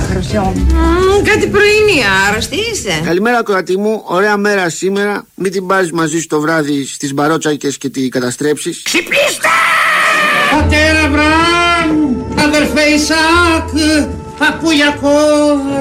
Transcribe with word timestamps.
χρυσό 0.00 0.40
μου. 0.40 0.66
Κάτι 1.24 1.46
πρωινή, 1.46 2.02
άρρωστη 2.28 2.56
είσαι. 2.72 3.00
Καλημέρα, 3.04 3.42
κορατή 3.42 3.76
μου. 3.76 4.02
Ωραία 4.04 4.36
μέρα 4.36 4.68
σήμερα. 4.68 5.26
Μην 5.34 5.52
την 5.52 5.66
πάρεις 5.66 5.92
μαζί 5.92 6.20
σου 6.20 6.26
το 6.26 6.40
βράδυ 6.40 6.86
στις 6.86 7.14
μπαρότσακες 7.14 7.78
και 7.78 7.88
τη 7.88 8.08
καταστρέψεις. 8.08 8.82
Ξυπνήστε! 8.84 9.48
Πατέρα 10.50 11.08
Βραμ, 11.08 12.14
αδερφέ 12.44 12.82
Ισάκ, 12.82 13.68
παππούλιακό, 14.38 15.18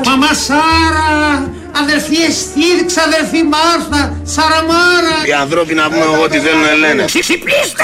μαμά 0.05 0.33
Σάρα, 0.33 1.51
αδερφή 1.81 2.15
Εστίρξ, 2.15 2.97
αδερφή 2.97 3.43
Μάρθα, 3.43 4.21
Σαραμάρα. 4.23 5.17
Οι 5.27 5.33
ανθρώποι 5.33 5.73
να 5.73 5.89
πούμε 5.89 6.05
ό,τι 6.23 6.37
θέλουν 6.39 6.79
λένε. 6.79 7.05
Ξυπνήστε! 7.05 7.83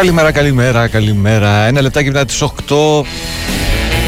Καλημέρα, 0.00 0.32
καλημέρα, 0.32 0.88
καλημέρα. 0.88 1.66
Ένα 1.66 1.80
λεπτάκι 1.80 2.06
μετά 2.06 2.24
τις 2.24 2.42
8. 2.42 3.04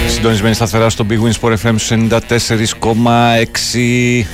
Συντονισμένη 0.09 0.55
σταθερά 0.55 0.91
στο 0.91 1.07
Big 1.11 1.13
Wins 1.13 1.33
Sport 1.41 1.55
FM 1.63 1.77
94,6. 1.77 4.27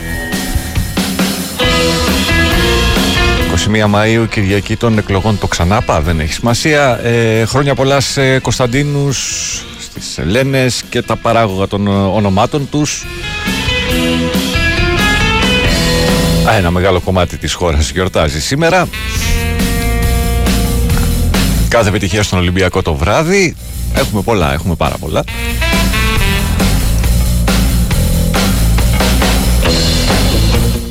21 3.84 3.91
Μαΐου, 3.95 4.27
Κυριακή 4.31 4.77
των 4.77 4.98
εκλογών, 4.98 5.39
το 5.39 5.47
ξανάπα, 5.47 6.01
δεν 6.01 6.20
έχει 6.20 6.33
σημασία. 6.33 7.01
Ε, 7.03 7.45
χρόνια 7.45 7.75
πολλά 7.75 8.01
σε 8.01 8.39
Κωνσταντίνους, 8.39 9.19
στις 9.81 10.19
Ελένες 10.19 10.83
και 10.91 11.03
τα 11.03 11.17
παράγωγα 11.17 11.67
των 11.67 11.86
ονομάτων 11.89 12.69
τους. 12.70 13.06
Α, 16.48 16.56
ένα 16.56 16.70
μεγάλο 16.70 17.01
κομμάτι 17.01 17.36
της 17.36 17.53
χώρας 17.53 17.91
γιορτάζει 17.91 18.41
σήμερα. 18.41 18.89
Κάθε 21.69 21.88
επιτυχία 21.88 22.22
στον 22.22 22.38
Ολυμπιακό 22.38 22.83
το 22.83 22.94
βράδυ. 22.94 23.56
Έχουμε 23.94 24.22
πολλά, 24.22 24.52
έχουμε 24.52 24.74
πάρα 24.74 24.97
πολλά. 24.97 25.24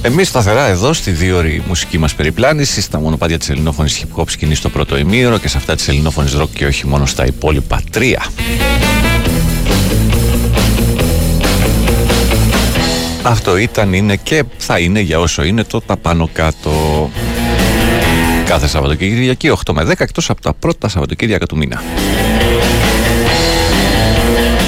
Εμείς 0.02 0.28
σταθερά 0.28 0.68
εδώ 0.68 0.94
στη 0.94 1.12
δύο 1.12 1.38
ώρη 1.38 1.64
μουσική 1.68 1.98
μας 1.98 2.16
περιπλάνηση, 2.16 2.82
στα 2.82 3.00
μονοπάτια 3.00 3.38
της 3.38 3.50
ελληνόφωνης 3.50 4.04
hip 4.04 4.22
hop 4.22 4.30
σκηνή 4.30 4.56
στο 4.56 4.70
πρώτο 4.70 4.98
ημίωρο 4.98 5.38
και 5.38 5.48
σε 5.48 5.58
αυτά 5.58 5.76
της 5.76 5.88
ελληνόφωνης 5.88 6.36
rock 6.38 6.50
και 6.54 6.66
όχι 6.66 6.88
μόνο 6.88 7.06
στα 7.06 7.26
υπόλοιπα 7.26 7.82
τρία. 7.92 8.26
Αυτό 13.24 13.58
ήταν, 13.58 13.94
είναι 13.94 14.16
και 14.16 14.44
θα 14.58 14.80
είναι 14.80 15.00
για 15.00 15.20
όσο 15.20 15.44
είναι 15.44 15.64
το 15.64 15.82
τα 15.82 15.98
πάνω 15.98 16.30
κάτω. 16.34 16.72
Κάθε 18.48 18.68
Σαββατοκύριακη 18.68 19.52
8 19.66 19.74
με 19.74 19.84
10 19.84 19.94
εκτός 19.98 20.30
από 20.30 20.42
τα 20.42 20.54
πρώτα 20.54 20.88
Σαββατοκύριακα 20.88 21.46
του 21.46 21.58
μήνα. 21.58 21.82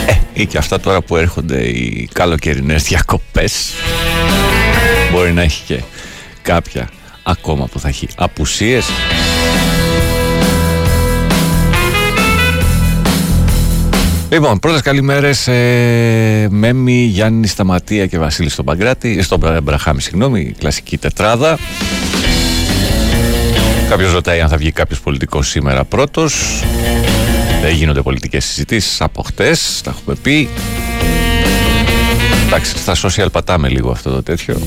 Ε, 0.05 0.13
ή 0.33 0.45
και 0.45 0.57
αυτά 0.57 0.79
τώρα 0.79 1.01
που 1.01 1.15
έρχονται 1.15 1.67
οι 1.67 2.09
καλοκαιρινές 2.13 2.83
διακοπές. 2.83 3.71
Μπορεί 5.11 5.31
να 5.31 5.41
έχει 5.41 5.63
και 5.65 5.81
κάποια 6.41 6.89
ακόμα 7.23 7.65
που 7.65 7.79
θα 7.79 7.87
έχει 7.87 8.07
απουσίες. 8.15 8.85
Λοιπόν, 14.29 14.59
πρώτες 14.59 14.81
καλημέρες 14.81 15.47
ε, 15.47 16.47
Μέμι, 16.49 17.01
Γιάννη 17.01 17.47
Σταματία 17.47 18.05
και 18.05 18.17
Βασίλη 18.17 18.49
στον 18.49 18.65
Παγκράτη 18.65 19.21
Στον 19.21 19.39
Μπραχάμι, 19.63 20.01
συγγνώμη, 20.01 20.53
κλασική 20.57 20.97
τετράδα 20.97 21.57
Κάποιος 23.89 24.13
ρωτάει 24.13 24.41
αν 24.41 24.49
θα 24.49 24.57
βγει 24.57 24.71
κάποιος 24.71 24.99
πολιτικός 24.99 25.47
σήμερα 25.47 25.83
πρώτος. 25.83 26.63
Δεν 27.61 27.73
γίνονται 27.73 28.01
πολιτικές 28.01 28.45
συζητήσεις 28.45 29.01
από 29.01 29.21
χτες, 29.21 29.81
τα 29.83 29.95
έχουμε 29.97 30.15
πει. 30.21 30.49
Εντάξει, 32.45 32.77
στα 32.77 32.95
social 32.95 33.31
πατάμε 33.31 33.69
λίγο 33.69 33.91
αυτό 33.91 34.09
το 34.09 34.23
τέτοιο. 34.23 34.61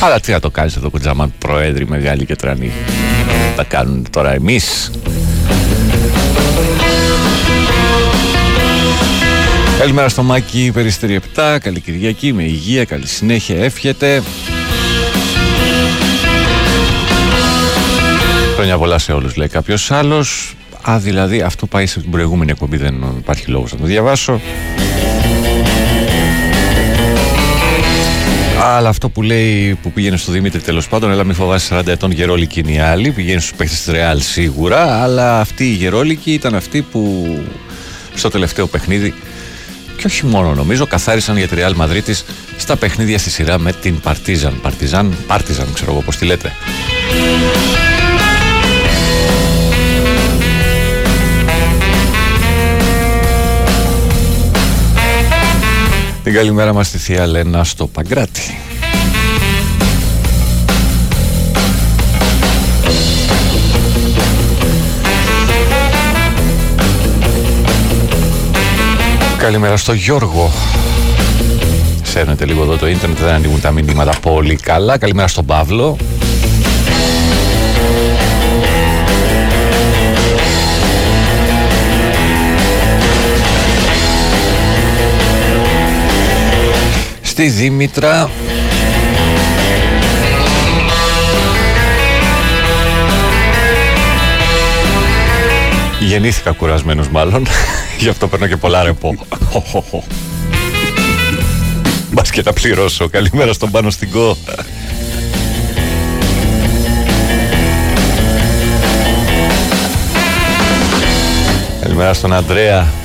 Αλλά 0.00 0.20
τι 0.20 0.32
να 0.32 0.40
το 0.40 0.50
κάνεις 0.50 0.76
εδώ, 0.76 0.90
Κουτζαμάν, 0.90 1.32
προέδροι 1.38 1.86
μεγάλοι 1.86 2.26
και 2.26 2.36
τρανοί. 2.36 2.72
Τα 3.56 3.64
κάνουν 3.64 4.06
τώρα 4.10 4.32
εμείς. 4.32 4.90
Καλημέρα 9.78 10.08
στο 10.08 10.22
Μάκη 10.22 10.70
Περιστέρι 10.74 11.20
7, 11.36 11.56
καλή 11.60 11.80
Κυριακή, 11.80 12.32
με 12.32 12.42
υγεία, 12.42 12.84
καλή 12.84 13.06
συνέχεια, 13.06 13.64
εύχεται. 13.64 14.22
Χρόνια 18.64 18.82
πολλά 18.82 18.98
σε 18.98 19.12
όλους 19.12 19.36
λέει 19.36 19.48
κάποιος 19.48 19.90
άλλος 19.90 20.56
Α 20.82 20.98
δηλαδή 20.98 21.40
αυτό 21.40 21.66
πάει 21.66 21.86
σε 21.86 22.00
την 22.00 22.10
προηγούμενη 22.10 22.50
εκπομπή 22.50 22.76
Δεν 22.76 23.04
υπάρχει 23.18 23.50
λόγος 23.50 23.72
να 23.72 23.78
το 23.78 23.84
διαβάσω 23.84 24.40
Αλλά 28.62 28.88
αυτό 28.88 29.08
που 29.08 29.22
λέει 29.22 29.78
που 29.82 29.92
πήγαινε 29.92 30.16
στο 30.16 30.32
Δημήτρη 30.32 30.60
τέλος 30.60 30.88
πάντων, 30.88 31.10
έλα 31.10 31.24
μην 31.24 31.34
φοβάσαι 31.34 31.78
40 31.78 31.86
ετών 31.86 32.10
γερόλικη 32.10 32.60
είναι 32.60 32.72
η 32.72 32.78
άλλη. 32.78 33.10
Πηγαίνει 33.10 33.40
στους 33.40 33.56
παίχτε 33.56 33.74
της 33.74 33.86
Ρεάλ 33.86 34.20
σίγουρα, 34.20 35.02
αλλά 35.02 35.40
αυτή 35.40 35.64
η 35.64 35.72
γερόλικη 35.72 36.32
ήταν 36.32 36.54
αυτή 36.54 36.82
που 36.82 37.26
στο 38.14 38.28
τελευταίο 38.28 38.66
παιχνίδι 38.66 39.14
και 39.96 40.06
όχι 40.06 40.26
μόνο 40.26 40.54
νομίζω, 40.54 40.86
καθάρισαν 40.86 41.36
για 41.36 41.48
τη 41.48 41.54
Ρεάλ 41.54 41.74
Μαδρίτης 41.76 42.24
στα 42.56 42.76
παιχνίδια 42.76 43.18
στη 43.18 43.30
σειρά 43.30 43.58
με 43.58 43.72
την 43.72 44.00
Παρτίζαν. 44.00 44.60
Παρτιζάν, 44.62 45.16
Παρτιζάν, 45.26 45.66
ξέρω 45.74 45.92
εγώ 45.92 46.00
πώς 46.00 46.16
τη 46.16 46.24
λέτε. 46.24 46.52
Την 56.24 56.32
καλημέρα 56.32 56.72
μας 56.72 56.86
στη 56.86 56.98
Θεία 56.98 57.26
Λένα 57.26 57.64
στο 57.64 57.86
Παγκράτη. 57.86 58.58
Καλημέρα 69.38 69.76
στο 69.76 69.92
Γιώργο. 69.92 70.50
Σέρνετε 72.02 72.44
λίγο 72.44 72.62
εδώ 72.62 72.76
το 72.76 72.88
ίντερνετ, 72.88 73.18
δεν 73.18 73.34
ανοίγουν 73.34 73.60
τα 73.60 73.70
μηνύματα 73.70 74.12
πολύ 74.20 74.56
καλά. 74.56 74.98
Καλημέρα 74.98 75.28
στον 75.28 75.44
Παύλο. 75.46 75.96
Στη 87.34 87.48
Δήμητρα. 87.48 88.30
Γεννήθηκα 96.00 96.52
κουρασμένος 96.52 97.08
μάλλον. 97.08 97.46
Γι' 98.00 98.08
αυτό 98.08 98.28
παίρνω 98.28 98.46
και 98.46 98.56
πολλά 98.56 98.82
ρεπό. 98.82 99.14
Μπας 102.12 102.30
και 102.30 102.42
τα 102.42 102.52
πληρώσω. 102.52 103.08
Καλημέρα 103.08 103.52
στον 103.52 103.70
πάνω 103.70 103.90
στην 103.90 104.10
κό 104.10 104.36
Καλημέρα 111.80 112.14
στον 112.14 112.32
Αντρέα 112.32 113.03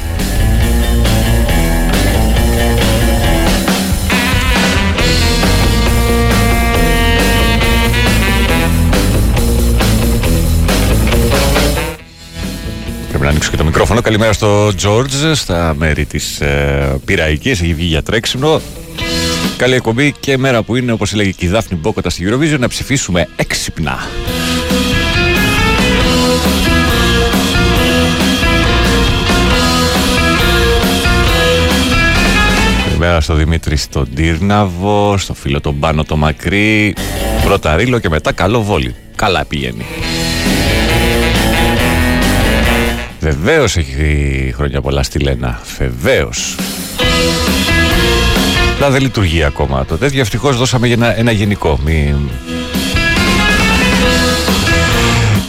να 13.30 13.36
ανοίξω 13.36 13.52
και 13.52 13.58
το 13.58 13.64
μικρόφωνο. 13.64 14.02
Καλημέρα 14.02 14.34
στο 14.34 14.68
George, 14.68 15.32
στα 15.34 15.74
μέρη 15.78 16.06
της 16.06 16.42
ε, 16.42 17.00
Πυραϊκής. 17.06 17.62
Έχει 17.62 17.74
βγει 17.74 17.86
για 17.86 18.04
τρέξιμο. 18.04 18.62
Καλή 19.58 19.74
εκπομπή 19.74 20.14
και 20.20 20.38
μέρα 20.38 20.64
που 20.64 20.76
είναι, 20.76 20.92
όπως 20.92 21.14
έλεγε 21.14 21.32
και 21.32 21.46
η 21.46 21.50
Δάφνη 21.50 21.78
Μπόκοτα 21.78 22.10
στη 22.10 22.28
Eurovision, 22.30 22.60
να 22.60 22.68
ψηφίσουμε 22.68 23.28
έξυπνα. 23.36 23.98
Καλημέρα 32.86 33.22
στο 33.22 33.34
Δημήτρη 33.34 33.76
στον 33.76 34.08
Τύρναβο, 34.16 35.18
στο 35.18 35.34
φίλο 35.34 35.62
τον 35.62 35.80
Πάνο 35.80 36.04
το 36.04 36.16
Μακρύ. 36.16 36.96
Πρώτα 37.44 37.76
ρίλο 37.76 38.00
και 38.00 38.10
μετά 38.10 38.32
καλό 38.32 38.62
βόλι. 38.62 38.96
Καλά 39.16 39.46
πηγαίνει. 39.46 39.86
Βεβαίως 43.20 43.78
έχει 43.78 44.54
χρόνια 44.56 44.82
πολλά 44.82 45.04
στη 45.04 45.20
Λένα. 45.20 45.62
Βεβαίως. 45.78 46.56
Αλλά 48.78 48.90
δεν 48.90 49.02
λειτουργεί 49.02 49.44
ακόμα 49.44 49.86
το 49.86 49.98
τέτοιο. 49.98 50.22
Ευτυχώς 50.22 50.58
δώσαμε 50.58 50.88
για 50.88 50.96
ένα, 50.96 51.18
ένα 51.18 51.32
γενικό. 51.32 51.80
Μη... 51.86 52.16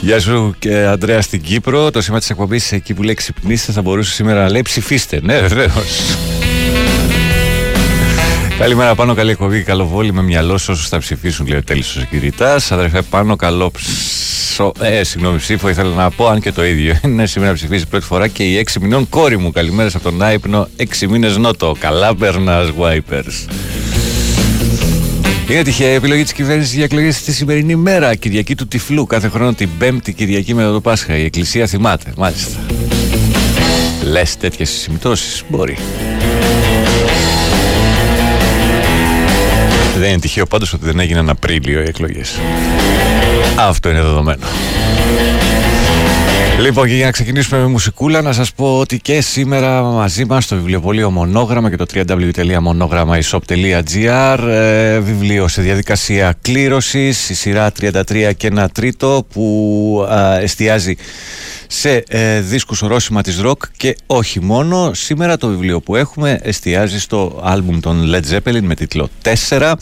Γεια 0.00 0.20
σου 0.20 0.55
και 0.58 0.84
Αντρέα 0.84 1.22
στην 1.22 1.40
Κύπρο. 1.40 1.90
Το 1.90 2.00
σήμα 2.00 2.19
της 2.19 2.31
εκπομπής 2.31 2.72
εκεί 2.72 2.94
που 2.94 3.02
λέει 3.02 3.14
ξυπνήστε 3.14 3.73
θα 3.73 3.82
μπορούσε 3.82 4.12
σήμερα 4.12 4.43
να 4.43 4.50
λέει 4.50 4.62
ψηφίστε. 4.62 5.20
Ναι, 5.23 5.40
βεβαίως. 5.40 6.16
Καλημέρα 8.61 8.95
πάνω, 8.95 9.15
καλή 9.15 9.31
εκπομπή. 9.31 9.62
Καλό 9.62 9.87
βόλι 9.87 10.12
με 10.12 10.23
μυαλό 10.23 10.59
σε 10.59 10.71
όσους 10.71 10.89
θα 10.89 10.99
ψηφίσουν, 10.99 11.47
λέει 11.47 11.59
ο 11.59 11.62
Τέλη 11.62 11.81
ο 11.81 11.83
Συγκυριτά. 11.83 12.61
Αδερφέ 12.71 13.03
πάνω, 13.03 13.37
καλό 13.37 13.71
ψω... 13.71 14.73
Ε, 14.81 15.05
συγγνώμη, 15.05 15.39
ψήφο 15.39 15.69
ήθελα 15.69 15.95
να 15.95 16.11
πω, 16.11 16.27
αν 16.27 16.41
και 16.41 16.53
το 16.53 16.65
ίδιο. 16.65 16.97
Είναι 17.05 17.27
σήμερα 17.27 17.53
ψηφίσει 17.53 17.87
πρώτη 17.87 18.05
φορά 18.05 18.29
και 18.29 18.43
η 18.43 18.67
6 18.73 18.81
μηνών 18.81 19.09
κόρη 19.09 19.39
μου. 19.39 19.51
Καλημέρα 19.51 19.89
από 19.89 20.03
τον 20.03 20.23
Άϊπνο, 20.23 20.69
6 21.01 21.07
μήνες 21.09 21.37
νότο. 21.37 21.77
Καλά 21.79 22.15
περνάς, 22.15 22.69
Wipers. 22.79 23.53
Είναι 25.51 25.62
τυχαία 25.62 25.95
επιλογή 25.95 26.23
της 26.23 26.33
κυβέρνησης 26.33 26.75
για 26.75 26.85
εκλογές 26.85 27.17
στη 27.17 27.33
σημερινή 27.33 27.77
μέρα, 27.77 28.15
Κυριακή 28.15 28.55
του 28.55 28.67
Τυφλού. 28.69 29.07
Κάθε 29.07 29.29
χρόνο 29.29 29.53
την 29.53 29.69
Πέμπτη 29.79 30.12
Κυριακή 30.12 30.55
μετά 30.55 30.73
το 30.73 30.81
Πάσχα. 30.81 31.17
Η 31.17 31.25
Εκκλησία 31.25 31.67
θυμάται, 31.67 32.12
μάλιστα. 32.17 32.59
Λες 34.03 34.37
τέτοιες 34.37 34.71
συμπτώσεις, 34.71 35.43
μπορεί. 35.49 35.77
Είναι 40.11 40.21
τυχαίο 40.21 40.47
πάντως 40.47 40.73
ότι 40.73 40.85
δεν 40.85 41.01
έγιναν 41.01 41.29
Απρίλιο 41.29 41.81
οι 41.81 41.89
εκλογές. 41.89 42.39
Αυτό 43.57 43.91
είναι 43.91 44.03
δεδομένο. 44.03 44.47
Λοιπόν, 46.61 46.89
και 46.89 46.95
για 46.95 47.05
να 47.05 47.11
ξεκινήσουμε 47.11 47.61
με 47.61 47.67
μουσικούλα, 47.67 48.23
να 48.23 48.33
σας 48.33 48.53
πω 48.53 48.79
ότι 48.79 48.99
και 48.99 49.21
σήμερα 49.21 49.83
μαζί 49.83 50.25
μας 50.25 50.45
στο 50.45 50.57
βιβλιοπωλείο 50.57 51.11
Μονόγραμμα 51.11 51.71
και 51.71 51.77
το 51.77 51.87
www.monogrammashop.gr 51.95 54.39
ε, 54.49 54.99
βιβλίο 54.99 55.49
σε 55.49 55.62
διαδικασία 55.62 56.35
κλήρωσης, 56.43 57.31
η 57.31 57.35
σειρά 57.35 57.73
33 57.81 58.31
και 58.37 58.47
ένα 58.47 58.69
τρίτο 58.69 59.27
που 59.33 60.07
ε, 60.11 60.43
εστιάζει 60.43 60.97
σε 61.67 62.05
ε, 62.09 62.41
δίσκους 62.41 62.83
ορόσημα 62.83 63.23
της 63.23 63.41
rock 63.45 63.59
και 63.77 63.97
όχι 64.07 64.41
μόνο. 64.41 64.95
Σήμερα 64.95 65.37
το 65.37 65.49
βιβλίο 65.49 65.81
που 65.81 65.97
έχουμε 65.97 66.39
εστιάζει 66.43 67.01
στο 67.01 67.41
άλμπουμ 67.45 67.81
των 67.81 68.15
Led 68.15 68.23
Zeppelin 68.35 68.61
με 68.62 68.75
τίτλο 68.75 69.09
4. 69.49 69.73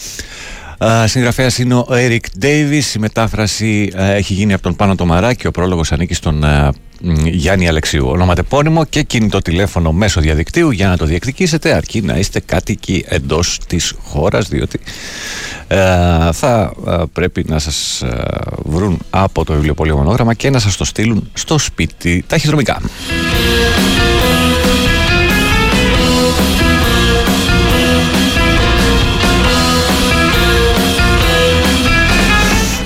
Uh, 0.80 1.04
συγγραφέας 1.06 1.58
είναι 1.58 1.74
ο 1.74 1.86
Eric 1.90 2.44
Davis. 2.44 2.94
Η 2.96 2.98
μετάφραση 2.98 3.92
uh, 3.94 3.98
έχει 3.98 4.32
γίνει 4.34 4.52
από 4.52 4.62
τον 4.62 4.76
Πάνο 4.76 4.94
Τομαρά 4.94 5.34
και 5.34 5.46
ο 5.46 5.50
πρόλογος 5.50 5.92
ανήκει 5.92 6.14
στον 6.14 6.42
uh, 6.44 6.70
Γιάννη 7.24 7.68
Αλεξίου. 7.68 8.08
Ονοματεπώνυμο 8.08 8.84
και 8.84 9.02
κινητό 9.02 9.38
τηλέφωνο 9.38 9.92
μέσω 9.92 10.20
διαδικτύου. 10.20 10.70
Για 10.70 10.88
να 10.88 10.96
το 10.96 11.04
διεκδικήσετε 11.04 11.72
αρκεί 11.72 12.00
να 12.00 12.16
είστε 12.16 12.40
κάτοικοι 12.40 13.04
εντός 13.08 13.58
της 13.66 13.94
χώρας 14.02 14.48
διότι 14.48 14.80
θα 16.32 16.72
πρέπει 17.12 17.44
να 17.48 17.58
σας 17.58 18.02
βρουν 18.64 18.98
από 19.10 19.44
το 19.44 19.52
βιβλιοπωλείο 19.52 19.96
μονόγραμμα 19.96 20.34
και 20.34 20.50
να 20.50 20.58
σας 20.58 20.76
το 20.76 20.84
στείλουν 20.84 21.30
στο 21.32 21.58
σπίτι 21.58 22.24
ταχυδρομικά. 22.26 22.80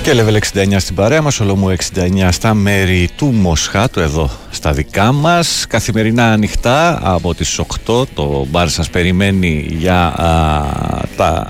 Και 0.03 0.13
level 0.15 0.37
69 0.53 0.75
στην 0.77 0.95
παρέα 0.95 1.21
μας, 1.21 1.39
Ολομού 1.39 1.69
69 1.69 2.27
στα 2.31 2.53
μέρη 2.53 3.09
του 3.15 3.25
Μοσχάτου 3.25 3.99
εδώ 3.99 4.29
στα 4.49 4.71
δικά 4.71 5.11
μας. 5.11 5.65
Καθημερινά 5.69 6.31
ανοιχτά 6.31 6.99
από 7.03 7.35
τις 7.35 7.59
8 7.85 8.03
το 8.13 8.45
μπαρ 8.49 8.69
σας 8.69 8.89
περιμένει 8.89 9.65
για 9.69 10.05
α, 10.05 10.27
τα, 11.15 11.49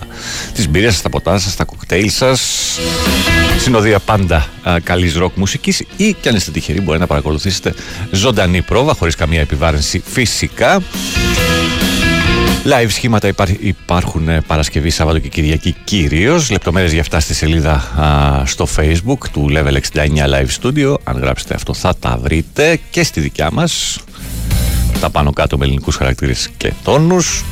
τις 0.53 0.69
μπύρες 0.69 0.93
σας, 0.93 1.01
τα 1.01 1.09
ποτά 1.09 1.39
σας, 1.39 1.55
τα 1.55 1.63
κοκτέιλ 1.63 2.09
σας. 2.09 2.41
Συνοδεία 3.57 3.99
πάντα 3.99 4.49
α, 4.63 4.79
καλής 4.83 5.15
ροκ 5.15 5.35
μουσικής 5.35 5.83
ή 5.97 6.15
κι 6.21 6.29
αν 6.29 6.35
είστε 6.35 6.51
τυχεροί 6.51 6.81
μπορεί 6.81 6.99
να 6.99 7.07
παρακολουθήσετε 7.07 7.73
ζωντανή 8.11 8.61
πρόβα 8.61 8.93
χωρίς 8.93 9.15
καμία 9.15 9.41
επιβάρυνση 9.41 10.03
φυσικά. 10.05 10.81
Live 12.65 12.89
σχήματα 12.89 13.33
υπάρχουν 13.59 14.29
ε, 14.29 14.41
Παρασκευή, 14.47 14.89
Σάββατο 14.89 15.19
και 15.19 15.27
Κυριακή 15.27 15.75
κυρίως. 15.83 16.49
Λεπτομέρειες 16.49 16.91
για 16.91 17.01
αυτά 17.01 17.19
στη 17.19 17.33
σελίδα 17.33 17.83
στο 18.45 18.67
Facebook 18.75 19.17
του 19.31 19.49
Level 19.51 19.77
69 19.93 20.07
Live 20.15 20.47
Studio. 20.61 20.95
Αν 21.03 21.19
γράψετε 21.19 21.53
αυτό, 21.53 21.73
θα 21.73 21.95
τα 21.99 22.17
βρείτε 22.21 22.79
και 22.89 23.03
στη 23.03 23.19
δικιά 23.19 23.51
μας. 23.51 23.99
Τα 24.99 25.09
πάνω 25.09 25.31
κάτω 25.31 25.57
με 25.57 25.65
ελληνικούς 25.65 25.95
χαρακτήρες 25.95 26.49
και 26.57 26.73
τόνους. 26.83 27.43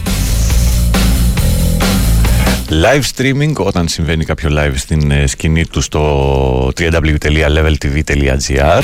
Live 2.70 3.04
streaming 3.16 3.54
όταν 3.54 3.88
συμβαίνει 3.88 4.26
κάποιο 4.26 4.50
live 4.54 4.74
στην 4.76 5.12
ε, 5.12 5.28
σκηνή 5.28 5.66
του 5.66 5.82
στο 5.82 6.72
www.leveltv.gr 6.78 8.84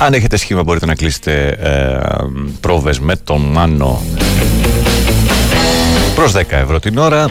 αν 0.00 0.14
έχετε 0.14 0.36
σχήμα 0.36 0.62
μπορείτε 0.62 0.86
να 0.86 0.94
κλείσετε 0.94 1.48
ε, 1.48 1.98
πρόβες 2.60 3.00
με 3.00 3.16
τον 3.16 3.40
Μάνο 3.40 4.02
προς 6.14 6.32
10 6.36 6.42
ευρώ 6.48 6.78
την 6.78 6.98
ώρα 6.98 7.30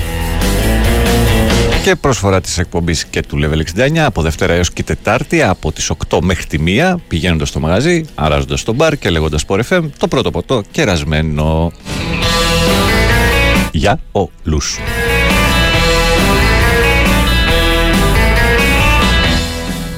και 1.84 1.96
προσφορά 1.96 2.41
της 2.41 2.58
εκπομπής 2.58 3.05
και 3.05 3.22
του 3.22 3.39
Level 3.41 3.79
69 3.79 3.98
από 3.98 4.22
Δευτέρα 4.22 4.53
έως 4.53 4.72
και 4.72 4.84
Τετάρτη 4.84 5.41
από 5.41 5.72
τις 5.72 5.91
8 6.10 6.20
μέχρι 6.22 6.46
τη 6.46 6.58
1 6.65 6.96
πηγαίνοντας 7.08 7.50
στο 7.50 7.60
μαγαζί, 7.60 8.05
αράζοντας 8.15 8.60
στο 8.60 8.74
μπαρ 8.74 8.98
και 8.98 9.10
λέγοντας 9.10 9.46
Sport 9.48 9.62
FM 9.70 9.89
το 9.98 10.08
πρώτο 10.08 10.32
ποτό 10.32 10.63
κερασμένο 10.72 11.72
για 13.72 14.00
όλους. 14.12 14.79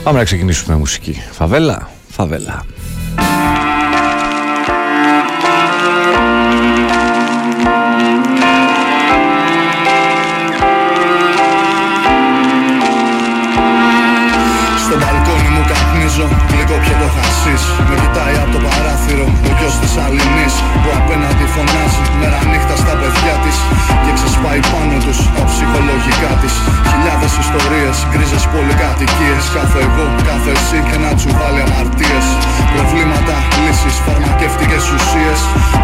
Πάμε 0.04 0.18
να 0.18 0.24
ξεκινήσουμε 0.24 0.76
μουσική. 0.76 1.22
Φαβέλα 1.32 1.90
favela. 2.12 2.66
Στο 14.84 14.98
μπαλκόνι 15.00 15.50
μου 15.56 15.64
καπνίζω, 15.72 16.28
λίγο 16.56 16.76
πιο 16.84 16.96
το 17.02 17.08
χασίς 17.16 17.64
Με 17.90 17.96
κοιτάει 18.02 18.36
από 18.44 18.52
το 18.56 18.60
παράθυρο 18.66 19.26
ο 19.48 19.52
γιος 19.58 19.76
της 19.82 19.94
Αλληνής 20.04 20.54
Που 20.82 20.90
απέναντι 21.00 21.31
ψυχολογικά 25.72 26.32
της. 26.42 26.54
Χιλιάδες 26.92 27.34
ιστορίες, 27.44 27.96
γκρίζες 28.10 28.46
πολυκατοικίες. 28.54 29.44
Κάθε 29.58 29.80
εγώ, 29.88 30.08
κάθε 30.30 30.52
εσύ 30.58 30.80
και 30.90 30.98
να 31.04 31.10
τσουβάλει 31.18 31.62
αμαρτίες. 31.66 32.26
Προβλήματα, 32.74 33.36
λύσεις, 33.84 34.02
φαρμακευτικές 34.08 34.84
ουσίες. 34.96 35.40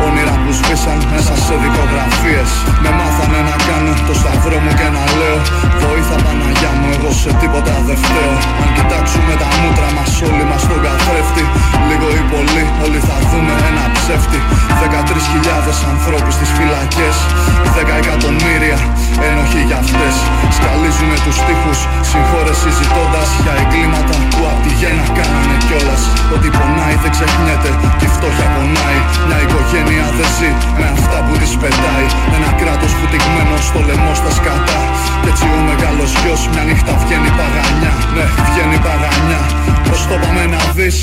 Όνειρα 0.08 0.36
που 0.42 0.51
σβήσαν 0.58 1.00
μέσα 1.13 1.36
σε 1.46 1.54
δικογραφίες. 1.63 2.50
Με 2.84 2.89
μάθανε 3.00 3.39
να 3.50 3.56
κάνω 3.68 3.94
το 4.08 4.13
σταυρό 4.22 4.58
μου 4.63 4.74
και 4.80 4.88
να 4.96 5.04
λέω 5.20 5.39
Βοήθα 5.82 6.18
Παναγιά 6.25 6.72
μου, 6.80 6.88
εγώ 6.96 7.12
σε 7.22 7.32
τίποτα 7.42 7.74
δεν 7.88 7.98
φταίω 8.04 8.36
Αν 8.63 8.70
κοιτάξουμε 8.77 9.34
τα 9.42 9.50
μούτρα 9.60 9.89
μας 9.98 10.12
όλοι 10.27 10.46
μας 10.51 10.63
τον 10.70 10.80
καθρέφτη. 10.86 11.44
Λίγο 11.89 12.08
ή 12.20 12.24
πολύ 12.34 12.63
όλοι 12.84 13.00
θα 13.08 13.18
δούμε 13.30 13.54
ένα 13.70 13.84
ψεύτη. 13.96 14.39
13.000 14.82 15.77
ανθρώπους 15.94 16.34
στις 16.38 16.50
φυλακές. 16.58 17.16
10 17.75 17.94
εκατομμύρια 18.01 18.80
ένοχοι 19.30 19.62
για 19.70 19.77
αυτές 19.84 20.16
Σκαλίζουνε 21.08 21.28
τους 21.30 21.40
τείχους 21.48 21.80
συγχώρεση 22.12 22.70
ζητώντας 22.80 23.28
Για 23.44 23.54
εγκλήματα 23.62 24.16
που 24.32 24.42
απ' 24.52 24.62
τη 24.66 24.72
γέννα 24.80 25.06
κάνανε 25.18 25.56
κιόλας. 25.68 26.02
Ότι 26.36 26.48
πονάει 26.58 26.96
δεν 27.04 27.12
ξεχνιέται 27.16 27.72
και 28.00 28.06
η 28.10 28.12
φτώχεια 28.16 28.48
πονάει. 28.56 29.00
Μια 29.28 29.40
οικογένεια 29.46 30.06
δεν 30.18 30.30
ζει 30.38 30.52
με 30.80 30.86
αυτά 30.96 31.18
που 31.26 31.34
της 31.42 31.54
πετάει. 31.62 32.06
Ένα 32.38 32.52
κράτος 32.60 32.92
τυγμένο 33.12 33.56
στο 33.68 33.80
λαιμό 33.88 34.14
στα 34.20 34.32
σκατά. 34.38 34.82
Κι 35.22 35.30
έτσι 35.32 35.46
ο 35.58 35.60
μεγάλος 35.70 36.10
γιος 36.22 36.42
μια 36.52 36.64
νύχτα 36.68 36.94
βγαίνει 37.02 37.32
παγανιά 37.40 37.94
Ναι 38.16 38.26
βγαίνει 38.48 38.78
παγανιά 38.86 39.42
Πώς 39.90 40.00
το 40.10 40.16
πάμε 40.24 40.46
να 40.46 40.62
δεις 40.76 40.98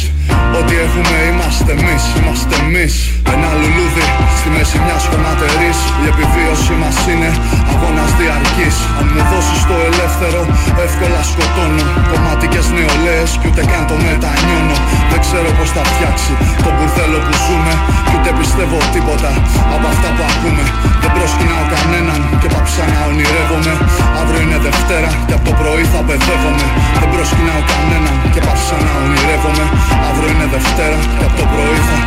είμαστε 1.55 1.73
εμείς, 1.79 2.03
είμαστε 2.19 2.55
εμείς. 2.65 2.95
Ένα 3.35 3.51
λουλούδι 3.61 4.07
στη 4.39 4.49
μέση 4.55 4.77
μιας 4.85 5.03
χωματερής. 5.11 5.79
Η 6.03 6.05
επιβίωση 6.13 6.75
μας 6.83 6.97
είναι 7.11 7.31
αγώνας 7.73 8.11
διαρκής. 8.19 8.77
Αν 8.99 9.07
μου 9.13 9.23
δώσεις 9.31 9.63
το 9.71 9.77
ελεύθερο 9.91 10.41
εύκολα 10.87 11.21
σκοτώνω. 11.31 11.85
Κομματικές 12.11 12.67
νεολαίες 12.77 13.31
κι 13.41 13.47
ούτε 13.49 13.63
καν 13.71 13.83
το 13.91 13.97
μετανιώνω. 14.05 14.77
Δεν 15.11 15.21
ξέρω 15.25 15.49
πως 15.59 15.69
θα 15.77 15.83
φτιάξει 15.91 16.33
το 16.65 16.71
μπουρδέλο 16.75 17.19
που 17.27 17.35
ζούμε. 17.45 17.75
Κι 18.09 18.15
ούτε 18.17 18.31
πιστεύω 18.41 18.79
τίποτα 18.95 19.31
από 19.75 19.87
αυτά 19.93 20.09
που 20.17 20.23
ακούμε. 20.33 20.65
Δεν 21.03 21.11
προσκυνάω 21.17 21.65
κανέναν 21.75 22.21
και 22.41 22.49
πάψα 22.55 22.85
να 22.93 23.01
ονειρεύομαι. 23.11 23.75
Αύριο 24.21 24.41
είναι 24.45 24.59
Δευτέρα 24.67 25.11
και 25.27 25.35
από 25.39 25.45
το 25.49 25.53
πρωί 25.61 25.85
θα 25.93 26.01
παιδεύομαι. 26.09 26.67
Δεν 27.01 27.09
προσκυνάω 27.15 27.63
κανέναν 27.73 28.15
και 28.35 28.41
πάψα 28.47 28.64
να 28.87 28.93
ονειρεύομαι. 29.03 29.65
Αύριο 30.09 30.29
είναι 30.33 30.47
Δευτέρα 30.55 30.99
και 31.19 31.25
από 31.29 31.37
το 31.41 31.45
πρωί 31.53 31.81
θα 31.89 31.99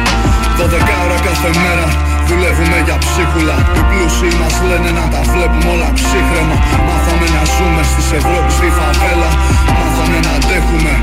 12 0.59 0.63
ώρα 1.05 1.17
κάθε 1.27 1.51
μέρα. 1.63 1.85
Δουλεύουμε 2.29 2.77
για 2.87 2.97
ψίχουλα. 3.03 3.57
Οι 3.77 3.81
πλούσιοι 3.89 4.29
μας 4.41 4.55
λένε 4.69 4.89
να 4.99 5.05
τα 5.13 5.21
βλέπουμε 5.31 5.67
όλα 5.75 5.89
ψύχρεμα. 5.97 6.57
Μάθαμε 6.87 7.27
να 7.37 7.43
ζούμε 7.55 7.81
στις 7.91 8.07
Ευρώπη 8.19 8.51
στη 8.57 8.67
φαβέλα. 8.77 9.29
Μάθαμε 9.77 10.17
να 10.27 10.31
αντέχουμε 10.39 10.93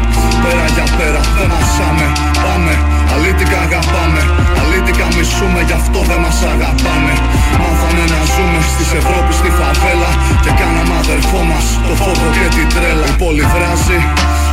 Πέρα 0.44 0.66
για 0.76 0.86
πέρα. 0.98 1.20
Δεν 1.36 1.48
μασάμε. 1.54 2.06
Πάμε. 2.44 2.74
Αλήτικα 3.14 3.58
αγαπάμε. 3.66 4.22
Αλήτικα 4.60 5.06
μισούμε 5.16 5.60
γι' 5.68 5.76
αυτό 5.80 5.98
δεν 6.10 6.20
μας 6.24 6.38
αγαπάνε 6.52 7.14
Μάθαμε 7.62 8.04
να 8.14 8.20
ζούμε 8.34 8.60
στις 8.72 8.88
Ευρώπη 9.00 9.32
στη 9.40 9.50
φαβέλα. 9.58 10.10
Και 10.44 10.52
κάναμε 10.60 10.94
αδερφό 11.02 11.40
μας 11.50 11.66
το 11.86 11.94
φόβο 12.02 12.26
και 12.36 12.46
την 12.56 12.68
τρέλα. 12.74 13.06
Η 13.12 13.14
πόλη 13.20 13.44
βράζει 13.54 13.98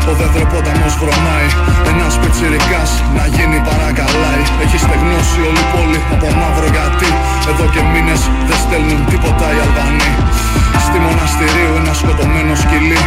ο 0.10 0.14
δεδροπόταμος 0.22 0.94
βρωμάει 1.02 1.48
Ένας 1.92 2.14
πιτσιρικάς 2.22 2.92
να 3.18 3.26
γίνει 3.36 3.58
παρακαλάει. 3.70 4.44
Έχει 4.64 4.78
στεγνώσει 4.86 5.40
όλη 5.50 5.62
η 5.66 5.70
πόλη 5.74 6.00
από 6.16 6.28
μαύρο 6.40 6.68
γιατί. 6.76 7.10
Εδώ 7.52 7.66
και 7.74 7.82
μήνες 7.92 8.22
δεν 8.48 8.58
στέλνουν 8.64 9.02
τίποτα 9.12 9.46
οι 9.54 9.60
Αλβανοί. 9.66 10.12
Στη 10.86 10.98
μοναστηρίου 11.06 11.74
ένα 11.82 11.94
σκοτωμένο 12.02 12.54
σκυλί. 12.64 13.02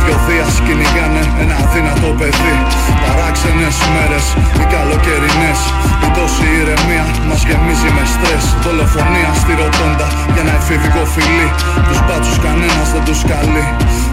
Δυο 0.00 0.16
δίας 0.26 0.54
κυνηγάνε 0.64 1.22
ένα 1.42 1.54
αδύνατο 1.62 2.10
παιδί. 2.18 2.56
Παράξενες 3.02 3.76
μέρες, 3.94 4.26
οι 4.60 4.64
καλοκαιρινές. 4.74 5.60
Η 6.06 6.08
τόση 6.16 6.46
ηρεμία 6.60 7.06
μας 7.28 7.40
γεμίζει 7.48 7.90
με 7.96 8.04
στρες. 8.12 8.44
Δολοφονία 8.64 9.30
στη 9.40 9.52
ροτόντα 9.60 10.08
για 10.32 10.42
ένα 10.44 10.52
εφηβικό 10.60 11.02
φιλί. 11.14 11.48
Τους 11.86 12.00
μπάτσους 12.04 12.38
κανένας 12.46 12.88
δεν 12.94 13.02
τους 13.08 13.20
καλεί. 13.32 13.66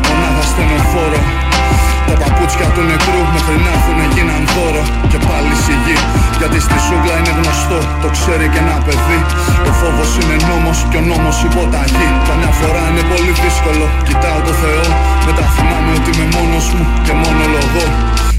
Μονάχα 0.08 0.44
στενοφόρο 0.52 1.22
τα 2.10 2.16
παπούτσια 2.24 2.68
του 2.74 2.84
νεκρού 2.92 3.22
μέχρι 3.36 3.56
να 3.66 3.72
έρθουνε 3.76 4.06
γίναν 4.14 4.44
δώρο 4.54 4.84
Και 5.12 5.20
πάλι 5.30 5.54
σιγή 5.66 5.98
Γιατί 6.40 6.58
στη 6.66 6.78
σούγκλα 6.86 7.16
είναι 7.20 7.34
γνωστό 7.40 7.80
Το 8.04 8.08
ξέρει 8.16 8.46
και 8.54 8.62
ένα 8.66 8.78
παιδί. 8.86 9.20
Ο 9.70 9.72
φόβος 9.80 10.12
είναι 10.20 10.36
νόμος 10.50 10.78
και 10.90 10.98
ο 11.02 11.04
νόμος 11.12 11.38
υποταγή. 11.48 12.08
Καμιά 12.28 12.52
φορά 12.60 12.84
είναι 12.90 13.04
πολύ 13.14 13.34
δύσκολο 13.44 13.86
Κοιτάω 14.08 14.40
το 14.48 14.54
Θεό. 14.62 14.86
Μετά 15.28 15.46
θυμάμαι 15.56 15.92
ότι 15.98 16.10
είμαι 16.14 16.28
μόνος 16.36 16.66
μου 16.76 16.84
και 17.06 17.14
μόνο 17.22 17.44
λογό 17.56 17.86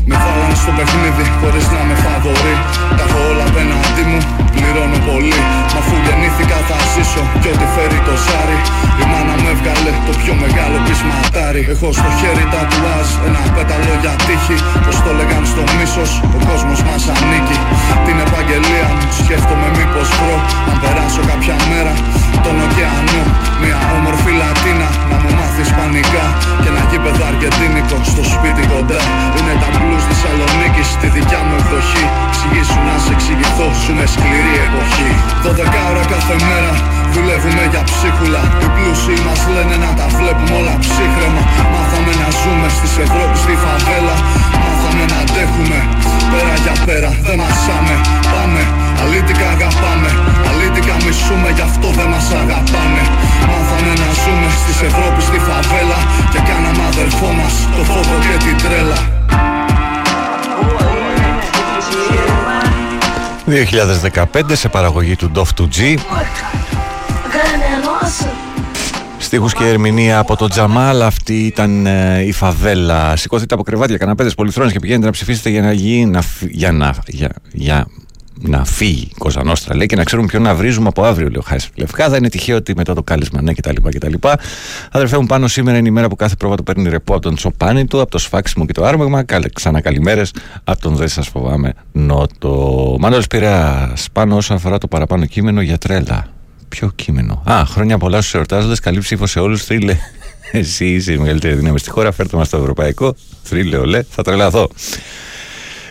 με 0.09 0.16
βάλαν 0.25 0.54
στο 0.62 0.73
παιχνίδι 0.76 1.25
χωρίς 1.40 1.66
να 1.75 1.80
με 1.88 1.95
φαβορεί. 2.04 2.57
Τα 2.99 3.02
έχω 3.07 3.19
όλα 3.30 3.45
απέναντί 3.50 4.04
μου, 4.11 4.21
πληρώνω 4.54 4.99
πολύ. 5.09 5.40
Μα 5.73 5.78
αφού 5.80 5.95
γεννήθηκα 6.04 6.59
θα 6.69 6.78
ζήσω 6.92 7.23
κι 7.40 7.49
ό,τι 7.52 7.66
φέρει 7.75 7.99
το 8.09 8.14
ζάρι. 8.26 8.59
Η 9.02 9.04
μάνα 9.11 9.35
με 9.42 9.49
έβγαλε 9.54 9.92
το 10.07 10.12
πιο 10.21 10.35
μεγάλο 10.42 10.76
πισματάρι 10.87 11.62
Έχω 11.75 11.88
στο 11.99 12.11
χέρι 12.19 12.45
τα 12.52 12.62
τουάζ, 12.71 13.09
ένα 13.28 13.42
πέταλο 13.54 13.95
για 14.02 14.14
τύχη. 14.26 14.57
Πως 14.85 14.97
το 15.04 15.11
λέγαν 15.19 15.45
στο 15.52 15.62
μίσος, 15.76 16.11
ο 16.37 16.38
κόσμος 16.49 16.80
μας 16.88 17.02
ανήκει. 17.14 17.59
Την 18.07 18.16
επαγγελία 18.26 18.88
μου 18.97 19.07
σκέφτομαι 19.21 19.69
μήπως 19.78 20.09
βρω. 20.19 20.37
Αν 20.71 20.76
περάσω 20.83 21.23
κάποια 21.30 21.57
μέρα 21.71 21.92
τον 22.45 22.57
ωκεανό. 22.64 23.23
Μια 23.62 23.78
όμορφη 23.97 24.30
Λατίνα 24.40 24.88
να 25.11 25.16
μου 25.23 25.30
μάθεις 25.38 25.61
ισπανικά 25.64 26.26
Και 26.61 26.69
ένα 26.73 26.83
γήπεδο 26.90 27.23
αργεντίνικο 27.30 27.97
στο 28.12 28.23
σπίτι 28.33 28.62
κοντά. 28.73 29.00
Είναι 29.37 29.54
τα 29.62 29.69
blues 29.90 30.04
Θεσσαλονίκη 30.11 30.82
στη 30.94 31.06
δικιά 31.16 31.40
μου 31.47 31.54
εκδοχή. 31.61 32.04
Εξηγήσου 32.28 32.80
να 32.88 32.94
σε 33.04 33.11
εξηγηθώ, 33.16 33.68
σου 33.80 33.90
είναι 33.92 34.06
σκληρή 34.14 34.54
εποχή. 34.68 35.11
12 35.44 35.80
ώρα 35.90 36.02
κάθε 36.14 36.37
μέρα 36.49 36.73
δουλεύουμε 37.14 37.64
για 37.73 37.82
ψίχουλα. 37.90 38.42
Οι 38.64 38.68
πλούσιοι 38.75 39.16
μας 39.26 39.40
λένε 39.54 39.76
να 39.85 39.90
τα 39.99 40.06
βλέπουμε 40.18 40.54
όλα 40.61 40.75
ψύχρεμα. 40.85 41.42
Μάθαμε 41.73 42.12
να 42.23 42.28
ζούμε 42.40 42.68
στις 42.76 42.92
Ευρώπη 43.06 43.37
στη 43.44 43.54
φαβέλα. 43.62 44.16
Μάθαμε 44.62 45.04
να 45.12 45.18
αντέχουμε 45.25 45.78
πέρα 46.32 46.54
για 46.64 46.76
πέρα 46.87 47.11
δεν 47.26 47.37
μασάμε. 47.42 47.94
Πάμε, 48.32 48.62
αλήτικα 49.02 49.47
αγαπάμε. 49.54 50.11
Αλήτικα 50.50 50.94
μισούμε 51.04 51.49
γι' 51.56 51.66
αυτό 51.70 51.88
δεν 51.99 52.09
μας 52.12 52.26
αγαπάνε 52.40 53.02
Μάθαμε 53.50 53.92
να 54.02 54.11
ζούμε 54.23 54.49
στις 54.61 54.78
Ευρώπη 54.88 55.20
στη 55.28 55.38
φαβέλα. 55.47 56.00
Και 56.32 56.40
κάναμε 56.49 56.82
αδερφό 56.92 57.28
μας 57.38 57.54
το 57.76 57.82
φόβο 57.90 58.14
και 58.25 58.37
την 58.44 58.56
τρέλα 58.64 59.00
2015 63.47 64.25
σε 64.52 64.68
παραγωγή 64.68 65.16
του 65.16 65.30
Dove 65.35 65.61
2G 65.61 65.97
Στίχους 69.18 69.54
και 69.54 69.64
ερμηνεία 69.64 70.18
από 70.18 70.37
τον 70.37 70.50
Τζαμάλ 70.50 71.02
Αυτή 71.02 71.47
ήταν 71.47 71.87
ε, 71.87 72.23
η 72.23 72.32
φαβέλα. 72.32 73.16
Σηκώθείτε 73.16 73.54
από 73.54 73.62
κρεβάτια, 73.62 73.97
καναπέδες, 73.97 74.35
πολυθρόνες 74.35 74.73
Και 74.73 74.78
πηγαίνετε 74.78 75.06
να 75.06 75.12
ψηφίσετε 75.12 75.50
για 75.50 75.62
να, 75.62 75.73
γίνει, 75.73 76.11
να, 76.11 76.23
για, 76.40 76.73
να, 76.73 76.94
για, 77.06 77.30
για 77.52 77.87
να 78.42 78.64
φύγει 78.64 79.09
η 79.11 79.14
Κοζανόστρα 79.18 79.76
λέει 79.76 79.87
και 79.87 79.97
να 79.97 80.04
ξέρουμε 80.04 80.28
ποιον 80.28 80.42
να 80.42 80.54
βρίζουμε 80.54 80.88
από 80.88 81.04
αύριο 81.04 81.28
λέει 81.28 81.38
ο 81.38 81.42
Χάρης 81.47 81.68
Λευκά 81.75 82.09
δεν 82.09 82.18
είναι 82.18 82.28
τυχαίο 82.28 82.56
ότι 82.56 82.73
μετά 82.76 82.94
το 82.94 83.02
κάλισμα 83.02 83.42
ναι 83.42 83.52
κτλ. 83.52 83.88
κτλ. 83.88 84.28
Αδερφέ 84.90 85.18
μου 85.18 85.26
πάνω 85.26 85.49
σήμερα 85.49 85.78
είναι 85.78 85.88
η 85.88 85.90
μέρα 85.90 86.09
που 86.09 86.16
κάθε 86.16 86.35
πρόβατο 86.35 86.62
παίρνει 86.62 86.88
ρεπό 86.88 87.12
από 87.12 87.23
τον 87.23 87.35
τσοπάνι 87.35 87.87
του, 87.87 88.00
από 88.00 88.11
το 88.11 88.18
σφάξιμο 88.18 88.66
και 88.66 88.73
το 88.73 88.85
άρμεγμα. 88.85 89.25
Ξανακαλημέρες 89.52 90.32
από 90.64 90.80
τον 90.80 90.94
Δεν 90.97 91.09
σας 91.09 91.28
φοβάμαι 91.28 91.73
νότο. 91.92 92.97
Μάνος 93.00 93.26
πήρα 93.26 93.92
πάνω 94.12 94.37
όσον 94.37 94.56
αφορά 94.56 94.78
το 94.78 94.88
παραπάνω 94.88 95.25
κείμενο 95.25 95.61
για 95.61 95.78
τρέλα. 95.78 96.26
Ποιο 96.68 96.92
κείμενο; 96.94 97.42
Α, 97.50 97.64
χρόνια 97.64 97.99
πολλά 97.99 98.20
στους 98.20 98.35
εορτάζοντες. 98.35 98.80
Καλή 98.80 98.99
ψήφο 98.99 99.26
σε 99.26 99.40
όλους. 99.40 99.64
Θρύλε. 99.64 99.97
Εσύ 100.52 100.87
είσαι 100.87 101.12
η 101.12 101.16
μεγαλύτερη 101.16 101.54
δύναμη 101.54 101.78
στη 101.78 101.90
χώρα. 101.90 102.12
Φέρτε 102.12 102.37
μας 102.37 102.47
στο 102.47 102.56
ευρωπαϊκό. 102.56 103.14
Θρύλε, 103.42 103.76
ολέ. 103.76 104.02
Θα 104.11 104.23
τρελαθώ. 104.23 104.70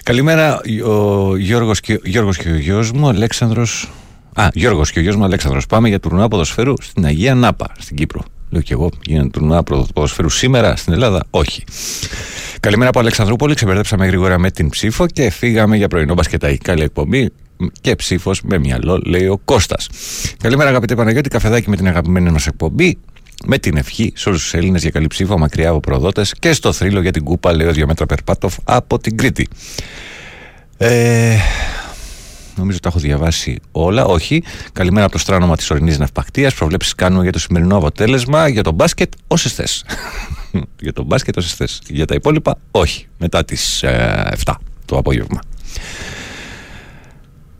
Καλημέρα, 0.09 0.61
ο 0.85 1.35
Γιώργος 1.37 1.79
και, 1.79 1.99
Γιώργος 2.03 2.37
και 2.37 2.49
ο 2.49 2.55
γιος 2.55 2.91
μου, 2.91 3.07
Αλέξανδρος... 3.07 3.89
Α, 4.33 4.47
Γιώργος 4.53 4.91
και 4.91 4.99
ο 4.99 5.01
γιος 5.01 5.15
μου, 5.15 5.23
Αλέξανδρος. 5.23 5.65
Πάμε 5.65 5.87
για 5.87 5.99
τουρνουά 5.99 6.27
ποδοσφαίρου 6.27 6.73
στην 6.81 7.05
Αγία 7.05 7.35
Νάπα, 7.35 7.71
στην 7.79 7.95
Κύπρο. 7.95 8.23
Λέω 8.49 8.61
και 8.61 8.73
εγώ, 8.73 8.89
γίνεται 9.05 9.29
τουρνουά 9.29 9.63
ποδοσφαίρου 9.63 10.29
σήμερα 10.29 10.75
στην 10.75 10.93
Ελλάδα. 10.93 11.25
Όχι. 11.29 11.63
Καλημέρα 12.59 12.89
από 12.89 12.99
Αλεξανδρούπολη. 12.99 13.53
Ξεμπερδέψαμε 13.53 14.05
γρήγορα 14.05 14.39
με 14.39 14.51
την 14.51 14.69
ψήφο 14.69 15.07
και 15.07 15.29
φύγαμε 15.29 15.77
για 15.77 15.87
πρωινό 15.87 16.13
μπασκετάκι. 16.13 16.57
Καλή 16.57 16.83
εκπομπή 16.83 17.29
και 17.81 17.95
ψήφος 17.95 18.41
με 18.41 18.57
μυαλό, 18.57 19.01
λέει 19.05 19.27
ο 19.27 19.37
Κώστας. 19.45 19.89
Καλημέρα, 20.43 20.69
αγαπητέ 20.69 20.95
Παναγιώτη. 20.95 21.29
Καφεδάκι 21.29 21.69
με 21.69 21.75
την 21.75 21.87
αγαπημένη 21.87 22.31
μας 22.31 22.47
εκπομπή. 22.47 22.97
Με 23.45 23.57
την 23.57 23.77
ευχή 23.77 24.13
σε 24.15 24.29
όλους 24.29 24.41
τους 24.41 24.53
Έλληνες 24.53 24.81
για 24.81 24.91
καλή 24.91 25.07
ψήφο 25.07 25.37
μακριά 25.37 25.69
από 25.69 25.79
προδότες 25.79 26.33
και 26.39 26.53
στο 26.53 26.71
θρύλο 26.73 27.01
για 27.01 27.11
την 27.11 27.23
κούπα, 27.23 27.53
λέει 27.53 27.67
ο 27.67 27.71
Διαμέτρα 27.71 28.05
Περπάτοφ 28.05 28.55
από 28.63 28.99
την 28.99 29.17
Κρήτη. 29.17 29.47
Ε, 30.77 31.37
νομίζω 32.55 32.79
τα 32.79 32.89
έχω 32.89 32.99
διαβάσει 32.99 33.59
όλα. 33.71 34.05
Όχι. 34.05 34.43
Καλημέρα 34.73 35.03
από 35.03 35.13
το 35.13 35.19
στράνομα 35.19 35.55
της 35.55 35.71
ορεινής 35.71 35.97
ναυπακτίας. 35.97 36.53
Προβλέψεις 36.53 36.95
κάνουμε 36.95 37.23
για 37.23 37.31
το 37.31 37.39
σημερινό 37.39 37.77
αποτέλεσμα. 37.77 38.47
Για 38.47 38.63
το 38.63 38.71
μπάσκετ, 38.71 39.13
όσες 39.27 39.53
θες. 39.53 39.85
για 40.85 40.93
το 40.93 41.03
μπάσκετ, 41.03 41.37
όσες 41.37 41.53
θες. 41.53 41.81
Για 41.87 42.05
τα 42.05 42.15
υπόλοιπα, 42.15 42.57
όχι. 42.71 43.07
Μετά 43.17 43.45
τις 43.45 43.83
ε, 43.83 44.31
7 44.45 44.53
το 44.85 44.97
απόγευμα. 44.97 45.39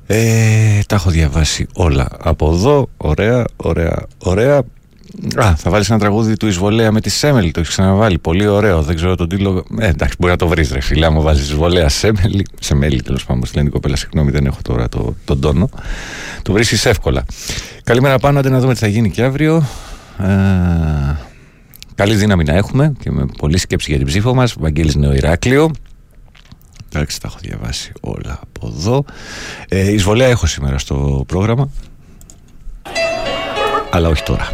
Ε, 0.08 0.82
τα 0.88 0.96
έχω 0.96 1.10
διαβάσει 1.10 1.68
όλα 1.74 2.08
από 2.20 2.52
εδώ. 2.52 2.90
Ωραία, 2.98 3.46
ωραία, 3.56 4.06
ωραία. 4.18 4.64
Α, 5.36 5.56
θα 5.56 5.70
βάλεις 5.70 5.90
ένα 5.90 6.00
τραγούδι 6.00 6.38
του 6.38 6.48
Ισβολέα 6.48 6.92
με 6.92 7.02
τη 7.02 7.10
Σέμελη. 7.10 7.52
Το 7.52 7.60
έχεις 7.60 7.72
ξαναβάλει. 7.72 8.20
Πολύ 8.20 8.48
ωραίο. 8.48 8.82
Δεν 8.82 8.96
ξέρω 8.96 9.16
τον 9.16 9.30
τίτλο. 9.30 9.66
Ε, 9.80 9.88
εντάξει, 9.88 10.16
μπορεί 10.20 10.32
να 10.32 10.38
το 10.38 10.48
βρεις, 10.48 10.72
ρε 10.72 10.80
φίλε. 10.80 11.06
Άμα 11.06 11.22
βάζει 11.22 11.42
Ισβολέα 11.42 11.90
Σέμελη. 11.90 12.46
Σεμέλη, 12.60 13.02
τέλος 13.02 13.26
πάντων. 13.26 13.46
Στη 13.46 13.56
λένε 13.56 13.68
η 13.68 13.72
κοπέλα, 13.72 13.96
συγγνώμη, 13.96 14.32
δεν 14.32 14.46
έχω 14.46 14.58
τώρα 14.62 14.90
το, 14.90 15.16
τον 15.26 15.40
τόνο. 15.40 15.70
Το 16.42 16.54
βρίσκεις 16.54 16.86
εύκολα. 16.86 17.26
Καλημέρα 17.84 18.20
πάνω, 18.20 18.42
να 18.42 18.60
δούμε 18.60 18.74
τι 18.74 18.80
θα 18.80 18.88
γίνει 18.88 19.10
και 19.12 19.24
αύριο. 19.24 19.66
Ε, 20.20 21.18
καλή 21.96 22.16
δύναμη 22.16 22.44
να 22.44 22.54
έχουμε 22.54 22.94
και 23.00 23.12
με 23.12 23.26
πολλή 23.38 23.58
σκέψη 23.58 23.90
για 23.90 24.00
την 24.00 24.08
ψήφο 24.08 24.34
μας. 24.34 24.56
Βαγγέλης 24.60 24.96
Νεοηράκλειο. 24.96 25.72
Εντάξει, 26.94 27.22
τα 27.22 27.28
έχω 27.28 27.38
διαβάσει 27.42 27.92
όλα 28.02 28.40
από 28.42 28.68
εδώ. 28.68 29.04
Ε, 29.70 29.92
εισβολέα 29.92 30.28
έχω 30.28 30.46
σήμερα 30.46 30.78
στο 30.78 31.24
πρόγραμμα. 31.28 31.70
Αλλά 33.92 34.08
όχι 34.08 34.24
τώρα. 34.24 34.48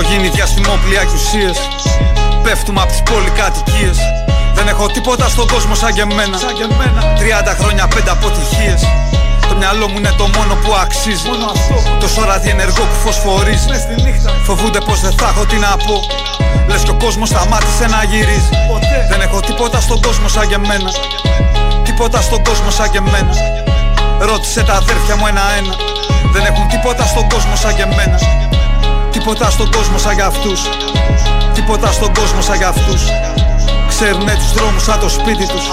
Έχω 0.00 0.10
γίνει 0.12 0.28
διαστημόπλια 0.28 1.04
και 1.04 1.14
ουσίες 1.14 1.58
Πέφτουμε 2.42 2.80
απ' 2.82 2.88
τις 2.88 3.02
πολυκατοικίες 3.02 3.98
Δεν 4.54 4.68
έχω 4.68 4.86
τίποτα 4.86 5.28
στον 5.28 5.46
κόσμο 5.48 5.74
σαν 5.74 5.92
και 5.92 6.00
εμένα 6.00 6.38
30 7.50 7.54
χρόνια 7.60 7.88
πέντε 7.88 8.10
αποτυχίες 8.10 8.82
το 9.48 9.56
μυαλό 9.56 9.88
μου 9.88 9.98
είναι 9.98 10.12
το 10.16 10.26
μόνο 10.36 10.54
που 10.54 10.70
αξίζει. 10.82 11.22
Το 12.00 12.24
ράδι 12.24 12.48
ενεργό 12.48 12.82
που 12.90 12.98
φωσφορίζει. 13.04 13.68
Φοβούνται 14.42 14.78
πως 14.78 15.00
δεν 15.00 15.12
θα 15.18 15.26
έχω 15.32 15.44
τι 15.46 15.56
να 15.56 15.76
πω. 15.86 15.96
Λες 16.68 16.82
και 16.82 16.90
ο 16.90 16.94
κόσμος 17.04 17.28
σταμάτησε 17.28 17.86
να 17.86 18.04
γυρίζει. 18.10 18.50
Δεν 19.10 19.20
έχω 19.20 19.40
τίποτα 19.40 19.80
στον 19.80 20.00
κόσμο 20.00 20.28
σαν 20.28 20.48
και 20.48 20.58
μένα. 20.58 20.90
Τίποτα 21.82 22.20
στον 22.20 22.44
κόσμο 22.44 22.70
σαν 22.70 22.90
και 22.90 23.00
μένα. 23.00 23.34
Ρώτησε 24.18 24.62
τα 24.62 24.72
αδέρφια 24.72 25.16
μου 25.16 25.26
ένα-ένα. 25.26 25.74
Δεν 26.32 26.44
έχουν 26.44 26.68
τίποτα 26.68 27.04
στον 27.06 27.28
κόσμο 27.28 27.56
σαν 27.56 27.74
και 27.74 27.86
μένα. 27.96 28.18
Τίποτα 29.18 29.50
στον 29.50 29.70
κόσμο 29.70 29.98
σαν 29.98 30.14
για 30.14 30.26
αυτούς. 30.26 30.60
Τίποτα 31.54 31.92
στον 31.92 32.10
κόσμο 32.14 32.40
σαν 32.40 32.56
για 32.56 32.68
αυτούς. 32.68 33.02
Ξέρουνε 33.88 34.34
τους 34.40 34.52
δρόμους 34.52 34.82
σαν 34.82 34.98
το 35.00 35.08
σπίτι 35.08 35.46
τους. 35.52 35.64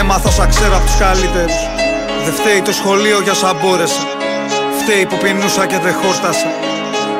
Έμαθα 0.00 0.30
σαν 0.30 0.48
ξέρω 0.48 0.76
από 0.76 0.86
τους 0.86 0.96
καλύτερους. 1.04 1.56
Δεν 2.24 2.34
φταίει 2.38 2.60
το 2.68 2.72
σχολείο 2.72 3.18
για 3.24 3.32
όσα 3.32 3.54
μπόρεσα. 3.58 4.02
Φταίει 4.80 5.04
που 5.06 5.16
πεινούσα 5.22 5.66
και 5.70 5.78
δεν 5.84 5.94
χόρτασα. 6.00 6.50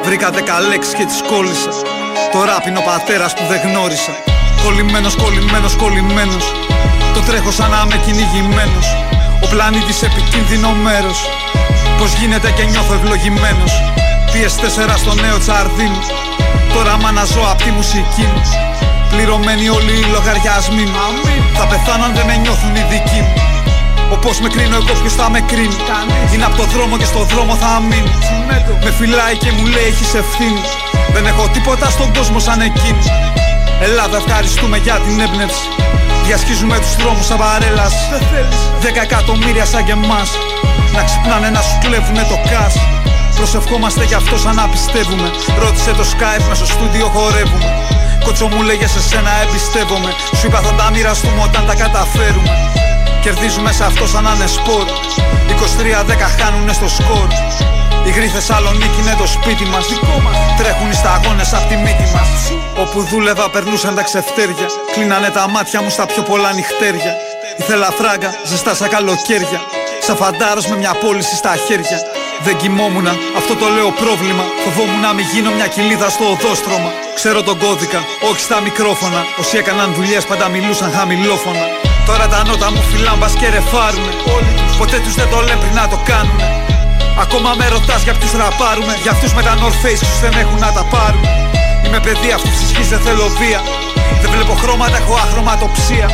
Βρήκα 0.04 0.28
δέκα 0.30 0.60
λέξεις 0.68 0.94
και 0.98 1.04
τις 1.10 1.20
κόλλησα. 1.30 1.72
Τώρα 2.32 2.54
πίνω 2.64 2.80
πατέρας 2.90 3.32
που 3.36 3.44
δεν 3.50 3.60
γνώρισα. 3.66 4.14
Κολλημένος, 4.64 5.14
κολλημένος, 5.22 5.74
κολλημένος. 5.82 6.44
Το 7.14 7.20
τρέχω 7.28 7.50
σαν 7.58 7.70
να 7.70 7.80
είμαι 7.84 7.96
κυνηγημένος. 8.04 8.86
Ο 9.44 9.46
πλανήτης 9.52 10.02
επικίνδυνο 10.08 10.70
μέρος. 10.86 11.18
Πως 11.98 12.10
γίνεται 12.18 12.48
και 12.56 12.64
νιώθω 12.70 12.94
ευλογημένος. 12.98 13.72
PS4 14.34 14.92
στο 15.02 15.14
νέο 15.14 15.38
τσαρδί 15.38 15.90
Τώρα 16.74 16.96
μ' 16.96 17.26
ζω 17.32 17.42
απ' 17.52 17.62
τη 17.62 17.70
μουσική. 17.70 18.26
Μου. 18.32 18.42
Πληρωμένοι 19.10 19.68
όλοι 19.68 19.94
οι 20.00 20.06
λογαριασμοί. 20.14 20.84
Μου. 20.94 21.24
Θα 21.58 21.64
πεθάνω 21.70 22.04
αν 22.04 22.12
δεν 22.16 22.26
με 22.26 22.36
νιώθουν 22.42 22.74
οι 22.78 22.84
δικοί 22.92 23.20
μου. 23.26 23.34
Όπως 24.16 24.40
με 24.42 24.48
κρίνω 24.54 24.76
εγώ 24.80 24.92
ποιος 25.00 25.14
θα 25.20 25.26
με 25.34 25.40
κρίνει. 25.50 25.78
Είναι 26.32 26.44
από 26.48 26.56
το 26.60 26.64
δρόμο 26.72 26.94
και 27.00 27.08
στο 27.12 27.22
δρόμο 27.30 27.54
θα 27.62 27.70
μείνει 27.88 28.12
Με 28.84 28.90
φυλάει 28.98 29.36
και 29.42 29.50
μου 29.56 29.64
λέει 29.74 29.86
έχεις 29.92 30.10
ευθύνη 30.22 30.62
Δεν 31.14 31.24
έχω 31.30 31.44
τίποτα 31.54 31.86
στον 31.96 32.08
κόσμο 32.16 32.38
σαν 32.46 32.60
εκείνη. 32.60 33.04
Ελλάδα 33.86 34.16
ευχαριστούμε 34.22 34.76
για 34.86 34.96
την 35.04 35.20
έμπνευση. 35.26 35.66
Διασχίζουμε 36.26 36.76
τους 36.82 36.94
δρόμους 37.00 37.26
σαν 37.26 37.38
παρέλαση. 37.42 38.04
Δέκα 38.84 39.02
εκατομμύρια 39.08 39.64
σαν 39.72 39.84
και 39.86 39.94
εμάς. 40.00 40.30
Να 40.94 41.02
ξυπνάνε 41.08 41.48
να 41.56 41.60
σου 41.66 41.76
κλέβουνε 41.82 42.24
το 42.32 42.38
κας 42.50 42.74
Προσευχόμαστε 43.36 44.04
γι' 44.04 44.14
αυτό 44.14 44.38
σαν 44.38 44.54
να 44.54 44.68
πιστεύουμε. 44.68 45.28
Ρώτησε 45.58 45.90
το 45.90 46.04
Skype 46.12 46.44
μέσα 46.48 46.64
στο 46.64 46.66
στούντιο 46.74 47.06
χορεύουμε. 47.14 47.68
Κότσο 48.24 48.46
μου 48.46 48.62
λέγε 48.62 48.86
σε 48.86 49.00
σένα 49.08 49.30
εμπιστεύομαι. 49.42 50.10
Σου 50.38 50.46
είπα 50.46 50.60
θα 50.60 50.72
τα 50.74 50.90
μοιραστούμε 50.90 51.42
όταν 51.48 51.66
τα 51.66 51.74
καταφέρουμε. 51.74 52.52
Κερδίζουμε 53.22 53.72
σε 53.72 53.84
αυτό 53.84 54.06
σαν 54.06 54.22
να 54.24 54.32
είναι 54.34 54.46
σπορ. 54.46 54.86
23-10 55.48 56.28
χάνουνε 56.38 56.72
στο 56.72 56.88
σκορ. 56.88 57.28
Η 58.08 58.10
γρή 58.10 58.26
Θεσσαλονίκη 58.26 59.00
είναι 59.00 59.14
το 59.18 59.26
σπίτι 59.26 59.64
μας. 59.64 59.86
Τρέχουν 60.58 60.90
οι 60.90 60.94
σταγόνες 60.94 61.52
απ' 61.54 61.68
τη 61.68 61.76
μύτη 61.76 62.06
μας. 62.14 62.30
Όπου 62.82 63.02
δούλευα 63.02 63.50
περνούσαν 63.50 63.94
τα 63.94 64.02
ξεφτέρια. 64.02 64.68
Κλείνανε 64.92 65.28
τα 65.28 65.48
μάτια 65.48 65.82
μου 65.82 65.90
στα 65.90 66.06
πιο 66.06 66.22
πολλά 66.22 66.52
νυχτέρια. 66.52 67.12
Ήθελα 67.56 67.88
φράγκα, 67.98 68.30
ζεστά 68.44 68.74
σαν 68.74 68.88
καλοκαίρια. 68.88 69.60
Σαν 70.06 70.16
φαντάρος 70.16 70.66
με 70.66 70.76
μια 70.76 70.92
πώληση 71.02 71.36
στα 71.36 71.56
χέρια 71.66 71.98
Δεν 72.42 72.56
κοιμόμουνα, 72.56 73.12
αυτό 73.36 73.54
το 73.56 73.66
λέω 73.76 73.90
πρόβλημα. 74.02 74.44
Φοβόμουν 74.64 75.00
να 75.00 75.12
μην 75.12 75.26
γίνω 75.32 75.50
μια 75.58 75.66
κοιλίδα 75.66 76.08
στο 76.08 76.24
οδόστρωμα. 76.34 76.90
Ξέρω 77.14 77.42
τον 77.42 77.58
κώδικα, 77.58 78.00
όχι 78.30 78.40
στα 78.40 78.60
μικρόφωνα. 78.60 79.20
Όσοι 79.40 79.56
έκαναν 79.56 79.94
δουλειές 79.94 80.24
πάντα 80.24 80.48
μιλούσαν 80.48 80.92
χαμηλόφωνα. 80.96 81.64
Τώρα 82.06 82.28
τα 82.28 82.44
νότα 82.46 82.70
μου 82.72 82.82
φυλάν 82.90 83.16
μπας 83.18 83.34
και 83.40 83.48
ρεφάρουνε. 83.48 84.12
Ποτέ 84.78 84.98
τους 85.04 85.14
δεν 85.14 85.28
το 85.32 85.38
λένε 85.46 85.60
πριν 85.62 85.74
να 85.74 85.88
το 85.88 85.98
κάνουνε. 86.10 86.48
Ακόμα 87.24 87.54
με 87.58 87.68
ρωτάς 87.68 88.02
για 88.02 88.14
ποιους 88.18 88.32
ραπάρουμε 88.32 88.94
Για 89.02 89.10
αυτούς 89.10 89.32
με 89.34 89.42
τα 89.42 89.54
North 89.60 89.78
Face 89.82 90.02
τους 90.08 90.18
δεν 90.24 90.32
έχουν 90.42 90.58
να 90.58 90.72
τα 90.72 90.84
πάρουν 90.92 91.24
Είμαι 91.84 92.00
παιδί 92.00 92.30
αυτής 92.38 92.54
της 92.58 92.70
γης 92.74 92.88
δεν 92.88 93.00
θέλω 93.00 93.26
βία. 93.40 93.60
Δεν 94.22 94.30
βλέπω 94.34 94.54
χρώματα 94.62 94.96
έχω 94.96 95.14
αχρωματοψία 95.14 96.06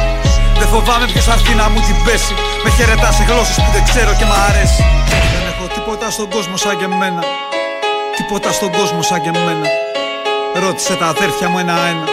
Δεν 0.58 0.68
φοβάμαι 0.72 1.06
ποιος 1.12 1.24
θα 1.24 1.32
έρθει 1.32 1.54
να 1.54 1.68
μου 1.68 1.80
την 1.86 1.96
πέσει. 2.04 2.34
Με 2.64 2.70
χαιρετάς 2.76 3.14
σε 3.16 3.24
γλώσσες 3.28 3.56
που 3.62 3.70
δεν 3.72 3.84
ξέρω 3.88 4.12
και 4.18 4.26
μ' 4.30 4.36
αρέσει. 4.48 4.82
Δεν 5.10 5.22
έχω 5.38 5.49
τίποτα 5.90 6.10
στον 6.10 6.30
κόσμο 6.30 6.56
σαν 6.56 6.78
και 6.78 6.84
εμένα. 6.84 7.22
Τίποτα 8.16 8.52
στον 8.52 8.70
κόσμο 8.72 9.02
σαν 9.02 9.20
και 9.20 9.28
εμένα. 9.28 9.66
Ρώτησε 10.64 10.94
τα 10.94 11.06
αδέρφια 11.06 11.48
μου 11.48 11.58
ένα-ένα. 11.58 12.04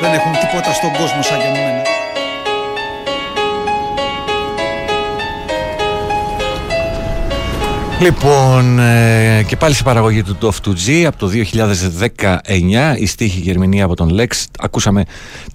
Δεν 0.00 0.12
έχουν 0.12 0.32
τίποτα 0.32 0.72
στον 0.72 0.92
κόσμο 0.92 1.22
σαν 1.22 1.38
και 1.38 1.46
εμένα. 1.46 1.82
Λοιπόν, 8.00 8.78
ε, 8.78 9.44
και 9.46 9.56
πάλι 9.56 9.74
σε 9.74 9.82
παραγωγή 9.82 10.22
του 10.22 10.38
Tough 10.40 10.68
2G 10.68 11.02
από 11.04 11.18
το 11.18 11.28
2019 11.28 12.94
η 12.98 13.06
στίχη 13.06 13.40
γερμηνία 13.40 13.84
από 13.84 13.94
τον 13.96 14.18
Lex. 14.20 14.44
Ακούσαμε 14.58 15.04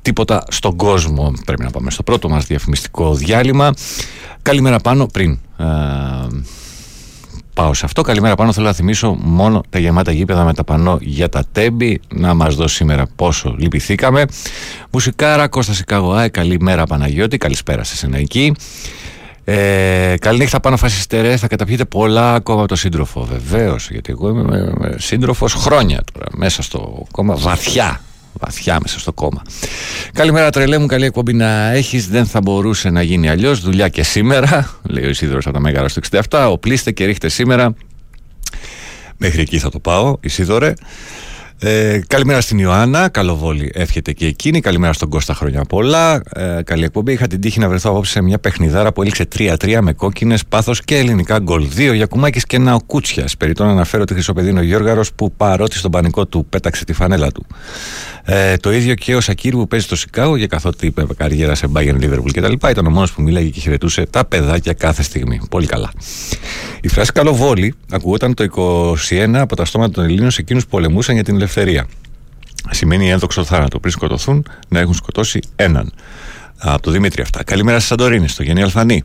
τίποτα 0.01 0.43
στον 0.49 0.75
κόσμο. 0.75 1.34
Πρέπει 1.45 1.63
να 1.63 1.69
πάμε 1.69 1.91
στο 1.91 2.03
πρώτο 2.03 2.29
μας 2.29 2.45
διαφημιστικό 2.45 3.13
διάλειμμα. 3.13 3.73
Καλημέρα 4.41 4.79
πάνω 4.79 5.05
πριν 5.05 5.39
ε, 5.57 5.65
πάω 7.62 7.74
σε 7.74 7.86
αυτό. 7.86 8.02
Καλημέρα 8.02 8.36
πάνω. 8.36 8.54
Θέλω 8.54 8.65
να 8.65 8.74
θυμίσω 8.74 9.17
μόνο 9.19 9.63
τα 9.69 9.80
γεμάτα 9.80 10.12
γήπεδα 10.12 10.43
με 10.43 10.54
τα 10.54 10.63
πανό 10.63 10.97
για 11.02 11.30
τα 11.30 11.43
τέμπη 11.52 12.02
να 12.13 12.34
μας 12.34 12.56
δώσει 12.56 12.76
σήμερα 12.76 13.06
πόσο 13.15 13.56
λυπηθήκαμε. 13.58 14.26
Μουσικάρα 14.91 15.47
Κώστας 15.47 15.80
Ικαγωάη 15.80 16.30
καλημέρα 16.30 16.86
Παναγιώτη. 16.86 17.38
Καλησπέρα 17.38 17.84
σε 17.84 17.95
σένα 17.95 18.17
εκεί. 18.17 18.56
Ε, 19.43 20.15
καληνύχτα 20.19 20.60
πάνω 20.60 20.78
φασιστερές, 20.78 21.39
θα 21.39 21.47
καταπιείτε 21.47 21.86
πολλά 21.86 22.34
ακόμα 22.34 22.60
από 22.60 22.67
το 22.67 22.76
σύντροφο. 22.76 23.28
Βεβαίως, 23.32 23.89
γιατί 23.89 24.12
εγώ 24.12 24.30
είμαι 24.30 24.74
σύντροφος 24.97 25.54
χρόνια 25.54 26.04
τώρα, 26.13 26.26
μέσα 26.32 26.62
στο 26.62 27.06
κόμμα, 27.12 27.36
βαθιά. 27.36 28.02
Βαθιά 28.34 28.78
μέσα 28.82 29.00
στο 29.00 29.13
κόμμα. 29.13 29.41
Καλημέρα, 30.13 30.50
τρελέ 30.50 30.78
μου. 30.78 30.86
Καλή 30.86 31.06
εκπομπή 31.06 31.34
να 31.34 31.72
έχεις. 31.72 32.08
Δεν 32.08 32.26
θα 32.26 32.41
μπορούσε 32.41 32.89
να 32.89 33.02
γίνει 33.02 33.30
αλλιώς. 33.30 33.62
Δουλειά 33.62 33.89
και 33.89 34.04
σήμερα, 34.04 34.76
λέει 34.84 35.06
ο 35.06 35.10
Ισίδωρος 35.10 35.46
από 35.46 35.54
τα 35.54 35.62
Μέγαρα 35.62 35.88
στο 35.88 36.02
67. 36.30 36.48
Οπλίστε 36.52 36.91
και 36.91 37.06
ρίχτε 37.06 37.30
σήμερα. 37.30 37.74
Μέχρι 39.17 39.41
εκεί 39.41 39.60
θα 39.60 39.70
το 39.70 39.80
πάω, 39.80 40.17
Ισίδωρε. 40.22 40.74
Ε, 41.63 42.02
καλημέρα 42.08 42.41
στην 42.41 42.58
Ιωάννα, 42.58 43.10
καλοβόλη 43.10 43.71
εύχεται 43.74 44.12
και 44.12 44.26
εκείνη. 44.26 44.60
Καλημέρα 44.60 44.93
στον 44.93 45.10
Κώστα 45.10 45.34
χρόνια 45.34 45.63
πολλά. 45.63 46.21
Ε, 46.36 46.62
καλή 46.63 46.84
εκπομπή. 46.84 47.12
Είχα 47.12 47.28
την 47.28 47.41
τύχη 47.41 47.60
να 47.60 47.69
βρεθώ 47.69 47.89
απόψε 47.89 48.12
σε 48.12 48.21
μια 48.21 48.39
παιχνιδάρα 48.39 48.93
που 48.93 49.02
έληξε 49.02 49.28
3-3 49.38 49.78
με 49.82 49.93
κόκκινες, 49.93 50.45
πάθος 50.45 50.82
και 50.82 50.97
ελληνικά 50.97 51.39
γκολ. 51.39 51.67
Δύο 51.69 51.93
Γιακουμάκης 51.93 52.45
και 52.45 52.56
ένα 52.56 52.76
ο 52.76 52.80
Κούτσια. 52.86 53.26
Περιτώ 53.38 53.63
να 53.63 53.71
αναφέρω 53.71 54.04
τη 54.04 54.13
Χρυσοπεδίνο 54.13 54.62
Γιώργαρος 54.62 55.13
που 55.13 55.32
παρότι 55.32 55.78
στον 55.78 55.91
πανικό 55.91 56.26
του 56.26 56.45
πέταξε 56.50 56.86
τη 56.86 56.93
φανέλα 56.93 57.32
του. 57.32 57.45
Ε, 58.24 58.58
το 58.58 58.71
ίδιο 58.71 58.93
και 58.93 59.15
ο 59.15 59.21
Σακύρ 59.21 59.52
που 59.52 59.67
παίζει 59.67 59.86
στο 59.86 59.95
Σικάγο 59.95 60.38
και 60.38 60.47
καθότι 60.47 60.86
είπε 60.86 61.06
καριέρα 61.17 61.56
σε 61.56 61.67
Bayern 61.74 61.97
Liverpool 62.02 62.32
κτλ. 62.34 62.67
Ήταν 62.69 62.86
ο 62.86 62.89
μόνος 62.89 63.12
που 63.12 63.21
μίλαγε 63.21 63.50
και 63.50 63.60
χαιρετούσε 63.60 64.06
τα 64.10 64.26
παιδάκια 64.26 64.74
κάθε 64.74 65.04
στιγμή. 65.04 65.41
Πολύ 65.50 65.65
καλά. 65.65 65.91
Η 66.82 66.88
φράση 66.88 67.12
καλοβόλη 67.12 67.74
ακούγονταν 67.91 68.34
το 68.34 68.45
21 69.10 69.34
από 69.34 69.56
τα 69.56 69.65
στόματα 69.65 69.91
των 69.91 70.04
Ελλήνων 70.04 70.32
σε 70.32 70.41
εκείνους 70.41 70.63
που 70.63 70.69
πολεμούσαν 70.69 71.15
για 71.15 71.24
την 71.24 71.36
ελευθερία. 71.36 71.50
Σημαίνει 72.69 73.09
ένδοξο 73.09 73.43
θάνατο. 73.43 73.79
Πριν 73.79 73.93
σκοτωθούν, 73.93 74.45
να 74.67 74.79
έχουν 74.79 74.93
σκοτώσει 74.93 75.39
έναν. 75.55 75.91
Από 76.63 76.81
το 76.81 76.91
Δημήτρη 76.91 77.21
αυτά. 77.21 77.43
Καλημέρα 77.43 77.79
σας, 77.79 77.87
Σαντορίνη, 77.87 78.27
στο 78.27 78.43
Γενή 78.43 78.61
Αλφανή. 78.61 79.03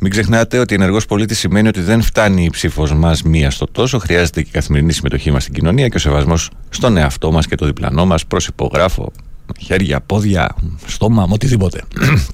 Μην 0.00 0.10
ξεχνάτε 0.10 0.58
ότι 0.58 0.74
ενεργός 0.74 1.06
πολίτης 1.06 1.38
σημαίνει 1.38 1.68
ότι 1.68 1.80
δεν 1.80 2.02
φτάνει 2.02 2.44
η 2.44 2.50
ψήφος 2.50 2.94
μας 2.94 3.22
μία 3.22 3.50
στο 3.50 3.66
τόσο. 3.66 3.98
Χρειάζεται 3.98 4.42
και 4.42 4.48
η 4.48 4.52
καθημερινή 4.52 4.92
συμμετοχή 4.92 5.30
μας 5.30 5.42
στην 5.42 5.54
κοινωνία 5.54 5.88
και 5.88 5.96
ο 5.96 6.00
σεβασμός 6.00 6.50
στον 6.70 6.96
εαυτό 6.96 7.32
μας 7.32 7.46
και 7.46 7.54
το 7.54 7.66
διπλανό 7.66 8.06
μας. 8.06 8.26
Προσυπογράφω 8.26 9.12
χέρια, 9.60 10.00
πόδια, 10.00 10.54
στόμα, 10.86 11.26
με 11.26 11.32
οτιδήποτε. 11.32 11.82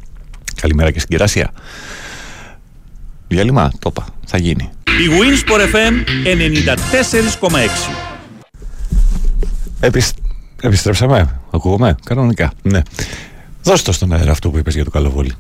Καλημέρα 0.63 0.91
και 0.91 0.99
στην 0.99 1.11
κεράσια. 1.11 1.51
Διάλειμμα, 3.29 3.73
το 3.79 3.93
είπα, 3.93 4.07
θα 4.27 4.39
γίνει. 4.39 4.71
Η 4.85 5.09
Winsport 5.21 5.75
FM 5.75 5.95
94,6 7.41 8.14
Επιστρέψαμε, 10.61 11.41
ακούγομαι, 11.51 11.95
κανονικά, 12.05 12.53
ναι. 12.63 12.83
Δώστε 13.63 13.87
το 13.87 13.93
στον 13.93 14.13
αέρα 14.13 14.31
αυτό 14.31 14.51
που 14.51 14.59
είπες 14.59 14.75
για 14.75 14.85
το 14.85 14.91
καλοβόλι. 14.91 15.33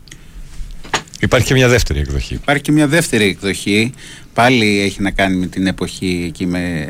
Υπάρχει 1.20 1.46
και 1.46 1.54
μια 1.54 1.68
δεύτερη 1.68 1.98
εκδοχή. 1.98 2.34
Υπάρχει 2.34 2.62
και 2.62 2.72
μια 2.72 2.86
δεύτερη 2.86 3.24
εκδοχή. 3.24 3.92
Πάλι 4.34 4.80
έχει 4.80 5.02
να 5.02 5.10
κάνει 5.10 5.36
με 5.36 5.46
την 5.46 5.66
εποχή 5.66 6.24
εκεί 6.26 6.46
με, 6.46 6.86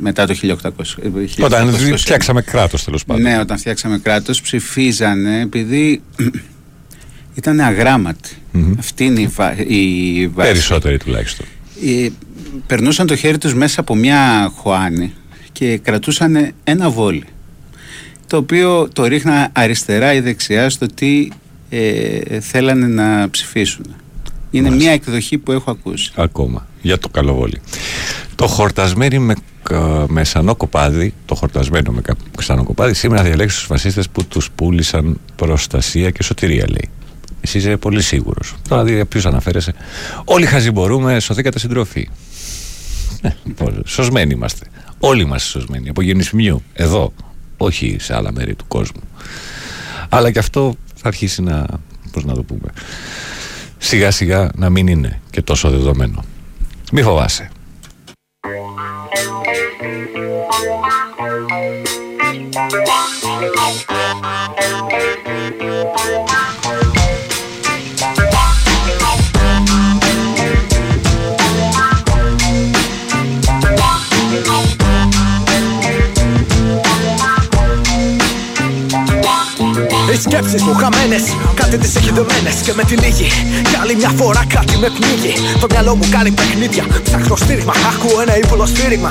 μετά 0.00 0.26
το 0.26 0.34
1800. 0.42 0.56
1800 0.56 1.44
όταν 1.44 1.74
φτιάξαμε 1.96 2.42
κράτος 2.42 2.84
τέλος 2.84 3.04
πάντων. 3.04 3.22
Ναι, 3.22 3.38
όταν 3.38 3.58
φτιάξαμε 3.58 3.98
κράτος 3.98 4.40
ψηφίζανε 4.40 5.40
επειδή 5.40 6.02
ήταν 7.38 7.60
αγράμματοι. 7.60 8.30
Mm-hmm. 8.54 8.74
Αυτή 8.78 9.04
είναι 9.04 9.20
η, 9.20 9.26
βα... 9.26 9.54
η 9.66 10.26
βάση. 10.26 10.48
Περισσότεροι 10.50 10.98
τουλάχιστον. 10.98 11.46
περνούσαν 12.66 13.06
το 13.06 13.16
χέρι 13.16 13.38
τους 13.38 13.54
μέσα 13.54 13.80
από 13.80 13.94
μια 13.94 14.52
χωάνη 14.54 15.12
και 15.52 15.78
κρατούσαν 15.78 16.52
ένα 16.64 16.90
βόλι 16.90 17.24
το 18.26 18.36
οποίο 18.36 18.88
το 18.92 19.04
ρίχνα 19.06 19.48
αριστερά 19.52 20.12
ή 20.14 20.20
δεξιά 20.20 20.70
στο 20.70 20.86
τι 20.86 21.28
ε, 21.70 22.40
θέλανε 22.40 22.86
να 22.86 23.30
ψηφίσουν. 23.30 23.84
Είναι 24.50 24.70
μια 24.70 24.90
εκδοχή 24.92 25.38
που 25.38 25.52
έχω 25.52 25.70
ακούσει. 25.70 26.12
Ακόμα. 26.14 26.66
Για 26.82 26.98
το 26.98 27.08
καλοβόλι. 27.08 27.60
Το 28.34 28.46
χορτασμένο 28.46 29.20
με, 29.20 29.34
κα- 29.62 30.04
με 30.08 30.24
σανό 30.24 30.54
κοπάδι, 30.56 31.14
το 31.26 31.34
χορτασμένο 31.34 31.92
με 31.92 32.00
κα- 32.00 32.16
σανό 32.40 32.64
κοπάδι, 32.64 32.94
σήμερα 32.94 33.22
θα 33.22 33.26
διαλέξει 33.28 33.60
του 33.60 33.66
φασίστες 33.66 34.08
που 34.08 34.24
τους 34.24 34.50
πούλησαν 34.54 35.20
προστασία 35.36 36.10
και 36.10 36.22
σωτηρία, 36.22 36.64
λέει. 36.68 36.88
Εσύ 37.40 37.58
είσαι 37.58 37.76
πολύ 37.76 38.02
σίγουρος. 38.02 38.54
Τώρα 38.68 38.84
δει 38.84 39.04
ποιου 39.04 39.20
αναφέρεσαι. 39.24 39.74
Όλοι 40.24 40.46
χαζοί 40.46 40.70
μπορούμε, 40.70 41.20
σωθήκατε 41.20 41.58
συντροφή. 41.58 42.08
Ε, 43.22 43.28
λοιπόν, 43.44 43.82
σωσμένοι 43.86 44.32
είμαστε. 44.34 44.66
Όλοι 44.98 45.22
είμαστε 45.22 45.48
σωσμένοι. 45.48 45.88
Από 45.88 46.02
γεννησιμιού. 46.02 46.62
Εδώ. 46.72 47.12
Όχι 47.56 47.96
σε 48.00 48.14
άλλα 48.14 48.32
μέρη 48.32 48.54
του 48.54 48.64
κόσμου. 48.68 49.00
Αλλά 50.08 50.30
και 50.30 50.38
αυτό 50.38 50.74
θα 50.94 51.08
αρχίσει 51.08 51.42
να. 51.42 51.66
Πώς 52.12 52.24
να 52.24 52.34
το 52.34 52.42
πούμε. 52.42 52.72
Σιγά 53.78 54.10
σιγά 54.10 54.50
να 54.54 54.70
μην 54.70 54.86
είναι 54.86 55.20
και 55.30 55.42
τόσο 55.42 55.70
δεδομένο. 55.70 56.24
Μη 56.92 57.02
φοβάσαι. 57.02 57.50
Οι 80.18 80.20
σκέψεις 80.20 80.62
μου 80.62 80.74
χαμένες, 80.74 81.24
κάτι 81.54 81.76
τις 81.78 81.96
έχει 81.96 82.10
δεμένες 82.18 82.54
Και 82.64 82.72
με 82.76 82.82
τυλίγει, 82.88 83.28
για 83.70 83.78
άλλη 83.82 83.94
μια 84.00 84.12
φορά 84.18 84.42
κάτι 84.54 84.74
με 84.82 84.88
πνίγει. 84.96 85.32
Το 85.60 85.66
μυαλό 85.70 85.94
μου 85.98 86.06
κάνει 86.10 86.30
παιχνίδια, 86.30 86.84
ψάχνω 87.04 87.36
στήριγμα 87.36 87.74
Ακούω 87.92 88.20
ένα 88.24 88.34
ύπουλο 88.42 88.66
σφύριγμα, 88.66 89.10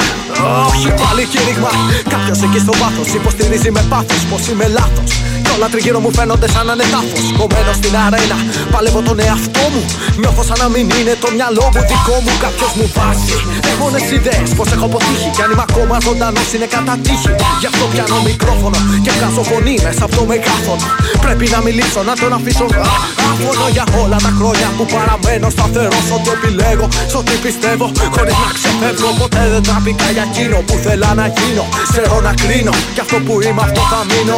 όχι 0.71 0.87
πάλι 1.01 1.23
κήρυγμα. 1.33 1.71
Κάποιος 2.13 2.39
εκεί 2.45 2.59
στο 2.65 2.73
βάθος 2.81 3.07
υποστηρίζει 3.19 3.71
με 3.71 3.81
πάθος 3.89 4.21
πως 4.29 4.47
είμαι 4.47 4.67
λάθος. 4.67 5.11
Κι 5.36 5.36
όλα 5.55 5.67
τριγύρω 5.73 5.99
μου 6.03 6.11
φαίνονται 6.17 6.47
σαν 6.53 6.63
να 6.69 6.73
είναι 6.75 6.87
τάφος. 6.93 7.25
Κομμένο 7.39 7.71
στην 7.79 7.93
αρένα, 8.05 8.37
παλεύω 8.73 9.01
τον 9.07 9.17
εαυτό 9.25 9.63
μου. 9.73 9.81
Νιώθω 10.21 10.41
σαν 10.49 10.57
να 10.63 10.67
μην 10.73 10.85
είναι 10.99 11.13
το 11.23 11.27
μυαλό 11.35 11.65
μου 11.73 11.81
δικό 11.91 12.15
μου. 12.23 12.31
Κάποιος 12.43 12.71
μου 12.77 12.85
βάζει 12.95 13.35
αιώνες 13.69 14.05
ιδέες. 14.17 14.49
Πως 14.57 14.67
έχω 14.75 14.85
αποτύχει. 14.91 15.29
Κι 15.35 15.41
αν 15.45 15.49
είμαι 15.51 15.65
ακόμα 15.69 15.95
ζωντανός 16.05 16.49
είναι 16.55 16.67
κατά 16.75 16.93
τύχη. 17.05 17.31
Γι' 17.61 17.69
αυτό 17.71 17.83
πιάνω 17.91 18.17
μικρόφωνο 18.29 18.77
και 19.03 19.11
βγάζω 19.17 19.43
φωνή 19.51 19.75
μέσα 19.85 20.03
από 20.07 20.13
το 20.19 20.23
μεγάφωνο 20.31 20.85
Πρέπει 21.23 21.45
να 21.53 21.59
μιλήσω, 21.65 21.99
να 22.09 22.13
τον 22.21 22.31
αφήσω 22.37 22.65
α- 22.89 23.01
άφωνο 23.31 23.65
Για 23.75 23.85
όλα 24.01 24.17
τα 24.25 24.31
χρόνια 24.37 24.67
που 24.77 24.85
παραμένω 24.93 25.47
σταθερός. 25.55 26.05
Ό,τι 26.15 26.29
επιλέγω, 26.37 26.87
σ' 27.11 27.15
ό,τι 27.21 27.33
πιστεύω 27.45 27.85
Χωρίς 28.15 28.35
να 28.43 28.49
ξεφεύγω, 28.57 29.09
ποτέ 29.19 29.41
δεν 29.53 29.63
τραπήκα 29.67 30.07
για 30.15 30.25
εκείνο 30.29 30.57
που 30.67 30.75
θέλα 30.85 31.09
να 31.19 31.25
γίνω. 31.37 31.65
Ξέρω 31.91 32.15
να 32.27 32.33
κρίνω, 32.41 32.73
κι 32.95 33.01
αυτό 33.05 33.17
που 33.25 33.33
είμαι 33.45 33.61
αυτό 33.67 33.81
θα 33.91 33.99
μείνω. 34.09 34.37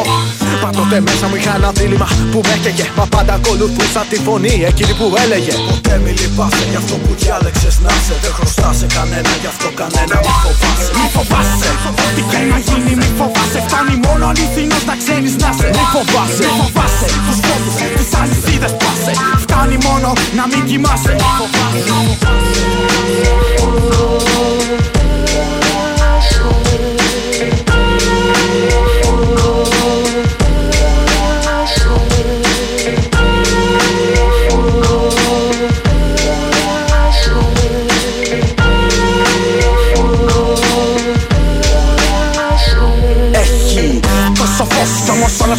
Πάντοτε 0.63 0.98
μέσα 1.07 1.25
μου 1.29 1.35
είχα 1.39 1.53
ένα 1.59 1.71
δίλημα 1.77 2.07
που 2.31 2.39
με 2.47 2.53
έκαιγε. 2.57 2.85
Μα 2.97 3.05
πάντα 3.13 3.33
ακολουθούσα 3.39 4.01
τη 4.09 4.17
φωνή 4.25 4.53
εκείνη 4.71 4.93
που 4.99 5.05
έλεγε. 5.23 5.53
Ποτέ 5.69 5.95
μη 6.03 6.11
λυπάσαι 6.19 6.65
για 6.71 6.79
αυτό 6.83 6.95
που 7.03 7.11
διάλεξες 7.19 7.75
να 7.85 7.91
σε 8.05 8.15
Δεν 8.23 8.33
χρωστά 8.37 8.69
σε 8.79 8.87
κανένα, 8.95 9.31
γι' 9.41 9.49
αυτό 9.53 9.67
κανένα. 9.79 10.15
Μη 10.25 10.33
φοβάσαι 10.43 10.91
Μη 10.97 11.05
φοβάσαι, 11.15 11.69
τι 12.15 12.21
και 12.31 12.39
να 12.51 12.57
γίνει 12.67 12.93
μη 12.99 13.09
φοβάσαι. 13.19 13.59
Φτάνει 13.67 13.95
μόνο 14.05 14.23
αληθινός 14.31 14.83
να 14.89 14.95
ξέρεις 15.01 15.33
να 15.43 15.49
σε 15.59 15.67
Μη 15.77 15.83
φοβάσαι, 15.93 16.45
μη 16.47 16.51
φοβάσαι. 16.61 17.07
Τους 17.25 17.39
φόβους, 17.45 17.75
τις 17.97 18.09
αλυσίδες 18.19 18.73
πάσε. 18.81 19.13
Φτάνει 19.43 19.77
μόνο 19.87 20.09
να 20.37 20.43
μην 20.51 20.61
κοιμάσαι. 20.69 21.13
Μη 21.21 21.29
φοβάσαι 21.39 22.39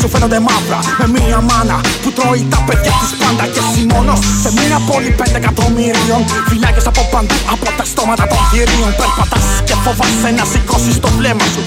σου 0.00 0.08
φαίνονται 0.08 0.40
μαύρα. 0.48 0.78
Με 1.00 1.06
μία 1.14 1.40
μάνα 1.48 1.76
που 2.02 2.08
τρώει 2.16 2.42
τα 2.52 2.58
παιδιά 2.66 2.92
της 3.00 3.10
πάντα 3.20 3.44
Και 3.54 3.60
εσύ 3.66 3.82
μόνος. 3.92 4.20
Σε 4.42 4.50
μία 4.58 4.78
πόλη 4.88 5.10
πέντε 5.20 5.36
εκατομμυρίων. 5.42 6.22
Φυλάκες 6.48 6.86
από 6.90 7.02
παντού 7.12 7.36
από 7.54 7.66
τα 7.78 7.84
στόματα 7.92 8.24
των 8.30 8.40
θηρίων. 8.50 8.90
Περπατάς 9.00 9.46
και 9.68 9.74
φοβάσαι 9.84 10.30
να 10.38 10.44
σηκώσεις 10.52 10.96
το 11.04 11.08
βλέμμα 11.16 11.46
σου 11.54 11.62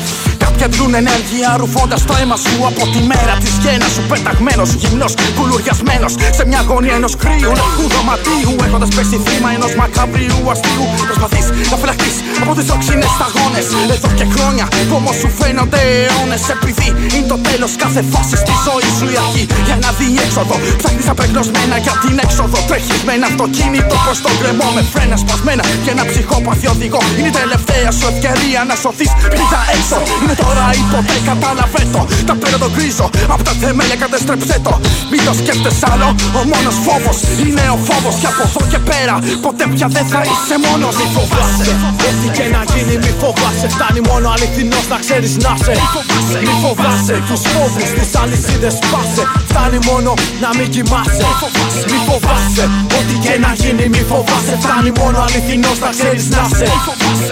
Κάποιοι 0.64 0.80
αντλούν 0.80 0.96
ενέργεια 1.04 1.50
ρουφώντας 1.62 2.02
το 2.08 2.14
αίμα 2.20 2.38
σου 2.44 2.56
Από 2.72 2.84
τη 2.94 3.00
μέρα 3.12 3.34
της 3.44 3.54
γέννας 3.64 3.92
σου 3.96 4.04
πεταγμένος 4.12 4.70
Γυμνός, 4.82 5.14
κουλουριασμένος 5.38 6.14
σε 6.38 6.44
μια 6.50 6.62
γωνία 6.70 6.96
ενός 7.00 7.14
κρύου 7.22 7.52
Λευκού 7.60 7.86
δωματίου 7.94 8.54
έχοντας 8.66 8.90
πέσει 8.96 9.18
θύμα 9.26 9.50
ενός 9.58 9.74
μακαμπρίου 9.82 10.40
αστείου. 10.54 10.86
Προσπαθείς 11.10 11.46
να 11.72 11.76
φυλαχτείς 11.82 12.16
από 12.44 12.52
τις 12.58 12.68
όξινες 12.76 13.12
σταγόνες 13.18 13.66
Εδώ 13.96 14.10
και 14.20 14.26
χρόνια 14.34 14.66
που 14.88 14.96
όμως 15.00 15.16
σου 15.22 15.30
φαίνονται 15.40 15.82
αιώνες. 15.94 16.44
Επειδή 16.56 16.88
είναι 17.16 17.30
το 17.34 17.38
τέλος 17.48 17.72
κάθε 17.84 18.02
φάσης 18.12 18.40
στη 18.44 18.54
ζωής 18.66 18.94
σου 18.98 19.06
η 19.14 19.16
αρχή 19.24 19.44
Για 19.66 19.76
ένα 19.80 19.90
διέξοδο 20.00 20.56
ψάχνεις 20.80 21.08
απεγνωσμένα 21.14 21.76
για 21.86 21.96
την 22.04 22.16
έξοδο. 22.26 22.58
Τρέχεις 22.70 23.02
με 23.08 23.14
ένα 23.18 23.28
αυτοκίνητο 23.32 23.96
προς 24.06 24.18
τον 24.26 24.34
κρεμό 24.40 24.68
Με 24.76 24.82
φρένα 24.92 25.16
σπασμένα 25.24 25.64
και 25.84 25.90
ένα 25.96 26.04
ψυχόπαθι 26.10 26.68
οδηγό 26.74 27.02
Είναι 27.18 27.30
η 27.34 27.36
τελευταία 27.42 27.90
σου 27.98 28.06
ευκαιρία 28.12 28.60
να 28.70 28.76
σωθείς 28.84 29.12
πριν 29.34 29.46
τα 29.54 29.62
έξω. 29.76 30.00
Είναι 30.22 30.36
τώρα 30.54 30.70
ή 30.80 30.84
ποτέ 30.94 31.18
κατάλαβε 31.30 31.82
το 31.94 32.02
Τα 32.28 32.34
πέρα 32.42 32.58
το 32.64 32.70
γκρίζω 32.74 33.08
από 33.34 33.44
τα 33.48 33.54
θεμέλια 33.62 33.98
κατέστρεψέ 34.04 34.58
το 34.66 34.74
Μην 35.12 35.22
το 35.26 35.32
σκέφτεσαι 35.40 35.86
άλλο 35.92 36.10
Ο 36.40 36.42
μόνος 36.52 36.78
φόβος 36.86 37.18
είναι 37.44 37.64
ο 37.76 37.78
φόβος. 37.88 38.16
Και 38.22 38.30
από 38.34 38.44
εδώ 38.48 38.62
και 38.72 38.80
πέρα 38.90 39.16
ποτέ 39.46 39.66
πια 39.74 39.88
δεν 39.96 40.06
θα 40.12 40.22
είσαι 40.30 40.56
μόνος. 40.66 40.94
Μη 41.00 41.08
φοβάσαι 41.16 41.72
Ό,τι 42.08 42.28
και 42.38 42.46
να 42.56 42.62
γίνει 42.72 42.96
μη 43.04 43.12
φοβάσαι. 43.22 43.68
Φτάνει 43.76 44.02
μόνο 44.10 44.26
αληθινός 44.34 44.86
να 44.94 44.98
ξέρεις 45.04 45.34
να 45.46 45.54
σε 45.66 45.74
Μη 45.80 45.86
φοβάσαι. 45.94 46.40
Μη 46.46 46.54
φοβάσαι 46.64 47.16
τους 47.28 47.42
φόβους 47.52 47.90
τις 47.96 48.10
αλυσίδες 48.22 48.74
σπάσε. 48.80 49.24
Φτάνει 49.50 49.80
μόνο 49.90 50.12
να 50.44 50.50
μην 50.58 50.68
κοιμάσαι. 50.74 51.26
Μη 51.30 51.36
φοβάσαι. 51.42 51.84
Μη 51.92 51.98
φοβάσαι 52.08 52.66
Ό,τι 52.98 53.16
και 53.26 53.34
να 53.46 53.52
γίνει 53.62 53.86
μη 53.94 54.02
φοβάσαι. 54.12 54.54
Φτάνει 54.64 54.92
μόνο 55.00 55.18
αληθινός 55.26 55.78
να 55.86 55.90
ξέρεις 55.98 56.26
να 56.36 56.44
σε 56.58 56.68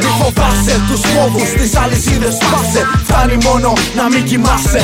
Μη 0.03 0.11
φοβάσαι 0.19 0.75
τους 0.87 1.01
φόβους 1.11 1.49
τις 1.59 1.71
αλυσίδες 1.83 2.33
σπάσε 2.39 2.81
Φτάνει 3.11 3.37
μόνο 3.43 3.73
να 3.95 4.09
μην 4.09 4.23
κοιμάσαι 4.23 4.79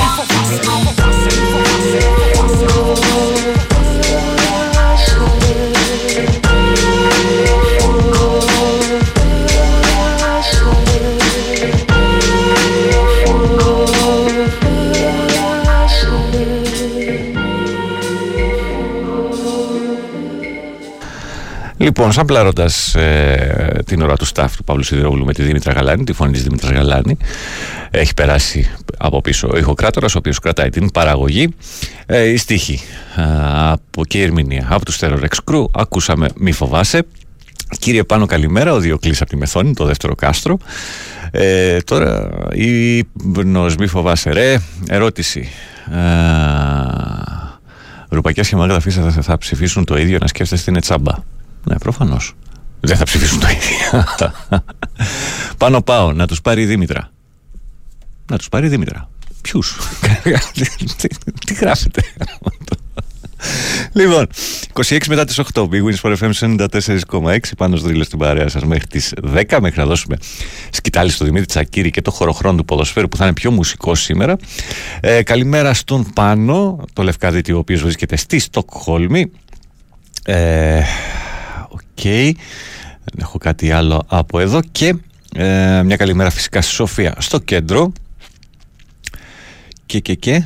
Λοιπόν, 21.77 22.11
σαν 22.11 22.25
πλάροντα 22.25 22.69
ε, 22.93 23.83
την 23.85 24.01
ώρα 24.01 24.15
του 24.15 24.27
staff 24.27 24.47
του 24.57 24.63
Παύλου 24.63 24.83
Σιδηρόγλου 24.83 25.25
με 25.25 25.33
τη 25.33 25.43
Δήμητρα 25.43 25.73
Γαλάνη, 25.73 26.03
τη 26.03 26.13
φωνή 26.13 26.31
της 26.31 26.43
Δήμητρας 26.43 26.71
Γαλάνη, 26.71 27.17
έχει 27.91 28.13
περάσει 28.13 28.71
από 28.97 29.21
πίσω 29.21 29.49
ο 29.53 29.57
ηχοκράτορας, 29.57 30.15
ο 30.15 30.17
οποίος 30.17 30.39
κρατάει 30.39 30.69
την 30.69 30.91
παραγωγή. 30.91 31.47
Ε, 32.05 32.23
η 32.23 32.37
στίχη 32.37 32.79
ε, 33.15 33.21
από 33.71 34.05
και 34.05 34.17
η 34.17 34.21
ερμηνεία 34.21 34.67
από 34.69 34.85
τους 34.85 34.97
Terror 35.01 35.19
X 35.19 35.51
Crew. 35.51 35.65
Ακούσαμε 35.71 36.27
Μη 36.35 36.51
φοβάσαι. 36.51 37.03
Κύριε 37.79 38.03
Πάνο, 38.03 38.25
καλημέρα. 38.25 38.73
Ο 38.73 38.79
Διοκλής 38.79 39.21
από 39.21 39.29
τη 39.29 39.37
Μεθόνη, 39.37 39.73
το 39.73 39.85
δεύτερο 39.85 40.15
κάστρο. 40.15 40.57
Ε, 41.31 41.77
τώρα, 41.79 42.29
η 42.53 43.03
Μπνος, 43.13 43.75
μη 43.75 43.87
φοβάσαι, 43.87 44.31
ρε. 44.31 44.57
Ερώτηση. 44.87 45.49
Ε, 45.91 45.97
Ρουπακιά 48.09 48.43
και 48.43 48.55
Μάγδα 48.55 48.79
θα, 48.79 49.11
θα, 49.11 49.21
θα 49.21 49.37
ψηφίσουν 49.37 49.83
το 49.85 49.97
ίδιο 49.97 50.17
να 50.21 50.27
σκέφτεστε 50.27 50.71
είναι 50.71 50.79
τσάμπα. 50.79 51.13
Ναι, 51.67 51.77
προφανώς. 51.77 52.33
Δεν 52.79 52.97
θα 52.97 53.03
ψηφίσουν 53.03 53.39
το 53.39 53.47
ίδιο. 53.47 54.03
Πάνω 55.57 55.81
πάω 55.81 56.13
να 56.13 56.27
τους 56.27 56.41
πάρει 56.41 56.61
η 56.61 56.65
Δήμητρα. 56.65 57.11
Να 58.29 58.37
τους 58.37 58.49
πάρει 58.49 58.65
η 58.65 58.69
Δήμητρα. 58.69 59.09
Ποιους; 59.41 59.75
τι, 60.97 61.07
τι 61.45 61.53
γράφετε; 61.53 62.03
Λοιπόν, 63.93 64.27
26 64.73 64.97
μετά 65.07 65.25
τις 65.25 65.39
8, 65.53 65.61
Big 65.61 65.83
Wins 65.83 65.99
for 66.01 66.17
FM 66.17 66.57
94,6 67.09 67.37
πάνω 67.57 67.75
στο 67.75 68.03
στην 68.03 68.19
παρέα 68.19 68.47
σας 68.47 68.63
μέχρι 68.63 68.87
τις 68.87 69.13
10 69.49 69.57
μέχρι 69.61 69.79
να 69.79 69.85
δώσουμε 69.85 70.17
σκητάλη 70.69 71.09
στο 71.09 71.25
Δημήτρη 71.25 71.45
Τσακύρη 71.45 71.91
και 71.91 72.01
το 72.01 72.11
χωροχρόνο 72.11 72.57
του 72.57 72.65
ποδοσφαίρου 72.65 73.07
που 73.07 73.17
θα 73.17 73.23
είναι 73.23 73.33
πιο 73.33 73.51
μουσικός 73.51 74.01
σήμερα. 74.01 74.35
Ε, 74.99 75.23
καλημέρα 75.23 75.73
στον 75.73 76.05
Πάνο, 76.13 76.85
το 76.93 77.03
Λευκαδίτη 77.03 77.51
ο 77.51 77.57
οποίος 77.57 77.81
βρίσκεται 77.81 78.15
στη 78.15 78.39
Στοκχόλμη. 78.39 79.31
Ε, 80.25 80.81
Οκ, 81.97 82.03
δεν 82.03 83.19
έχω 83.19 83.37
κάτι 83.37 83.71
άλλο 83.71 84.03
από 84.07 84.39
εδώ 84.39 84.61
και 84.71 84.95
ε, 85.35 85.81
μια 85.83 85.95
καλημέρα 85.95 86.29
φυσικά 86.29 86.61
στη 86.61 86.71
Σοφία 86.71 87.15
στο 87.17 87.39
κέντρο 87.39 87.91
και 89.85 89.99
και 89.99 90.13
και 90.13 90.43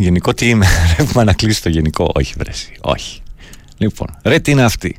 Γενικό 0.00 0.34
τι 0.34 0.48
είμαι, 0.48 0.66
ρεύμα 0.98 1.24
να 1.24 1.32
κλείσει 1.32 1.62
το 1.62 1.68
γενικό. 1.68 2.10
Όχι, 2.14 2.34
βρέσει. 2.38 2.72
Όχι. 2.80 3.22
Λοιπόν, 3.78 4.08
ρε, 4.22 4.38
τι 4.38 4.50
είναι 4.50 4.62
αυτή; 4.62 4.96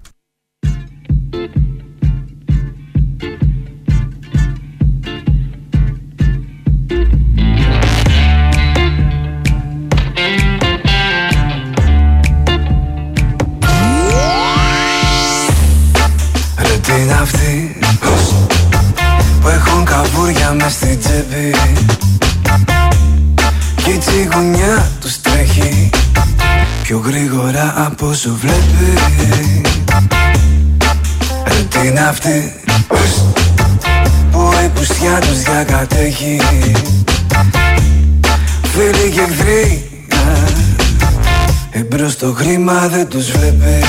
Καβούρια 20.61 20.65
μες 20.65 20.73
στην 20.73 20.99
τσέπη. 20.99 21.55
Κι 23.75 23.89
η 23.89 23.97
τσιγουνιά 23.97 24.91
τους 24.99 25.21
τρέχει. 25.21 25.89
Πιο 26.83 26.97
γρήγορα 26.97 27.73
από 27.77 28.07
όσο 28.07 28.37
βλέπεις. 28.41 29.01
Ρε 31.45 31.63
τι 31.69 31.87
είναι 31.87 31.99
αυτή 31.99 32.53
Που 34.31 34.51
η 34.65 34.67
πουστιά 34.67 35.19
τους 35.19 35.41
διακατέχει. 35.41 36.41
Φίλοι 38.63 39.11
και 39.11 39.21
εχθροί 39.21 39.89
Εμπρός 41.71 42.17
το 42.17 42.33
χρήμα 42.33 42.87
δεν 42.87 43.07
τους 43.07 43.31
βλέπει. 43.31 43.83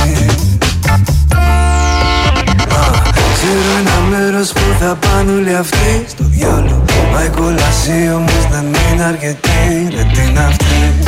Ξέρω 3.34 3.78
ένα 3.78 4.16
μέρος 4.16 4.52
που 4.52 4.60
θα 4.80 4.98
πάνε 5.00 5.32
όλοι 5.32 5.56
αυτοί 5.56 6.04
στο 6.32 6.38
διάλο 6.38 6.84
Μα 7.12 7.24
η 7.24 7.28
κόλαση 7.28 8.12
όμως 8.14 8.46
δεν 8.50 8.64
είναι 8.92 9.02
αρκετή 9.02 9.88
Δεν 9.94 10.08
την 10.12 10.38
αυτή. 10.38 11.04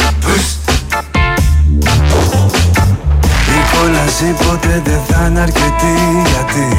Η 3.49 3.61
κόλαση 3.73 4.25
ποτέ 4.25 4.83
δεν 4.85 5.01
θα 5.09 5.27
είναι 5.27 5.41
αρκετή 5.41 5.95
Γιατί 6.27 6.77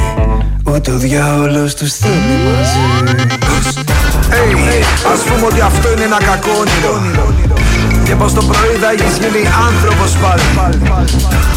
ούτε 0.72 0.90
ο 0.90 0.96
διάολος 0.98 1.74
τους 1.74 1.92
θέλει 1.92 2.36
μαζί. 2.44 3.14
Hey, 4.30 5.12
ας 5.12 5.20
πούμε 5.20 5.46
ότι 5.46 5.60
αυτό 5.60 5.92
είναι 5.92 6.04
ένα 6.04 6.16
κακό 6.16 6.50
όνειρο 6.60 7.26
Και 8.06 8.14
πως 8.14 8.32
το 8.32 8.42
πρωί 8.42 8.74
θα 8.82 8.90
έχεις 8.90 9.14
γίνει 9.22 9.42
άνθρωπος 9.68 10.10
πάλι. 10.22 10.42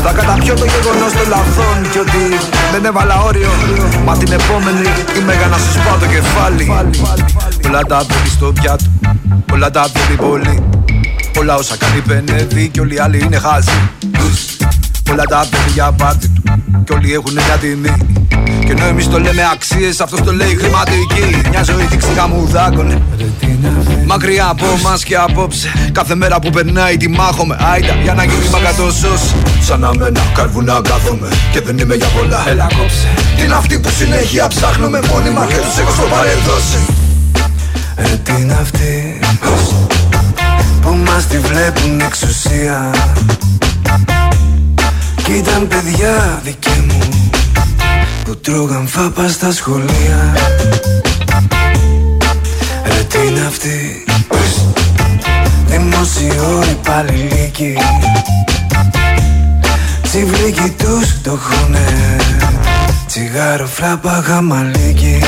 Θα 0.04 0.12
καταπιώ 0.12 0.54
το 0.56 0.66
γεγονός 0.66 1.12
των 1.18 1.28
λαθών 1.30 1.78
Και 1.92 2.00
ότι 2.00 2.22
δεν 2.72 2.86
έβαλα 2.86 3.22
όριο. 3.22 3.52
Μα 4.06 4.18
την 4.18 4.32
επόμενη 4.32 4.88
είμαι 5.18 5.34
για 5.40 5.48
να 5.48 5.58
σου 5.58 5.72
σπάω 5.72 5.98
το 5.98 6.06
κεφάλι. 6.06 6.66
Όλα 7.68 7.82
τα 7.82 7.98
θέλει 8.10 8.30
στο 8.30 8.52
πιάτο 8.52 8.84
Όλα 9.54 9.72
τα 9.72 9.84
θέλει 9.94 10.18
πολύ. 10.18 10.64
Όλα 11.40 11.56
όσα 11.56 11.76
κάνει 11.78 12.02
πενεύει 12.02 12.70
Και 12.70 12.80
όλοι 12.80 12.96
οι 12.96 13.00
άλλοι 13.00 13.20
είναι 13.24 13.38
χάζοι 13.38 13.92
Όλα 15.12 15.24
τα 15.24 15.44
θέλει 15.52 15.72
για 15.74 15.92
πάρτι 15.92 16.28
του 16.28 16.44
Και 16.84 16.94
όλοι 16.94 17.14
έχουν 17.14 17.34
μια 17.34 17.58
τιμή 17.62 18.19
και 18.44 18.72
ενώ 18.72 18.86
εμείς 18.86 19.10
το 19.10 19.20
λέμε 19.20 19.42
αξίες, 19.54 20.00
αυτός 20.02 20.22
το 20.22 20.34
λέει 20.34 20.56
χρηματική. 20.56 21.50
Μια 21.50 21.64
ζωή 21.64 21.86
δείξει 21.90 22.08
χαμουδάκωνε 22.18 23.02
Μακριά 24.06 24.48
από 24.48 24.66
μας 24.84 25.04
και 25.04 25.16
απόψε. 25.16 25.72
Κάθε 25.92 26.16
μέρα 26.16 26.40
που 26.40 26.50
περνάει 26.50 26.98
τη 26.98 27.08
μάχομαι. 27.10 27.58
Άιντα 27.74 27.94
για 28.04 28.14
να 28.14 28.24
γίνει 28.24 28.50
μακατοσός 28.52 29.34
Σαν 29.62 29.80
να 29.80 29.92
μένα 29.94 30.22
καρβουνά 30.36 30.82
κάθομαι 30.84 31.28
Και 31.52 31.62
δεν 31.62 31.78
είμαι 31.78 31.96
για 31.96 32.08
πολλά. 32.08 32.44
Έλα 32.48 32.68
κόψε. 32.78 33.08
Τι 33.36 33.44
είναι 33.44 33.54
αυτή 33.54 33.80
που 33.80 33.90
συνέχεια 33.90 34.48
ψάχνουμε 34.48 35.00
μόνιμα 35.12 35.46
Και 35.46 35.56
τους 35.56 35.78
έχω 35.78 35.92
στο 35.92 36.04
παρελθόν. 36.04 36.62
Ρε 37.98 38.20
τι 38.24 38.42
είναι 38.42 38.58
αυτή; 38.62 39.20
Που 40.82 40.98
μας 41.06 41.28
τη 41.28 41.38
βλέπουν 41.38 42.00
εξουσία. 42.00 42.92
Κι 45.24 45.34
ήταν 45.34 45.68
παιδιά 45.68 46.42
δικέ 46.44 46.84
μου 46.88 47.09
Που 48.30 48.38
τρώγαν 48.38 48.88
φάπα 48.88 49.28
στα 49.28 49.52
σχολεία. 49.52 50.34
Ρε 52.86 53.04
τι 53.04 53.28
είναι 53.28 53.46
αυτή; 53.48 54.04
Δημοσιό 55.66 56.64
υπαλληλίκη. 56.72 57.78
Τσιβλίκι 60.02 60.76
τους 60.78 61.22
το 61.22 61.40
χουνε 61.42 62.16
Τσιγάρο 63.08 63.66
φράπα 63.66 64.24
γαμαλίκι. 64.28 65.20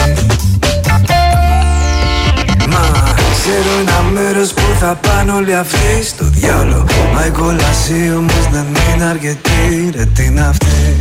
Μα 2.69 2.91
ξέρω 3.33 3.79
ένα 3.79 4.01
μέρος 4.13 4.53
που 4.53 4.61
θα 4.79 4.99
πάνε 5.07 5.31
όλοι 5.31 5.55
αυτοί 5.55 6.03
στο 6.05 6.25
διάλο 6.25 6.85
Μα 7.13 7.25
η 7.25 7.29
κόλαση 7.29 8.13
όμως 8.17 8.47
δεν 8.51 8.65
είναι 8.93 9.03
αρκετή 9.03 9.91
Ρε 9.95 10.05
τι 10.05 10.23
είναι 10.23 10.41
αυτή; 10.41 10.95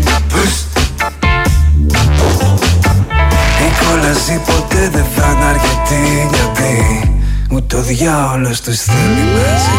Η 3.66 3.68
κόλαση 3.80 4.40
ποτέ 4.46 4.88
δεν 4.92 5.04
θα 5.14 5.26
είναι 5.32 5.44
αρκετή 5.44 6.28
Γιατί 6.34 6.74
ούτε 7.52 7.76
ο 7.76 7.82
διάολος 7.82 8.60
τους 8.60 8.78
θέλει 8.80 9.24
μαζί. 9.34 9.78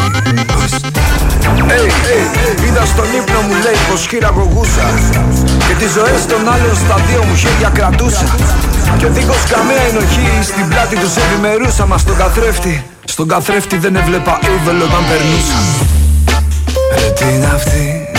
Hey, 1.72 1.90
hey, 2.06 2.66
είδα 2.68 2.86
στον 2.86 3.06
ύπνο 3.20 3.40
μου 3.42 3.54
λέει 3.64 3.80
πως 3.90 4.08
χειραγωγούσα. 4.10 4.86
Και 5.68 5.74
τις 5.80 5.92
ζωές 5.92 6.26
των 6.26 6.42
άλλων 6.54 6.76
στα 6.76 6.96
δύο 7.08 7.24
μου 7.28 7.36
χέρια 7.36 7.70
κρατούσα. 7.74 8.26
Και 8.98 9.08
δίχως 9.08 9.44
καμία 9.54 9.84
ενοχή 9.90 10.30
στην 10.44 10.68
πλάτη 10.70 10.96
τους 10.96 11.16
ευημερούσα. 11.16 11.86
Μα 11.86 11.98
στον 11.98 12.18
καθρέφτη, 12.18 12.84
στον 13.06 13.28
καθρέφτη 13.28 13.78
δεν 13.78 13.96
έβλεπα 13.96 14.40
evil 14.42 14.80
όταν 14.88 15.04
περνούσα. 15.10 15.60
Ρε 16.98 17.10
τι 17.18 17.36
είναι 17.36 17.52
αυτή; 17.56 18.11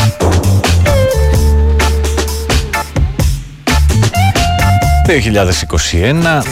«2021» 5.12 6.42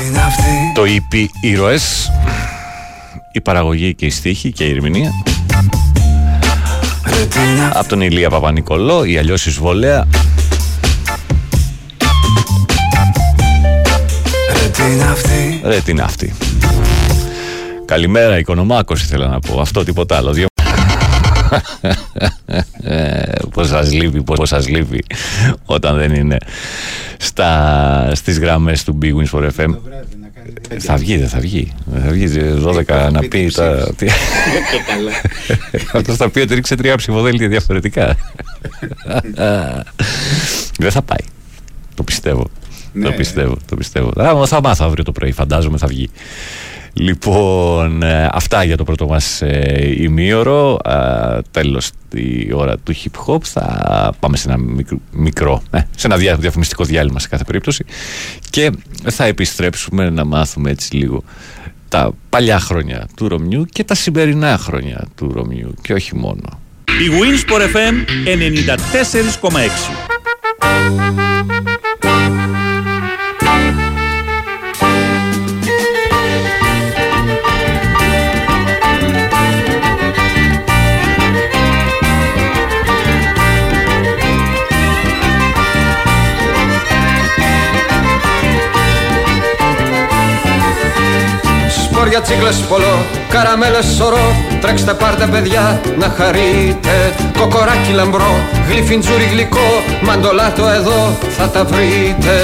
το 0.75 0.83
EP 0.83 1.27
«Ήρωες» 1.41 2.11
η 3.33 3.41
παραγωγή 3.41 3.95
και 3.95 4.07
η 4.07 4.11
στίχη 4.11 4.53
και 4.53 4.65
η 4.65 4.71
ερμηνεία. 4.71 5.11
Από 7.73 7.89
τον 7.89 8.01
Ηλία 8.01 8.31
Παπα-Νικολό 8.31 9.05
ή 9.05 9.19
αλλιώς 9.19 9.47
εισβολέα 9.47 10.07
Ρε 15.63 15.81
τι 15.81 15.91
είναι 15.91 16.03
αυτή. 16.03 16.35
Καλημέρα 17.85 18.39
Οικονομάκος 18.39 19.03
ήθελα 19.03 19.27
να 19.27 19.41
πω. 19.41 19.61
Αυτό 19.61 19.85
τίποτα 19.85 20.17
άλλο. 20.17 20.33
Δύο... 20.33 20.47
Πώς 23.55 23.69
σας 23.69 23.93
λείπει 23.93 24.23
Πώς 24.23 24.49
σας 24.49 24.69
λείπει 24.69 25.05
Όταν 25.65 25.97
δεν 25.97 26.15
είναι 26.15 26.37
στα, 27.19 28.11
Στις 28.15 28.39
γραμμές 28.39 28.85
του 28.85 28.99
Big 29.03 29.13
Wins 29.15 29.39
for 29.39 29.51
FM 29.57 29.75
θα 30.79 30.97
βγει, 30.97 31.17
δεν 31.17 31.29
θα 31.29 31.39
βγει. 31.39 31.73
Θα 32.05 32.11
βγει 32.11 32.29
12 32.65 33.09
να 33.13 33.21
πει 33.21 33.51
τα. 33.55 33.77
Αυτός 35.93 36.17
θα 36.17 36.31
πει 36.31 36.41
ότι 36.41 36.55
ρίξε 36.55 36.75
τρία 36.75 36.97
ψηφοδέλτια 36.97 37.49
διαφορετικά. 37.49 38.17
Δεν 40.79 40.91
θα 40.91 41.03
πάει. 41.03 41.27
Το 41.95 42.03
πιστεύω. 42.03 42.47
Το 43.03 43.13
πιστεύω. 43.13 43.57
Το 43.67 43.77
πιστεύω. 43.77 44.13
Θα 44.47 44.61
μάθω 44.61 44.85
αύριο 44.85 45.05
το 45.05 45.13
πρωί, 45.13 45.33
φαντάζομαι 45.33 45.79
θα 45.79 45.87
βγει. 45.87 46.11
Λοιπόν, 46.93 48.03
αυτά 48.31 48.65
για 48.65 48.77
το 48.77 48.85
πρώτο 48.85 49.07
μας 49.07 49.43
ε, 49.43 49.95
ημίωρο. 49.99 50.79
τέλος 51.51 51.91
η 52.15 52.53
ώρα 52.53 52.77
του 52.79 52.95
hip 52.95 53.27
hop. 53.27 53.43
Θα 53.43 54.15
πάμε 54.21 54.37
σε 54.37 54.51
ένα 54.51 54.63
μικρό, 55.11 55.63
ε, 55.71 55.81
σε 55.97 56.07
ένα 56.07 56.17
διαφημιστικό 56.17 56.85
διάλειμμα 56.85 57.19
σε 57.19 57.29
κάθε 57.29 57.45
περίπτωση. 57.45 57.85
Και 58.51 58.71
θα 59.11 59.25
επιστρέψουμε 59.25 60.11
να 60.11 60.25
μάθουμε 60.25 60.71
έτσι 60.71 60.97
λίγο 60.97 61.23
τα 61.89 62.13
παλιά 62.29 62.61
χρόνια 62.61 63.09
του 63.17 63.29
Ρωμιού 63.29 63.65
και 63.65 63.85
τα 63.85 63.95
σημερινά 63.95 64.59
χρόνια 64.59 65.07
του 65.17 65.33
Ρωμιού 65.33 65.75
και 65.83 65.93
όχι 65.93 66.17
μόνο. 66.17 66.61
Η 66.85 67.09
Winsport 67.21 67.63
FM 67.77 67.95
94,6 70.67 71.70
για 92.21 92.29
τσίγκλες 92.29 92.57
πολλό 92.71 92.97
Καραμέλες 93.29 93.87
σωρό. 93.97 94.27
Τρέξτε 94.61 94.95
πάρτε 94.95 95.27
παιδιά 95.33 95.81
να 95.99 96.09
χαρείτε. 96.19 96.95
Κοκοράκι 97.39 97.93
λαμπρό 97.93 98.35
Γλυφιντζούρι 98.69 99.29
γλυκό. 99.33 99.69
Μαντολάτο 100.07 100.65
εδώ 100.79 101.01
θα 101.37 101.47
τα 101.55 101.65
βρείτε. 101.65 102.35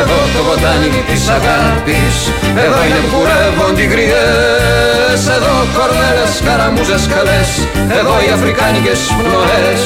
Εδώ 0.00 0.20
το 0.34 0.40
βοτάνι 0.48 0.88
της 1.08 1.22
αγάπης 1.36 2.16
Εδώ 2.64 2.78
είναι 2.86 3.02
που 3.10 3.18
ρεύονται 3.28 3.82
οι 3.82 3.86
γριές. 3.92 5.20
Εδώ 5.36 5.54
κορδέλες, 5.76 6.32
καραμούζες 6.46 7.04
καλές 7.14 7.48
Εδώ 7.98 8.14
οι 8.24 8.28
αφρικάνικες 8.36 9.00
πνοές 9.18 9.80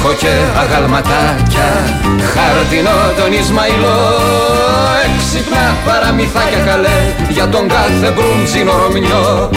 Έχω 0.00 0.12
και 0.12 0.34
αγαλματάκια 0.58 1.68
Χαρτινό 2.32 2.98
τον 3.18 3.32
Ισμαηλό. 3.32 3.98
Έξυπνα 5.04 5.76
παραμυθάκια 5.86 6.58
καλέ 6.58 6.98
Για 7.28 7.48
τον 7.48 7.68
κάθε 7.68 8.10
μπρούντζινο 8.14 8.72
ρομιό 8.72 9.50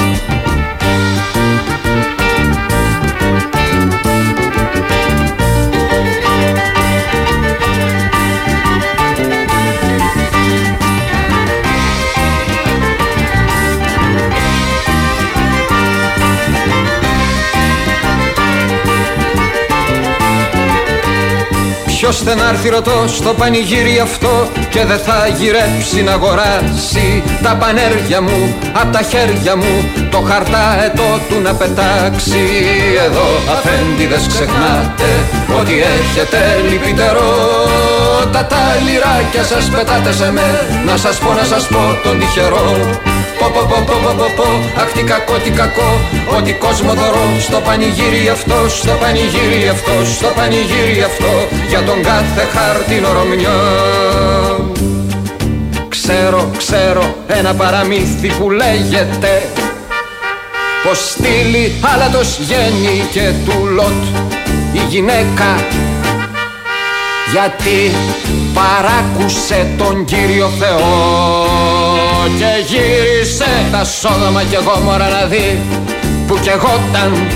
Ποιος 22.12 22.24
δεν 22.24 22.42
άρθει 22.42 22.70
ρωτώ 22.70 23.04
στο 23.08 23.34
πανηγύρι 23.34 24.00
αυτό 24.00 24.50
Και 24.70 24.86
δεν 24.86 24.98
θα 24.98 25.28
γυρέψει 25.28 26.04
να 26.04 26.12
αγοράσει 26.12 27.24
Τα 27.44 27.56
πανέρια 27.56 28.22
μου 28.22 28.56
απ' 28.74 28.94
τα 28.94 29.02
χέρια 29.02 29.56
μου 29.56 29.74
Το 30.12 30.18
χαρτάετο 30.18 31.20
του 31.30 31.42
να 31.42 31.54
πετάξει. 31.54 32.42
Εδώ 33.06 33.28
αφέντιδες 33.56 34.28
ξεχνάτε 34.28 35.10
Ότι 35.60 35.74
έχετε 35.74 36.40
λυπητερό 36.70 37.34
Τα 38.32 38.46
τα 38.46 38.64
λιράκια 38.86 39.44
σας 39.44 39.66
πετάτε 39.70 40.14
σε 40.14 40.32
με 40.32 40.48
Να 40.86 40.98
σας 40.98 41.18
πω 41.18 41.34
να 41.34 41.44
σας 41.44 41.68
πω 41.68 42.00
τον 42.04 42.20
τυχερό 42.20 43.11
Πω 43.42 43.48
πω 43.56 43.62
πω 43.72 43.84
πω 43.88 43.96
πω 44.04 44.14
πω 44.20 44.28
πω. 44.38 44.48
Αχ 44.82 44.92
τι 44.92 45.04
κακό 45.04 45.34
τι 45.44 45.50
κακό. 45.50 45.90
Ότι 46.38 46.54
κόσμο 46.54 46.94
δωρώ. 46.94 47.28
Στο 47.40 47.58
πανηγύρι 47.58 48.30
αυτό 48.30 48.70
Στο 48.70 48.92
πανηγύρι 49.02 49.68
αυτό 49.76 49.92
Στο 50.18 50.28
πανηγύρι 50.36 51.02
αυτό. 51.02 51.32
Για 51.70 51.82
τον 51.82 52.02
κάθε 52.04 52.44
χάρτινο 52.54 53.10
ρομιό 53.14 53.60
Ξέρω 55.90 56.52
ξέρω 56.58 57.16
ένα 57.28 57.54
παραμύθι 57.54 58.28
που 58.28 58.50
λέγεται 58.50 59.44
Πως 60.84 60.98
στείλει 61.10 61.74
άλατος 61.94 62.40
γέννη 62.40 63.08
και 63.12 63.32
του 63.46 63.66
λότ 63.76 64.04
Η 64.74 64.82
γυναίκα. 64.90 65.50
Γιατί 67.32 67.92
παράκουσε 68.54 69.68
τον 69.78 70.06
Κύριο 70.06 70.50
Θεό 70.60 72.11
και 72.28 72.74
γύρισε 72.74 73.68
τα 73.72 73.84
Σόδομα 73.84 74.44
και 74.44 74.58
Γόμορα 74.58 75.10
να 75.10 75.26
δει 75.26 75.62
που 76.28 76.38
κι 76.42 76.50
εγώταν 76.50 77.28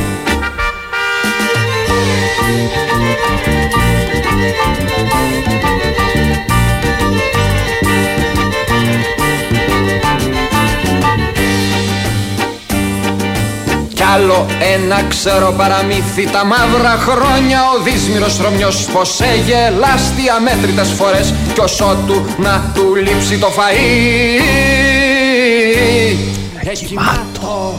Κι 13.94 14.04
άλλο 14.14 14.46
ένα 14.74 15.04
ξέρω 15.10 15.54
παραμύθι 15.58 16.30
τα 16.30 16.46
μαύρα 16.46 16.98
χρόνια 17.00 17.60
Ο 17.78 17.84
δύσμυρος 17.84 18.40
Ρωμιός 18.42 18.88
πως 18.94 19.20
έγελάστη 19.22 20.30
αμέτρητες 20.38 20.90
φορές 20.92 21.34
Κι 21.56 21.62
όσο 21.62 21.98
του 22.08 22.26
να 22.38 22.72
του 22.74 22.96
λείψει 22.96 23.38
το 23.38 23.48
φαΐ. 23.48 24.42
Εκοιμάτω 26.70 27.74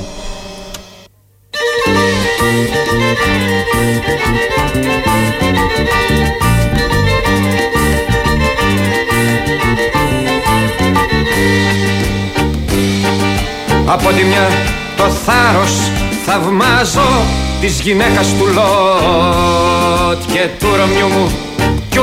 Από 13.87 14.09
τη 14.09 14.25
μια 14.25 14.49
το 14.97 15.05
θάρρος 15.05 15.91
θαυμάζω 16.27 17.25
της 17.61 17.81
γυναίκας 17.81 18.29
του 18.39 18.47
Λότ 18.47 20.23
και 20.33 20.49
του 20.59 20.67
Ρωμιού 20.77 21.09
μου 21.09 21.31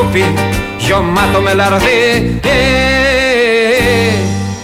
κιούπι 0.04 0.34
γιωμάτο 0.78 1.40
με 1.42 1.54
λαρδί. 1.54 2.40
Ε, 2.44 2.50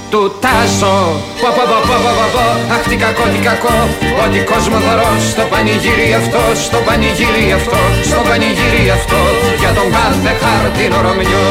του 0.09 0.35
τάσο. 0.39 0.95
Πω 1.41 1.47
πω 1.55 1.63
πω 1.69 1.77
πω 1.87 1.95
πω 2.03 2.11
πω 2.17 2.27
πω 2.33 2.73
αχ 2.73 2.83
τι 2.89 2.95
κακό 2.95 3.23
τι 3.33 3.39
κακό 3.47 3.75
ότι 4.23 4.39
κόσμο 4.51 4.77
δωρώ 4.85 5.09
στο 5.31 5.43
πανηγύρι 5.51 6.13
αυτό 6.21 6.41
στο 6.65 6.77
πανηγύρι 6.85 7.45
αυτό 7.59 7.79
στο 8.09 8.19
πανηγύρι 8.27 8.85
αυτό 8.97 9.19
για 9.59 9.71
τον 9.77 9.87
κάθε 9.95 10.31
χάρτινο 10.41 10.97
Ρωμιό 11.05 11.47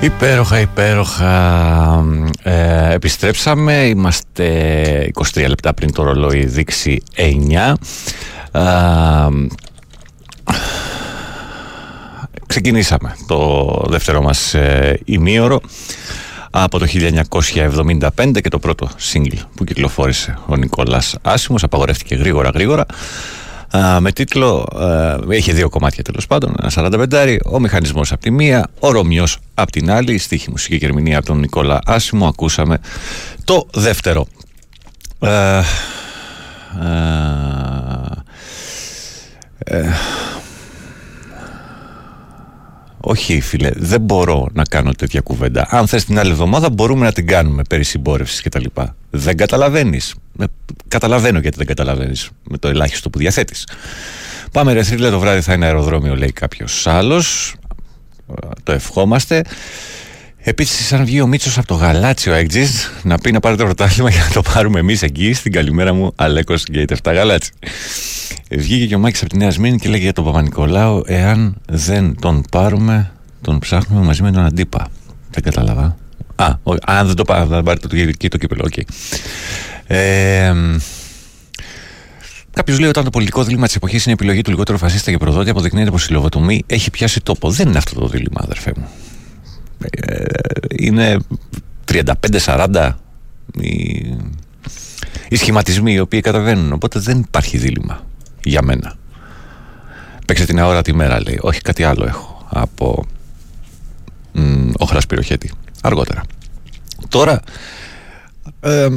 Υπέροχα, 0.00 0.60
υπέροχα. 0.60 2.04
Ε, 2.42 2.92
επιστρέψαμε. 2.92 3.72
Είμαστε 3.72 5.10
23 5.34 5.48
λεπτά 5.48 5.74
πριν 5.74 5.92
το 5.92 6.02
ρολόι 6.02 6.44
δείξει 6.44 7.02
9. 7.16 7.74
Ε, 8.52 8.60
ξεκινήσαμε 12.46 13.16
το 13.26 13.84
δεύτερο 13.88 14.22
μας 14.22 14.54
ε, 14.54 15.00
ημίωρο 15.04 15.60
από 16.50 16.78
το 16.78 16.86
1975 18.16 18.40
και 18.42 18.48
το 18.48 18.58
πρώτο 18.58 18.90
single 19.12 19.42
που 19.54 19.64
κυκλοφόρησε 19.64 20.38
ο 20.46 20.56
Νικόλας 20.56 21.16
Άσιμος 21.22 21.62
απαγορεύτηκε 21.62 22.14
γρήγορα 22.14 22.50
γρήγορα 22.54 22.82
Α, 22.82 22.86
με 24.00 24.12
τίτλο, 24.12 24.66
α, 24.76 25.18
έχει 25.28 25.52
δύο 25.52 25.68
κομμάτια 25.68 26.02
τέλος 26.02 26.26
πάντων, 26.26 26.54
ένα 26.60 26.70
45 27.10 27.36
ο 27.44 27.60
μηχανισμός 27.60 28.12
από 28.12 28.20
τη 28.20 28.30
μία, 28.30 28.68
ο 28.80 28.90
Ρωμιός 28.90 29.38
από 29.54 29.70
την 29.72 29.90
άλλη, 29.90 30.18
στίχη 30.18 30.50
μουσική 30.50 30.78
και 30.78 30.86
ερμηνεία 30.86 31.18
από 31.18 31.26
τον 31.26 31.38
Νικόλα 31.38 31.80
Άσιμο, 31.84 32.26
ακούσαμε 32.26 32.78
το 33.44 33.66
δεύτερο. 33.72 34.26
Ε, 35.20 35.60
ε, 39.58 39.88
όχι 43.00 43.40
φίλε, 43.40 43.70
δεν 43.74 44.00
μπορώ 44.00 44.48
να 44.52 44.62
κάνω 44.64 44.92
τέτοια 44.92 45.20
κουβέντα. 45.20 45.66
Αν 45.70 45.86
θες 45.86 46.04
την 46.04 46.18
άλλη 46.18 46.30
εβδομάδα 46.30 46.70
μπορούμε 46.70 47.04
να 47.04 47.12
την 47.12 47.26
κάνουμε 47.26 47.62
περί 47.68 47.84
συμπόρευσης 47.84 48.40
και 48.40 48.48
τα 48.48 48.60
λοιπά. 48.60 48.96
Δεν 49.10 49.36
καταλαβαίνεις. 49.36 50.14
Ε, 50.40 50.44
καταλαβαίνω 50.88 51.38
γιατί 51.38 51.56
δεν 51.56 51.66
καταλαβαίνεις 51.66 52.30
με 52.42 52.58
το 52.58 52.68
ελάχιστο 52.68 53.10
που 53.10 53.18
διαθέτεις. 53.18 53.66
Πάμε 54.52 54.72
ρε 54.72 54.82
θρύλε, 54.82 55.10
το 55.10 55.18
βράδυ 55.18 55.40
θα 55.40 55.52
είναι 55.52 55.64
αεροδρόμιο 55.64 56.16
λέει 56.16 56.32
κάποιος 56.32 56.86
άλλος. 56.86 57.54
Ε, 58.42 58.48
το 58.62 58.72
ευχόμαστε. 58.72 59.42
Επίσης, 60.40 60.92
αν 60.92 61.04
βγει 61.04 61.20
ο 61.20 61.26
Μίτσος 61.26 61.58
από 61.58 61.66
το 61.66 61.74
Γαλάτσι 61.74 62.25
ο 62.25 62.32
Έκτζη 62.32 62.66
να 63.02 63.18
πει 63.18 63.32
να 63.32 63.40
πάρει 63.40 63.56
το 63.56 63.64
πρωτάθλημα 63.64 64.10
για 64.10 64.22
να 64.22 64.30
το 64.30 64.42
πάρουμε 64.42 64.78
εμείς 64.78 65.02
εκεί 65.02 65.32
στην 65.32 65.52
καλημέρα 65.52 65.92
μου, 65.92 66.12
Αλέκος 66.16 66.64
Gate 66.70 66.92
7 67.02 67.12
Γαλάτσι. 67.14 67.50
Βγήκε 68.50 68.86
και 68.86 68.94
ο 68.94 68.98
Μάκης 68.98 69.20
από 69.20 69.30
τη 69.30 69.36
Νέα 69.36 69.50
Σμύρνη 69.50 69.78
και 69.78 69.88
λέγε 69.88 70.02
για 70.02 70.12
τον 70.12 70.24
Παπανικολάου, 70.24 71.02
εάν 71.06 71.56
δεν 71.68 72.16
τον 72.20 72.44
πάρουμε, 72.50 73.12
τον 73.40 73.58
ψάχνουμε 73.58 74.04
μαζί 74.04 74.22
με 74.22 74.32
τον 74.32 74.44
Αντίπα. 74.44 74.88
Δεν 75.30 75.42
κατάλαβα. 75.42 75.96
Α, 76.36 76.54
ο, 76.62 76.74
αν 76.86 77.06
δεν 77.06 77.16
το 77.16 77.24
πάρει, 77.24 77.48
θα 77.48 77.62
πάρει 77.62 77.80
το, 77.80 77.88
το, 77.88 78.28
το 78.28 78.38
κύπελλο, 78.38 78.62
OK. 78.66 78.72
Okay. 78.76 78.82
Ε, 79.86 80.52
Κάποιος 82.52 82.78
λέει 82.78 82.88
όταν 82.88 83.04
το 83.04 83.10
πολιτικό 83.10 83.44
δίλημμα 83.44 83.66
της 83.66 83.74
εποχής 83.74 84.02
είναι 84.02 84.10
η 84.10 84.16
επιλογή 84.20 84.42
του 84.42 84.50
λιγότερου 84.50 84.78
φασίστα 84.78 85.10
και 85.10 85.16
προδότη, 85.16 85.50
αποδεικνύεται 85.50 85.90
πως 85.90 86.06
η 86.06 86.12
λοβοτομή 86.12 86.62
έχει 86.66 86.90
πιάσει 86.90 87.20
τόπο. 87.20 87.50
Δεν 87.50 87.68
είναι 87.68 87.78
αυτό 87.78 88.00
το 88.00 88.06
δίλημμα, 88.06 88.40
αδερφέ 88.44 88.72
μου. 88.76 88.88
Ε, 89.80 90.24
είναι 90.78 91.18
35-40 91.92 92.92
οι, 93.60 93.70
οι 95.28 95.36
σχηματισμοί 95.36 95.92
οι 95.92 95.98
οποίοι 95.98 96.20
καταβαίνουν. 96.20 96.72
Οπότε 96.72 96.98
δεν 96.98 97.18
υπάρχει 97.18 97.58
δίλημα 97.58 98.06
για 98.44 98.62
μένα. 98.62 98.94
Παίξε 100.26 100.44
την 100.44 100.60
αόρατη 100.60 100.94
μέρα, 100.94 101.22
λέει. 101.22 101.38
Όχι, 101.40 101.60
κάτι 101.60 101.84
άλλο 101.84 102.04
έχω 102.04 102.46
από 102.48 103.06
μ, 104.32 104.70
όχρα 104.78 105.00
Σπυροχέτη. 105.00 105.52
Αργότερα. 105.82 106.22
Τώρα 107.08 107.40
ε, 108.60 108.88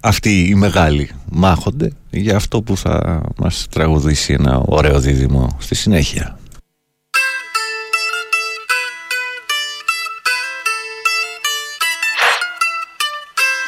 αυτοί 0.00 0.46
οι 0.48 0.54
μεγάλοι 0.54 1.10
μάχονται 1.30 1.92
για 2.10 2.36
αυτό 2.36 2.62
που 2.62 2.76
θα 2.76 3.22
μας 3.36 3.66
τραγουδήσει 3.70 4.32
ένα 4.32 4.58
ωραίο 4.58 5.00
δίδυμο 5.00 5.56
στη 5.58 5.74
συνέχεια. 5.74 6.38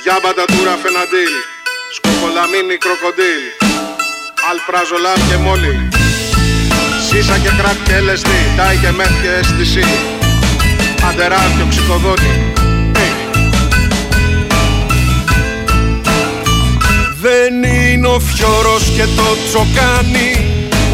Για 0.06 0.18
μπατατούρα 0.22 0.74
φεναντήλ 0.82 1.34
Σκοπολαμίνι 1.96 2.76
κροκοντήλ 2.84 3.42
Αλπραζολάμ 4.50 5.20
και 5.28 5.36
μόλι. 5.44 5.74
Σίσα 7.06 7.36
και 7.44 7.52
κράκ 7.58 7.78
και 7.86 7.96
LSD 8.06 8.30
Τάι 8.56 8.76
και 8.82 8.90
μεθ 8.98 9.14
και 9.22 9.30
αίσθηση 9.38 9.84
Αντεράλ 11.08 11.48
και 11.56 11.62
οξυκοδότη 11.66 12.32
Δεν 17.24 17.52
είναι 17.72 18.08
ο 18.16 18.18
φιόρος 18.28 18.84
και 18.96 19.06
το 19.18 19.28
τσοκάνι 19.46 20.32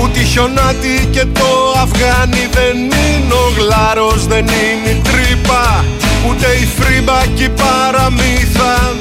Ούτε 0.01 0.19
η 0.25 0.25
χιονάτη 0.33 0.95
και 1.15 1.25
το 1.39 1.51
αυγάνι 1.83 2.45
Δεν 2.59 2.77
είναι 2.77 3.35
ο 3.45 3.47
γλάρος, 3.57 4.27
δεν 4.27 4.47
είναι 4.47 4.91
η 4.95 5.03
τρύπα 5.09 5.85
Ούτε 6.29 6.47
η 6.47 6.69
φρύμπα 6.77 7.27
και 7.35 7.45
η 7.45 7.49
παραμύθα. 7.49 8.95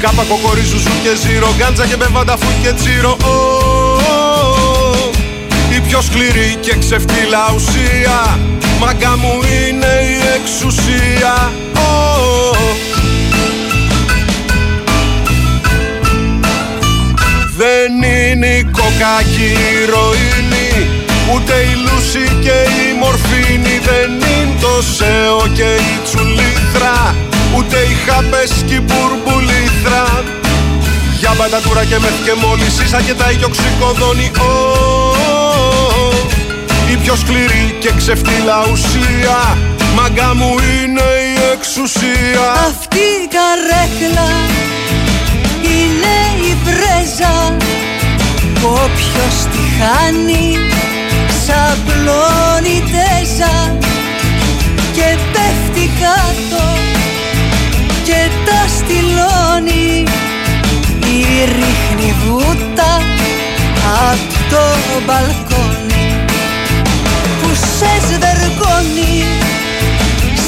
Κάπα 0.00 0.22
κοκορί 0.28 0.60
ζουζού 0.60 0.90
και 1.02 1.14
ζύρο 1.22 1.54
Γκάντζα 1.56 1.86
και 1.86 1.96
μπεβανταφού 1.96 2.46
και 2.62 2.72
τσίρο 2.72 3.16
Ω, 3.24 3.28
ω, 3.28 5.10
Η 5.76 5.80
πιο 5.80 6.00
σκληρή 6.00 6.56
και 6.60 6.74
ξεφτύλα 6.78 7.52
ουσία. 7.54 8.38
Μάγκα 8.80 9.16
μου 9.16 9.32
είναι 9.42 9.92
η 10.12 10.16
εξουσία. 10.36 11.52
Ω, 11.74 12.54
Δεν 17.56 18.02
είναι 18.02 18.46
η 18.46 18.64
κοκακή 18.64 19.44
η 19.44 19.82
ηρωίνη 19.82 20.35
Ούτε 21.34 21.54
η 21.54 21.74
λούση 21.84 22.24
και 22.44 22.56
η 22.82 22.98
μορφίνη 23.02 23.80
Δεν 23.88 24.10
είναι 24.10 24.56
το 24.60 24.82
σέο 24.96 25.40
και 25.54 25.68
η 25.92 25.94
τσουλήθρα. 26.04 27.14
Ούτε 27.56 27.76
οι 27.76 27.94
χάπες 28.06 28.50
και 28.66 28.74
η 28.74 28.82
μπουρμπουλήθρα. 28.86 30.24
Για 31.18 31.34
μπατατούρα 31.36 31.84
και 31.84 31.98
μεθ 31.98 32.18
και 32.24 32.34
μόλις 32.46 32.80
Ίσα 32.80 33.00
και 33.00 33.14
τα 33.14 33.30
οικιοξικοδόνη 33.30 34.30
Ω, 34.38 34.52
Η 36.92 36.96
πιο 36.96 37.14
σκληρή 37.16 37.76
και 37.78 37.90
ξεφτύλα 37.96 38.58
ουσία. 38.72 39.58
Μάγκα 39.94 40.34
μου 40.34 40.54
είναι 40.58 41.06
η 41.32 41.52
εξουσία. 41.52 42.46
Αυτή 42.68 43.04
η 43.22 43.28
καρέκλα 43.34 44.30
είναι 45.62 46.14
η 46.50 46.56
πρέζα 46.64 47.56
Όποιος 48.62 49.36
τη 49.52 49.62
χάνει 49.78 50.58
ξαπλώνει 51.46 52.82
τέζα 52.92 53.76
Και 54.92 55.18
πέφτει 55.32 55.90
κάτω 56.00 56.64
και 58.04 58.20
τα 58.46 58.60
στυλώνει. 58.76 60.04
Η 61.00 61.24
ρίχνει 61.44 62.14
βούτα 62.24 63.00
απ' 64.10 64.50
το 64.50 64.64
μπαλκόνι 65.06 66.24
Που 67.42 67.48
σε 67.54 67.92
σβεργώνει, 68.06 69.24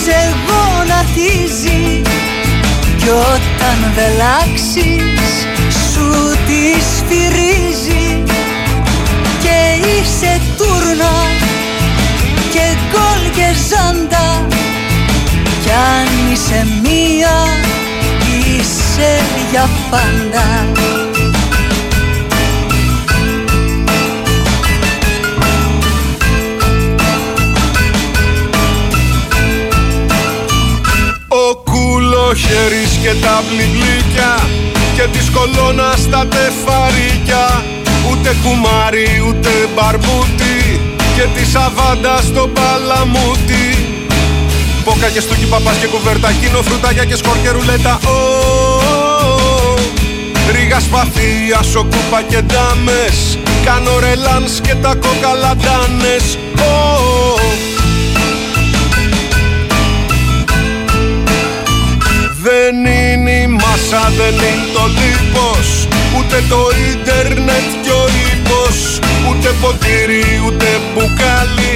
σε 0.04 0.18
γονατίζει 0.46 2.02
κι 2.96 3.08
όταν 3.08 3.78
βελάξεις 3.94 5.46
σου 5.92 6.36
τη 6.46 6.97
τούρνα 10.98 11.12
και 12.50 12.76
γκολ 12.90 13.30
και 13.34 13.58
ζάντα 13.68 14.46
Κι 15.62 15.70
αν 15.70 16.32
είσαι 16.32 16.66
μία 16.82 17.36
είσαι 18.56 19.20
για 19.50 19.68
πάντα. 19.90 20.66
Ο 31.28 31.56
κουλοχέρης 31.56 32.98
και 33.02 33.14
τα 33.20 33.42
μπλιγλίκια 33.48 34.38
Και 34.94 35.02
της 35.12 35.30
κολόνας 35.30 36.00
στα 36.00 36.26
τεφαρίκια. 36.26 37.64
Ούτε 38.10 38.36
κουμάρι 38.42 39.22
ούτε 39.28 39.50
μπαρμπούτι 39.74 40.57
Και 41.18 41.26
τη 41.34 41.46
σαβάντα 41.46 42.20
στο 42.20 42.48
παλαμούτι. 42.48 43.66
Πόκα 44.84 45.08
και 45.08 45.20
στούκι 45.20 45.44
παπάς 45.44 45.76
και 45.76 45.86
κουβέρτα 45.86 46.32
Κίνο 46.32 46.62
φρουτάκια 46.62 47.04
και 47.04 47.16
σκορ 47.16 47.36
και 47.42 47.50
ρουλέτα 47.50 47.98
Ω, 48.04 48.18
Ρίγα 50.52 50.80
σπαθία, 50.80 51.62
σοκούπα 51.62 52.22
και 52.28 52.40
ντάμες. 52.40 53.38
Κάνω 53.64 53.98
ρελάνς 53.98 54.60
και 54.60 54.74
τα 54.74 54.94
κοκαλαντάνες 54.94 56.38
Ω, 56.58 57.38
Δεν 62.42 62.74
είναι 62.86 63.30
η 63.30 63.46
μάσα, 63.46 64.12
δεν 64.16 64.34
είναι 64.34 64.72
το 64.72 64.84
λίπος. 64.86 65.88
Ούτε 66.18 66.44
το 66.48 66.60
ίντερνετ 66.90 67.66
κι 67.82 67.90
ο 67.90 68.04
ύπος 68.32 69.07
Ούτε 69.28 69.48
ποτήρι, 69.60 70.24
ούτε 70.46 70.66
μπουκάλι 70.94 71.74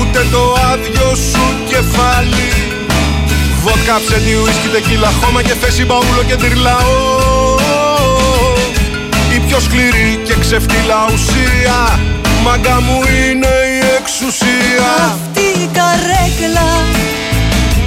Ούτε 0.00 0.26
το 0.32 0.56
άδειο 0.72 1.14
σου 1.14 1.44
κεφάλι. 1.68 2.48
Βότκα, 3.62 4.00
ψέντη, 4.06 4.34
ουίσκι, 4.34 4.68
τεκίλα, 4.72 5.10
χώμα 5.22 5.42
και 5.42 5.54
θέση, 5.60 5.84
μπαούλο 5.84 6.22
και 6.26 6.36
τυρλαό 6.36 7.56
Η 9.34 9.38
πιο 9.46 9.60
σκληρή 9.60 10.20
και 10.24 10.34
ξεφτύλα 10.40 10.98
ουσία 11.12 11.98
Μάγκα 12.44 12.80
μου 12.80 13.00
είναι 13.02 13.54
η 13.76 13.78
εξουσία. 13.98 14.90
Αυτή 15.12 15.60
η 15.62 15.68
καρέκλα 15.76 16.70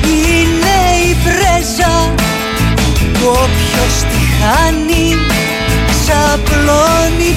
είναι 0.03 0.75
η 1.09 1.15
πρέζα. 1.23 2.13
Που 3.13 3.27
όποιος 3.27 3.95
τη 4.09 4.21
χάνει 4.37 5.17
ξαπλώνει 5.91 7.33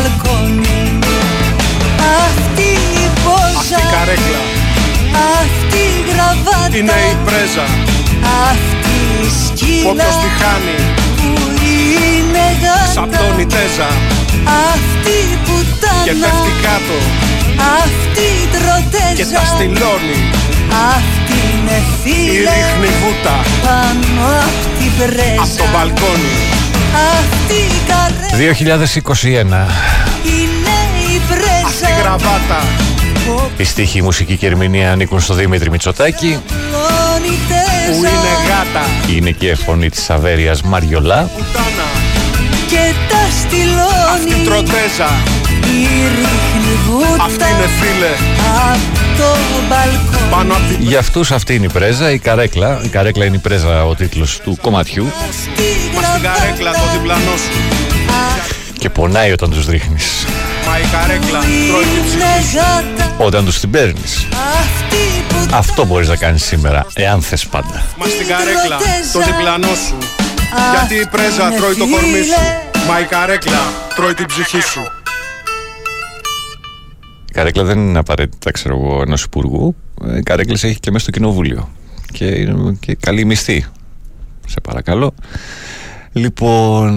μπαλκόνι. 0.00 0.98
Αυτή 2.26 2.68
η 3.04 3.06
πόζα 3.24 3.58
Αυτή 3.60 3.82
η 3.86 3.90
καρέκλα. 3.94 4.40
αυτή 5.40 5.80
η 5.96 6.00
γραβάτα 6.10 6.76
είναι 6.78 6.98
η 7.12 7.16
πρέζα. 7.26 7.66
αυτή 8.50 8.94
η 9.24 9.26
σκύλα 9.44 9.90
Όποιος 9.90 10.16
τη 10.22 10.28
χάνει. 10.40 10.76
που 11.18 11.30
είναι 11.74 12.44
γάτα. 12.62 12.92
Σαπτώνει 12.94 13.46
τέζα. 13.54 13.90
Αυτή 14.72 15.14
η 15.34 15.36
πουτάνα. 15.46 16.04
Και 16.06 16.14
πέφτει 16.22 16.52
κάτω. 16.66 16.98
Αυτή 17.82 18.24
η 18.42 18.46
τροτέζα. 18.54 19.16
Και 19.18 19.26
τα 19.36 19.42
στυλώνει. 19.52 20.18
Αυτή 20.96 21.36
είναι 21.52 21.76
Η 21.80 21.92
φίλε. 22.02 22.50
ρίχνει 22.58 22.90
βούτα. 23.00 23.36
Πάνω 23.66 24.24
απ' 24.46 24.64
την 24.78 24.90
πρέζα. 24.98 25.42
Απ' 25.44 25.54
το 25.60 25.66
μπαλκόνι 25.72 26.32
Αυτή 26.94 27.54
η 27.54 27.80
καρέ 27.86 28.54
2021 28.54 29.26
είναι 30.24 30.76
η 31.14 31.20
πρέζα 31.28 31.66
Αυτή 31.66 31.86
η 31.86 32.02
γραβάτα. 32.02 32.62
Οι 33.56 33.64
στίχοι, 33.64 33.98
η 33.98 34.02
μουσική 34.02 34.36
και 34.36 34.46
η 34.46 34.48
ερμηνεία 34.48 34.92
ανήκουν 34.92 35.20
στο 35.20 35.34
Δημήτρη 35.34 35.70
Μητσοτάκη. 35.70 36.38
Πλώνει 36.46 37.36
Που 37.36 37.48
τέζα 37.48 38.08
είναι 38.08 38.32
γάτα. 38.48 38.86
Είναι 39.16 39.30
και 39.30 39.46
η 39.48 39.54
φωνή 39.54 39.90
της 39.90 40.10
Αβέριας 40.10 40.62
Μαριολά. 40.62 41.30
Πουτάνα 41.36 41.88
Και 42.68 42.94
τα 43.08 43.16
Αυτή 43.16 43.40
στυλώνει. 43.40 44.44
Τροτέζα 44.44 44.68
Η 44.68 44.68
ρίχνει 44.68 45.39
βούτα 45.39 45.39
Αυτή 47.24 47.44
είναι 47.44 47.68
φίλε. 47.80 48.12
Απ' 48.72 49.18
το 49.18 49.24
μπαλκόνι. 49.68 50.30
Πάνω 50.30 50.54
απ' 50.54 50.68
την 50.68 50.76
Για 50.80 50.98
αυτούς 50.98 51.30
αυτή 51.30 51.54
είναι 51.54 51.64
η 51.64 51.70
πρέζα, 51.72 52.10
η 52.10 52.18
καρέκλα. 52.18 52.80
Η 52.84 52.88
καρέκλα 52.88 53.24
είναι 53.24 53.36
η 53.36 53.38
πρέζα 53.38 53.84
ο 53.86 53.94
τίτλος 53.94 54.38
του 54.38 54.58
κομματιού. 54.60 55.04
Μα 55.94 56.02
στην 56.02 56.22
καρέκλα 56.22 56.72
το 56.72 56.80
διπλανός. 56.92 57.40
Σου 57.40 58.72
Και 58.78 58.90
πονάει 58.90 59.32
όταν 59.32 59.50
τους 59.50 59.66
ρίχνεις. 59.66 60.26
Μα 60.66 60.78
η 60.78 60.82
καρέκλα 60.92 61.38
τρώει 61.38 61.84
την 61.84 62.04
ψυχή. 62.04 62.16
Είναι 62.16 62.60
γάτα. 62.60 63.24
Όταν 63.24 63.44
τους 63.44 63.60
την 63.60 63.70
παίρνεις. 63.70 64.26
Αυτή 64.58 65.24
που 65.28 65.36
Αυτό 65.52 65.84
μπορείς 65.84 66.08
να 66.08 66.16
κάνεις 66.16 66.44
σήμερα, 66.44 66.86
εάν 66.92 67.22
θες 67.22 67.46
πάντα. 67.46 67.84
Μα 67.96 68.06
στην 68.06 68.26
καρέκλα 68.26 68.76
το 69.12 69.18
διπλανό 69.18 69.74
σου. 69.86 69.98
Γιατί 70.74 70.94
η 70.94 71.06
πρέζα 71.06 71.50
τρώει 71.56 71.74
το 71.74 71.86
κορμί 71.86 72.22
σου. 72.22 72.40
Μα 72.88 73.00
η 73.00 73.04
καρέκλα 73.04 73.60
τρώει 73.94 74.14
την 74.14 74.26
ψυχή 74.26 74.60
σου 74.60 74.90
Η 77.30 77.32
καρέκλα 77.32 77.64
δεν 77.64 77.78
είναι 77.78 77.98
απαραίτητα, 77.98 78.50
ξέρω 78.50 78.76
εγώ, 78.76 79.02
ενός 79.02 79.22
υπουργού. 79.22 79.74
Ε, 80.04 80.16
Η 80.16 80.22
καρέκλα 80.22 80.58
έχει 80.62 80.80
και 80.80 80.90
μέσα 80.90 81.02
στο 81.02 81.12
κοινοβούλιο. 81.12 81.68
Και, 82.12 82.24
είναι 82.24 82.76
και 82.80 82.94
καλή 82.94 83.24
μισθή. 83.24 83.64
Σε 84.46 84.60
παρακαλώ. 84.60 85.14
Λοιπόν, 86.12 86.90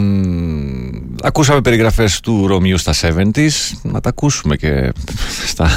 ακούσαμε 1.21 1.61
περιγραφές 1.61 2.19
του 2.19 2.47
Ρωμιού 2.47 2.77
στα 2.77 2.93
70s. 3.01 3.49
Να 3.81 3.99
τα 4.01 4.09
ακούσουμε 4.09 4.55
και 4.55 4.91
στα, 5.45 5.69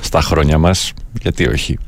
στα 0.00 0.20
χρόνια 0.20 0.58
μας. 0.58 0.92
Γιατί 1.20 1.48
όχι; 1.48 1.78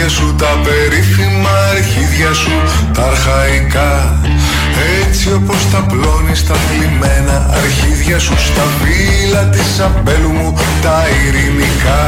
Αρχίδια 0.00 0.18
σου 0.18 0.34
Τα 0.34 0.60
περίφημα 0.64 1.54
αρχίδια 1.72 2.32
σου 2.32 2.50
Τα 2.94 3.02
αρχαϊκά. 3.02 4.20
Έτσι 5.00 5.32
όπως 5.32 5.70
τα 5.72 5.80
πλώνεις 5.90 6.46
τα 6.46 6.54
θλιμμένα 6.54 7.36
αρχίδια 7.62 8.18
σου 8.18 8.34
Στα 8.38 8.64
φύλλα 8.78 9.42
της 9.44 9.80
αμπέλου 9.86 10.30
μου 10.30 10.58
τα 10.82 10.98
ειρηνικά. 11.20 12.02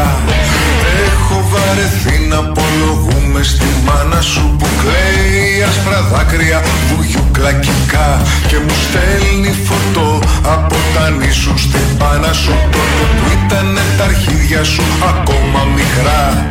Έχω 1.07 1.36
βαρεθεί 1.53 2.16
να 2.30 2.36
απολογούμε 2.36 3.43
στη 3.43 3.70
μάνα 3.86 4.20
σου 4.20 4.57
Που 4.59 4.66
κλαίει 4.80 5.62
άσπρα 5.68 6.01
δάκρυα 6.12 6.62
βουγιουκλακικά 6.88 8.09
Και 8.49 8.57
μου 8.64 8.74
στέλνει 8.84 9.53
φωτό 9.66 10.11
από 10.55 10.76
τα 10.95 11.11
νήσου 11.11 11.59
στην 11.59 11.86
πάνα 11.99 12.32
σου. 12.32 12.55
Τότε 12.74 13.05
που 13.16 13.24
ήταν 13.38 13.78
τα 13.99 14.05
αρχίδια 14.05 14.64
σου 14.64 14.82
ακόμα 15.12 15.61
μικρά 15.76 16.51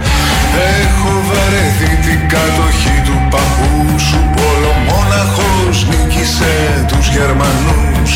Έχω 0.82 1.12
βαρεθεί 1.30 1.92
την 2.06 2.20
κατοχή 2.34 2.98
του 3.06 3.16
παππού 3.32 4.00
σου. 4.08 4.20
Πολομόναχος 4.38 5.78
νίκησε 5.90 6.54
τους 6.90 7.06
Γερμανούς. 7.16 8.12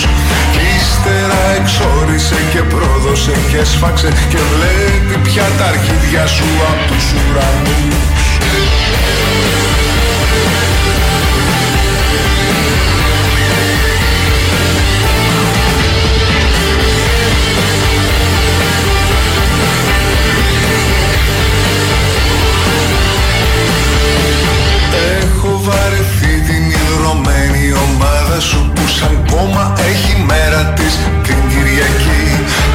Κι 0.53 0.63
ύστερα 0.77 1.41
εξόρισε 1.59 2.37
και 2.51 2.61
πρόδωσε 2.73 3.35
και 3.51 3.61
σφάξε 3.71 4.09
Και 4.31 4.41
βλέπει 4.51 5.15
πια 5.27 5.45
τα 5.57 5.65
αρχίδια 5.65 6.25
σου 6.35 6.47
απ' 6.71 6.83
τους 6.89 7.05
ουρανούς 7.17 8.15
ομάδα 28.35 28.49
σου 28.49 28.71
που 28.75 28.87
σαν 28.97 29.15
κόμμα 29.31 29.65
έχει 29.91 30.13
μέρα 30.29 30.61
της 30.77 30.93
την 31.25 31.39
Κυριακή. 31.51 32.23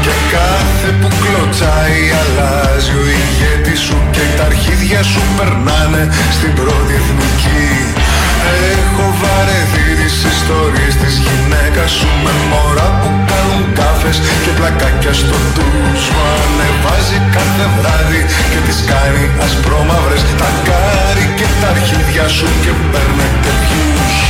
Και 0.05 0.15
κάθε 0.35 0.91
που 1.01 1.09
κλωτσάει 1.23 2.03
αλλάζει 2.21 2.93
ο 3.01 3.05
ηγέτης 3.21 3.81
σου 3.87 3.97
και 4.15 4.25
τα 4.37 4.45
αρχίδια 4.51 5.03
σου 5.11 5.23
περνάνε 5.37 6.03
στην 6.37 6.53
πρώτη 6.59 6.93
εθνική 7.01 7.69
Έχω 8.75 9.07
βαρεθεί 9.21 9.87
τις 10.01 10.17
ιστορίες 10.33 10.95
της 11.03 11.15
γυναίκας 11.25 11.91
σου 11.99 12.11
με 12.25 12.33
μωρά 12.51 12.89
που 13.01 13.09
κάνουν 13.31 13.63
κάφες 13.79 14.17
και 14.43 14.51
πλακάκια 14.59 15.13
στο 15.21 15.37
ντους 15.53 16.03
Μου. 16.13 16.23
Ανεβάζει 16.43 17.19
κάθε 17.37 17.67
βράδυ 17.77 18.23
και 18.51 18.61
τις 18.67 18.79
κάνει 18.91 19.25
ασπρόμαυρες. 19.47 20.23
Τα 20.41 20.51
κάρι 20.69 21.27
και 21.39 21.47
τα 21.61 21.69
αρχίδια 21.75 22.27
σου 22.37 22.49
και 22.63 22.73
παίρνετε 22.91 23.51
views 23.69 24.30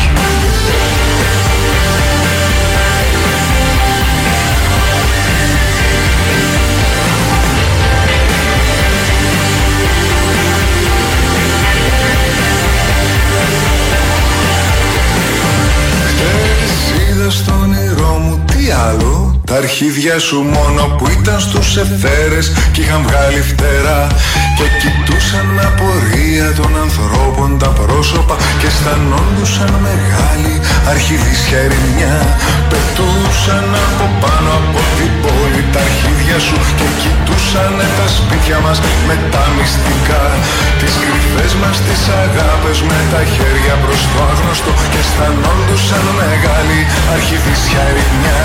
Τα 20.00 20.06
αρχίδια 20.06 20.28
σου 20.28 20.40
μόνο 20.56 20.82
που 20.96 21.06
ήταν 21.18 21.38
στους 21.46 21.68
ευθέρες 21.84 22.46
Κι 22.72 22.80
είχαν 22.82 23.02
βγάλει 23.06 23.42
φτερά 23.50 24.02
Και 24.58 24.66
κοιτούσαν 24.80 25.46
με 25.56 25.62
απορία 25.70 26.48
των 26.58 26.70
ανθρώπων 26.84 27.48
τα 27.62 27.70
πρόσωπα 27.80 28.36
Και 28.58 28.68
αισθανόντουσαν 28.70 29.72
μεγάλη 29.88 30.54
αρχιδίσια 30.92 31.58
ερημιά 31.66 32.16
Πετούσαν 32.70 33.68
από 33.88 34.06
πάνω 34.22 34.50
από 34.60 34.80
την 34.96 35.12
πόλη 35.22 35.62
τα 35.74 35.80
αρχίδια 35.88 36.38
σου 36.46 36.58
Και 36.78 36.88
κοιτούσαν 37.00 37.74
τα 37.98 38.06
σπίτια 38.16 38.58
μας 38.64 38.78
με 39.08 39.16
τα 39.32 39.44
μυστικά. 39.56 40.24
Τις 40.80 40.94
κρυφές 41.02 41.52
μας 41.60 41.76
τις 41.86 42.02
αγάπες 42.24 42.78
με 42.88 42.98
τα 43.12 43.22
χέρια 43.32 43.74
προς 43.84 44.00
το 44.12 44.18
άγνωστο 44.30 44.72
Και 44.92 45.00
αισθανόντουσαν 45.02 46.04
μεγάλη 46.22 46.80
αρχιδίσια 47.14 47.82
ερημιά 47.90 48.40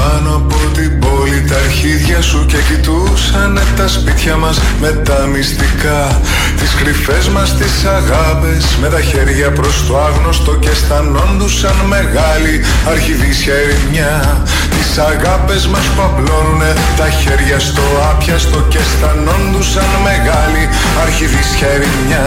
πάνω 0.00 0.36
από 0.36 0.58
την 0.76 0.98
πόλη 0.98 1.40
τα 1.48 1.56
αρχίδια 1.56 2.20
σου 2.22 2.46
Και 2.46 2.56
κοιτούσαν 2.68 3.60
τα 3.76 3.88
σπίτια 3.88 4.36
μας 4.36 4.60
με 4.80 4.90
τα 4.90 5.18
μυστικά. 5.32 6.20
Τις 6.58 6.74
κρυφές 6.74 7.28
μας 7.28 7.56
τις 7.56 7.84
αγάπες 7.84 8.64
με 8.80 8.88
τα 8.88 9.00
χέρια 9.00 9.50
προς 9.50 9.86
το 9.86 9.98
άγνωστο 9.98 10.52
Και 10.56 10.68
αισθανόντουσαν 10.68 11.76
μεγάλη 11.88 12.54
αρχιδίσια 12.92 13.54
ερημιά 13.54 14.42
Τις 14.70 14.98
αγάπες 14.98 15.66
μας 15.66 15.84
που 15.94 16.02
απλώνουνε 16.02 16.72
τα 16.96 17.08
χέρια 17.10 17.58
στο 17.58 17.82
άπιαστο 18.10 18.58
Και 18.68 18.78
αισθανόντουσαν 18.78 19.90
μεγάλη 20.08 20.62
αρχιδίσια 21.04 21.68
ερημιά 21.76 22.24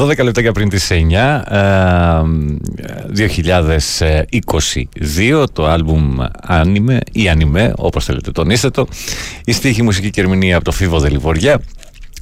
12 0.00 0.22
λεπτά 0.22 0.40
για 0.40 0.52
πριν 0.52 0.68
τις 0.68 0.90
9 0.90 0.94
ε, 1.48 2.22
2022 5.40 5.44
το 5.52 5.66
άλμπουμ 5.66 6.16
Άνιμε 6.40 7.00
ή 7.12 7.28
Ανιμέ 7.28 7.72
όπως 7.76 8.04
θέλετε 8.04 8.30
τονίστε 8.30 8.70
το 8.70 8.88
η 9.44 9.52
στίχη 9.52 9.82
μουσική 9.82 10.10
και 10.10 10.20
ερμηνεία 10.20 10.56
από 10.56 10.64
το 10.64 10.72
Φίβο 10.72 10.98
Δελιβοριά 10.98 11.60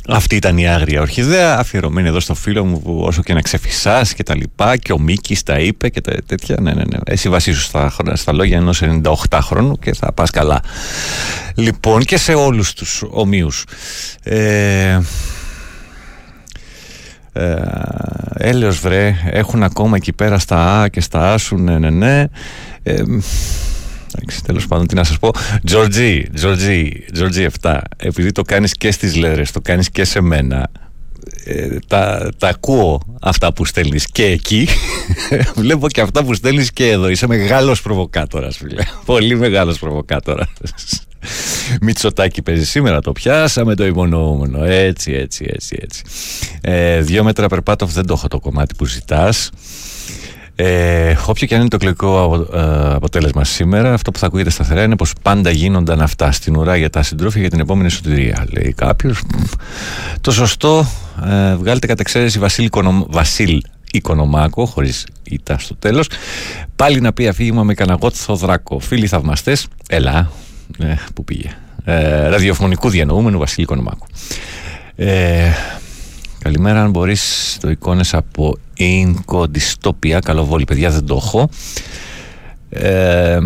αυτή 0.09 0.37
ήταν 0.37 0.59
η 0.59 0.69
άγρια 0.69 1.01
ορχιδέα, 1.01 1.59
αφιερωμένη 1.59 2.09
εδώ 2.09 2.21
στο 2.21 2.35
φίλο 2.35 2.65
μου 2.65 2.83
που 2.83 3.01
όσο 3.07 3.23
και 3.23 3.35
να 3.35 3.41
ξεφυσάς 3.41 4.15
και 4.15 4.23
τα 4.23 4.37
λοιπά 4.37 4.77
και 4.77 4.93
ο 4.93 4.99
Μίκης 4.99 5.43
τα 5.43 5.59
είπε 5.59 5.89
και 5.89 6.01
τα 6.01 6.13
τέτοια. 6.27 6.57
Ναι, 6.61 6.73
ναι, 6.73 6.83
ναι. 6.85 6.99
Εσύ 7.05 7.29
βασίσου 7.29 7.61
στα, 7.61 7.93
στα 8.13 8.33
λόγια 8.33 8.57
ενός 8.57 8.83
98 8.83 9.39
χρόνου 9.43 9.79
και 9.79 9.95
θα 9.95 10.13
πας 10.13 10.31
καλά. 10.31 10.61
Λοιπόν, 11.55 12.05
και 12.05 12.17
σε 12.17 12.35
όλους 12.35 12.73
τους 12.73 13.05
ομοίους. 13.11 13.65
Ε, 14.23 14.99
Ε, 17.37 17.63
έλεος 18.35 18.79
βρε, 18.79 19.15
έχουν 19.31 19.63
ακόμα 19.63 19.97
εκεί 19.97 20.13
πέρα 20.13 20.39
στα 20.39 20.81
Α 20.81 20.89
και 20.89 21.01
στα 21.01 21.33
Α 21.33 21.39
σου, 21.39 21.57
ναι, 21.57 21.79
ναι, 21.79 21.91
ναι. 21.91 22.25
Ε, 22.83 22.93
εντάξει, 22.93 24.45
τέλος 24.45 24.67
πάντων, 24.67 24.87
τι 24.87 24.95
να 24.95 25.05
σας 25.05 25.19
πω. 25.19 25.31
Τζορτζί, 25.65 26.23
Τζορτζί, 26.35 27.05
Τζορτζί 27.13 27.47
7. 27.61 27.79
Επειδή 27.97 28.33
το 28.33 28.43
κάνεις 28.43 28.73
και 28.73 28.91
στις 28.91 29.17
λέρες, 29.17 29.53
το 29.53 29.61
κάνεις 29.61 29.91
και 29.91 30.05
σε 30.05 30.21
μένα. 30.21 30.71
Ε, 31.45 31.79
τα, 31.87 32.29
τα 32.39 32.49
ακούω 32.49 33.01
αυτά 33.21 33.53
που 33.53 33.65
στέλνεις 33.65 34.07
και 34.07 34.25
εκεί 34.25 34.69
βλέπω 35.57 35.89
και 35.89 36.01
αυτά 36.01 36.25
που 36.25 36.35
στέλνεις 36.35 36.73
και 36.73 36.91
εδώ 36.91 37.09
είσαι 37.09 37.27
μεγάλος 37.27 37.83
προβοκάτορας 37.83 38.57
φίλε 38.57 38.83
πολύ 39.05 39.37
μεγάλος 39.37 39.79
προβοκάτορας 39.79 40.49
Μητσοτάκι 41.81 42.43
παίζει 42.43 42.65
σήμερα, 42.65 43.01
το 43.01 43.13
πιάσαμε 43.13 43.75
το 43.75 43.87
υπονοούμενο. 43.87 44.65
Έτσι, 44.65 45.13
έτσι, 45.13 45.47
έτσι, 45.49 45.79
έτσι. 45.83 46.03
Ε, 46.61 47.01
δύο 47.01 47.25
μέτρα 47.25 47.47
περπάτω, 47.49 47.87
δεν 47.87 48.07
το 48.07 48.13
έχω 48.13 48.29
το 48.29 48.41
κομμάτι 48.41 48.75
που 48.75 48.87
ζητάς. 48.87 49.51
Ε, 50.59 51.17
όποιο 51.27 51.47
και 51.47 51.55
αν 51.55 51.61
είναι 51.61 51.69
το 51.69 51.77
εκλογικό 51.77 52.23
απο- 52.23 52.57
ε, 52.59 52.95
αποτέλεσμα 52.95 53.45
σήμερα, 53.45 53.93
αυτό 53.93 54.11
που 54.11 54.19
θα 54.19 54.27
ακούγεται 54.27 54.51
σταθερά 54.51 54.83
είναι 54.83 54.97
πως 54.97 55.13
πάντα 55.23 55.51
γίνονταν 55.51 56.01
αυτά 56.01 56.33
στην 56.33 56.57
ουρά 56.57 56.77
για 56.77 56.91
τα 56.91 57.03
συντρόφια 57.03 57.41
για 57.41 57.51
την 57.51 57.61
επόμενη 57.61 57.91
σωτηρία. 57.91 58.47
Λέει 58.51 58.73
κάποιος. 58.73 59.23
Το 60.21 60.31
σωστό, 60.31 60.87
ε, 61.27 61.55
βγάλετε 61.57 61.87
κατά 61.87 62.01
εξαίρεση 62.01 62.39
Βασίλ, 62.39 62.65
Οικονομ... 62.65 63.03
Βασίλ 63.09 63.61
Οικονομάκο, 63.93 64.67
χωρίς 64.67 65.07
ήττα 65.23 65.59
στο 65.59 65.75
τέλος. 65.75 66.09
Πάλι 66.77 67.01
να 67.01 67.13
πει 67.13 67.29
αφήγημα 67.29 67.63
με 67.63 67.75
καναγότ 67.75 68.15
Θοδράκο. 68.17 68.79
Φίλοι 68.79 69.07
θαυμαστές, 69.07 69.67
έλα. 69.89 70.31
Ε, 70.79 70.95
πού 71.15 71.25
πήγε. 71.25 71.57
Ε, 71.85 72.29
ραδιοφωνικού 72.29 72.89
διανοούμενου 72.89 73.39
Βασίλη 73.39 73.65
Οικονομάκου. 73.65 74.07
Ε, 74.97 75.51
Καλημέρα, 76.47 76.83
αν 76.83 76.91
μπορείς 76.91 77.57
το 77.61 77.71
εικόνες 77.71 78.15
από 78.15 78.57
Inco 78.79 79.45
Dystopia, 79.45 80.19
καλοβόλη 80.25 80.65
παιδιά 80.65 80.91
δεν 80.91 81.07
το 81.07 81.17
έχω. 81.25 81.49
Ε, 82.69 83.39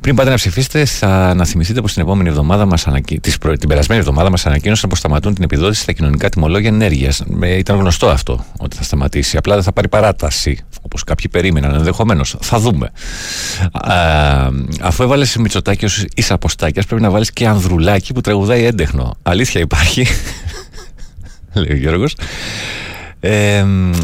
πριν 0.00 0.14
πάτε 0.14 0.30
να 0.30 0.36
ψηφίσετε, 0.36 0.84
θα 0.84 1.34
να 1.34 1.44
θυμηθείτε 1.44 1.80
πως 1.80 1.92
την 1.92 2.02
επόμενη 2.02 2.28
εβδομάδα 2.28 2.66
μας 2.66 2.86
ανακοι... 2.86 3.20
της 3.20 3.38
προ... 3.38 3.56
την 3.56 3.68
περασμένη 3.68 4.00
εβδομάδα 4.00 4.30
μας 4.30 4.46
ανακοίνωσαν 4.46 4.88
πως 4.88 4.98
σταματούν 4.98 5.34
την 5.34 5.44
επιδότηση 5.44 5.82
στα 5.82 5.92
κοινωνικά 5.92 6.28
τιμολόγια 6.28 6.68
ενέργειας. 6.68 7.22
Ήταν 7.42 7.78
γνωστό 7.78 8.08
αυτό 8.08 8.44
ότι 8.58 8.76
θα 8.76 8.82
σταματήσει. 8.82 9.36
Απλά 9.36 9.54
δεν 9.54 9.62
θα 9.62 9.72
πάρει 9.72 9.88
παράταση, 9.88 10.58
όπως 10.82 11.04
κάποιοι 11.04 11.28
περίμεναν 11.28 11.74
ενδεχομένως. 11.74 12.36
Θα 12.40 12.58
δούμε. 12.58 12.90
Α, 13.72 13.94
αφού 14.80 15.02
έβαλες 15.02 15.36
Μητσοτάκη 15.36 15.84
ως 15.84 16.04
ίσα 16.14 16.38
ποστάκια, 16.38 16.82
πρέπει 16.88 17.02
να 17.02 17.10
βάλεις 17.10 17.32
και 17.32 17.46
Ανδρουλάκη 17.46 18.12
που 18.12 18.20
τραγουδάει 18.20 18.64
έντεχνο. 18.64 19.14
Αλήθεια 19.22 19.60
υπάρχει. 19.60 20.06
Λέει 21.52 21.70
ο 21.70 21.76
Γιώργος. 21.76 22.16
Ε, 23.20 23.62
μ, 23.62 23.90
ε, 23.90 23.96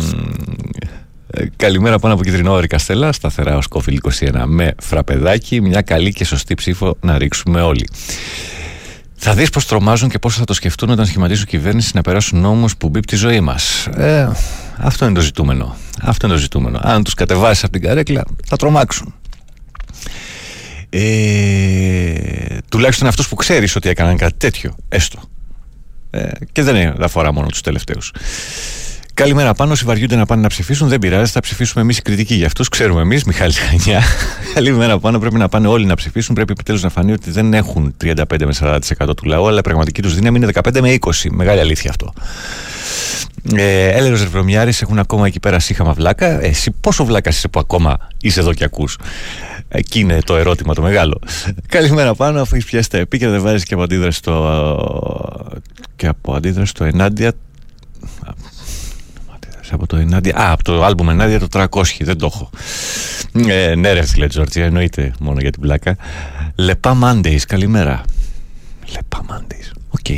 καλημέρα 1.56 1.98
πάνω 1.98 2.14
από 2.14 2.22
Κιτρινό 2.24 2.60
Καστέλα, 2.68 3.12
σταθερά 3.12 3.56
ως 3.56 3.66
Κόφιλ 3.66 4.00
21 4.20 4.42
με 4.46 4.74
φραπεδάκι. 4.82 5.60
Μια 5.60 5.80
καλή 5.82 6.12
και 6.12 6.24
σωστή 6.24 6.54
ψήφο 6.54 6.96
να 7.00 7.18
ρίξουμε 7.18 7.60
όλοι. 7.60 7.88
Θα 9.16 9.34
δεις 9.34 9.50
πώς 9.50 9.66
τρομάζουν 9.66 10.08
και 10.08 10.18
πώς 10.18 10.36
θα 10.36 10.44
το 10.44 10.52
σκεφτούν 10.54 10.90
όταν 10.90 11.06
σχηματίζουν 11.06 11.46
κυβέρνηση 11.46 11.90
να 11.94 12.00
περάσουν 12.02 12.40
νόμους 12.40 12.76
που 12.76 12.88
μπει 12.88 13.00
τη 13.00 13.16
ζωή 13.16 13.40
μας. 13.40 13.86
Ε, 13.86 14.28
αυτό 14.76 15.04
είναι 15.04 15.14
το 15.14 15.20
ζητούμενο. 15.20 15.76
Αυτό 16.02 16.26
είναι 16.26 16.34
το 16.34 16.40
ζητούμενο. 16.40 16.78
Αν 16.82 17.04
τους 17.04 17.14
κατεβάσεις 17.14 17.62
από 17.64 17.72
την 17.72 17.82
καρέκλα, 17.82 18.24
θα 18.46 18.56
τρομάξουν. 18.56 19.14
Ε, 20.90 22.58
τουλάχιστον 22.68 23.08
αυτούς 23.08 23.28
που 23.28 23.34
ξέρεις 23.34 23.76
ότι 23.76 23.88
έκαναν 23.88 24.16
κάτι 24.16 24.34
τέτοιο, 24.36 24.74
έστω. 24.88 25.18
Ε, 26.10 26.28
και 26.52 26.62
δεν 26.62 26.76
είναι- 26.76 26.92
δεν 26.92 27.02
αφορά 27.04 27.32
μόνο 27.32 27.46
τους 27.46 27.60
τελευταίους. 27.60 28.12
Καλημέρα 29.14 29.54
πάνω. 29.54 29.72
Όσοι 29.72 29.84
βαριούνται 29.84 30.16
να 30.16 30.26
πάνε 30.26 30.42
να 30.42 30.48
ψηφίσουν, 30.48 30.88
δεν 30.88 30.98
πειράζει. 30.98 31.30
Θα 31.30 31.40
ψηφίσουμε 31.40 31.82
εμείς 31.82 31.98
οι 31.98 32.02
κριτικοί 32.02 32.34
για 32.34 32.46
αυτούς. 32.46 32.68
Ξέρουμε 32.68 33.00
εμείς, 33.00 33.24
Μιχάλη 33.24 33.52
Χανιά. 33.52 34.02
Καλημέρα 34.54 34.98
πάνω. 34.98 35.18
Πρέπει 35.18 35.36
να 35.36 35.48
πάνε 35.48 35.68
όλοι 35.68 35.86
να 35.86 35.94
ψηφίσουν. 35.94 36.34
Πρέπει 36.34 36.52
επιτέλους 36.52 36.82
να 36.82 36.88
φανεί 36.88 37.12
ότι 37.12 37.30
δεν 37.30 37.54
έχουν 37.54 37.94
35 38.04 38.14
με 38.28 38.80
40% 39.06 39.16
του 39.16 39.24
λαού, 39.24 39.46
αλλά 39.46 39.58
η 39.58 39.62
πραγματική 39.62 40.02
τους 40.02 40.14
δύναμη 40.14 40.38
είναι 40.38 40.48
15 40.54 40.80
με 40.80 40.96
20. 41.00 41.10
Μεγάλη 41.30 41.60
αλήθεια 41.60 41.90
αυτό. 41.90 42.12
Ε, 43.56 43.88
Έλερος 43.88 44.22
Ρευρωμιάρη 44.22 44.72
έχουν 44.80 44.98
ακόμα 44.98 45.26
εκεί 45.26 45.40
πέρα 45.40 45.58
σύχαμα 45.58 45.92
βλάκα. 45.92 46.26
Ε, 46.26 46.46
Εσύ 46.46 46.70
πόσο 46.80 47.04
βλάκα 47.04 47.30
είσαι 47.30 47.48
που 47.48 47.58
ακόμα 47.60 47.98
είσαι 48.20 48.40
εδώ 48.40 48.52
και 48.52 48.64
ακούς; 48.64 48.98
Εκεί 49.68 50.00
είναι 50.00 50.18
το 50.24 50.36
ερώτημα 50.36 50.74
το 50.74 50.82
μεγάλο. 50.82 51.20
Καλημέρα 51.68 52.14
πάνω, 52.14 52.40
αφού 52.40 52.54
έχεις 52.54 52.66
πιάσει 52.66 52.90
τα 52.90 52.98
επίκαιρα, 52.98 53.30
δεν 53.30 53.40
βάζεις 53.42 53.64
και 53.64 53.74
από 53.74 53.82
αντίδραση 53.82 54.18
στο. 54.18 55.52
και 55.96 56.06
από 56.06 56.34
αντίδραση 56.34 56.70
στο 56.70 56.84
ενάντια 56.84 57.32
από 59.70 59.86
το 59.86 59.96
ενάντια. 59.96 60.36
Α, 60.36 60.52
από 60.52 60.62
το 60.64 60.84
άλμπουμ 60.84 61.10
ενάντια 61.10 61.38
το 61.38 61.46
300. 61.52 61.82
Δεν 62.00 62.18
το 62.18 62.30
έχω. 62.34 62.50
Ε, 63.48 63.74
ναι, 63.74 63.92
ρε 63.92 64.06
φίλε 64.06 64.26
Τζόρτζια, 64.26 64.64
εννοείται 64.64 65.12
μόνο 65.20 65.40
για 65.40 65.50
την 65.50 65.60
πλάκα. 65.60 65.96
Λεπά 66.54 66.98
Mondays, 67.02 67.40
καλημέρα. 67.48 68.02
Λεπά 68.92 69.24
Mondays, 69.30 69.70
OK. 69.88 70.08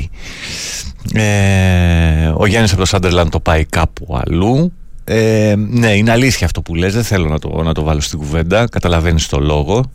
Ε, 1.13 2.33
ο 2.37 2.47
Γιάννης 2.47 2.71
από 2.71 2.81
το 2.81 2.87
Σάντερλαντ 2.87 3.29
το 3.29 3.41
πάει 3.41 3.65
κάπου 3.65 4.21
αλλού. 4.25 4.73
Ε, 5.05 5.55
ναι, 5.57 5.93
είναι 5.93 6.11
αλήθεια 6.11 6.47
αυτό 6.47 6.63
που 6.63 6.75
λες, 6.75 6.95
δεν 6.95 7.05
θέλω 7.05 7.29
να 7.29 7.39
το, 7.39 7.63
να 7.63 7.73
το 7.75 7.83
βάλω 7.83 8.01
στην 8.01 8.19
κουβέντα, 8.19 8.69
καταλαβαίνεις 8.69 9.27
το 9.27 9.39
λόγο. 9.41 9.91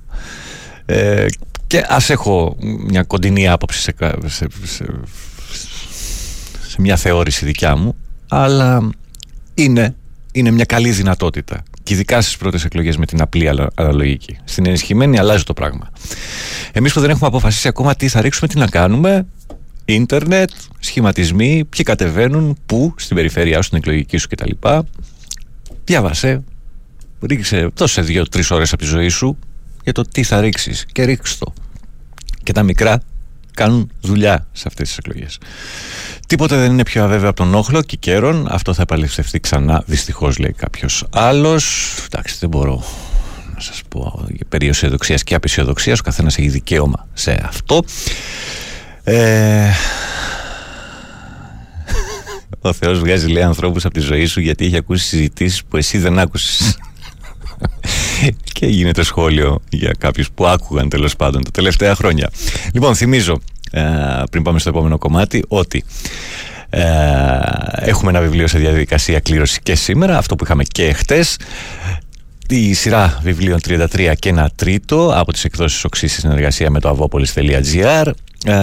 Ε, 0.85 1.25
και 1.67 1.85
ας 1.87 2.09
έχω 2.09 2.55
μια 2.87 3.03
κοντινή 3.03 3.47
άποψη 3.47 3.81
σε, 3.81 3.91
κα- 3.91 4.15
σε, 4.25 4.47
σε, 4.63 4.85
σε 6.67 6.75
μια 6.81 6.95
θεώρηση 6.95 7.45
δικιά 7.45 7.75
μου, 7.75 7.95
αλλά 8.27 8.89
είναι, 9.63 9.95
είναι 10.31 10.51
μια 10.51 10.65
καλή 10.65 10.91
δυνατότητα. 10.91 11.63
Και 11.83 11.93
ειδικά 11.93 12.21
στις 12.21 12.37
πρώτες 12.37 12.63
εκλογές 12.65 12.97
με 12.97 13.05
την 13.05 13.21
απλή 13.21 13.47
αλα- 13.47 13.67
αναλογική. 13.75 14.37
Στην 14.43 14.65
ενισχυμένη 14.65 15.19
αλλάζει 15.19 15.43
το 15.43 15.53
πράγμα. 15.53 15.91
Εμείς 16.71 16.93
που 16.93 16.99
δεν 16.99 17.09
έχουμε 17.09 17.27
αποφασίσει 17.27 17.67
ακόμα 17.67 17.95
τι 17.95 18.07
θα 18.07 18.21
ρίξουμε, 18.21 18.47
τι 18.47 18.57
να 18.57 18.67
κάνουμε, 18.67 19.25
ίντερνετ, 19.85 20.49
σχηματισμοί, 20.79 21.65
ποιοι 21.69 21.85
κατεβαίνουν, 21.85 22.57
πού, 22.65 22.93
στην 22.97 23.15
περιφέρειά 23.15 23.55
σου, 23.55 23.63
στην 23.63 23.77
εκλογική 23.77 24.17
σου 24.17 24.27
κτλ. 24.27 24.51
Διάβασε, 25.85 26.43
ρίξε, 27.21 27.69
δώσε 27.75 28.01
δύο-τρει 28.01 28.43
ώρες 28.49 28.73
από 28.73 28.81
τη 28.81 28.87
ζωή 28.87 29.07
σου 29.07 29.37
για 29.83 29.93
το 29.93 30.01
τι 30.01 30.23
θα 30.23 30.41
ρίξεις 30.41 30.85
και 30.91 31.03
ρίξ 31.03 31.37
το. 31.37 31.53
Και 32.43 32.51
τα 32.51 32.63
μικρά 32.63 33.01
κάνουν 33.53 33.91
δουλειά 34.01 34.47
σε 34.51 34.63
αυτές 34.67 34.87
τις 34.87 34.97
εκλογές. 34.97 35.37
Τίποτε 36.27 36.57
δεν 36.57 36.71
είναι 36.71 36.83
πιο 36.83 37.03
αβέβαιο 37.03 37.29
από 37.29 37.43
τον 37.43 37.55
όχλο 37.55 37.81
και 37.81 37.97
καιρόν. 37.97 38.47
Αυτό 38.49 38.73
θα 38.73 38.81
επαληθευτεί 38.81 39.39
ξανά, 39.39 39.83
δυστυχώς 39.85 40.37
λέει 40.37 40.51
κάποιος 40.51 41.05
άλλος. 41.09 41.95
Εντάξει, 42.05 42.35
δεν 42.39 42.49
μπορώ 42.49 42.83
να 43.55 43.59
σας 43.59 43.81
πω 43.89 44.25
περί 44.49 44.67
αισιοδοξίας 44.67 45.23
και 45.23 45.35
απεισιοδοξίας. 45.35 45.99
Ο 45.99 46.03
καθένας 46.03 46.37
έχει 46.37 46.47
δικαίωμα 46.47 47.07
σε 47.13 47.41
αυτό. 47.45 47.83
Ε... 49.03 49.69
Ο 52.63 52.73
Θεός 52.73 52.99
βγάζει 52.99 53.27
λέει 53.27 53.43
ανθρώπους 53.43 53.85
από 53.85 53.93
τη 53.93 53.99
ζωή 53.99 54.25
σου 54.25 54.39
γιατί 54.39 54.65
έχει 54.65 54.77
ακούσει 54.77 55.05
συζητήσεις 55.05 55.63
που 55.63 55.77
εσύ 55.77 55.97
δεν 55.97 56.19
άκουσες. 56.19 56.77
Και 58.43 58.65
γίνεται 58.65 59.03
σχόλιο 59.03 59.61
για 59.69 59.95
κάποιους 59.97 60.31
που 60.31 60.45
άκουγαν 60.45 60.89
τέλος 60.89 61.15
πάντων 61.15 61.43
τα 61.43 61.51
τελευταία 61.51 61.95
χρόνια. 61.95 62.29
Λοιπόν, 62.73 62.95
θυμίζω 62.95 63.41
ε, 63.71 63.81
πριν 64.31 64.43
πάμε 64.43 64.59
στο 64.59 64.69
επόμενο 64.69 64.97
κομμάτι 64.97 65.43
ότι 65.47 65.83
ε, 66.69 66.83
έχουμε 67.75 68.11
ένα 68.11 68.21
βιβλίο 68.21 68.47
σε 68.47 68.57
διαδικασία 68.57 69.19
κλήρωσης 69.19 69.59
και 69.59 69.75
σήμερα, 69.75 70.17
αυτό 70.17 70.35
που 70.35 70.43
είχαμε 70.43 70.63
και 70.63 70.93
χτες 70.93 71.37
η 72.47 72.73
σειρά 72.73 73.19
βιβλίων 73.23 73.59
33 73.67 74.13
και 74.19 74.29
ένα 74.29 74.51
τρίτο 74.55 75.11
από 75.15 75.31
τις 75.31 75.43
εκδόσεις 75.43 75.83
Οξύ 75.83 76.07
σε 76.07 76.19
συνεργασία 76.19 76.69
με 76.69 76.79
το 76.79 77.09
avopolis.gr 77.11 78.11
ε, 78.45 78.53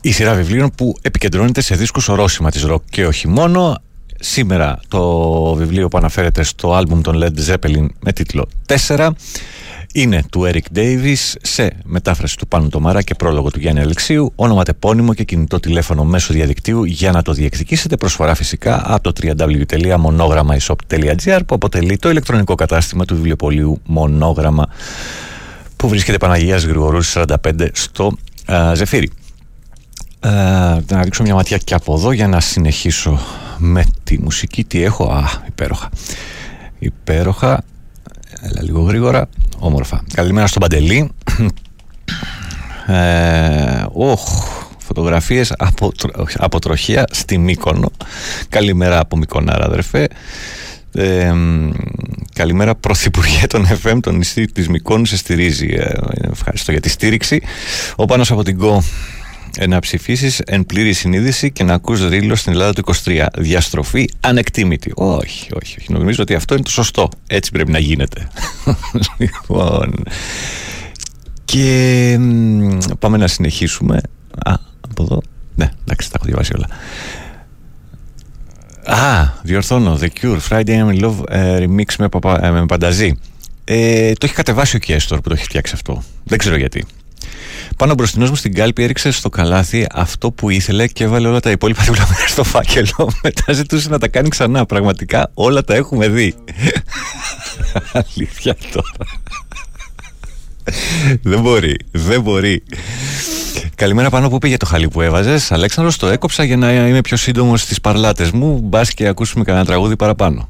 η 0.00 0.12
σειρά 0.12 0.34
βιβλίων 0.34 0.70
που 0.76 0.94
επικεντρώνεται 1.02 1.60
σε 1.60 1.74
δίσκους 1.74 2.08
ορόσημα 2.08 2.50
της 2.50 2.62
ροκ 2.62 2.82
και 2.90 3.06
όχι 3.06 3.28
μόνο 3.28 3.76
Σήμερα 4.20 4.80
το 4.88 5.54
βιβλίο 5.54 5.88
που 5.88 5.98
αναφέρεται 5.98 6.42
στο 6.42 6.74
άλμπουμ 6.74 7.00
των 7.00 7.22
Led 7.22 7.50
Zeppelin 7.50 7.86
με 8.00 8.12
τίτλο 8.12 8.48
4 8.86 9.10
είναι 9.92 10.22
του 10.30 10.50
Eric 10.52 10.76
Davis 10.76 11.34
σε 11.42 11.72
μετάφραση 11.84 12.36
του 12.36 12.48
Πάνου 12.48 12.68
Τομαρά 12.68 13.02
και 13.02 13.14
πρόλογο 13.14 13.50
του 13.50 13.60
Γιάννη 13.60 13.80
Αλεξίου, 13.80 14.32
όνομα 14.34 14.62
τεπώνυμο 14.62 15.14
και 15.14 15.24
κινητό 15.24 15.60
τηλέφωνο 15.60 16.04
μέσω 16.04 16.32
διαδικτύου 16.32 16.84
για 16.84 17.12
να 17.12 17.22
το 17.22 17.32
διεκδικήσετε. 17.32 17.96
Προσφορά 17.96 18.34
φυσικά 18.34 18.82
από 18.84 19.12
το 19.12 19.20
www.monogrammaishop.gr 19.22 21.40
που 21.46 21.54
αποτελεί 21.54 21.96
το 21.96 22.10
ηλεκτρονικό 22.10 22.54
κατάστημα 22.54 23.04
του 23.04 23.14
βιβλιοπολίου 23.14 23.80
Μονόγραμμα 23.84 24.68
που 25.76 25.88
βρίσκεται 25.88 26.18
Παναγίας 26.18 26.64
Γρηγορούς 26.64 27.16
45 27.16 27.68
στο 27.72 28.12
α, 28.52 28.74
Ζεφύρι. 28.74 29.10
Ε, 30.20 30.28
να 30.90 31.02
ρίξω 31.02 31.22
μια 31.22 31.34
ματιά 31.34 31.56
και 31.58 31.74
από 31.74 31.94
εδώ 31.94 32.12
για 32.12 32.28
να 32.28 32.40
συνεχίσω 32.40 33.20
με 33.58 33.84
τη 34.04 34.18
μουσική. 34.22 34.64
Τι 34.64 34.82
έχω, 34.82 35.04
α, 35.12 35.24
υπέροχα. 35.46 35.88
Υπέροχα. 36.78 37.64
Έλα 38.40 38.62
λίγο 38.62 38.80
γρήγορα. 38.80 39.28
Όμορφα. 39.58 40.02
Καλημέρα 40.14 40.46
στον 40.46 40.62
Παντελή. 40.62 41.10
Ε, 42.86 43.84
οχ, 43.92 44.22
φωτογραφίες 44.78 45.52
από, 45.58 45.92
τρο- 45.92 46.26
από 46.36 46.58
τροχία 46.58 47.04
στη 47.10 47.38
Μύκονο. 47.38 47.90
Καλημέρα 48.48 48.98
από 49.00 49.16
Μυκονάρα, 49.16 49.64
αδερφέ. 49.64 50.08
Ε, 50.92 51.32
μ, 51.32 51.70
καλημέρα 52.34 52.74
Πρωθυπουργέ 52.74 53.46
των 53.46 53.66
FM, 53.82 53.98
το 54.02 54.10
νησί 54.12 54.44
της 54.44 54.68
Μυκόνου 54.68 55.04
σε 55.04 55.16
στηρίζει. 55.16 55.66
Ε, 55.66 55.92
ευχαριστώ 56.30 56.72
για 56.72 56.80
τη 56.80 56.88
στήριξη. 56.88 57.42
Ο 57.96 58.04
Πάνος 58.04 58.30
από 58.30 58.42
την 58.42 58.58
ΚΟ 58.58 58.76
ε, 58.76 58.82
να 59.68 59.78
ψηφίσεις 59.78 60.40
εν 60.40 60.66
πλήρη 60.66 60.92
συνείδηση 60.92 61.52
και 61.52 61.64
να 61.64 61.74
ακούς 61.74 62.08
ρίλο 62.08 62.34
στην 62.34 62.52
Ελλάδα 62.52 62.72
του 62.72 62.82
23. 63.04 63.26
Διαστροφή 63.38 64.08
ανεκτήμητη. 64.20 64.92
Όχι, 64.94 65.48
όχι, 65.62 65.76
όχι. 65.80 65.92
Νομίζω 65.92 66.22
ότι 66.22 66.34
αυτό 66.34 66.54
είναι 66.54 66.62
το 66.62 66.70
σωστό. 66.70 67.08
Έτσι 67.26 67.50
πρέπει 67.50 67.72
να 67.72 67.78
γίνεται. 67.78 68.28
λοιπόν. 69.18 69.94
Και 71.44 72.16
μ, 72.20 72.78
πάμε 72.98 73.16
να 73.16 73.26
συνεχίσουμε. 73.26 74.00
Α, 74.44 74.54
από 74.80 75.02
εδώ. 75.02 75.22
Ναι, 75.54 75.70
εντάξει, 75.80 76.10
τα 76.10 76.14
έχω 76.16 76.26
διαβάσει 76.26 76.52
όλα. 76.54 76.68
Α, 78.98 79.32
διορθώνω. 79.42 79.98
The 80.00 80.08
Cure, 80.20 80.38
Friday 80.48 80.66
I'm 80.66 80.94
in 80.94 81.04
Love 81.04 81.16
ε, 81.28 81.64
remix 81.64 81.94
με, 81.98 82.08
παπα, 82.08 82.46
ε, 82.46 82.50
με 82.50 82.66
πανταζή. 82.66 83.18
Ε, 83.64 84.12
το 84.12 84.26
έχει 84.26 84.34
κατεβάσει 84.34 84.76
ο 84.76 84.78
Κέστορ 84.78 85.20
που 85.20 85.28
το 85.28 85.34
έχει 85.34 85.44
φτιάξει 85.44 85.72
αυτό. 85.74 86.02
Δεν 86.24 86.38
ξέρω 86.38 86.56
γιατί. 86.56 86.86
Πάνω 87.76 87.94
μπροστινός 87.94 88.30
μου 88.30 88.36
στην 88.36 88.54
κάλπη 88.54 88.82
έριξε 88.82 89.10
στο 89.10 89.28
καλάθι 89.28 89.86
αυτό 89.92 90.30
που 90.30 90.50
ήθελε 90.50 90.86
και 90.86 91.04
έβαλε 91.04 91.28
όλα 91.28 91.40
τα 91.40 91.50
υπόλοιπα 91.50 91.82
δίπλα 91.82 92.06
μέρα 92.10 92.26
στο 92.26 92.44
φάκελο. 92.44 93.10
Μετά 93.22 93.52
ζητούσε 93.52 93.88
να 93.88 93.98
τα 93.98 94.08
κάνει 94.08 94.28
ξανά. 94.28 94.66
Πραγματικά 94.66 95.30
όλα 95.34 95.64
τα 95.64 95.74
έχουμε 95.74 96.08
δει. 96.08 96.34
Αλήθεια 98.14 98.56
τώρα. 98.72 99.10
δεν 101.22 101.40
μπορεί, 101.40 101.76
δεν 101.90 102.22
μπορεί. 102.22 102.62
Καλημέρα 103.74 104.10
πάνω 104.10 104.28
που 104.28 104.38
πήγε 104.38 104.56
το 104.56 104.66
χαλί 104.66 104.88
που 104.88 105.00
έβαζες; 105.00 105.52
Αλέξανδρος 105.52 105.96
το 105.96 106.06
έκοψα 106.06 106.44
για 106.44 106.56
να 106.56 106.72
είμαι 106.72 107.00
πιο 107.00 107.16
σύντομος 107.16 107.60
στις 107.60 107.80
παρλάτες 107.80 108.30
μου. 108.30 108.60
Μπας 108.64 108.92
και 108.94 109.06
ακούσουμε 109.06 109.44
κανένα 109.44 109.64
τραγούδι 109.64 109.96
παραπάνω. 109.96 110.48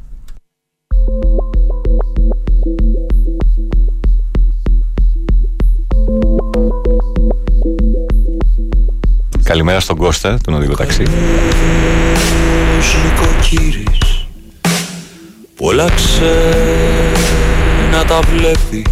Καλημέρα 9.48 9.80
στον 9.80 9.96
Κώστα, 9.96 10.38
τον 10.44 10.54
οδηγό 10.54 10.74
ταξί. 10.74 11.02
Ως 12.78 12.96
νοικοκύρης 13.04 14.26
Πολλά 15.56 15.88
ξένα 15.90 16.24
τα 18.04 18.20
βλέπει 18.20 18.86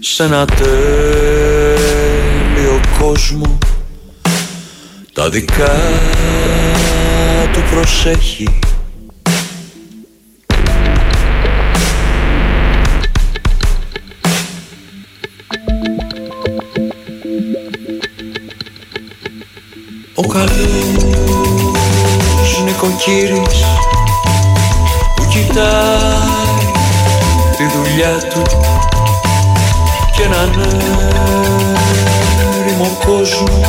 Σ' 0.00 0.20
ένα 0.20 0.44
τέλειο 0.44 0.70
κόσμο 2.98 3.58
Τα 5.12 5.30
δικά 5.30 5.76
του 7.52 7.60
προσέχει 7.70 8.58
Ο 20.20 20.26
καλός 20.26 20.50
νοικοκύρης 22.64 23.64
που 25.16 25.24
κοιτάει 25.28 26.72
τη 27.56 27.64
δουλειά 27.64 28.18
του 28.28 28.42
και 30.12 30.22
έναν 30.22 30.50
έρημο 32.60 32.98
κόσμο 33.06 33.60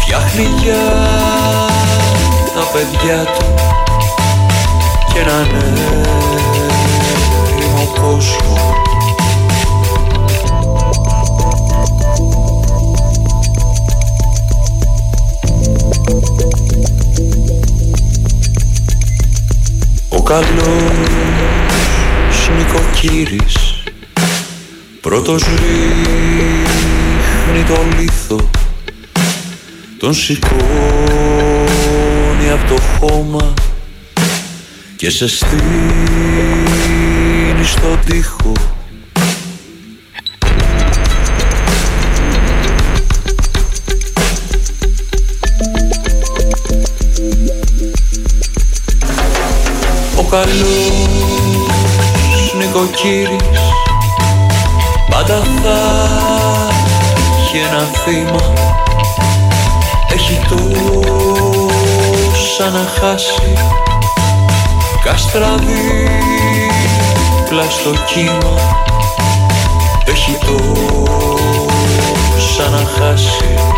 φτιάχνει 0.00 0.46
για 0.62 0.82
τα 2.54 2.64
παιδιά 2.72 3.24
του 3.24 3.44
και 5.12 5.18
έναν 5.18 5.48
έρημο 7.56 7.92
κόσμο 8.00 8.71
καλός 20.32 20.52
νοικοκύρης. 22.56 23.82
Πρώτος 25.00 25.42
ρίχνει 25.44 26.44
το 27.68 27.82
λίθο 27.98 28.50
Τον 29.98 30.14
σηκώνει 30.14 30.60
από 32.52 32.74
το 32.74 32.80
χώμα 32.82 33.54
Και 34.96 35.10
σε 35.10 35.28
στείνει 35.28 35.64
στον 37.64 37.98
τοίχο 38.06 38.52
καλός 50.32 50.94
νοικοκύρης 52.58 53.60
Πάντα 55.10 55.38
θα 55.62 55.78
έχει 57.38 57.56
ένα 57.56 57.82
θύμα 58.04 58.44
Έχει 60.12 60.36
τόσα 60.48 60.66
να 62.70 62.84
χάσει 63.00 63.52
Κάστρα 65.04 65.54
δίπλα 65.54 67.64
στο 67.70 67.90
κύμα 68.06 68.54
Έχει 70.04 70.38
τόσα 72.34 72.68
να 72.68 72.82
χάσει 72.98 73.71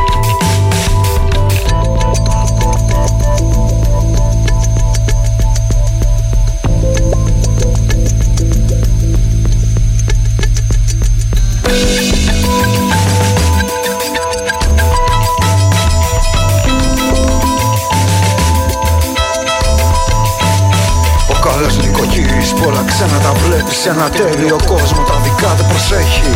σε 23.85 23.91
ένα 23.91 24.11
τέλειο 24.11 24.57
κόσμο 24.67 25.03
τα 25.03 25.17
δικά 25.25 25.55
του 25.57 25.65
προσέχει. 25.69 26.33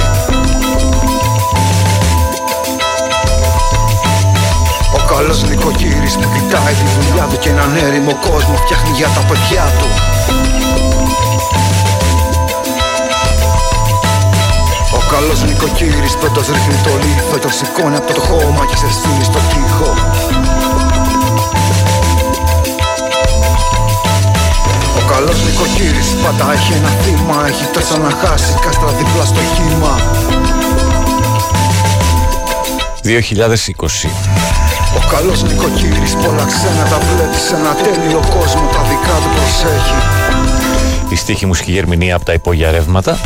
Ο 4.96 5.14
καλός 5.14 5.42
νοικοκύρης 5.42 6.14
που 6.14 6.28
κοιτάει 6.34 6.74
τη 6.74 6.86
δουλειά 6.98 7.24
του 7.30 7.38
και 7.38 7.48
έναν 7.48 7.76
έρημο 7.76 8.18
κόσμο 8.30 8.56
φτιάχνει 8.56 8.90
για 8.96 9.08
τα 9.08 9.20
παιδιά 9.20 9.64
του. 9.78 9.88
Ο 14.98 15.00
καλός 15.12 15.44
νοικοκύρης 15.44 16.16
πέτος 16.16 16.46
ρίχνει 16.48 16.74
το 16.84 16.90
λίθο 17.02 17.38
Το 17.38 17.48
σηκώνει 17.48 17.96
από 17.96 18.12
το 18.12 18.20
χώμα 18.20 18.66
και 18.66 18.76
σε 18.76 18.92
στείλει 18.92 19.24
στο 19.24 19.38
τοίχο 19.50 19.90
καλός 25.18 25.44
νοικοκύρης 25.44 26.08
πάντα 26.22 26.52
έχει 26.52 26.72
ένα 26.72 26.88
θύμα 26.88 27.46
Έχει 27.46 27.64
τόσα 27.72 27.98
να 27.98 28.10
χάσει 28.10 28.54
κάστρα 28.64 28.90
δίπλα 28.98 29.24
στο 29.24 29.40
κύμα 29.54 29.94
2020. 33.02 34.10
Ο 34.98 35.00
καλός 35.10 35.42
νοικοκύρης 35.42 36.12
πολλά 36.14 36.44
ξένα 36.44 36.84
τα 36.90 36.98
βλέπει 37.08 37.38
σε 37.48 37.54
ένα 37.54 37.74
τέλειο 37.74 38.20
κόσμο 38.36 38.66
Τα 38.76 38.82
δικά 38.90 39.16
του 39.22 39.30
προσέχει 39.36 39.98
Η 41.08 41.16
στίχη 41.16 41.46
μουσική 41.46 41.76
ερμηνεία 41.76 42.14
από 42.16 42.24
τα 42.24 42.32
υπόγεια 42.32 42.70
ρεύματα. 42.70 43.18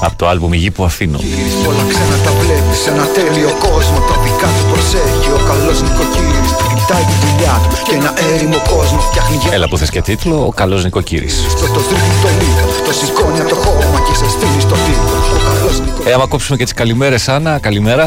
Από 0.00 0.16
το 0.16 0.28
άλμπουμ 0.28 0.52
«Η 0.52 0.56
γη 0.56 0.70
που 0.70 0.84
αφήνω». 0.84 1.18
Πολλά 1.64 1.84
ξένα 1.88 2.16
τα 2.24 2.30
βλέπει 2.40 2.74
σε 2.82 2.90
ένα 2.90 3.04
τέλειο 3.16 3.50
κόσμο 3.58 3.98
Τα 4.08 4.16
δικά 4.22 4.48
του 4.56 4.64
προσέχει 4.72 5.28
Ο 5.38 5.40
καλός 5.48 5.82
νοικοκύρης 5.82 6.52
που 6.58 6.77
κοιτάει 6.88 7.04
τη 7.12 7.16
δουλειά 7.26 7.54
του 7.68 7.76
Και 7.86 7.94
ένα 8.00 8.12
έρημο 8.32 8.58
κόσμο 8.72 9.00
φτιάχνει 9.08 9.36
για 9.42 9.50
Έλα 9.56 9.68
που 9.68 9.78
θες 9.78 9.90
και 9.90 10.02
τίτλο, 10.02 10.36
ο 10.46 10.52
καλός 10.60 10.84
νοικοκύρης. 10.84 11.34
Το 11.74 11.80
ρίχνει 11.90 12.16
το 12.22 12.28
λίγο 12.40 12.64
Το 12.86 12.92
σηκώνει 12.98 13.40
από 13.40 13.48
το 13.48 13.54
χώμα 13.54 13.98
και 14.06 14.14
σε 14.20 14.26
στείλει 14.34 14.60
στο 14.66 14.76
τύπο 14.84 15.08
Ο 15.36 15.38
καλός 15.48 15.74
Ε, 16.08 16.12
άμα 16.12 16.26
κόψουμε 16.26 16.56
και 16.56 16.64
τις 16.64 16.74
καλημέρες, 16.80 17.28
Άννα, 17.28 17.58
καλημέρα. 17.58 18.04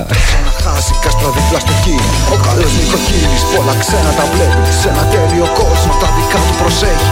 χάσει 0.64 0.94
κάστρα 1.04 1.30
δίπλα 1.36 1.60
στο 1.66 1.74
κύμα 1.84 2.12
Ο 2.34 2.38
καλός 2.48 2.72
νοικοκύρης 2.78 3.42
πολλά 3.56 3.76
ξένα 3.84 4.12
τα 4.20 4.26
βλέπει 4.34 4.62
Σε 4.82 4.88
ένα 4.94 5.04
τέλειο 5.14 5.48
κόσμο 5.60 5.92
τα 6.02 6.08
δικά 6.18 6.40
του 6.48 6.56
προσέχει 6.62 7.10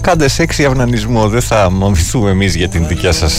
Κάντε 0.00 0.28
σεξ 0.28 0.58
ή 0.58 0.64
αυνανισμό, 0.64 1.28
δεν 1.28 1.42
θα 1.42 1.70
μομηθούμε 1.70 2.30
εμείς 2.30 2.54
για 2.54 2.68
την 2.68 2.86
δικιά 2.86 3.12
σας 3.12 3.34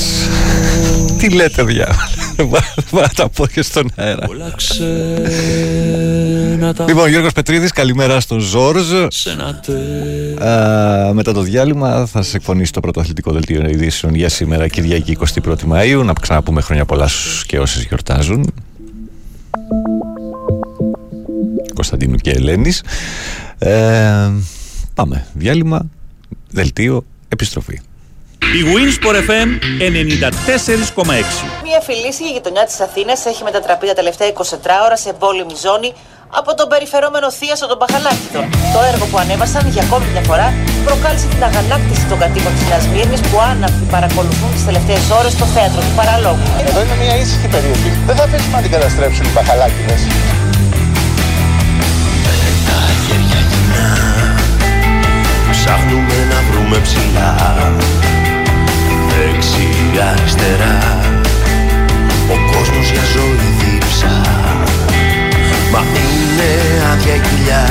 Τι 1.17 1.29
λέτε, 1.29 1.63
διάβολα. 1.63 2.12
Να 2.91 3.07
τα 3.15 3.29
πω 3.29 3.47
και 3.47 3.61
στον 3.61 3.91
αέρα. 3.95 4.27
Λοιπόν, 6.87 7.09
Γιώργος 7.09 7.31
Πετρίδης, 7.33 7.71
καλημέρα 7.71 8.19
στον 8.19 8.39
Ζόρζ. 8.39 8.91
Α, 10.43 11.13
μετά 11.13 11.33
το 11.33 11.41
διάλειμμα 11.41 12.05
θα 12.05 12.23
σας 12.23 12.33
εκφωνήσει 12.33 12.71
το 12.71 12.79
πρώτο 12.79 12.99
αθλητικό 12.99 13.31
δελτίο 13.31 13.69
ειδήσεων 13.69 14.15
για 14.15 14.29
σήμερα, 14.29 14.67
Κυριακή 14.67 15.17
21η 15.19 15.71
Μαΐου. 15.71 16.03
Να 16.05 16.13
ξαναπούμε 16.21 16.61
χρόνια 16.61 16.85
πολλά 16.85 17.07
στους 17.07 17.45
και 17.45 17.59
όσες 17.59 17.83
γιορτάζουν. 17.83 18.53
Κωνσταντίνου 21.73 22.15
και 22.15 22.31
Ελένης. 22.31 22.83
Ε, 23.57 24.31
πάμε. 24.93 25.25
Διάλειμμα, 25.33 25.85
δελτίο, 26.51 27.05
επιστροφή. 27.27 27.79
Η 28.59 28.61
Winsport 28.73 29.19
FM 29.29 29.49
94,6. 29.51 29.59
Μια 31.67 31.79
φυλήσια 31.87 32.29
γειτονιά 32.35 32.63
της 32.69 32.77
Αθήνας 32.87 33.19
έχει 33.31 33.43
μετατραπεί 33.49 33.85
τα 33.91 33.95
τελευταία 33.99 34.27
24 34.33 34.41
ώρα 34.87 34.97
σε 35.03 35.09
εμπόλεμη 35.13 35.55
ζώνη 35.65 35.89
από 36.39 36.49
τον 36.59 36.67
περιφερόμενο 36.73 37.27
θίασο 37.39 37.65
των 37.71 37.77
Παχαλάκητων. 37.81 38.43
Το 38.75 38.79
έργο 38.91 39.05
που 39.11 39.17
ανέβασαν 39.23 39.63
για 39.75 39.83
ακόμη 39.87 40.05
μια 40.13 40.23
φορά 40.29 40.47
προκάλεσε 40.87 41.27
την 41.33 41.43
αγανάκτηση 41.49 42.05
των 42.11 42.17
κατοίκων 42.23 42.51
της 42.57 42.65
Νέας 42.69 42.85
Μύρνης 42.93 43.21
που 43.27 43.37
άναυτοι 43.51 43.83
παρακολουθούν 43.95 44.49
τις 44.55 44.65
τελευταίες 44.69 45.05
ώρες 45.19 45.31
στο 45.37 45.45
θέατρο 45.55 45.81
του 45.85 45.93
παραλόγου. 45.99 46.45
Εδώ 46.69 46.79
είναι 46.83 46.97
μια 47.03 47.15
ήσυχη 47.23 47.47
περιοχή. 47.55 47.91
Δεν 48.07 48.15
θα 48.19 48.23
αφήσουμε 48.27 48.55
να 48.57 48.63
την 48.65 48.71
καταστρέψουν 48.75 49.23
οι 49.29 49.33
Παχαλάκιδες. 49.37 50.01
Ψάχνουμε 55.55 56.17
να 56.31 56.39
βρούμε 56.47 56.77
ψηλά 56.85 57.29
Δεξιά 59.15 60.15
αριστερά. 60.17 60.77
Ο 62.33 62.35
κόσμος 62.51 62.91
για 62.91 63.05
ζωή 63.13 63.49
δίψα. 63.59 64.21
Μα 65.71 65.79
είναι 65.79 66.49
άδεια 66.91 67.15
η 67.15 67.21
κοιλιά. 67.27 67.65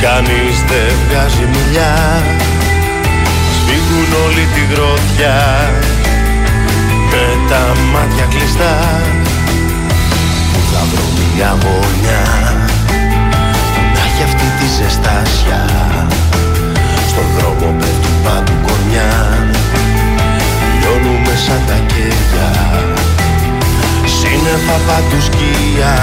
Κανείς 0.00 0.56
δεν 0.70 0.92
βγάζει 1.08 1.46
μιλιά. 1.54 2.22
Σφίγγουν 3.54 4.10
όλη 4.26 4.44
τη 4.54 4.62
γροθιά. 4.72 5.70
Με 7.10 7.24
τα 7.48 7.62
μάτια 7.92 8.26
κλειστά. 8.32 8.76
Που 10.52 10.60
θα 10.72 10.82
βρω 10.90 11.06
μια 11.34 11.50
γωνιά. 11.62 12.24
Που 13.72 13.80
να 13.94 14.00
έχει 14.08 14.22
αυτή 14.22 14.46
τη 14.58 14.66
ζεστάσια 14.76 15.64
Στον 17.08 17.26
δρόμο 17.36 17.74
πέφτουν 17.78 18.14
παντού 18.24 18.52
κορμιά. 18.66 19.10
Λιώνουμε 19.10 19.49
σαν 21.46 21.60
τα 21.68 21.78
κέρια. 21.92 22.48
Σύννεφα 24.20 24.76
παντού 24.86 25.20
σκία 25.28 25.94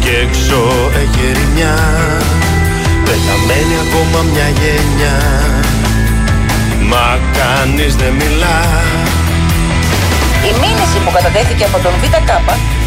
Κι 0.00 0.12
έξω 0.24 0.60
έχει 1.02 1.20
ερημιά 1.30 1.76
Πεθαμένη 3.04 3.76
ακόμα 3.84 4.20
μια 4.32 4.48
γενιά 4.60 5.18
Μα 6.90 7.06
κανείς 7.38 7.92
δεν 8.00 8.12
μιλά. 8.20 8.58
Η 10.48 10.52
μήνυση 10.62 10.98
που 11.04 11.10
κατατέθηκε 11.16 11.64
από 11.70 11.78
τον 11.84 11.94
ΒΚ, 12.00 12.30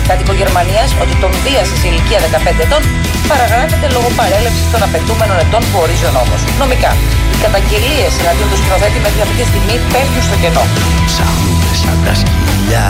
κάτοικο 0.09 0.33
Γερμανία, 0.41 0.83
ότι 1.03 1.13
τον 1.23 1.31
βίασε 1.43 1.75
σε 1.81 1.87
ηλικία 1.91 2.19
15 2.25 2.65
ετών, 2.65 2.81
παραγράφεται 3.29 3.87
λόγω 3.95 4.09
παρέλευσης 4.19 4.67
των 4.73 4.81
απαιτούμενων 4.87 5.37
ετών 5.45 5.61
που 5.69 5.77
ορίζει 5.83 6.05
ο 6.09 6.11
νόμος. 6.17 6.41
Νομικά, 6.61 6.91
οι 7.41 7.43
καταγγελίες 7.47 8.13
εναντίον 8.21 8.47
του 8.51 8.57
σκηνοθέτη 8.61 8.99
μέχρι 9.05 9.21
αυτή 9.25 9.35
τη 9.41 9.45
στιγμή 9.51 9.75
πέφτουν 9.91 10.23
στο 10.27 10.35
κενό. 10.41 10.63
Ψάχνουμε 11.09 11.69
σαν 11.81 11.97
τα 12.05 12.13
σκυλιά 12.21 12.89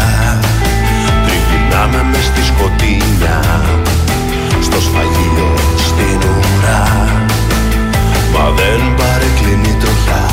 Τριγυρνάμε 1.26 2.02
μες 2.12 2.26
στη 2.30 2.42
σκοτεινιά 2.50 3.40
Στο 4.68 4.80
σφαγείο 4.86 5.52
στην 5.88 6.20
ουρά. 6.32 6.86
Μα 8.34 8.46
δεν 8.60 8.82
παρεκκλίνει 9.00 9.72
η 9.76 9.78
τροχιά 9.82 10.26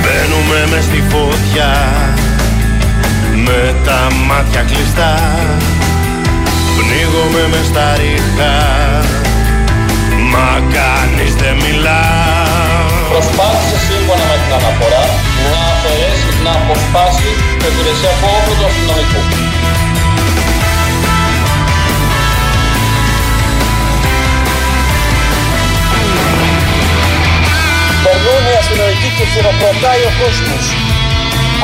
Μπαίνουμε 0.00 0.58
μες 0.70 0.84
στη 0.88 1.00
φωτιά 1.12 1.72
Με 3.44 3.60
τα 3.86 4.00
μάτια 4.28 4.62
κλειστά. 4.70 5.14
Πνίγομαι 6.76 7.42
μες 7.52 7.66
στα 7.70 7.86
ρίχα 8.00 8.54
Μα 10.32 10.48
κανείς 10.76 11.34
δεν 11.40 11.54
μιλά 11.64 12.02
Προσπάθησε 13.10 13.78
σύμφωνα 13.88 14.24
με 14.30 14.36
την 14.42 14.52
αναφορά 14.58 15.04
να 15.52 15.60
αφαιρέσει, 15.72 16.30
να 16.46 16.52
αποσπάσει 16.60 17.30
το 17.60 17.66
υπηρεσιακό 17.72 18.28
όπλο 18.38 18.54
του 18.58 18.66
αστυνομικού. 18.70 19.20
Περνούν 28.04 28.42
οι 28.50 28.54
αστυνομικοί 28.62 29.10
και 29.16 29.24
χειροκροτάει 29.32 30.02
ο 30.10 30.12
κόσμος. 30.20 30.64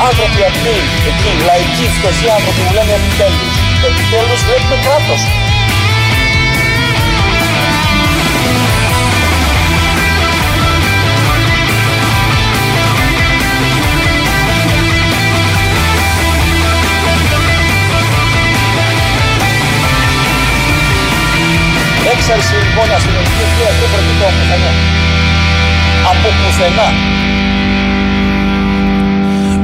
Άνθρωποι 0.07 0.41
αυτοί, 0.51 0.75
εκεί, 1.09 1.31
λαϊκοί, 1.47 1.85
φτωχοί 1.95 2.27
άνθρωποι 2.35 2.61
που 2.67 2.73
λένε 2.77 2.93
επιτέλους. 2.99 3.53
Επιτέλους 3.89 4.39
βλέπουμε 4.47 4.77
κράτος. 4.85 5.21
Έξαρση 22.33 22.55
λοιπόν 22.65 22.95
αστυνομική 22.95 23.41
ευθεία 23.45 23.71
δεν 23.79 23.89
προκύπτει 23.93 24.23
από 24.23 24.33
πουθενά. 24.37 24.71
Από 26.11 26.29
πουθενά. 26.39 26.89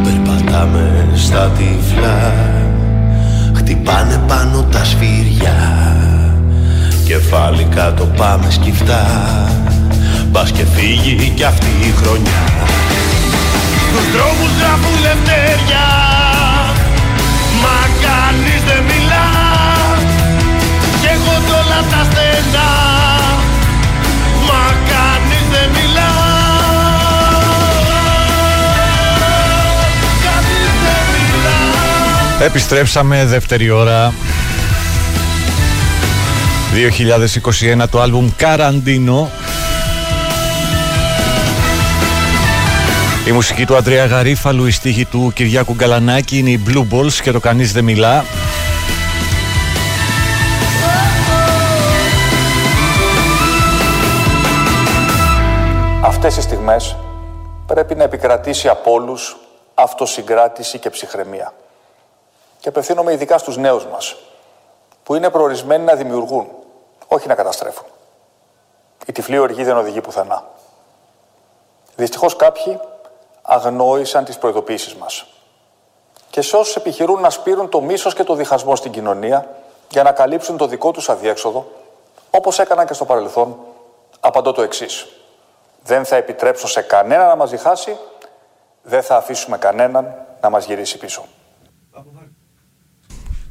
Περπατάμε 0.03 0.83
στα 1.15 1.51
τυφλά 1.57 2.33
Χτυπάνε 3.57 4.21
πάνω 4.27 4.63
τα 4.71 4.83
σφύρια 4.83 5.57
Κεφάλι 7.05 7.67
κάτω 7.75 8.05
πάμε 8.05 8.47
σκυφτά 8.49 9.05
Πας 10.31 10.51
και 10.51 10.63
φύγει 10.75 11.29
κι 11.35 11.43
αυτή 11.43 11.71
η 11.81 11.93
χρονιά 12.01 12.43
Στους 13.87 14.11
δρόμους 14.13 14.51
γράφουν 14.59 15.01
λευτέρια 15.01 16.06
όλα 21.77 21.87
τα 21.89 22.03
στενά. 22.11 22.69
Μα 24.47 24.73
κανείς 24.89 25.47
δεν 25.51 25.69
μιλά. 25.69 26.11
Κανείς 30.23 30.71
δεν 30.83 31.03
μιλά. 31.13 32.45
Επιστρέψαμε 32.45 33.25
δεύτερη 33.25 33.69
ώρα. 33.69 34.13
2021 37.81 37.89
το 37.89 38.01
άλμπουμ 38.01 38.29
Καραντίνο. 38.37 39.31
Η 43.27 43.31
μουσική 43.31 43.65
του 43.65 43.75
Αντρέα 43.75 44.05
Γαρίφαλου, 44.05 44.65
η 44.65 44.71
στίχη 44.71 45.05
του 45.05 45.31
Κυριάκου 45.35 45.73
Γκαλανάκη 45.73 46.37
είναι 46.37 46.49
η 46.49 46.59
Blue 46.67 46.85
Balls 46.93 47.13
και 47.23 47.31
το 47.31 47.39
κανείς 47.39 47.71
δεν 47.71 47.83
μιλά. 47.83 48.25
Αυτές 56.17 56.37
οι 56.37 56.41
στιγμές 56.41 56.95
πρέπει 57.67 57.95
να 57.95 58.03
επικρατήσει 58.03 58.69
από 58.69 58.91
όλους 58.91 59.37
αυτοσυγκράτηση 59.73 60.79
και 60.79 60.89
ψυχραιμία. 60.89 61.53
Και 62.59 62.69
απευθύνομαι 62.69 63.13
ειδικά 63.13 63.37
στους 63.37 63.57
νέους 63.57 63.85
μας, 63.85 64.15
που 65.03 65.15
είναι 65.15 65.29
προορισμένοι 65.29 65.83
να 65.83 65.95
δημιουργούν, 65.95 66.47
όχι 67.07 67.27
να 67.27 67.35
καταστρέφουν. 67.35 67.85
Η 69.05 69.11
τυφλή 69.11 69.37
οργή 69.37 69.63
δεν 69.63 69.77
οδηγεί 69.77 70.01
πουθενά. 70.01 70.43
Δυστυχώς 71.95 72.35
κάποιοι 72.35 72.79
αγνόησαν 73.41 74.23
τις 74.25 74.37
προειδοποίησεις 74.37 74.95
μας. 74.95 75.25
Και 76.29 76.41
σε 76.41 76.55
όσους 76.55 76.75
επιχειρούν 76.75 77.21
να 77.21 77.29
σπείρουν 77.29 77.69
το 77.69 77.81
μίσος 77.81 78.13
και 78.13 78.23
το 78.23 78.33
διχασμό 78.35 78.75
στην 78.75 78.91
κοινωνία 78.91 79.49
για 79.89 80.03
να 80.03 80.11
καλύψουν 80.11 80.57
το 80.57 80.67
δικό 80.67 80.91
τους 80.91 81.09
αδιέξοδο, 81.09 81.71
όπως 82.31 82.59
έκαναν 82.59 82.85
και 82.85 82.93
στο 82.93 83.05
παρελθόν, 83.05 83.57
απαντώ 84.19 84.51
το 84.51 84.61
εξής. 84.61 85.07
Δεν 85.83 86.05
θα 86.05 86.15
επιτρέψω 86.15 86.67
σε 86.67 86.81
κανένα 86.81 87.27
να 87.27 87.35
μας 87.35 87.49
διχάσει, 87.49 87.95
δεν 88.83 89.03
θα 89.03 89.17
αφήσουμε 89.17 89.57
κανέναν 89.57 90.13
να 90.41 90.49
μας 90.49 90.65
γυρίσει 90.65 90.97
πίσω. 90.97 91.25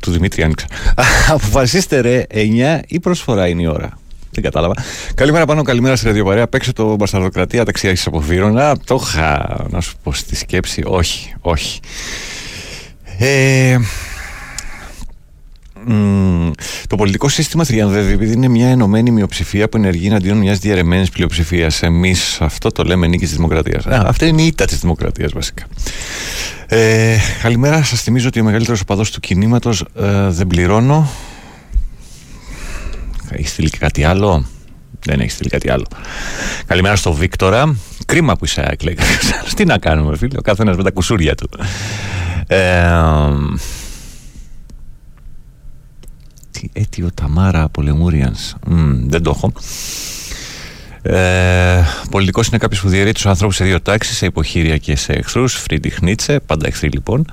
Του 0.00 0.10
Δημήτρη 0.10 0.42
άνοιξα. 0.42 0.66
Αποφασίστε 1.34 2.00
ρε 2.00 2.22
9 2.30 2.80
ή 2.86 3.00
προσφορά 3.00 3.48
είναι 3.48 3.62
η 3.62 3.66
ώρα. 3.66 3.98
Δεν 4.30 4.44
κατάλαβα. 4.44 4.74
Καλημέρα 5.14 5.46
πάνω, 5.46 5.62
καλημέρα 5.62 5.96
στη 5.96 6.06
ραδιοπαρέα. 6.06 6.48
Παίξε 6.48 6.72
το 6.72 6.94
Μπασταρδοκρατία 6.94 7.64
δεξιά 7.64 7.90
έχει 7.90 8.08
από 8.08 8.18
Βύρονα. 8.18 8.76
Το 8.84 9.00
είχα 9.02 9.56
να 9.68 9.80
σου 9.80 9.96
πω 10.02 10.12
στη 10.12 10.36
σκέψη. 10.36 10.82
Όχι, 10.86 11.34
όχι. 11.40 11.80
Ε, 13.18 13.78
μ, 15.87 16.51
το 16.87 16.97
πολιτικό 16.97 17.28
σύστημα 17.28 17.64
τριανδεύει 17.64 18.12
επειδή 18.12 18.32
είναι 18.32 18.49
μια 18.49 18.68
ενωμένη 18.68 19.11
μειοψηφία 19.11 19.68
που 19.68 19.76
ενεργεί 19.76 20.07
εναντίον 20.07 20.39
μιας 20.39 20.59
διαρρεμένη 20.59 21.07
πλειοψηφίας. 21.12 21.82
Εμείς 21.82 22.41
αυτό 22.41 22.70
το 22.70 22.82
λέμε 22.82 23.07
νίκη 23.07 23.24
της 23.24 23.34
δημοκρατίας. 23.34 23.87
Αυτή 23.87 24.26
είναι 24.26 24.43
η 24.43 24.47
ήττα 24.47 24.64
της 24.64 24.78
δημοκρατίας 24.80 25.32
βασικά. 25.32 25.64
Ε, 26.66 27.16
καλημέρα, 27.43 27.82
σας 27.82 28.03
θυμίζω 28.03 28.28
ότι 28.28 28.41
ο 28.41 28.45
μεγαλύτερος 28.45 28.80
οπαδός 28.80 29.11
του 29.11 29.20
κινήματος 29.20 29.80
ε, 29.80 30.28
δεν 30.28 30.47
πληρώνω. 30.47 31.11
Έχει 33.30 33.49
στείλει 33.49 33.70
και 33.70 33.78
κάτι 33.78 34.05
άλλο; 34.05 34.47
Δεν 35.05 35.20
έχει 35.20 35.30
στείλει 35.30 35.49
κάτι 35.49 35.70
άλλο. 35.70 35.87
Καλημέρα 36.66 36.97
στο 36.97 37.12
Βίκτορα. 37.12 37.76
Κρίμα 38.07 38.37
που 38.37 38.45
είσαι 38.45 38.68
άκλε. 38.70 38.95
Τι 39.57 39.64
να 39.64 39.78
κάνουμε, 39.78 40.16
φίλε; 40.16 40.39
Ο 40.39 40.43
καθένας 40.43 40.76
με 40.76 40.82
τα 40.82 40.91
κουσούρια 40.91 41.34
του. 41.34 41.49
Ε, 42.47 42.82
τι 46.61 46.68
αίτιο 46.72 47.09
Ταμάρα 47.14 47.62
από 47.62 47.82
Λεμούριανς. 47.82 48.54
Μμ, 48.66 49.09
δεν 49.09 49.22
το 49.22 49.32
έχω. 49.36 49.52
Ε, 51.02 51.82
Πολιτικός 52.11 52.46
είναι 52.46 52.59
κάποιος 52.59 52.80
που 52.80 52.88
διαιρεί 52.88 53.12
τους 53.12 53.26
ανθρώπους 53.26 53.57
σε 53.57 53.64
δύο 53.64 53.80
τάξεις, 53.80 54.16
σε 54.16 54.26
υποχείρια 54.26 54.76
και 54.76 54.96
σε 54.96 55.12
εχθρούς. 55.12 55.54
Φρίντιχ 55.54 56.00
Νίτσε, 56.00 56.40
πάντα 56.40 56.66
εχθροί 56.66 56.88
λοιπόν. 56.88 57.32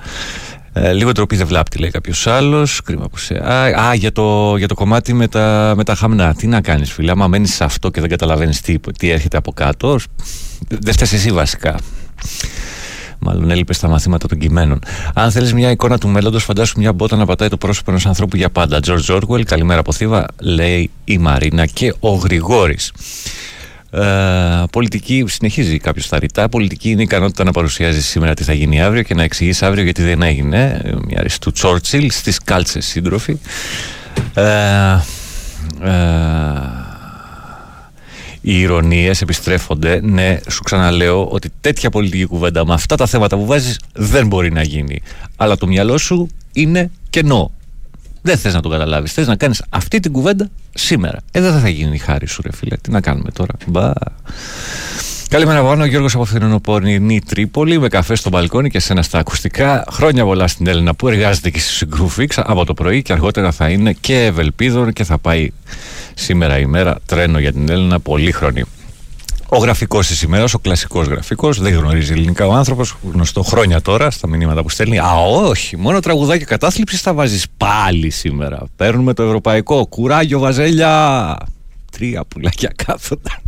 Ε, 0.73 0.93
λίγο 0.93 1.11
τροπή 1.11 1.35
δεν 1.35 1.47
βλάπτει, 1.47 1.77
λέει 1.77 1.89
κάποιος 1.89 2.27
άλλος. 2.27 2.81
Κρίμα 2.81 3.07
που 3.09 3.17
σε. 3.17 3.51
Α, 3.51 3.87
α, 3.87 3.93
για, 3.93 4.11
το, 4.11 4.55
για 4.57 4.67
το 4.67 4.73
κομμάτι 4.73 5.13
με 5.13 5.27
τα, 5.27 5.73
με 5.77 5.83
τα 5.83 5.95
χαμνά. 5.95 6.33
Τι 6.35 6.47
να 6.47 6.61
κάνεις, 6.61 6.91
φίλε. 6.91 7.11
Άμα 7.11 7.27
μένεις 7.27 7.53
σε 7.53 7.63
αυτό 7.63 7.89
και 7.89 7.99
δεν 7.99 8.09
καταλαβαίνεις 8.09 8.61
τι, 8.61 8.79
τι 8.97 9.09
έρχεται 9.09 9.37
από 9.37 9.51
κάτω, 9.51 9.99
δεν 10.67 10.93
φταίεις 10.93 11.13
εσύ 11.13 11.31
βασικά. 11.31 11.75
Μάλλον 13.19 13.51
έλειπες 13.51 13.75
στα 13.75 13.87
μαθήματα 13.87 14.27
των 14.27 14.37
κειμένων. 14.37 14.79
Αν 15.13 15.31
θέλεις 15.31 15.53
μια 15.53 15.71
εικόνα 15.71 15.97
του 15.97 16.07
μέλλοντος, 16.07 16.43
φαντάσου 16.43 16.79
μια 16.79 16.93
μπότα 16.93 17.15
να 17.15 17.25
πατάει 17.25 17.49
το 17.49 17.57
πρόσωπο 17.57 17.91
ενός 17.91 18.05
ανθρώπου 18.05 18.37
για 18.37 18.49
πάντα. 18.49 18.79
George 18.87 19.19
Orwell, 19.19 19.43
καλημέρα 19.43 19.79
από 19.79 19.91
Θήβα, 19.91 20.25
λέει 20.41 20.89
η 21.03 21.17
Μαρίνα 21.17 21.65
και 21.65 21.93
ο 21.99 22.13
Γρηγόρης. 22.13 22.91
Ε, 23.91 24.63
πολιτική, 24.71 25.23
συνεχίζει 25.27 25.77
κάποιος 25.77 26.07
τα 26.07 26.19
ρητά. 26.19 26.49
Πολιτική 26.49 26.89
είναι 26.89 27.01
η 27.01 27.03
ικανότητα 27.03 27.43
να 27.43 27.51
παρουσιάζει 27.51 28.01
σήμερα 28.01 28.33
τι 28.33 28.43
θα 28.43 28.53
γίνει 28.53 28.81
αύριο 28.81 29.01
και 29.01 29.13
να 29.13 29.23
εξηγήσει 29.23 29.65
αύριο 29.65 29.83
γιατί 29.83 30.03
δεν 30.03 30.21
έγινε. 30.21 30.81
Ε, 30.83 30.91
Μια 31.05 31.19
αριστού 31.19 31.49
του 31.49 31.51
Τσόρτσιλ 31.51 32.11
στις 32.11 32.39
κάλτσες 32.43 32.85
σύντροφοι. 32.85 33.37
Ε, 34.33 34.43
ε, 35.81 36.82
οι 38.45 38.59
ηρωνίες 38.59 39.21
επιστρέφονται. 39.21 39.99
Ναι, 40.03 40.39
σου 40.49 40.63
ξαναλέω 40.63 41.27
ότι 41.27 41.51
τέτοια 41.61 41.89
πολιτική 41.89 42.25
κουβέντα 42.25 42.65
με 42.65 42.73
αυτά 42.73 42.95
τα 42.95 43.05
θέματα 43.05 43.37
που 43.37 43.45
βάζεις 43.45 43.79
δεν 43.93 44.27
μπορεί 44.27 44.51
να 44.51 44.63
γίνει. 44.63 45.01
Αλλά 45.35 45.57
το 45.57 45.67
μυαλό 45.67 45.97
σου 45.97 46.27
είναι 46.53 46.91
κενό. 47.09 47.51
Δεν 48.21 48.37
θες 48.37 48.53
να 48.53 48.61
το 48.61 48.69
καταλάβεις. 48.69 49.13
Θες 49.13 49.27
να 49.27 49.35
κάνεις 49.35 49.63
αυτή 49.69 49.99
την 49.99 50.11
κουβέντα 50.11 50.49
σήμερα. 50.73 51.17
Ε, 51.31 51.41
δεν 51.41 51.59
θα 51.59 51.69
γίνει 51.69 51.95
η 51.95 51.97
χάρη 51.97 52.27
σου, 52.27 52.41
ρε 52.41 52.51
φίλε. 52.53 52.77
Τι 52.77 52.91
να 52.91 53.01
κάνουμε 53.01 53.31
τώρα. 53.31 53.53
Μπα. 53.67 53.91
Καλημέρα, 55.33 55.63
Βάνο. 55.63 55.83
Ο 55.83 55.85
Γιώργος 55.85 56.15
από 56.15 56.25
Φθινοπορεινή 56.25 57.21
Τρίπολη 57.21 57.79
με 57.79 57.87
καφέ 57.87 58.15
στο 58.15 58.29
μπαλκόνι 58.29 58.69
και 58.69 58.79
σένα 58.79 59.01
στα 59.01 59.19
ακουστικά. 59.19 59.85
Χρόνια 59.91 60.23
πολλά 60.23 60.47
στην 60.47 60.67
Έλληνα 60.67 60.95
που 60.95 61.07
εργάζεται 61.07 61.49
και 61.49 61.59
στη 61.59 61.71
Συγκρούφιξ 61.71 62.37
από 62.37 62.65
το 62.65 62.73
πρωί 62.73 63.01
και 63.01 63.13
αργότερα 63.13 63.51
θα 63.51 63.69
είναι 63.69 63.93
και 63.93 64.25
Ευελπίδων 64.25 64.93
και 64.93 65.03
θα 65.03 65.17
πάει 65.17 65.51
σήμερα 66.13 66.59
η 66.59 66.65
μέρα 66.65 66.97
τρένο 67.05 67.39
για 67.39 67.51
την 67.51 67.69
Έλληνα. 67.69 67.99
Πολύχρονη. 67.99 68.63
Ο 69.47 69.57
γραφικός 69.57 70.07
της 70.07 70.21
ημέρας, 70.21 70.53
ο 70.53 70.59
κλασικός 70.59 71.07
γραφικός, 71.07 71.59
δεν 71.59 71.73
γνωρίζει 71.73 72.11
ελληνικά 72.11 72.47
ο 72.47 72.53
άνθρωπος, 72.53 72.95
γνωστό 73.13 73.41
χρόνια 73.43 73.81
τώρα 73.81 74.11
στα 74.11 74.27
μηνύματα 74.27 74.61
που 74.61 74.69
στέλνει. 74.69 74.99
Α, 74.99 75.13
όχι, 75.45 75.77
μόνο 75.77 75.99
τραγουδάκι 75.99 76.45
κατάθλιψης 76.45 77.01
θα 77.01 77.13
βάζεις 77.13 77.45
πάλι 77.57 78.09
σήμερα. 78.09 78.63
Παίρνουμε 78.75 79.13
το 79.13 79.23
ευρωπαϊκό. 79.23 79.85
Κουράγιο, 79.85 80.39
βαζέλια! 80.39 81.35
Τρία 81.91 82.23
πουλάκια 82.25 82.71
κάθοντα. 82.85 83.41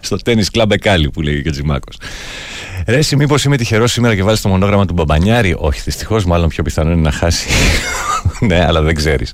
Στο 0.00 0.16
τέννη 0.16 0.44
κλαμπ 0.44 0.72
Εκάλι 0.72 1.10
που 1.10 1.22
λέει 1.22 1.42
και 1.42 1.48
ο 1.48 1.52
Τζιμάκος. 1.52 1.96
Ρε, 2.86 2.96
εσύ, 2.96 3.16
μήπως 3.16 3.44
είμαι 3.44 3.56
τυχερός 3.56 3.92
σήμερα 3.92 4.14
και 4.14 4.22
βάλεις 4.22 4.40
το 4.40 4.48
μονόγραμμα 4.48 4.86
του 4.86 4.92
Μπαμπανιάρη; 4.92 5.54
Όχι, 5.58 5.80
δυστυχώς, 5.84 6.24
μάλλον 6.24 6.48
πιο 6.48 6.62
πιθανό 6.62 6.90
είναι 6.90 7.00
να 7.00 7.12
χάσει. 7.12 7.48
ναι, 8.48 8.64
αλλά 8.64 8.82
δεν 8.82 8.94
ξέρεις. 8.94 9.32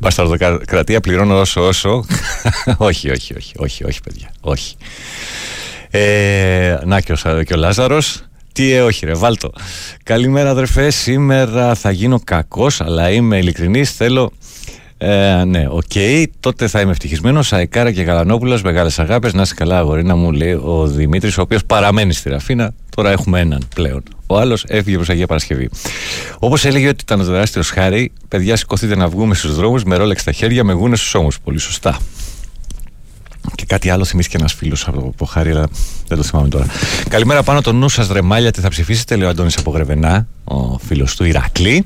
Μπασταρδοκρατία 0.00 1.00
πληρώνω 1.00 1.40
όσο 1.40 1.66
όσο. 1.66 2.04
όχι, 2.76 3.10
όχι, 3.10 3.34
όχι, 3.36 3.54
όχι, 3.56 3.84
όχι, 3.84 4.00
παιδιά. 4.00 4.30
Όχι. 4.40 4.76
Ε, 5.90 6.76
να 6.84 7.00
και 7.00 7.12
ο, 7.12 7.42
και 7.42 7.54
ο 7.54 7.56
Λάζαρος 7.56 8.24
τι 8.52 8.72
ε, 8.72 8.82
όχι 8.82 9.06
ρε, 9.06 9.14
βάλτο. 9.14 9.52
Καλημέρα 10.02 10.50
αδερφέ, 10.50 10.90
σήμερα 10.90 11.74
θα 11.74 11.90
γίνω 11.90 12.20
κακός, 12.24 12.80
αλλά 12.80 13.10
είμαι 13.10 13.38
ειλικρινής, 13.38 13.90
θέλω... 13.90 14.32
Ε, 15.02 15.44
ναι, 15.44 15.66
οκ, 15.68 15.84
τότε 16.40 16.68
θα 16.68 16.80
είμαι 16.80 16.90
ευτυχισμένος. 16.90 17.52
Αεκάρα 17.52 17.92
και 17.92 18.02
Γαλανόπουλος, 18.02 18.62
μεγάλες 18.62 18.98
αγάπες. 18.98 19.32
Να 19.32 19.42
είσαι 19.42 19.54
καλά, 19.54 19.78
αγορίνα 19.78 20.16
μου, 20.16 20.32
λέει 20.32 20.52
ο 20.52 20.86
Δημήτρης, 20.86 21.38
ο 21.38 21.42
οποίος 21.42 21.64
παραμένει 21.64 22.12
στη 22.12 22.28
Ραφίνα. 22.28 22.72
Τώρα 22.96 23.10
έχουμε 23.10 23.40
έναν 23.40 23.62
πλέον. 23.74 24.02
Ο 24.26 24.38
άλλος 24.38 24.64
έφυγε 24.68 24.96
προς 24.96 25.08
Αγία 25.08 25.26
Παρασκευή. 25.26 25.68
Όπως 26.38 26.64
έλεγε 26.64 26.88
ότι 26.88 27.02
ήταν 27.02 27.20
ο 27.20 27.24
τεράστιος 27.24 27.70
χάρη, 27.70 28.12
παιδιά, 28.28 28.56
σηκωθείτε 28.56 28.96
να 28.96 29.08
βγούμε 29.08 29.34
στους 29.34 29.54
δρόμους 29.54 29.84
με 29.84 29.96
ρόλεξ 29.96 30.20
στα 30.20 30.32
χέρια, 30.32 30.64
με 30.64 30.72
γούνες 30.72 30.98
στους 30.98 31.14
ώμους. 31.14 31.40
Πολύ 31.40 31.58
σωστά. 31.58 31.98
Και 33.54 33.64
κάτι 33.66 33.90
άλλο 33.90 34.04
θυμήθηκε 34.04 34.36
ένας 34.36 34.52
φίλος 34.54 34.88
από 34.88 35.14
το 35.16 35.24
Χάρη, 35.24 35.50
αλλά 35.50 35.68
δεν 36.08 36.18
το 36.18 36.24
θυμάμαι 36.24 36.48
τώρα. 36.48 36.66
Καλημέρα 37.08 37.42
πάνω 37.42 37.60
το 37.60 37.72
νου 37.72 37.88
σας, 37.88 38.08
ρεμάλια, 38.08 38.50
τι 38.50 38.60
θα 38.60 38.68
ψηφίσετε, 38.68 39.16
λέει 39.16 39.26
ο 39.26 39.30
Αντώνης 39.30 39.56
από 39.56 39.70
Γρεβενά, 39.70 40.26
ο 40.44 40.78
φίλος 40.78 41.16
του 41.16 41.24
Ηρακλή. 41.24 41.84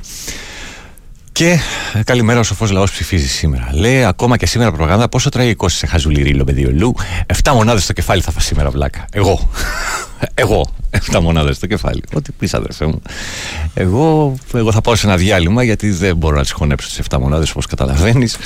Και 1.35 1.59
ε, 1.93 2.03
καλημέρα, 2.03 2.41
ο 2.41 2.43
σοφός 2.43 2.71
λαός 2.71 2.91
ψηφίζει 2.91 3.29
σήμερα. 3.29 3.69
Λέει 3.73 4.05
ακόμα 4.05 4.37
και 4.37 4.47
σήμερα 4.47 4.71
προπαγάνδα 4.71 5.09
πόσο 5.09 5.29
τραγικός 5.29 5.75
σε 5.75 5.87
χαζουλιρίλο, 5.87 6.45
παιδί 6.45 6.65
Λου. 6.65 6.95
Εφτά 7.27 7.55
μονάδες 7.55 7.83
στο 7.83 7.93
κεφάλι 7.93 8.21
θα 8.21 8.31
φας 8.31 8.45
σήμερα, 8.45 8.71
βλάκα. 8.71 9.05
Εγώ. 9.13 9.49
Εγώ. 10.35 10.67
Εφτά 10.91 11.21
μονάδες 11.21 11.57
στο 11.57 11.67
κεφάλι. 11.67 12.03
Ό,τι 12.15 12.33
πεις, 12.33 12.55
αδερφέ 12.55 12.87
μου. 12.87 13.03
Εγώ, 13.75 14.35
εγώ 14.55 14.73
θα 14.73 14.81
πάω 14.81 14.95
σε 14.95 15.07
ένα 15.07 15.17
διάλειμμα 15.17 15.63
γιατί 15.63 15.91
δεν 15.91 16.17
μπορώ 16.17 16.37
να 16.37 16.45
τι 16.45 16.53
χωνέψω 16.53 16.89
τις 16.89 17.01
7 17.11 17.19
μονάδες 17.21 17.51
όπως 17.51 17.67
καταλαβαίνεις. 17.67 18.37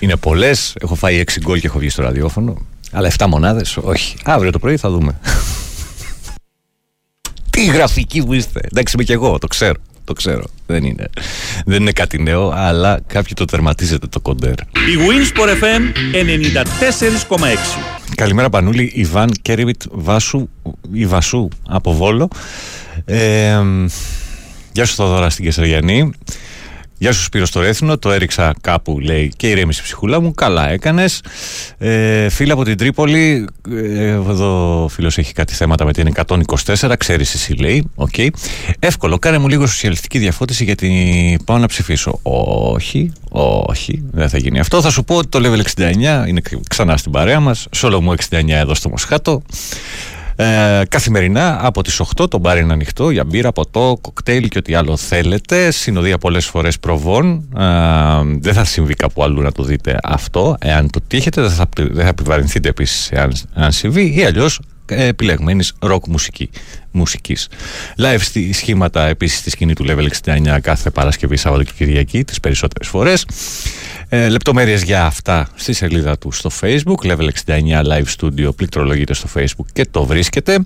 Είναι 0.00 0.16
πολλές. 0.16 0.74
Έχω 0.80 0.94
φάει 0.94 1.24
6 1.26 1.40
γκολ 1.40 1.60
και 1.60 1.66
έχω 1.66 1.78
βγει 1.78 1.88
στο 1.88 2.02
ραδιόφωνο. 2.02 2.56
Αλλά 2.92 3.10
7 3.18 3.26
μονάδες, 3.28 3.76
όχι. 3.76 4.16
Αύριο 4.24 4.50
το 4.50 4.58
πρωί 4.58 4.76
θα 4.76 4.90
δούμε. 4.90 5.18
Τι 7.50 7.64
γραφική 7.64 8.24
που 8.24 8.32
είστε. 8.32 8.60
Εντάξει, 8.72 8.94
είμαι 8.94 9.04
και 9.04 9.12
εγώ, 9.12 9.38
το 9.38 9.46
ξέρω. 9.46 9.80
Το 10.04 10.12
ξέρω. 10.12 10.44
Δεν 10.66 10.84
είναι, 10.84 11.10
δεν 11.66 11.80
είναι 11.80 11.92
κάτι 11.92 12.22
νέο, 12.22 12.50
αλλά 12.54 13.00
κάποιοι 13.06 13.32
το 13.36 13.44
τερματίζετε 13.44 14.06
το 14.06 14.20
κοντέρ. 14.20 14.52
Η 14.52 14.96
Winsport 15.08 15.62
FM 15.62 15.82
94,6. 17.36 17.38
Καλημέρα 18.14 18.50
Πανούλη, 18.50 18.90
Ιβάν 18.94 19.30
Κέριβιτ 19.42 19.82
Βάσου, 19.90 20.48
η 20.92 21.06
Βασού 21.06 21.48
από 21.68 21.94
Βόλο. 21.94 22.28
Ε, 23.04 23.60
γεια 24.72 24.84
σου 24.84 24.94
Θοδωρά 24.94 25.30
στην 25.30 25.44
Κεσαριανή. 25.44 26.10
Γεια 27.02 27.12
σου 27.12 27.22
Σπύρος 27.22 27.48
στο 27.48 27.60
Ρέθινο, 27.60 27.98
το 27.98 28.10
έριξα 28.10 28.54
κάπου 28.60 29.00
λέει 29.00 29.32
και 29.36 29.48
ηρέμησε 29.48 29.80
η 29.80 29.84
ψυχούλα 29.84 30.20
μου, 30.20 30.34
καλά 30.34 30.68
έκανες. 30.68 31.22
Ε, 31.78 32.28
φιλιά 32.28 32.52
από 32.52 32.64
την 32.64 32.76
Τρίπολη, 32.76 33.48
ε, 33.70 34.06
εδώ 34.06 34.82
ο 34.84 34.88
φίλος 34.88 35.18
έχει 35.18 35.32
κάτι 35.32 35.54
θέματα 35.54 35.84
με 35.84 35.92
την 35.92 36.06
124, 36.06 36.96
ξέρεις 36.98 37.34
εσύ 37.34 37.52
λέει, 37.52 37.90
οκ. 37.94 38.14
Εύκολο, 38.78 39.18
κάνε 39.18 39.38
μου 39.38 39.48
λίγο 39.48 39.66
σοσιαλιστική 39.66 40.18
διαφώτιση 40.18 40.64
γιατί 40.64 41.38
πάω 41.44 41.58
να 41.58 41.66
ψηφίσω. 41.66 42.18
Όχι, 42.22 43.12
όχι, 43.66 44.02
δεν 44.12 44.28
θα 44.28 44.38
γίνει 44.38 44.58
αυτό. 44.60 44.80
Θα 44.82 44.90
σου 44.90 45.04
πω 45.04 45.16
ότι 45.16 45.28
το 45.28 45.40
level 45.42 45.80
69 45.80 46.24
είναι 46.28 46.40
ξανά 46.68 46.96
στην 46.96 47.12
παρέα 47.12 47.40
μας, 47.40 47.66
σόλο 47.70 48.00
μου 48.00 48.14
69 48.30 48.48
εδώ 48.48 48.74
στο 48.74 48.88
Μοσχάτο. 48.88 49.42
Ε, 50.40 50.82
καθημερινά 50.88 51.58
από 51.66 51.82
τις 51.82 52.00
8 52.00 52.30
το 52.30 52.38
μπάρ 52.38 52.58
είναι 52.58 52.72
ανοιχτό 52.72 53.10
για 53.10 53.24
μπύρα, 53.24 53.52
ποτό, 53.52 53.98
κοκτέιλ 54.00 54.48
και 54.48 54.58
ό,τι 54.58 54.74
άλλο 54.74 54.96
θέλετε. 54.96 55.70
Συνοδεία 55.70 56.18
πολλές 56.18 56.46
φορές 56.46 56.78
προβών. 56.78 57.48
Ε, 57.56 57.62
δεν 58.40 58.54
θα 58.54 58.64
συμβεί 58.64 58.94
κάπου 58.94 59.22
αλλού 59.22 59.42
να 59.42 59.52
το 59.52 59.62
δείτε 59.62 59.98
αυτό. 60.02 60.56
Εάν 60.60 60.90
το 60.90 61.00
τύχετε 61.06 61.40
δεν 61.40 61.50
θα, 61.50 61.68
δεν 61.76 62.02
θα 62.02 62.08
επιβαρυνθείτε 62.08 62.68
επίσης 62.68 63.10
εάν, 63.10 63.32
εάν 63.54 63.72
συμβεί 63.72 64.14
ή 64.16 64.24
αλλιώς 64.24 64.60
ε, 64.90 65.06
επιλεγμένης 65.06 65.72
ροκ 65.78 66.06
μουσική, 66.06 66.50
μουσικής. 66.90 67.48
Live 67.98 68.20
στη 68.20 68.52
σχήματα 68.52 69.06
επίσης 69.06 69.38
στη 69.38 69.50
σκηνή 69.50 69.74
του 69.74 69.84
Level 69.88 70.06
69 70.24 70.58
κάθε 70.60 70.90
Παρασκευή, 70.90 71.36
Σάββατο 71.36 71.64
και 71.64 71.72
Κυριακή 71.76 72.24
τις 72.24 72.40
περισσότερες 72.40 72.88
φορές. 72.88 73.26
Ε, 74.08 74.28
λεπτομέρειες 74.28 74.82
για 74.82 75.04
αυτά 75.04 75.48
στη 75.54 75.72
σελίδα 75.72 76.18
του 76.18 76.32
στο 76.32 76.50
facebook 76.60 76.98
Level 77.02 77.28
69 77.46 77.82
Live 77.84 78.04
Studio 78.18 78.56
πληκτρολογείτε 78.56 79.14
στο 79.14 79.28
facebook 79.34 79.66
και 79.72 79.86
το 79.90 80.04
βρίσκετε 80.04 80.58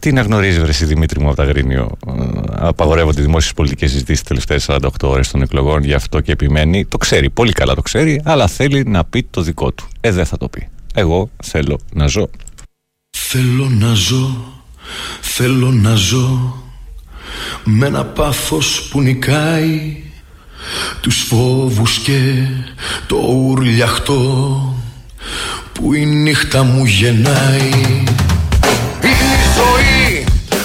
τι 0.00 0.12
να 0.12 0.20
γνωρίζει, 0.20 0.60
βρε, 0.60 0.68
εσύ, 0.68 0.84
Δημήτρη 0.84 1.20
μου, 1.20 1.26
από 1.26 1.36
τα 1.36 1.44
Γρήνιο; 1.44 1.90
Ε, 2.06 2.12
Απαγορεύονται 2.52 3.20
οι 3.20 3.24
δημόσιες 3.24 3.52
πολιτικές 3.52 3.90
συζητήσεις 3.90 4.20
τις 4.20 4.28
τελευταίες 4.28 4.64
48 4.64 5.08
ώρες 5.08 5.30
των 5.30 5.42
εκλογών, 5.42 5.82
γι' 5.82 5.94
αυτό 5.94 6.20
και 6.20 6.32
επιμένει. 6.32 6.84
Το 6.84 6.98
ξέρει, 6.98 7.30
πολύ 7.30 7.52
καλά 7.52 7.74
το 7.74 7.82
ξέρει, 7.82 8.20
αλλά 8.24 8.46
θέλει 8.46 8.84
να 8.84 9.04
πει 9.04 9.22
το 9.22 9.42
δικό 9.42 9.72
του. 9.72 9.88
Ε, 10.00 10.10
δεν 10.10 10.24
θα 10.24 10.36
το 10.36 10.48
πει. 10.48 10.68
Εγώ 10.94 11.30
θέλω 11.42 11.80
να 11.92 12.06
ζω. 12.06 12.30
Θέλω 13.10 13.68
να 13.68 13.94
ζω, 13.94 14.44
θέλω 15.20 15.70
να 15.70 15.94
ζω 15.94 16.54
με 17.64 17.86
ένα 17.86 18.04
πάθος 18.04 18.88
που 18.90 19.00
νικάει 19.00 19.96
τους 21.00 21.16
φόβους 21.16 21.98
και 21.98 22.46
το 23.06 23.16
ουρλιαχτό 23.16 24.74
που 25.72 25.94
η 25.94 26.06
νύχτα 26.06 26.62
μου 26.62 26.84
γεννάει 26.84 27.70
Είναι 27.74 27.98
η 28.02 28.08
ζωή 28.12 28.29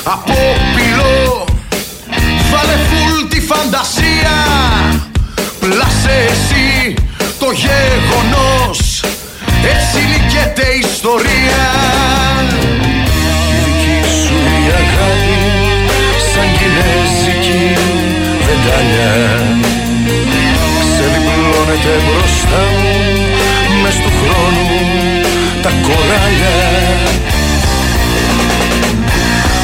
από 0.06 0.34
πυλό 0.76 1.46
Βάλε 2.52 2.78
φουλ 2.90 3.28
τη 3.30 3.42
φαντασία. 3.42 4.36
Πλάσε 5.60 6.16
εσύ 6.30 6.94
το 7.40 7.48
γεγονός. 7.64 9.04
Έτσι 9.74 9.98
νικέται 10.12 10.68
η 10.76 10.80
ιστορία. 10.80 11.66
Η 13.54 13.58
δική 13.66 14.00
σου 14.22 14.38
η 14.62 14.68
αγάπη 14.82 15.42
σαν 16.32 16.48
κινέζικη 16.58 17.64
βεντάλια. 18.46 19.16
Ξεδιπλώνεται 20.92 21.94
μπροστά 22.06 22.64
μου 22.80 23.82
μες 23.82 23.96
του 23.96 24.12
χρόνου 24.20 24.68
τα 25.62 25.72
κοράλια 25.86 26.56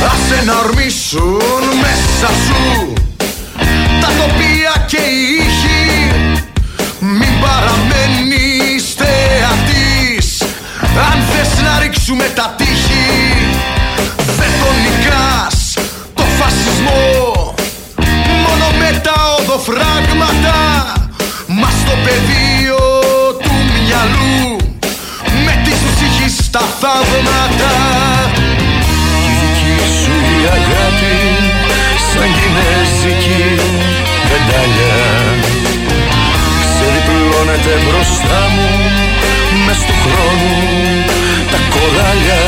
Άσε 0.05 0.43
να 0.45 0.53
ορμήσουν 0.57 1.63
μέσα 1.81 2.33
σου 2.45 2.93
Τα 4.01 4.07
τοπία 4.07 4.85
και 4.87 4.97
οι 4.97 5.45
ήχοι 5.45 6.11
Μην 6.99 7.33
παραμένεις 7.41 8.83
θεατής. 8.97 10.41
Αν 10.81 11.23
θες 11.31 11.63
να 11.63 11.79
ρίξουμε 11.79 12.31
τα 12.35 12.55
τείχη 12.57 13.09
Δεν 14.37 14.51
τον 14.61 14.75
νικάς. 14.83 15.73
Το 16.13 16.23
φασισμό 16.39 17.53
Μόνο 18.47 18.65
με 18.79 19.01
τα 19.03 19.15
οδοφράγματα. 19.39 20.59
Μας 21.47 21.73
στο 21.81 21.95
πεδίο 22.03 22.79
του 23.43 23.53
μυαλού. 23.71 24.55
Με 25.45 25.61
τις 25.63 25.79
ψυχής 25.93 26.49
τα 26.51 26.63
θαύματα 26.79 27.50
βεντάλια 34.51 34.93
Ξεδιπλώνεται 36.73 37.73
μπροστά 37.85 38.49
μου 38.53 38.69
μες 39.65 39.77
του 39.77 39.93
χρόνου 40.03 41.05
τα 41.51 41.57
κοράλια. 41.69 42.39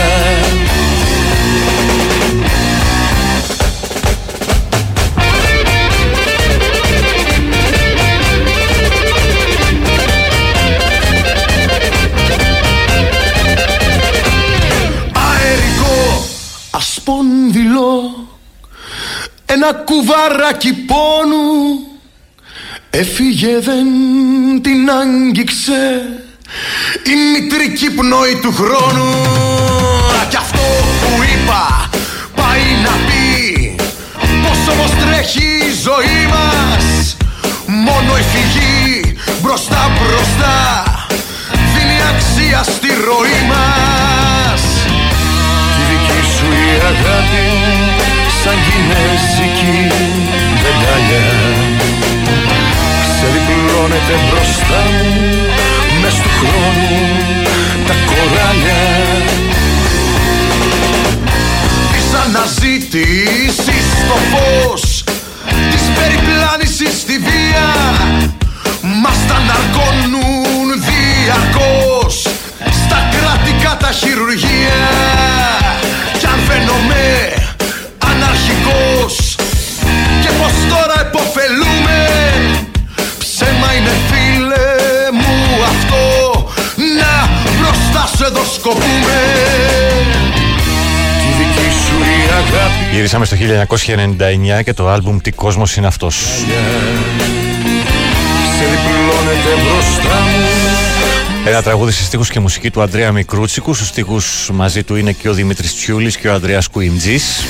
Αερικό 15.13 16.25
ασπονδυλό 16.71 18.27
ένα 19.45 19.73
κουβαράκι 19.73 20.73
πόνου 20.73 21.52
έφυγε 22.95 23.59
δεν 23.59 23.87
την 24.61 24.89
άγγιξε 25.01 25.81
η 27.11 27.15
μητρική 27.31 27.89
πνοή 27.89 28.35
του 28.41 28.53
χρόνου. 28.53 29.09
Α, 30.19 30.25
κι 30.29 30.35
αυτό 30.35 30.65
που 31.01 31.11
είπα 31.31 31.89
πάει 32.35 32.67
να 32.85 32.93
πει 33.07 33.75
πως 34.43 34.59
όμως 34.73 34.91
τρέχει 35.01 35.49
η 35.69 35.71
ζωή 35.85 36.21
μας. 36.33 37.17
Μόνο 37.65 38.17
η 38.17 38.25
φυγή 38.31 39.15
μπροστά 39.41 39.91
μπροστά 39.95 40.57
δίνει 41.73 41.99
αξία 42.13 42.63
στη 42.63 42.89
ροή 43.07 43.39
μας. 43.51 44.63
Η 45.79 45.83
δική 45.89 46.21
σου 46.35 46.47
η 46.65 46.71
αγάπη 46.91 47.47
σαν 48.43 48.57
κινέζικη 48.65 49.75
βεντάλια 50.61 51.62
Ξεδιπλώνεται 53.83 54.15
μπροστά 54.29 54.81
μου 54.91 56.01
μες 56.01 56.13
του 56.13 56.29
χρόνου 56.39 57.43
τα 57.87 57.93
κοράλια. 58.09 58.81
Της 61.91 62.07
αναζήτησης 62.25 63.85
στο 64.01 64.17
φως 64.31 65.03
Της 65.71 65.83
περιπλάνησης 65.95 67.01
στη 67.01 67.17
βία 67.17 67.67
Μας 69.01 69.17
τα 69.27 69.37
ναρκώνουν 69.47 70.67
διαρκώς. 70.87 72.15
Στα 72.83 73.09
κρατικά 73.13 73.77
τα 73.77 73.91
χειρουργεία 73.91 74.52
μπροστά 88.13 88.25
σου 88.25 88.25
εδώ 88.25 88.43
σκοπούμε 88.53 88.85
Η 91.17 91.33
δική 91.37 91.69
σου 91.85 91.95
η 91.99 92.31
αγάπη 92.31 92.95
Γυρίσαμε 92.95 93.25
στο 93.25 93.37
1999 94.59 94.63
και 94.63 94.73
το 94.73 94.89
άλμπουμ 94.89 95.17
Τι 95.17 95.31
κόσμος 95.31 95.75
είναι 95.75 95.87
αυτός. 95.87 96.15
Ξεδιπλώνεται 98.53 99.61
μπροστά 99.63 100.19
μου 100.19 101.47
Ένα 101.47 101.61
τραγούδι 101.61 101.91
σε 101.91 102.03
στίχους 102.03 102.29
και 102.29 102.39
μουσική 102.39 102.71
του 102.71 102.81
Αντρέα 102.81 103.11
Μικρούτσικου. 103.11 103.73
Στους 103.73 103.87
στίχους 103.87 104.49
μαζί 104.53 104.83
του 104.83 104.95
είναι 104.95 105.11
και 105.11 105.29
ο 105.29 105.33
Δημήτρης 105.33 105.75
Τσιούλης 105.75 106.17
και 106.17 106.27
ο 106.27 106.33
Ανδρέας 106.33 106.67
Κουιμτζής. 106.67 107.43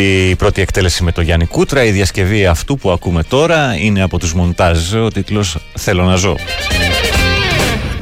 Η 0.00 0.36
πρώτη 0.36 0.60
εκτέλεση 0.60 1.02
με 1.02 1.12
το 1.12 1.20
Γιάννη 1.20 1.46
Κούτρα, 1.46 1.84
η 1.84 1.90
διασκευή 1.90 2.46
αυτού 2.46 2.78
που 2.78 2.90
ακούμε 2.90 3.22
τώρα 3.22 3.74
είναι 3.78 4.02
από 4.02 4.18
τους 4.18 4.34
μοντάζ, 4.34 4.94
ο 4.94 5.08
τίτλος 5.08 5.56
«Θέλω 5.74 6.04
να 6.04 6.16
ζω». 6.16 6.36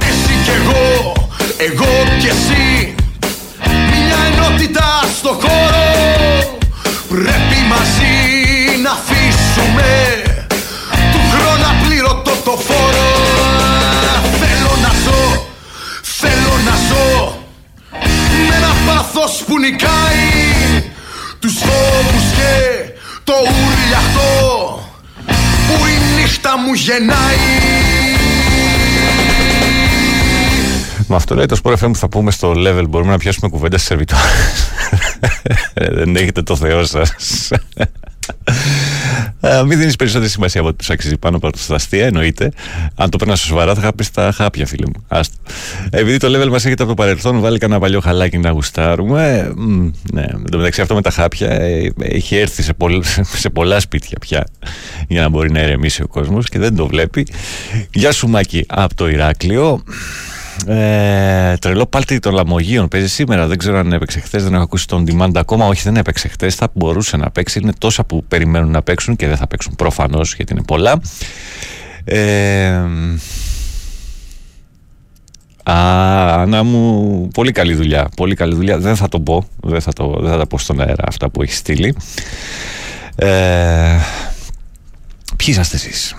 Εσύ 0.00 0.34
κι 0.44 0.50
εγώ, 0.50 1.12
εγώ 1.56 2.16
κι 2.20 2.26
εσύ. 2.26 2.94
Μια 3.62 4.16
ενότητα 4.32 4.84
στο 5.18 5.28
χώρο. 5.28 5.84
Πρέπει 7.08 7.58
μαζί 7.68 8.14
να 8.82 8.90
αφήσουμε 8.90 10.22
Του 11.12 11.20
χρόνου 11.30 11.66
απλήρωτο 11.70 12.30
το 12.44 12.58
φόρο. 12.66 13.10
Θέλω 14.40 14.72
να 14.82 14.92
ζω, 15.04 15.46
θέλω 16.02 16.54
να 16.64 16.74
ζω. 16.88 17.38
Με 18.48 18.54
ένα 18.56 18.74
πάθος 18.86 19.44
που 19.46 19.58
νικάει 19.58 20.65
Τους 21.46 21.58
φόβους 21.58 22.30
και 22.32 22.92
το 23.24 23.32
ουρλιαχτό 23.32 24.78
Που 25.66 25.86
η 25.86 26.20
νύχτα 26.20 26.58
μου 26.58 26.72
γεννάει 26.72 27.36
Με 31.06 31.16
αυτό 31.16 31.34
λέει 31.34 31.46
το 31.46 31.60
Sport 31.62 31.72
FM 31.72 31.78
που 31.78 31.96
θα 31.96 32.08
πούμε 32.08 32.30
στο 32.30 32.52
level. 32.56 32.84
Μπορούμε 32.88 33.10
να 33.10 33.18
πιάσουμε 33.18 33.48
κουβέντα 33.48 33.78
σε 33.78 33.84
σερβιτόρες. 33.84 34.70
Δεν 35.98 36.16
έχετε 36.16 36.42
το 36.42 36.56
Θεό 36.56 36.84
σας. 36.84 37.50
Ε, 39.48 39.62
μην 39.64 39.78
δίνεις 39.78 39.96
περισσότερη 39.96 40.30
σημασία 40.30 40.60
από 40.60 40.68
ό,τι 40.68 40.78
τους 40.78 40.90
αξίζει 40.90 41.16
πάνω 41.18 41.36
από 41.36 41.50
τα 41.52 41.74
αστεία, 41.74 42.06
εννοείται. 42.06 42.52
Αν 42.94 43.10
το 43.10 43.16
παίρνα 43.16 43.36
σοβαρά, 43.36 43.74
θα 43.74 43.80
είχα 43.80 43.92
πει 43.94 44.04
στα 44.04 44.32
χάπια, 44.32 44.66
φίλε 44.66 44.86
μου. 44.86 45.04
Άστο. 45.08 45.36
Επειδή 45.90 46.16
το 46.16 46.28
level 46.28 46.48
μας 46.48 46.64
έρχεται 46.64 46.82
από 46.82 46.94
το 46.94 47.02
παρελθόν, 47.02 47.40
βάλει 47.40 47.58
κανένα 47.58 47.80
παλιό 47.80 48.00
χαλάκι 48.00 48.38
να 48.38 48.50
γουστάρουμε. 48.50 49.36
Ε, 49.38 49.52
μ, 49.56 49.90
ναι, 50.12 50.22
εν 50.22 50.44
τω 50.50 50.56
μεταξύ 50.58 50.80
αυτό 50.80 50.94
με 50.94 51.02
τα 51.02 51.10
χάπια 51.10 51.50
ε, 51.50 51.92
έχει 51.98 52.36
έρθει 52.36 52.62
σε, 52.62 52.72
πολλ- 52.72 53.04
σε 53.42 53.50
πολλά 53.50 53.80
σπίτια 53.80 54.18
πια 54.20 54.46
για 55.08 55.20
να 55.22 55.28
μπορεί 55.28 55.50
να 55.50 55.60
ηρεμήσει 55.62 56.02
ο 56.02 56.06
κόσμος 56.06 56.48
και 56.48 56.58
δεν 56.58 56.76
το 56.76 56.86
βλέπει. 56.86 57.26
Γεια 57.92 58.12
σου, 58.12 58.28
Μάκη, 58.28 58.64
από 58.68 58.94
το 58.94 59.08
Ηράκλειο. 59.08 59.82
Ε, 60.66 61.56
τρελό 61.56 61.86
πάλι 61.86 62.18
των 62.20 62.34
Λαμογείων 62.34 62.88
παίζει 62.88 63.08
σήμερα. 63.08 63.46
Δεν 63.46 63.58
ξέρω 63.58 63.78
αν 63.78 63.92
έπαιξε 63.92 64.20
χθες. 64.20 64.42
Δεν 64.42 64.54
έχω 64.54 64.62
ακούσει 64.62 64.86
τον 64.86 65.04
demand 65.08 65.30
ακόμα. 65.34 65.66
Όχι, 65.66 65.82
δεν 65.82 65.96
έπαιξε 65.96 66.28
χθες. 66.28 66.54
Θα 66.54 66.68
μπορούσε 66.72 67.16
να 67.16 67.30
παίξει. 67.30 67.58
Είναι 67.58 67.72
τόσα 67.78 68.04
που 68.04 68.24
περιμένουν 68.28 68.70
να 68.70 68.82
παίξουν 68.82 69.16
και 69.16 69.26
δεν 69.26 69.36
θα 69.36 69.46
παίξουν 69.46 69.74
προφανώς 69.74 70.34
γιατί 70.34 70.52
είναι 70.52 70.62
πολλά. 70.62 71.00
Ε, 72.04 72.82
Α, 75.70 76.42
Άννα 76.42 76.62
μου, 76.62 77.28
πολύ 77.34 77.52
καλή 77.52 77.74
δουλειά. 77.74 78.08
Πολύ 78.16 78.34
καλή 78.34 78.54
δουλειά. 78.54 78.78
Δεν 78.78 78.96
θα 78.96 79.08
το 79.08 79.20
πω. 79.20 79.48
Δεν 79.60 79.80
θα, 79.80 79.92
το, 79.92 80.18
δεν 80.20 80.30
θα 80.30 80.38
τα 80.38 80.46
πω 80.46 80.58
στον 80.58 80.80
αέρα 80.80 81.04
αυτά 81.06 81.30
που 81.30 81.42
έχει 81.42 81.52
στείλει. 81.52 81.96
Ε, 83.16 83.98
ποιοι 85.36 85.46
είσαστε 85.48 85.76
εσείς; 85.76 86.14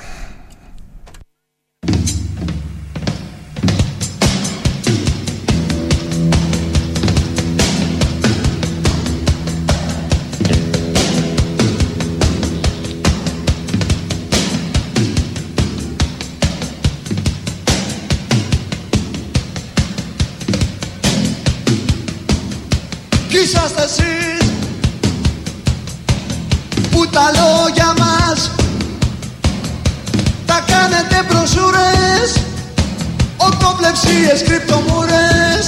Οτοβλεψίες 33.88 34.44
κρυπτομούρες. 34.44 35.66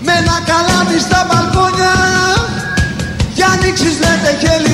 Με 0.00 0.12
ένα 0.12 0.36
καλάμι 0.50 0.98
στα 0.98 1.26
μπαλκόνια. 1.28 1.94
Για 3.34 3.46
ανοίξεις 3.46 3.98
λέτε 4.02 4.30
χελιδόνια 4.40 4.73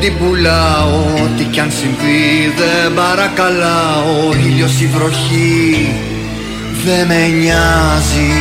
Την 0.00 0.18
πουλάω 0.18 1.02
Τι 1.36 1.44
κι 1.44 1.60
αν 1.60 1.70
συμβεί 1.80 2.52
δεν 2.56 2.94
παρακαλάω. 2.94 4.32
Ήλιος 4.46 4.80
η 4.80 4.86
βροχή 4.86 5.94
δεν 6.84 7.06
με 7.06 7.26
νοιάζει. 7.26 8.32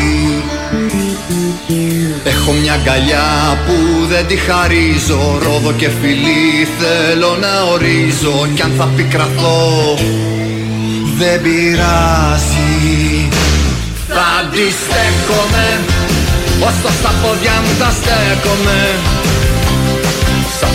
Έχω 2.23 2.52
μια 2.52 2.73
αγκαλιά 2.73 3.57
που 3.65 4.06
δεν 4.10 4.27
τη 4.27 4.36
χαρίζω. 4.36 5.40
Ρόδο 5.44 5.72
και 5.72 5.90
φιλί 6.02 6.68
θέλω 6.80 7.38
να 7.41 7.72
ορίζω. 7.72 8.48
Κι 8.56 8.61
αν 8.61 8.72
θα 8.77 8.90
πικραθώ 8.95 9.98
δεν 11.18 11.41
πειράζει. 11.41 13.30
Θα 14.07 14.26
αντιστέκομαι 14.40 15.68
Όσο 16.61 16.94
στα 16.99 17.11
πόδια 17.22 17.56
μου 17.64 17.73
θα 17.80 17.90
στέκομαι 17.99 18.80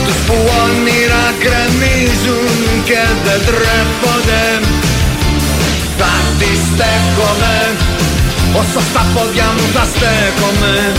Σ' 0.05 0.07
αυτούς 0.07 0.27
που 0.27 0.37
όνειρα 0.65 1.25
κρεμίζουν 1.43 2.83
και 2.85 3.03
δεν 3.25 3.41
τρέπονται 3.47 4.45
Θα 5.99 6.11
αντιστέκομαι 6.21 7.57
Όσο 8.61 8.81
στα 8.91 9.07
πόδια 9.15 9.49
μου 9.57 9.67
θα 9.75 9.85
στέκομαι. 9.85 10.93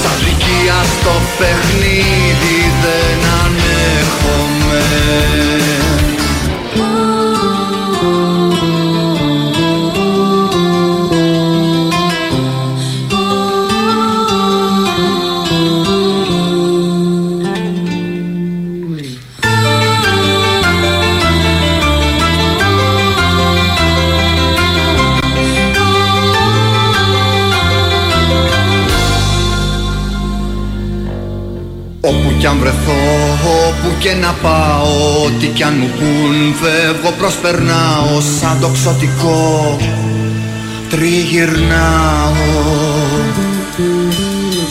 Σαν 0.00 0.18
δικία 0.24 0.78
στο 0.94 1.14
παιχνίδι 1.38 2.58
δεν 2.82 3.18
ανέχομαι 3.42 4.82
κι 32.44 32.50
αν 32.50 32.58
βρεθώ, 32.58 33.02
όπου 33.66 33.94
και 33.98 34.12
να 34.14 34.32
πάω 34.42 35.24
Ό,τι 35.24 35.46
κι 35.46 35.62
αν 35.62 35.74
μου 35.78 35.90
πουν 35.98 36.54
φεύγω 36.60 37.10
προσπερνάω 37.18 38.20
Σαν 38.40 38.60
το 38.60 38.68
ξωτικό 38.68 39.76
τριγυρνάω. 40.90 42.32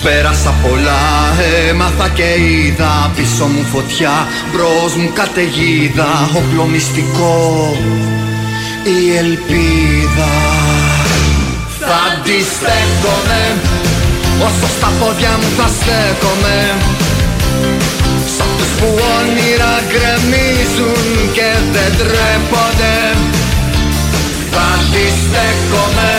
Πέρασα 0.03 0.53
πολλά, 0.61 1.35
έμαθα 1.69 2.09
και 2.09 2.23
είδα 2.23 3.11
Πίσω 3.15 3.45
μου 3.45 3.65
φωτιά, 3.73 4.27
μπρος 4.51 4.95
μου 4.95 5.11
καταιγίδα 5.13 6.29
Όπλο 6.35 6.65
μυστικό, 6.65 7.75
η 8.83 9.17
ελπίδα. 9.17 10.33
Θα 11.79 11.97
αντιστέκομαι 12.11 13.41
Όσο 14.45 14.67
στα 14.77 14.91
πόδια 14.99 15.29
μου 15.41 15.49
θα 15.57 15.67
στέκομαι. 15.67 16.57
Σ' 16.65 16.71
αυτούς 16.83 16.99
που 16.99 17.02
όνειρα 19.23 19.73
γκρεμίζουν 19.89 21.05
και 21.37 21.49
δεν 21.73 21.91
τρέπονται. 21.99 22.95
Θα 24.53 24.65
αντιστέκομαι 24.77 26.11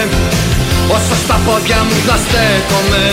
Όσο 0.97 1.15
στα 1.25 1.37
πόδια 1.45 1.81
μου 1.87 1.97
θα 2.07 2.17
στέκομαι. 2.25 3.05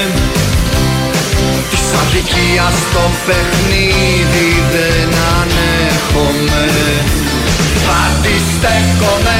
Της 1.69 1.85
αδικίας 2.01 2.75
στο 2.83 3.03
παιχνίδι 3.25 4.49
δεν 4.73 5.11
ανέχομαι. 5.39 6.63
Θα 7.85 7.95
αντιστέκομαι 8.07 9.39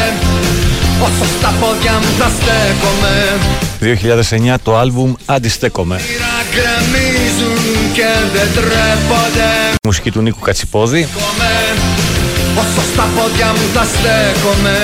Όσο 1.08 1.26
στα 1.38 1.54
πόδια 1.60 1.94
μου 2.02 2.12
θα 2.20 2.30
στέκομαι. 2.38 3.16
2009 4.54 4.56
το 4.64 4.78
άλμπουμ 4.78 5.14
Αντιστέκομαι. 5.26 6.00
Γκρεμίζουν 7.92 7.94
και 7.94 8.04
δεν 8.34 8.48
τρέπονται 8.54 9.50
Μουσική 9.84 10.12
του 10.12 10.22
Νίκου 10.22 10.40
Κατσιπόδη. 10.40 11.08
Όσο 12.56 12.82
στα 12.94 13.08
πόδια 13.16 13.48
μου 13.52 13.70
θα 13.74 13.84
στέκομαι 13.84 14.78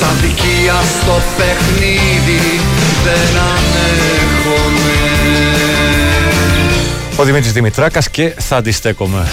Σαν 0.00 0.16
δικία 0.20 0.74
στο 1.00 1.20
παιχνίδι 1.36 2.60
δεν 3.04 3.40
ανέχομαι 3.54 4.96
Ο 7.16 7.24
Δημήτρης 7.24 7.52
Δημητράκας 7.52 8.10
και 8.10 8.34
θα 8.38 8.56
αντιστέκομαι. 8.56 9.26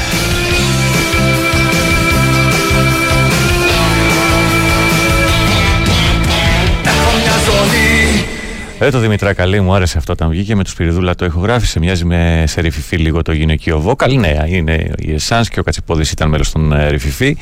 Ζωή 8.80 8.88
Ε, 8.88 8.92
το 8.92 9.00
Δημητράκα 9.00 9.46
λέει 9.46 9.60
μου 9.60 9.74
άρεσε 9.74 9.98
αυτό 9.98 10.12
όταν 10.12 10.30
βγήκε 10.30 10.56
με 10.56 10.64
τους 10.64 10.72
Σπυριδούλα 10.72 11.16
το 11.16 11.26
ηχογράφησε. 11.26 11.80
Μοιάζει 11.80 12.06
με 12.06 12.44
σε 12.48 12.62
ρηφιφί 12.62 12.98
λίγο 12.98 13.22
το 13.22 13.32
γυναικείο 13.32 13.80
βόκαλ. 13.80 14.20
Νέα 14.20 14.48
είναι 14.48 14.92
η 14.98 15.14
Εσάνς 15.14 15.50
και 15.50 15.60
ο 15.60 15.64
Κατσιπόδη 15.64 16.06
ήταν 16.12 16.30
μέλος 16.30 16.52
των 16.52 16.72
ε, 16.72 16.90
ρηφιφί. 16.90 17.38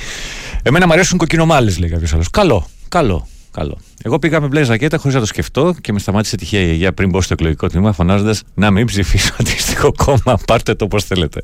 Εμένα 0.63 0.87
μου 0.87 0.93
αρέσουν 0.93 1.17
κοκκινομάλες, 1.17 1.79
λέει 1.79 1.89
κάποιος 1.89 2.13
άλλος. 2.13 2.29
Καλό, 2.29 2.67
καλό, 2.89 3.27
καλό. 3.51 3.77
Εγώ 4.03 4.19
πήγα 4.19 4.41
με 4.41 4.47
μπλε 4.47 4.63
ζακέτα 4.63 4.97
χωρίς 4.97 5.13
να 5.13 5.19
το 5.19 5.25
σκεφτώ 5.27 5.75
και 5.81 5.93
με 5.93 5.99
σταμάτησε 5.99 6.35
τυχαία 6.35 6.61
η 6.61 6.65
γιαγιά 6.65 6.93
πριν 6.93 7.09
μπω 7.09 7.21
στο 7.21 7.33
εκλογικό 7.33 7.67
τμήμα 7.67 7.91
φωνάζοντας 7.91 8.41
να 8.53 8.71
μην 8.71 8.85
ψηφίσω 8.85 9.33
αντίστοιχο 9.39 9.91
κόμμα. 9.91 10.37
Πάρτε 10.47 10.75
το 10.75 10.85
όπω 10.85 10.99
θέλετε. 10.99 11.43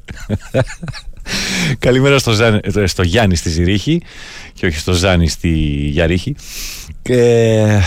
Καλημέρα 1.80 2.20
στο, 2.20 2.32
Ζαν, 2.32 2.60
ε, 2.76 2.86
στο 2.86 3.04
Γιάννη 3.04 3.36
στη 3.36 3.50
Ζηρίχη 3.50 4.02
και 4.54 4.66
όχι 4.66 4.78
στο 4.78 4.94
Ζάνη 4.94 5.28
στη 5.28 5.50
Γιαρίχη. 5.92 6.36
Και 7.02 7.82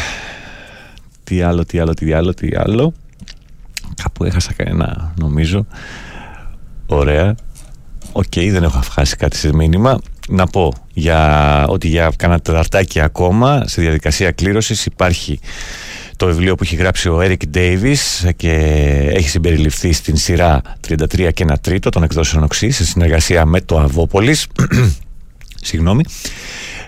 τι 1.32 1.42
άλλο, 1.42 1.64
τι 1.64 1.78
άλλο, 1.78 1.94
τι 1.94 2.12
άλλο, 2.12 2.34
τι 2.34 2.48
άλλο. 2.56 2.92
Κάπου 4.02 4.24
έχασα 4.24 4.52
κανένα, 4.52 5.12
νομίζω. 5.18 5.66
Ωραία. 6.86 7.34
Οκ, 8.12 8.32
δεν 8.34 8.62
έχω 8.62 8.80
χάσει 8.90 9.16
κάτι 9.16 9.36
σε 9.36 9.54
μήνυμα. 9.54 9.98
Να 10.28 10.46
πω 10.46 10.72
για, 10.92 11.64
ότι 11.68 11.88
για 11.88 12.12
κάνα 12.16 12.40
τεταρτάκι 12.40 13.00
ακόμα 13.00 13.62
σε 13.66 13.80
διαδικασία 13.80 14.30
κλήρωσης 14.30 14.86
υπάρχει 14.86 15.40
το 16.16 16.26
βιβλίο 16.26 16.54
που 16.54 16.64
έχει 16.64 16.76
γράψει 16.76 17.08
ο 17.08 17.20
Eric 17.22 17.56
Davis 17.56 18.30
και 18.36 18.52
έχει 19.14 19.28
συμπεριληφθεί 19.28 19.92
στην 19.92 20.16
σειρά 20.16 20.62
33 20.88 21.30
και 21.34 21.42
ένα 21.42 21.58
τρίτο 21.58 21.90
των 21.90 22.02
εκδόσεων 22.02 22.42
Οξύ 22.42 22.76
σε 22.76 22.84
συνεργασία 22.84 23.44
με 23.44 23.60
το 23.60 23.78
Avopolis 23.78 24.46
συγγνώμη 25.68 26.04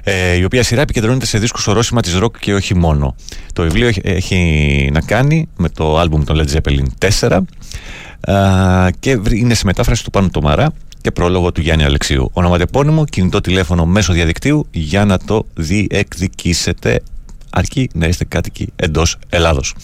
ε, 0.04 0.34
η 0.36 0.44
οποία 0.44 0.62
σειρά 0.62 0.80
επικεντρώνεται 0.80 1.26
σε 1.26 1.38
δίσκους 1.38 1.66
ορόσημα 1.66 2.00
της 2.00 2.14
ροκ 2.14 2.38
και 2.38 2.54
όχι 2.54 2.74
μόνο. 2.74 3.14
Το 3.52 3.62
βιβλίο 3.62 3.86
έχει, 3.88 4.00
έχει 4.04 4.88
να 4.92 5.00
κάνει 5.00 5.48
με 5.56 5.68
το 5.68 5.98
άλμπουμ 5.98 6.24
των 6.24 6.40
Led 6.42 6.56
Zeppelin 6.56 7.08
4 7.20 7.40
α, 8.32 8.90
και 9.00 9.16
βρει- 9.16 9.38
είναι 9.38 9.54
σε 9.54 9.62
μετάφραση 9.66 10.04
του 10.04 10.10
Πάνου 10.10 10.30
Τομαρά 10.30 10.72
και 11.00 11.10
πρόλογο 11.10 11.52
του 11.52 11.60
Γιάννη 11.60 11.84
Αλεξίου. 11.84 12.30
Ονοματεπώνυμο, 12.32 13.04
κινητό 13.04 13.40
τηλέφωνο 13.40 13.84
μέσω 13.86 14.12
διαδικτύου 14.12 14.66
για 14.70 15.04
να 15.04 15.18
το 15.18 15.46
διεκδικήσετε 15.54 17.02
αρκεί 17.50 17.88
να 17.94 18.06
είστε 18.06 18.24
κάτοικοι 18.24 18.72
εντός 18.76 19.16
Ελλάδος. 19.28 19.74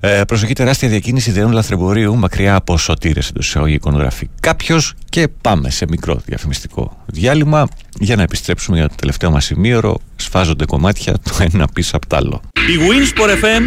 Ε, 0.00 0.24
προσοχή 0.26 0.52
τεράστια 0.52 0.88
διακίνηση 0.88 1.30
ιδεών 1.30 1.52
λαθρεμπορίου 1.52 2.16
μακριά 2.16 2.54
από 2.54 2.78
σωτήρες 2.78 3.28
εντός 3.28 3.46
εισαγωγικών 3.46 3.94
γράφει 3.94 4.28
κάποιος 4.40 4.94
και 5.08 5.28
πάμε 5.28 5.70
σε 5.70 5.86
μικρό 5.88 6.20
διαφημιστικό 6.24 6.96
διάλειμμα 7.06 7.68
για 8.00 8.16
να 8.16 8.22
επιστρέψουμε 8.22 8.76
για 8.76 8.88
το 8.88 8.94
τελευταίο 8.94 9.30
μας 9.30 9.50
ημίωρο. 9.50 9.98
Σφάζονται 10.16 10.64
κομμάτια 10.64 11.12
το 11.12 11.46
ένα 11.52 11.68
πίσω 11.74 11.96
από 11.96 12.06
το 12.06 12.16
άλλο. 12.16 12.40
Η 12.52 12.78
Winsport 12.78 13.30
FM 13.44 13.62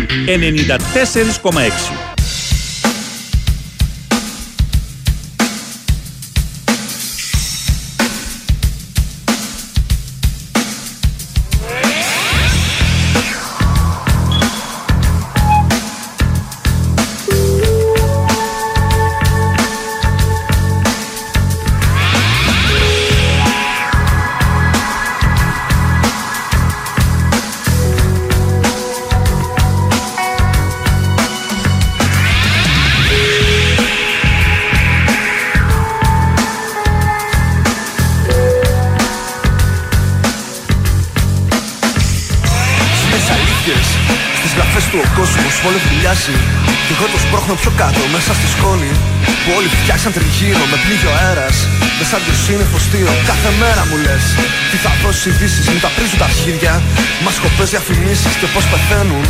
94,6. 1.44 2.41
Εγώ 47.52 47.60
το 47.60 47.68
σπρώχνω 47.68 47.72
πιο 47.72 47.72
κάτω 47.84 48.04
μέσα 48.16 48.32
στη 48.40 48.48
σκόνη 48.56 48.92
Που 49.44 49.50
όλοι 49.58 49.70
φτιάξαν 49.82 50.12
τριγύρω 50.18 50.64
με 50.72 50.78
πλήγιο 50.84 51.12
αέρας 51.20 51.58
Με 51.98 52.04
σαν 52.10 52.20
δυο 52.26 52.36
σύννεφο 52.46 52.78
στήρο 52.86 53.14
κάθε 53.30 53.50
μέρα 53.62 53.84
μου 53.90 53.98
λες 54.06 54.26
Τι 54.70 54.78
θα 54.84 54.92
δώσεις 55.02 55.26
ειδήσεις, 55.30 55.66
μην 55.72 55.82
τα 55.86 55.90
πρίζουν 55.96 56.18
τα 56.22 56.28
αρχίδια 56.32 56.74
Μας 57.24 57.34
σκοπές 57.38 57.70
διαφημίσεις 57.74 58.34
και 58.40 58.48
πως 58.54 58.64
πεθαίνουν 58.72 59.26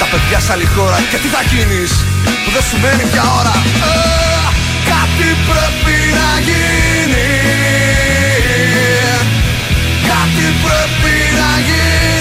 Τα 0.00 0.06
παιδιά 0.10 0.38
σε 0.44 0.50
άλλη 0.54 0.68
χώρα 0.74 0.98
και 1.10 1.18
τι 1.22 1.28
θα 1.34 1.42
γίνεις 1.50 1.92
Που 2.42 2.50
δεν 2.54 2.62
σου 2.68 2.76
μένει 2.82 3.04
πια 3.12 3.24
ώρα. 3.40 3.54
Ε, 3.88 4.02
Κάτι 4.92 5.28
πρέπει 5.48 5.96
να 6.18 6.30
γίνει 6.46 7.28
Κάτι 10.10 10.46
πρέπει 10.64 11.14
να 11.40 11.50
γίνει 11.68 12.13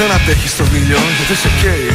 δεν 0.00 0.10
αντέχεις 0.16 0.52
τον 0.58 0.68
ήλιο 0.80 1.00
γιατί 1.16 1.34
σε 1.42 1.50
καίει 1.60 1.90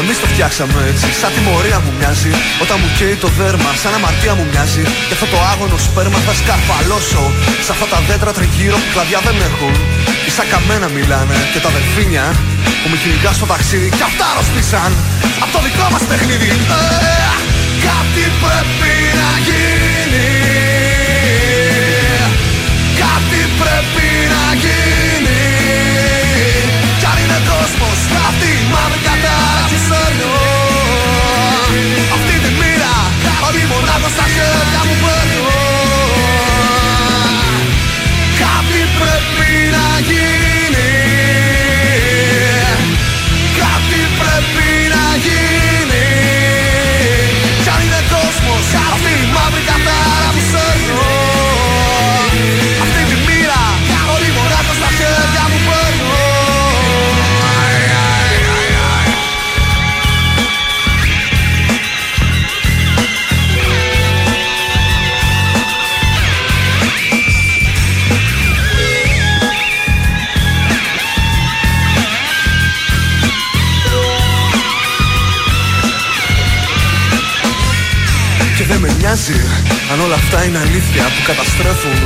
Εμείς 0.00 0.16
το 0.22 0.26
φτιάξαμε 0.32 0.78
έτσι, 0.90 1.06
σαν 1.20 1.30
τιμωρία 1.34 1.78
μου 1.84 1.92
μοιάζει. 1.98 2.32
Όταν 2.64 2.76
μου 2.82 2.90
καίει 2.98 3.16
το 3.24 3.28
δέρμα, 3.38 3.70
σαν 3.82 3.92
αμαρτία 3.98 4.34
μου 4.38 4.44
μοιάζει. 4.50 4.84
Και 5.08 5.14
αυτό 5.16 5.26
το 5.32 5.38
άγωνο 5.52 5.76
σπέρμα 5.86 6.18
θα 6.26 6.34
σκαρφαλώσω. 6.40 7.24
Σε 7.66 7.70
αυτά 7.74 7.86
τα 7.92 7.98
δέντρα 8.08 8.32
τριγύρω 8.36 8.76
που 8.82 8.88
κλαδιά 8.94 9.20
δεν 9.26 9.36
έχουν. 9.48 9.74
Και 10.24 10.32
σαν 10.36 10.46
καμένα 10.52 10.88
μιλάνε 10.96 11.36
και 11.52 11.60
τα 11.64 11.70
δελφίνια 11.74 12.24
Που 12.80 12.88
με 12.90 12.96
κυνηγά 13.02 13.32
στο 13.38 13.46
ταξίδι 13.52 13.88
κι 13.98 14.04
αυτά 14.10 14.24
αρρωστήσαν 14.32 14.92
Απ' 15.42 15.52
το 15.54 15.60
δικό 15.66 15.86
μας 15.92 16.02
παιχνίδι 16.08 16.50
ε, 16.50 17.28
Κάτι 17.86 18.24
πρέπει 18.42 18.94
να 19.20 19.30
γίνει. 19.46 20.28
Κάτι 23.02 23.40
πρέπει 23.60 24.06
να 24.32 24.44
γίνει. 24.62 24.68
Κι 24.68 24.74
αν 24.74 24.82
είναι 24.82 24.87
κόσμος 27.68 28.00
αυτή 28.28 28.50
η 28.60 28.64
μαύρη 28.72 29.00
κατάρα 29.06 29.64
που 29.70 29.78
σέρνω 29.88 30.32
Αυτή 32.16 32.34
τη 32.44 32.50
μοίρα 32.60 32.94
όλη 33.46 33.62
μονάχα 33.72 34.08
στα 34.14 34.26
χέρια 34.34 34.80
μου 34.86 34.94
αυτά 80.38 80.50
είναι 80.50 80.64
αλήθεια 80.68 81.04
που 81.14 81.22
καταστρέφουν. 81.30 81.96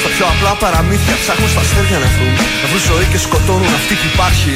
Στα 0.00 0.08
πιο 0.14 0.24
απλά 0.32 0.52
παραμύθια 0.62 1.14
ψάχνουν 1.22 1.50
στα 1.54 1.60
αστέρια 1.66 1.98
να 2.04 2.08
βρουν. 2.14 2.34
Να 2.62 2.66
βρουν 2.70 2.82
ζωή 2.90 3.06
και 3.12 3.18
σκοτώνουν 3.26 3.72
αυτή 3.80 3.94
που 4.00 4.06
υπάρχει. 4.14 4.54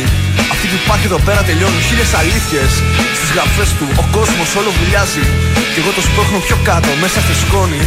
Αυτή 0.53 0.65
που 0.71 0.77
υπάρχει 0.85 1.07
εδώ 1.11 1.21
πέρα 1.27 1.41
τελειώνουν 1.49 1.83
χίλιες 1.89 2.11
αλήθειες. 2.21 2.73
Στις 3.19 3.31
γραφές 3.35 3.69
του 3.79 3.87
ο 4.03 4.05
κόσμος 4.17 4.49
όλο 4.61 4.71
βουλιάζει. 4.79 5.25
Κι 5.73 5.79
εγώ 5.83 5.91
το 5.99 6.03
σπρώχνω 6.09 6.39
πιο 6.47 6.57
κάτω 6.69 6.91
μέσα 7.05 7.19
στη 7.25 7.35
σκόνη. 7.43 7.83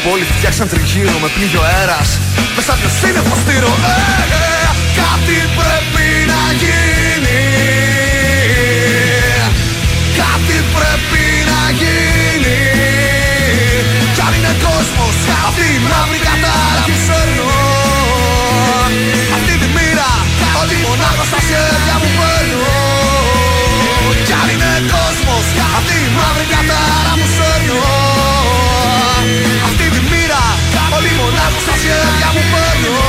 Που 0.00 0.08
όλοι 0.14 0.24
φτιάξαν 0.32 0.66
τριγύρω 0.72 1.16
με 1.24 1.28
πλήγιο 1.34 1.62
αέρας. 1.70 2.08
Μέσα 2.56 2.72
ποιος 2.80 2.94
είναι 3.06 3.22
φωστήρο 3.30 3.70
ε, 3.90 3.96
ε, 4.36 4.70
Κάτι 5.00 5.38
πρέπει 5.58 6.06
να 6.32 6.42
γίνει. 6.60 7.42
Κάτι 10.20 10.56
πρέπει 10.74 11.22
να 11.50 11.60
γίνει 11.80 12.09
κόσμος 15.60 15.68
αυτή 15.68 15.68
η 15.76 15.80
μαύρη 15.90 16.18
κατάρα 16.26 16.82
που 16.88 16.96
σέρνω 17.06 17.48
Αυτή 19.36 19.54
τη 19.60 19.68
μοίρα 19.76 20.10
όλη 20.60 20.76
μονάχα 20.84 21.24
στα 21.30 21.40
χέρια 21.48 21.96
μου 22.02 22.10
παίρνω. 22.18 22.74
Κι 24.26 24.34
αν 24.40 24.48
είναι 24.52 24.72
κόσμος 24.94 25.46
αυτή 25.78 25.96
η 26.06 26.10
μαύρη 26.18 26.46
κατάρα 26.54 27.12
που 27.18 27.26
σέρνω 27.36 27.78
Αυτή 29.68 29.86
τη 29.94 30.00
μοίρα 30.10 30.44
όλη 30.96 31.10
μονάχα 31.18 31.60
στα 31.66 31.74
χέρια 31.82 32.28
μου 32.34 32.42
παίρνω 32.52 32.99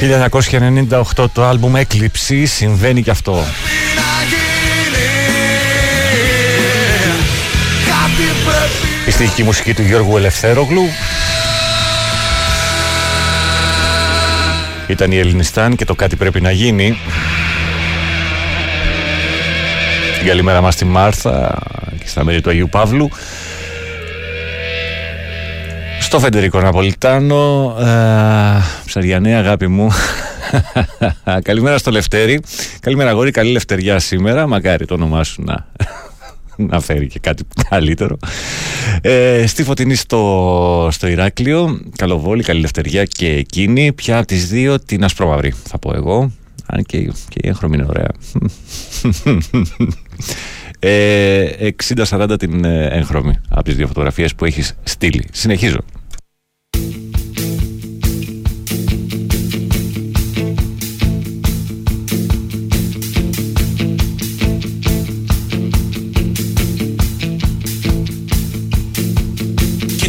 1998 0.00 1.26
το 1.32 1.44
άλμπουμ 1.44 1.76
Έκλειψη 1.76 2.46
συμβαίνει 2.46 3.02
και 3.02 3.10
αυτό. 3.10 3.44
Κάτι 7.84 8.22
πρέπει 8.44 9.08
Η 9.08 9.10
στοιχική 9.10 9.42
μουσική 9.42 9.74
του 9.74 9.82
Γιώργου 9.82 10.16
Ελευθέρογλου. 10.16 10.82
Ήταν 14.86 15.12
η 15.12 15.18
Ελληνιστάν 15.18 15.76
και 15.76 15.84
το 15.84 15.94
κάτι 15.94 16.16
πρέπει 16.16 16.40
να 16.40 16.50
γίνει. 16.50 16.98
Την 20.18 20.26
καλημέρα 20.26 20.60
μας 20.60 20.74
στη 20.74 20.84
Μάρθα 20.84 21.58
και 21.98 22.08
στα 22.08 22.24
μέρη 22.24 22.40
του 22.40 22.50
Αγίου 22.50 22.68
Παύλου. 22.68 23.10
Στο 26.00 26.18
Φεντερικό 26.18 26.60
Ναπολιτάνο, 26.60 27.74
ε, 27.80 28.75
ψαριανέ 28.96 29.34
αγάπη 29.34 29.66
μου. 29.66 29.90
Καλημέρα 31.42 31.78
στο 31.78 31.90
Λευτέρη. 31.90 32.40
Καλημέρα 32.80 33.10
αγόρι, 33.10 33.30
καλή 33.30 33.50
λευτεριά 33.50 33.98
σήμερα. 33.98 34.46
Μακάρι 34.46 34.84
το 34.86 34.94
όνομά 34.94 35.24
σου 35.24 35.42
να, 35.42 35.66
να 36.70 36.80
φέρει 36.80 37.06
και 37.06 37.18
κάτι 37.18 37.44
καλύτερο. 37.68 38.18
Ε, 39.00 39.46
στη 39.46 39.64
Φωτεινή 39.64 39.94
στο, 39.94 40.88
στο 40.90 41.06
Ηράκλειο, 41.06 41.80
Καλοβόλη, 41.96 42.42
καλή 42.42 42.60
λευτεριά 42.60 43.04
και 43.04 43.28
εκείνη. 43.28 43.92
Ποια 43.92 44.18
από 44.18 44.26
τις 44.26 44.48
δύο 44.48 44.78
την 44.80 45.04
ασπρόμαυρη 45.04 45.54
θα 45.64 45.78
πω 45.78 45.92
εγώ. 45.94 46.32
Αν 46.66 46.82
και, 46.82 46.98
και 47.28 47.40
η 47.42 47.48
έγχρωμη 47.48 47.76
είναι 47.76 47.86
ωραία. 47.88 48.10
Ε, 50.78 51.68
60-40 52.08 52.34
την 52.38 52.64
ε, 52.64 52.86
έγχρωμη 52.86 53.34
από 53.48 53.62
τις 53.62 53.76
δύο 53.76 53.86
φωτογραφίες 53.86 54.34
που 54.34 54.44
έχεις 54.44 54.74
στείλει. 54.82 55.28
Συνεχίζω. 55.32 55.78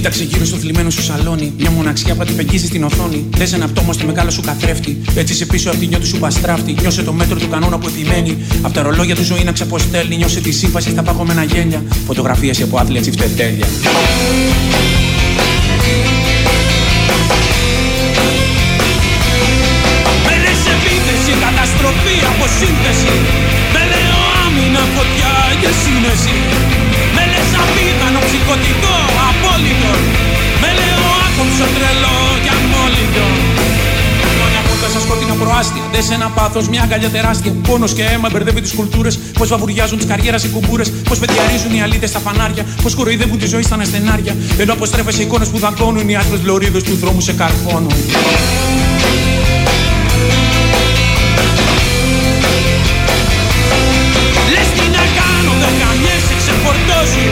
Κοίταξε 0.07 0.33
γύρω 0.33 0.45
στο 0.45 0.57
θλιμμένο 0.57 0.89
σου 0.89 1.01
σαλόνι. 1.01 1.53
Μια 1.57 1.71
μοναξιά 1.71 2.15
που 2.15 2.21
αντιπεγγίζει 2.21 2.65
στην 2.65 2.83
οθόνη. 2.83 3.25
Δες 3.37 3.53
ένα 3.53 3.67
πτώμα 3.67 3.93
στο 3.93 4.05
μεγάλο 4.05 4.29
σου 4.29 4.41
καθρέφτη. 4.41 5.01
Έτσι 5.15 5.33
σε 5.33 5.45
πίσω 5.45 5.69
από 5.69 5.79
τη 5.79 5.87
νιώτη 5.87 6.05
σου 6.05 6.19
παστράφτη. 6.19 6.75
Νιώσε 6.81 7.03
το 7.03 7.13
μέτρο 7.13 7.37
του 7.39 7.47
κανόνα 7.49 7.77
που 7.77 7.87
επιμένει. 7.87 8.37
Απ' 8.61 8.73
τα 8.73 8.81
ρολόγια 8.81 9.15
του 9.15 9.23
ζωή 9.23 9.43
να 9.43 9.51
ξεποστέλνει. 9.51 10.15
Νιώσε 10.17 10.39
τη 10.39 10.51
σύμφαση 10.51 10.89
στα 10.89 11.03
παγωμένα 11.03 11.43
γένια. 11.43 11.83
Φωτογραφίες 12.05 12.61
από 12.61 12.77
άθλια 12.77 13.01
τσιφτετέλια. 13.01 13.65
Με 20.25 20.33
λες 20.43 20.61
επίθεση, 20.75 21.33
καταστροφή, 21.45 22.15
αποσύνθεση 22.31 23.13
Με 23.73 23.81
λέω 23.91 24.21
άμυνα, 24.45 24.83
φωτιά 24.95 25.33
και 25.61 25.69
σύνεση 25.81 26.35
Με 27.15 27.23
λες 27.31 27.49
απίθανο, 27.61 28.19
ψυχοτικό, 28.19 28.87
απόλυτο 28.87 28.87
Με 28.87 28.95
λέω 28.95 29.06
άκομψο, 31.57 31.75
τρελό 31.77 32.17
και 32.43 32.51
αμόλυτο 32.57 33.25
Χρόνια 34.35 34.61
πόρτα 34.67 34.87
στα 34.93 34.99
σκότεινα 34.99 35.33
προάστια. 35.33 35.83
Δε 35.93 36.01
σε 36.01 36.13
ένα 36.13 36.29
πάθος, 36.37 36.69
μια 36.69 36.81
αγκαλιά 36.81 37.09
τεράστια. 37.09 37.51
Πόνος 37.67 37.93
και 37.93 38.03
αίμα 38.03 38.29
μπερδεύει 38.31 38.61
τις 38.61 38.73
κουλτούρες. 38.73 39.19
Πως 39.39 39.47
βαβουριάζουν 39.49 39.97
τις 39.97 40.07
καριέρας 40.07 40.43
οι 40.43 40.49
κουμπούρες. 40.49 40.89
Πως 41.09 41.17
πετιαρίζουν 41.19 41.73
οι 41.75 41.81
αλήτες 41.81 42.09
στα 42.09 42.19
φανάρια. 42.19 42.63
Πως 42.83 42.95
κοροϊδεύουν 42.95 43.39
τη 43.39 43.45
ζωή 43.45 43.61
στα 43.61 43.75
νεστενάρια 43.77 44.35
Ενώ 44.57 44.73
αποστρέφεσαι 44.73 45.21
εικόνες 45.21 45.47
που 45.47 45.59
δαγκώνουν 45.59 46.09
Οι 46.09 46.15
άσπρες 46.15 46.41
λωρίδες 46.43 46.83
του 46.83 46.95
δρόμου 46.95 47.21
σε 47.21 47.33
καρφώνουν. 47.33 47.93
Λες 54.53 54.69
τι 54.75 54.85
να 54.97 55.03
κάνω, 55.17 55.51
δεν 55.61 55.73
καμιέσαι, 55.81 56.33
ξεφορτώσου. 56.41 57.25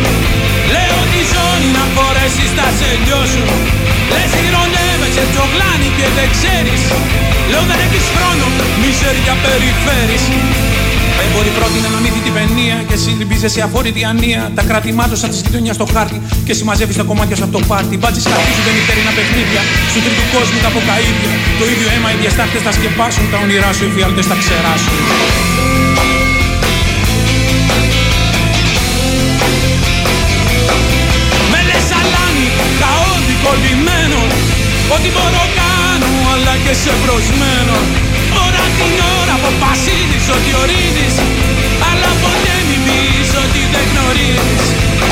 Λέω 0.74 1.00
τη 1.12 1.22
ζώνη 1.32 1.70
να 1.78 1.84
φορέσεις 1.96 2.50
τα 2.58 2.68
σελιό 2.80 3.22
σου 3.34 3.85
Λες 4.16 4.34
ηρωνεύεσαι, 4.48 5.24
τζογλάνι 5.32 5.90
και 5.98 6.08
δεν 6.18 6.28
ξέρεις 6.36 6.82
Λέω 7.52 7.64
δεν 7.70 7.80
έχεις 7.86 8.06
χρόνο, 8.16 8.46
μιζέρια 8.82 9.34
περιφέρεις 9.44 10.24
Έμποροι 11.24 11.52
πρότεινε 11.58 11.90
να 11.96 12.00
μύθει 12.04 12.22
την 12.26 12.34
παινία 12.38 12.78
και 12.90 12.96
συλληπίζεσαι 13.04 13.62
αφόρητη 13.68 14.02
ανία. 14.12 14.42
Τα 14.58 14.64
κράτη 14.70 14.92
μάτωσαν 15.00 15.30
τη 15.34 15.38
γειτονιά 15.46 15.74
στο 15.74 15.86
χάρτη 15.94 16.18
και 16.46 16.54
συμμαζεύεις 16.60 16.96
τα 17.00 17.04
κομμάτια 17.10 17.36
σου 17.36 17.44
από 17.48 17.54
το 17.58 17.62
πάρτι. 17.70 17.98
Μπάτζες 17.98 18.26
χαρτίζονται 18.32 18.72
νυχτερινά 18.76 19.12
παιχνίδια. 19.18 19.62
Στου 19.92 20.00
τρίτου 20.06 20.26
κόσμου 20.34 20.60
τα 20.64 20.70
αποκαίδια. 20.72 21.34
Το 21.60 21.66
ίδιο 21.74 21.88
αίμα 21.94 22.10
οι 22.14 22.18
διαστάχτε 22.22 22.60
θα 22.66 22.72
σκεπάσουν. 22.78 23.26
Τα 23.32 23.38
όνειρά 23.44 23.70
σου 23.78 23.84
οι 23.88 23.92
φιάλτες 23.96 24.26
θα 24.30 24.36
ξεράσουν. 24.42 24.94
Κολλημένο. 33.46 34.20
Ό,τι 34.96 35.10
μπορώ 35.16 35.44
κάνω, 35.60 36.12
αλλά 36.34 36.56
και 36.64 36.74
σε 36.84 36.94
προσμένο 37.04 37.78
Ώρα 38.46 38.66
την 38.78 38.96
ώρα 39.20 39.34
αποφασίζεις 39.40 40.26
ότι 40.36 40.52
ορίζεις 40.62 41.16
Αλλά 41.90 42.12
ποτέ 42.24 42.56
μην 42.68 42.82
πεις 42.86 43.30
ότι 43.44 43.62
δεν 43.74 43.86
γνωρίζεις. 43.92 44.64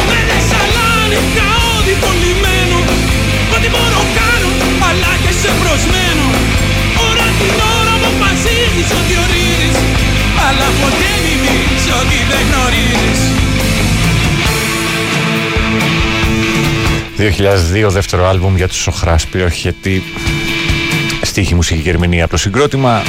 Με 0.09 0.19
λες 0.27 0.49
αλάνι, 0.61 1.19
καόδη 1.35 1.95
κολλημένο. 2.03 2.79
Ό,τι 3.55 3.67
μπορώ 3.73 4.01
κάνω, 4.19 4.49
αλλά 4.87 5.13
και 5.23 5.33
σε 5.41 5.51
προσμένο 5.61 6.25
Ώρα 7.07 7.27
την 7.39 7.55
ώρα 7.77 7.93
αποφασίζεις 7.99 8.89
ότι 8.99 9.13
ορίζεις 9.23 9.77
Αλλά 10.45 10.67
ποτέ 10.81 11.11
μην 11.23 11.37
πεις 11.43 11.83
ότι 11.99 12.17
δεν 12.29 12.43
γνωρίζεις 12.49 13.21
2002 17.23 17.87
δεύτερο 17.89 18.27
άλμπουμ 18.27 18.55
για 18.55 18.67
τους 18.67 18.77
Σοχράς. 18.77 19.27
Πυροχετή 19.27 20.03
στίχη 21.21 21.55
μουσική 21.55 21.81
και 21.81 21.89
ερμηνεία 21.89 22.23
από 22.23 22.31
το 22.31 22.37
συγκρότημα 22.37 23.03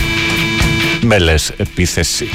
Μέλες 1.00 1.52
Επίθεση. 1.56 2.28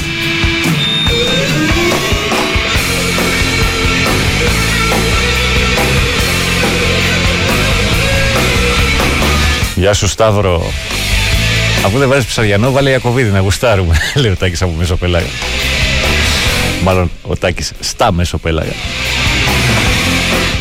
Γεια 9.76 9.94
σου 9.94 10.08
Σταύρο. 10.08 10.72
Αφού 11.86 11.98
δεν 11.98 12.10
βάζεις 12.10 12.26
ψαριανό 12.26 12.72
βάλε 12.72 12.90
Ιακωβίδη 12.90 13.32
να 13.32 13.40
γουστάρουμε. 13.40 13.96
Λέει 14.22 14.32
ο 14.32 14.36
Τάκης 14.36 14.62
από 14.62 14.72
Μεσοπέλαγα. 14.78 15.28
Μάλλον 16.84 17.12
ο 17.22 17.36
Τάκης 17.36 17.72
στα 17.80 18.12
Μεσοπέλαγα 18.12 18.74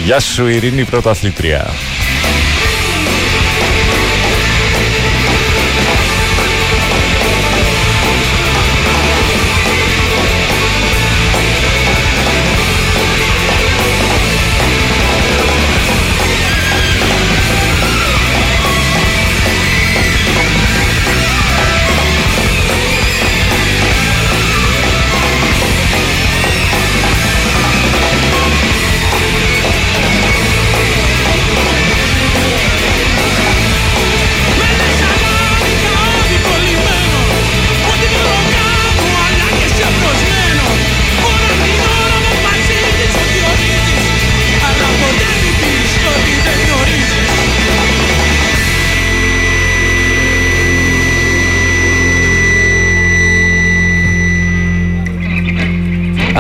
Γεια 0.08 0.20
σου 0.20 0.46
Ειρήνη 0.46 0.84
πρωταθλήτρια 0.84 1.66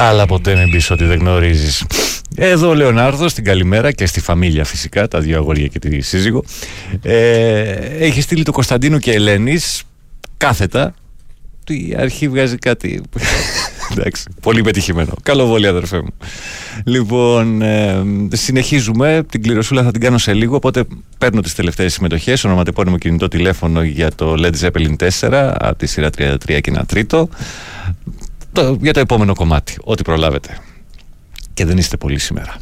Αλλά 0.00 0.26
ποτέ 0.26 0.54
μην 0.56 0.70
πεις 0.70 0.90
ότι 0.90 1.04
δεν 1.04 1.18
γνωρίζεις 1.18 1.84
Εδώ 2.36 2.68
ο 2.68 2.74
Λεωνάρδος 2.74 3.34
την 3.34 3.44
καλημέρα 3.44 3.92
και 3.92 4.06
στη 4.06 4.20
φαμίλια 4.20 4.64
φυσικά 4.64 5.08
Τα 5.08 5.20
δύο 5.20 5.36
αγόρια 5.36 5.66
και 5.66 5.78
τη 5.78 6.00
σύζυγο 6.00 6.44
ε, 7.02 7.60
Έχει 7.98 8.20
στείλει 8.20 8.42
το 8.42 8.52
Κωνσταντίνο 8.52 8.98
και 8.98 9.12
Ελένης 9.12 9.82
Κάθετα 10.36 10.94
Η 11.68 11.94
αρχή 11.98 12.28
βγάζει 12.28 12.56
κάτι 12.56 13.02
Εντάξει, 13.90 14.24
πολύ 14.40 14.60
πετυχημένο. 14.60 15.12
Καλό 15.22 15.46
βόλιο, 15.46 15.68
αδερφέ 15.68 16.00
μου. 16.00 16.14
Λοιπόν, 16.84 17.62
ε, 17.62 18.04
συνεχίζουμε. 18.32 19.22
Την 19.30 19.42
κληροσούλα 19.42 19.82
θα 19.82 19.90
την 19.90 20.00
κάνω 20.00 20.18
σε 20.18 20.32
λίγο. 20.32 20.56
Οπότε 20.56 20.84
παίρνω 21.18 21.40
τις 21.40 21.54
τελευταίες 21.54 21.92
συμμετοχές. 21.92 22.44
Ονοματεπώνυμο 22.44 22.98
κινητό 22.98 23.28
τηλέφωνο 23.28 23.82
για 23.82 24.10
το 24.14 24.34
Led 24.38 24.52
Zeppelin 24.60 24.96
4 25.20 25.52
από 25.58 25.78
τη 25.78 25.86
σειρά 25.86 26.10
33 26.18 26.36
και 26.44 26.70
ένα 26.70 26.84
τρίτο. 26.84 27.28
Το, 28.58 28.78
για 28.80 28.92
το 28.92 29.00
επόμενο 29.00 29.34
κομμάτι. 29.34 29.76
Ό,τι 29.84 30.02
προλάβετε. 30.02 30.58
Και 31.54 31.64
δεν 31.64 31.78
είστε 31.78 31.96
πολύ 31.96 32.18
σήμερα. 32.18 32.56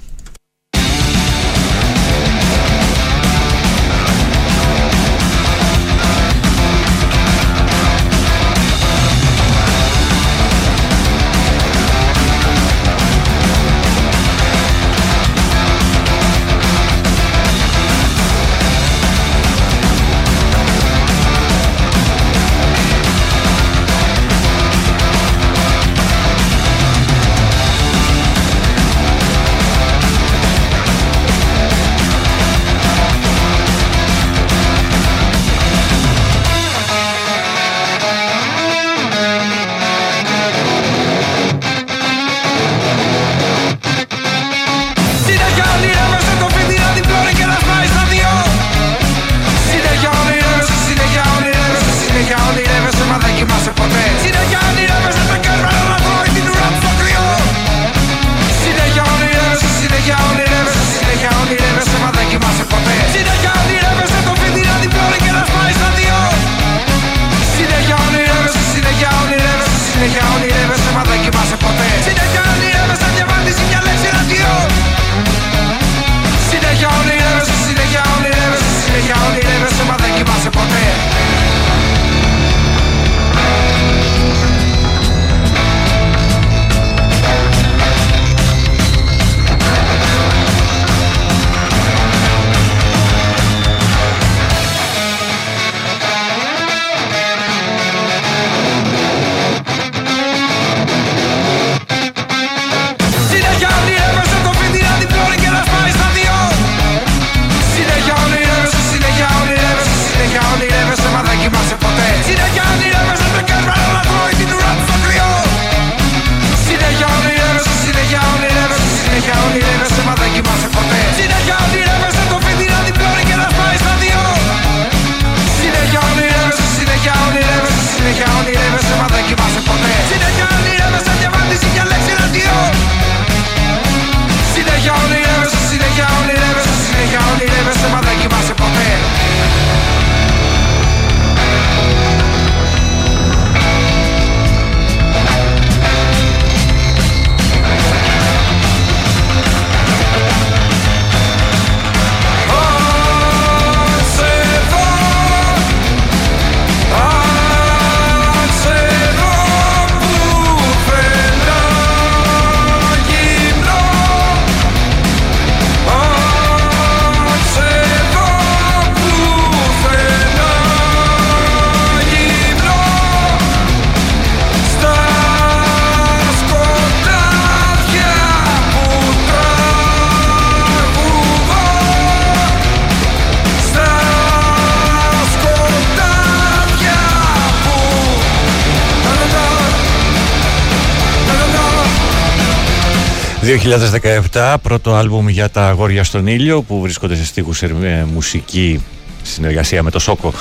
2017, 194.33 194.55
πρώτο 194.63 194.95
άλμπουμ 194.95 195.29
για 195.29 195.51
τα 195.51 195.69
αγόρια 195.69 196.05
στον 196.05 196.27
ήλιο 196.27 196.63
που 196.63 196.81
βρίσκονται 196.81 197.17
σε 197.17 197.25
στίχους 197.25 197.63
ε, 197.63 198.07
μουσική 198.13 198.83
συνεργασία 199.23 199.83
με 199.83 199.91
το 199.91 199.99
Σόκο 199.99 200.33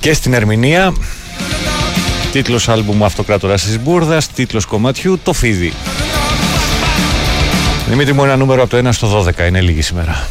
και 0.00 0.12
στην 0.12 0.34
ερμηνεία. 0.34 0.94
Τίτλος 2.32 2.68
άλμπουμ 2.68 3.04
Αυτοκράτορας 3.04 3.64
της 3.64 3.80
Μπούρδας, 3.80 4.28
τίτλος 4.28 4.64
κομματιού 4.64 5.18
Το 5.22 5.32
Φίδι. 5.32 5.72
Δημήτρη 7.88 8.12
μου 8.12 8.24
ένα 8.24 8.36
νούμερο 8.36 8.62
από 8.62 8.70
το 8.70 8.88
1 8.88 8.92
στο 8.92 9.24
12, 9.38 9.46
είναι 9.46 9.60
λίγη 9.60 9.82
σήμερα. 9.82 10.28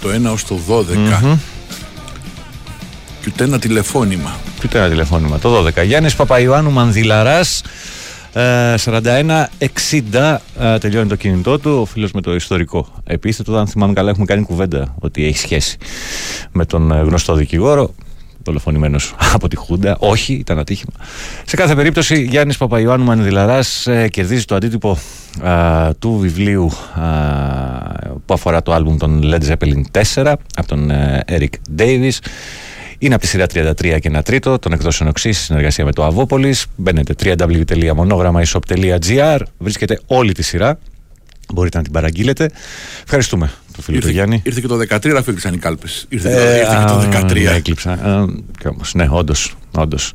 Το 0.00 0.08
1 0.08 0.32
ως 0.32 0.44
το 0.44 0.58
12. 0.68 1.20
Μμμ. 1.22 1.38
Και 3.20 3.28
ούτε 3.28 3.44
ένα 3.44 3.58
τηλεφώνημα. 3.58 4.36
Και 4.58 4.62
ούτε 4.64 4.78
ένα 4.78 4.88
τηλεφώνημα. 4.88 5.38
Το 5.38 5.64
12. 5.66 5.84
Γιάννης 5.84 6.14
Παπαϊωάννου 6.14 6.70
Μανδυλαράς. 6.70 7.62
41-60 8.36 8.38
ε, 10.60 10.78
τελειώνει 10.78 11.08
το 11.08 11.16
κινητό 11.16 11.58
του. 11.58 11.78
Ο 11.80 11.84
φίλος 11.84 12.12
με 12.12 12.20
το 12.20 12.34
ιστορικό 12.34 12.88
επίθετο. 13.04 13.56
Αν 13.56 13.66
θυμάμαι 13.66 13.92
καλά, 13.92 14.10
έχουμε 14.10 14.24
κάνει 14.24 14.42
κουβέντα 14.42 14.94
ότι 14.98 15.24
έχει 15.24 15.38
σχέση 15.38 15.76
με 16.52 16.64
τον 16.64 16.92
ε, 16.92 17.00
γνωστό 17.00 17.34
δικηγόρο. 17.34 17.94
Δολοφονημένος 18.42 19.14
από 19.34 19.48
τη 19.48 19.56
Χούντα. 19.56 19.96
Όχι, 19.98 20.32
ήταν 20.32 20.58
ατύχημα. 20.58 20.92
Σε 21.44 21.56
κάθε 21.56 21.74
περίπτωση, 21.74 22.22
Γιάννης 22.22 22.56
Παπαϊωάννου 22.56 23.04
Μανδυλαρά 23.04 23.60
κερδίζει 24.10 24.44
το 24.44 24.54
αντίτυπο 24.54 24.98
α, 25.42 25.94
του 25.94 26.18
βιβλίου 26.18 26.64
α, 26.64 26.70
που 28.26 28.34
αφορά 28.34 28.62
το 28.62 28.72
άλμπουμ 28.72 28.96
των 28.96 29.22
Led 29.24 29.50
Zeppelin 29.50 30.02
4 30.14 30.34
από 30.56 30.66
τον 30.66 30.90
ε, 30.90 31.24
Eric 31.28 31.78
Davis. 31.78 32.18
Είναι 32.98 33.14
από 33.14 33.22
τη 33.22 33.28
σειρά 33.28 33.46
33 33.54 33.74
και 34.00 34.08
ένα 34.08 34.22
τρίτο 34.22 34.58
των 34.58 34.72
εκδόσεων 34.72 35.08
οξύ 35.08 35.32
σε 35.32 35.42
συνεργασία 35.42 35.84
με 35.84 35.92
το 35.92 36.04
Αβόπολης. 36.04 36.66
Μπαίνετε 36.76 37.14
www.monogrammaisop.gr. 37.22 39.38
Βρίσκεται 39.58 40.00
όλη 40.06 40.32
τη 40.32 40.42
σειρά. 40.42 40.78
Μπορείτε 41.54 41.76
να 41.76 41.82
την 41.82 41.92
παραγγείλετε. 41.92 42.50
Ευχαριστούμε 43.04 43.50
τον 43.72 43.84
φίλο 43.84 44.00
του 44.00 44.10
Γιάννη. 44.10 44.40
Ήρθε 44.44 44.60
και 44.60 44.66
το 44.66 44.76
13, 44.76 45.16
αφού 45.16 45.30
έκλεισαν 45.30 45.54
οι 45.54 45.58
κάλπες. 45.58 46.06
Ήρθε, 46.08 46.28
και 46.28 46.34
το- 46.34 46.40
Ε, 46.40 46.56
ήρθε 46.58 46.76
και 46.78 46.84
το 46.86 46.94
α, 46.94 47.08
13. 47.24 47.42
Ναι, 47.44 47.50
έκλειψα. 47.56 47.92
Ε, 47.92 48.24
και 48.58 48.68
όμως, 48.68 48.94
ναι, 48.94 49.06
όντως. 49.10 49.54
Όντως. 49.70 50.12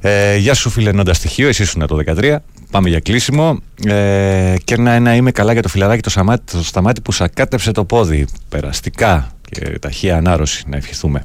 Ε, 0.00 0.36
γεια 0.36 0.54
σου, 0.54 0.70
φίλε 0.70 0.92
Νόντα 0.92 1.14
Στοιχείο. 1.14 1.48
Εσύ 1.48 1.62
ήσουν 1.62 1.86
το 1.86 1.96
13. 1.96 2.42
Πάμε 2.70 2.88
για 2.88 3.00
κλείσιμο. 3.00 3.60
Ε, 3.86 4.54
και 4.64 4.74
ένα, 4.74 4.92
ένα 4.92 5.14
είμαι 5.14 5.30
καλά 5.30 5.52
για 5.52 5.62
το 5.62 5.68
φιλαράκι 5.68 6.02
το, 6.02 6.10
σαμάτι, 6.10 6.52
το 6.56 6.62
σταμάτη 6.64 7.00
που 7.00 7.12
σακάτεψε 7.12 7.72
το 7.72 7.84
πόδι. 7.84 8.26
Περαστικά 8.48 9.30
και 9.50 9.78
ταχεία 9.80 10.16
ανάρρωση. 10.16 10.64
Να 10.68 10.76
ευχηθούμε. 10.76 11.24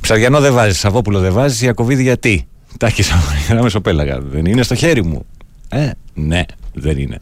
Ψαριανό 0.00 0.40
δεν 0.40 0.52
βάζεις, 0.52 0.78
Σαββόπουλο 0.78 1.18
δεν 1.18 1.32
βάζεις. 1.32 1.62
Ιακοβίδη 1.62 2.02
γιατί; 2.02 2.46
Τάχει 2.78 3.02
ένα 3.50 3.62
μεσοπέλαγα. 3.62 4.20
Δεν 4.20 4.44
είναι 4.44 4.62
στο 4.62 4.74
χέρι 4.74 5.04
μου. 5.04 5.26
Ε, 5.68 5.90
ναι, 6.14 6.42
δεν 6.74 6.98
είναι. 6.98 7.20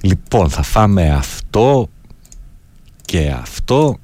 Λοιπόν, 0.00 0.50
θα 0.50 0.62
φάμε 0.62 1.10
αυτό 1.10 1.88
και 3.04 3.34
αυτό 3.40 3.98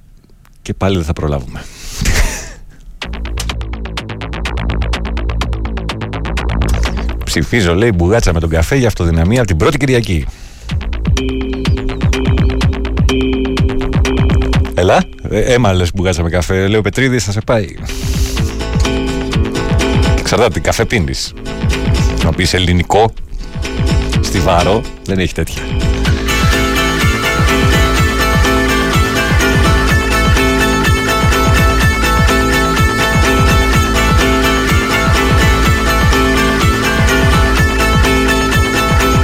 και 0.62 0.74
πάλι 0.74 0.96
δεν 0.96 1.04
θα 1.04 1.12
προλάβουμε. 1.12 1.64
Ψηφίζω, 7.24 7.74
λέει, 7.74 7.92
μπουγάτσα 7.94 8.32
με 8.32 8.40
τον 8.40 8.48
καφέ 8.48 8.76
για 8.76 8.86
αυτοδυναμία 8.86 9.38
από 9.38 9.48
την 9.48 9.56
πρώτη 9.56 9.76
Κυριακή. 9.76 10.26
Έλα, 14.80 15.02
ε, 15.30 15.40
έμα 15.40 15.72
λες 15.72 15.90
μπουγάτσα 15.94 16.22
με 16.22 16.30
καφέ. 16.30 16.66
Λέω 16.66 16.80
Πετρίδης 16.80 17.24
θα 17.24 17.32
σε 17.32 17.40
πάει. 17.40 17.66
Εξαρτάται 20.18 20.52
τι 20.52 20.60
καφέ 20.60 20.84
πίνεις. 20.84 21.32
Να 22.24 22.32
πεις 22.32 22.54
ελληνικό, 22.54 23.12
στιβάρο, 24.20 24.80
δεν 25.04 25.18
έχει 25.18 25.34
τέτοια. 25.34 25.62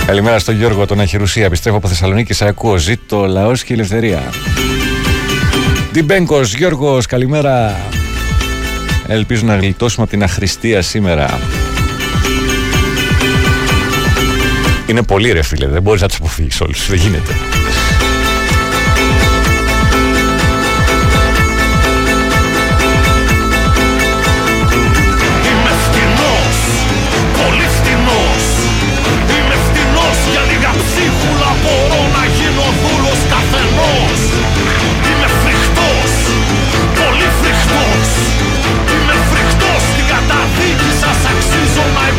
Καλημέρα 0.06 0.38
στον 0.38 0.56
Γιώργο, 0.56 0.86
τον 0.86 1.00
Αχυρουσία. 1.00 1.44
Επιστρέφω 1.44 1.76
από 1.76 1.88
Θεσσαλονίκη. 1.88 2.32
Σε 2.32 2.46
ακούω. 2.46 2.76
Ζήτω 2.76 3.26
λαός 3.26 3.64
και 3.64 3.72
η 3.72 3.76
ελευθερία. 3.76 4.22
Ντιμπέγκο, 5.96 6.40
Γιώργος, 6.40 7.06
καλημέρα. 7.06 7.76
Ελπίζω 9.06 9.46
να 9.46 9.56
γλιτώσουμε 9.56 10.02
από 10.02 10.12
την 10.12 10.22
αχρηστία 10.22 10.82
σήμερα. 10.82 11.38
Είναι 14.86 15.02
πολύ 15.02 15.32
ρε 15.32 15.42
φίλε, 15.42 15.66
δεν 15.66 15.82
μπορείς 15.82 16.00
να 16.00 16.08
τους 16.08 16.16
αποφύγεις 16.16 16.60
όλους, 16.60 16.88
δεν 16.88 16.98
γίνεται. 16.98 17.55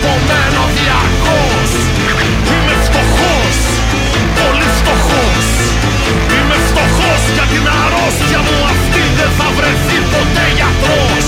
Αξίζω 0.08 0.28
να 0.30 0.42
υπομένω 0.48 0.64
διαρκώς. 0.78 1.72
Είμαι 2.54 2.76
φτωχός, 2.86 3.58
πολύ 4.40 4.70
φτωχός. 4.78 5.48
Είμαι 6.36 6.58
φτωχός 6.68 7.24
για 7.36 7.46
την 7.52 7.66
αρρώστια 7.82 8.40
μου 8.48 8.58
αυτή 8.74 9.04
δεν 9.18 9.32
θα 9.38 9.48
βρεθεί 9.58 9.98
ποτέ 10.14 10.46
γιατρός. 10.58 11.28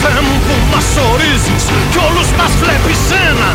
Θεέ 0.00 0.20
μου 0.26 0.36
που 0.46 0.56
μας 0.72 0.88
ορίζεις 1.10 1.64
κι 1.92 1.98
όλους 2.06 2.28
μας 2.38 2.52
βλέπεις 2.62 3.02
ένα 3.28 3.50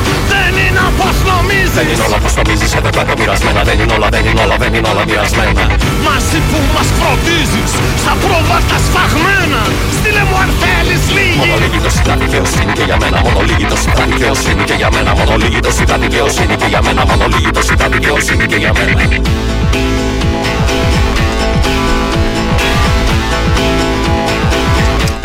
Δεν 1.78 1.88
είναι 1.91 2.04
όλα 2.08 2.18
πως 2.24 2.34
νομίζεις 2.40 2.72
εδώ 2.78 2.90
πλάκα 2.95 3.14
μοιρασμένα. 3.20 3.62
Δεν 3.70 3.78
είναι 3.82 3.94
όλα, 3.98 4.10
δεν 4.16 4.24
είναι 4.30 4.41
όλα, 4.45 4.56
δεν 4.64 4.72
είναι 4.76 4.90
όλα 4.91 5.04
μοιρασμένα. 5.10 5.64
Μαζί 6.08 6.40
που 6.49 6.60
μας 6.76 6.88
φροντίζεις 6.98 7.72
Στα 8.04 8.14
πρόβατα 8.24 8.78
σφαγμένα. 8.86 9.62
Στείλε 9.98 10.24
μου 10.30 10.38
αν 10.44 10.49
θέλεις 10.62 11.04
λίγη. 11.16 11.38
Μόνο 11.41 11.56
λίγη 11.64 11.80
το 11.86 11.91
συντά 11.95 12.14
δικαιοσύνη 12.24 12.72
και 12.78 12.86
για 12.90 12.98
μένα 13.02 13.18
Μόνο 13.26 13.40
λίγη 13.49 13.66
το 13.72 13.78
συντά 13.84 14.04
δικαιοσύνη 14.12 14.64
και 14.70 14.76
για 14.82 14.90
μένα. 14.95 15.12
Μόνο 15.20 15.34
λίγη 15.41 15.60
το 15.68 15.72
συντά 15.78 15.95
δικαιοσύνη 16.04 16.56
και 16.62 16.68
για 16.74 16.82
μένα 16.86 17.02
Μόνο 17.10 17.26
λίγη 17.34 17.52
το 17.58 17.62
συντά 17.68 17.88
δικαιοσύνη 17.95 18.45
και 18.52 18.58
για 18.64 18.72
μένα. 18.78 19.02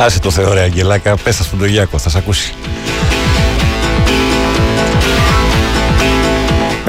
Άσε 0.04 0.18
το 0.20 0.30
Θεό 0.30 0.52
ρε 0.52 0.62
Αγγελάκα, 0.68 1.16
πες 1.24 1.36
τα 1.36 1.42
στον 1.42 1.58
Τογιάκο, 1.58 1.98
θα 1.98 2.08
σε 2.10 2.18
ακούσει. 2.18 2.54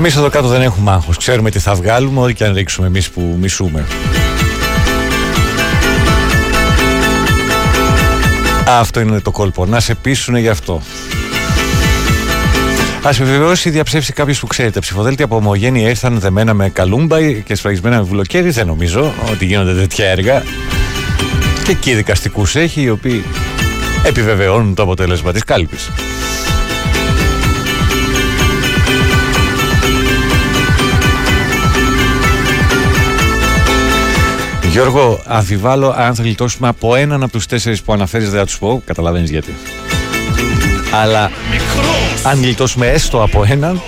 Εμείς 0.05 0.15
εδώ 0.15 0.29
κάτω 0.29 0.47
δεν 0.47 0.61
έχουμε 0.61 0.91
άγχος, 0.91 1.17
ξέρουμε 1.17 1.49
τι 1.49 1.59
θα 1.59 1.75
βγάλουμε, 1.75 2.19
ό,τι 2.19 2.33
και 2.33 2.45
αν 2.45 2.53
ρίξουμε 2.53 2.87
εμείς 2.87 3.09
που 3.09 3.37
μισούμε. 3.41 3.85
Αυτό 8.67 8.99
είναι 8.99 9.19
το 9.19 9.31
κόλπο, 9.31 9.65
να 9.65 9.79
σε 9.79 9.95
πείσουνε 9.95 10.39
γι' 10.39 10.49
αυτό. 10.49 10.81
Α 13.03 13.09
επιβεβαιώσει 13.09 13.69
ή 13.69 13.71
διαψεύσει 13.71 14.13
κάποιος 14.13 14.39
που 14.39 14.47
ξέρετε. 14.47 14.79
Ψηφοδέλτια 14.79 15.25
από 15.25 15.35
ομογένεια 15.35 15.89
ήρθαν 15.89 16.19
δεμένα 16.19 16.53
με 16.53 16.69
καλούμπα 16.69 17.31
και 17.31 17.55
σφραγισμένα 17.55 17.97
με 17.97 18.03
βουλοκαίρι. 18.03 18.49
Δεν 18.49 18.67
νομίζω 18.67 19.13
ότι 19.31 19.45
γίνονται 19.45 19.73
τέτοια 19.73 20.05
έργα. 20.05 20.43
Και 21.63 21.71
εκεί 21.71 21.93
δικαστικούς 21.93 22.55
έχει 22.55 22.81
οι 22.81 22.89
οποίοι 22.89 23.23
επιβεβαιώνουν 24.03 24.73
το 24.73 24.83
αποτέλεσμα 24.83 25.31
της 25.31 25.43
κάλπης. 25.43 25.89
Γιώργο, 34.73 35.21
αμφιβάλλω 35.25 35.93
αν 35.97 36.15
θα 36.15 36.23
γλιτώσουμε 36.23 36.67
από 36.67 36.95
έναν 36.95 37.23
από 37.23 37.31
τους 37.31 37.45
τέσσερις 37.45 37.81
που 37.81 37.93
αναφέρεις 37.93 38.29
δεν 38.29 38.39
θα 38.39 38.45
τους 38.45 38.57
πω, 38.57 38.81
καταλαβαίνεις 38.85 39.29
γιατί. 39.29 39.55
Αλλά 40.91 41.31
αν 42.23 42.41
γλιτώσουμε 42.41 42.87
έστω 42.87 43.23
από 43.23 43.43
έναν, 43.47 43.81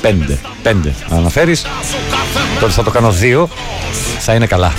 πέντε, 0.00 0.38
πέντε 0.62 0.94
αν 1.10 1.18
αναφέρεις, 1.18 1.66
τότε 2.60 2.72
θα 2.72 2.82
το 2.82 2.90
κάνω 2.90 3.10
δύο, 3.10 3.48
θα 4.18 4.34
είναι 4.34 4.46
καλά. 4.46 4.72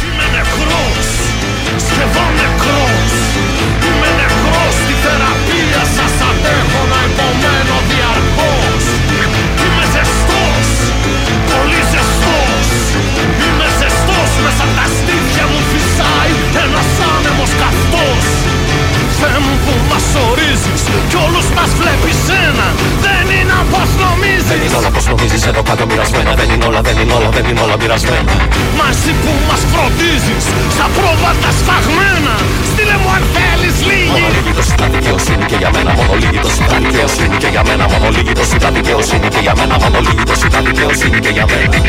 Μας 21.58 21.72
ορίζεις 21.72 21.72
κι 21.72 21.72
όλους 21.72 21.72
μας 21.72 21.72
βλέπεις 21.80 22.20
ένα 22.48 22.68
Δεν 23.06 23.26
είναι 23.38 23.56
όπως 23.64 23.90
νομίζεις. 24.04 24.48
Δεν 24.52 24.60
είναι 24.64 24.78
όλα 24.80 24.90
πως 24.96 25.06
νομίζεις. 25.12 25.42
Εδώ 25.50 25.62
κάτω 25.70 25.84
μοιρασμένα. 25.90 26.32
Δεν 26.40 26.50
είναι 26.54 26.66
όλα, 26.70 26.82
δεν 26.88 26.96
είναι 27.02 27.14
όλα, 27.18 27.30
δεν 27.36 27.46
είναι 27.50 27.62
όλα 27.66 27.76
μοιρασμένα. 27.82 28.34
Μα 28.80 28.88
εσύ 28.94 29.12
που 29.22 29.32
μας 29.50 29.62
φροντίζεις 29.72 30.44
Στα 30.76 30.88
πρόβατα 30.98 31.50
σφαγμένα. 31.60 32.34
Στείλε 32.72 32.96
μου 33.02 33.10
αν 33.16 33.24
θέλεις 33.36 33.76
λίγη. 33.90 34.12
Μόνο 34.14 34.28
λίγη 34.36 34.52
το 34.60 34.64
συντά 34.70 34.88
δικαιοσύνη 34.96 35.44
και 35.52 35.58
για 35.62 35.72
μένα. 35.76 35.92
Μόνο 36.00 36.14
λίγη 36.22 36.40
το 36.46 36.52
συντά 36.58 36.78
δικαιοσύνη 36.86 37.36
και 37.44 37.50
για 37.56 37.64
μένα. 37.68 37.84
Μόνο 37.92 38.08
λίγη 38.16 38.34
το 38.40 38.46
συντά 38.52 38.70
δικαιοσύνη 38.78 39.28
και 39.34 39.42
για 39.46 39.54
μένα. 39.60 39.76
Μόνο 39.84 39.98
λίγη 40.06 40.24
το 40.32 40.36
συντά 40.42 40.60
δικαιοσύνη 40.68 41.20
και 41.26 41.32
για 41.38 41.46
μένα 41.52 41.80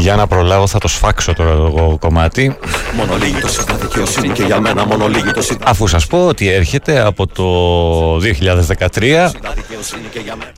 Για 0.00 0.16
να 0.16 0.26
προλάβω 0.26 0.66
θα 0.66 0.78
το 0.78 0.88
σφάξω 0.88 1.32
τώρα 1.32 1.54
το 1.54 1.96
κομμάτι. 2.00 2.56
Μόνο 2.96 3.16
λίγη 3.16 3.40
το 3.40 3.48
συντά 3.48 3.74
δικαιοσύνη 3.74 4.28
και 4.28 4.42
για 4.42 4.60
μένα 4.60 4.86
Μόνο 4.86 5.08
λίγη 5.08 5.30
το 5.30 5.42
συντά 5.42 5.64
Αφού 5.68 5.86
σας 5.86 6.06
πω 6.06 6.26
ότι 6.26 6.48
έρχεται 6.48 7.00
από 7.00 7.26
το 7.26 8.16
2013 8.92 9.30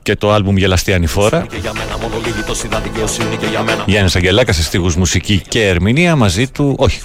και 0.02 0.16
το 0.16 0.32
άλμπουμ 0.32 0.56
Γελαστή 0.56 0.93
Ανηφόρα 0.93 1.47
και 1.51 1.56
για 1.60 1.73
μένα 1.73 1.98
Μόνο 2.02 2.14
λίγη 2.24 2.43
το 2.47 2.55
συντά 2.55 2.81
δικαιοσύνη 2.81 3.36
και 3.36 3.47
για 3.47 3.62
μένα. 3.62 3.85
Γιάννης 3.86 4.16
Αγγελάκας 4.16 4.56
σε 4.56 4.62
στίχους 4.62 4.97
μουσική 4.97 5.43
και 5.48 5.69
ερμηνεία 5.69 6.16
μαζί 6.16 6.48
του, 6.48 6.74
όχι, 6.78 7.01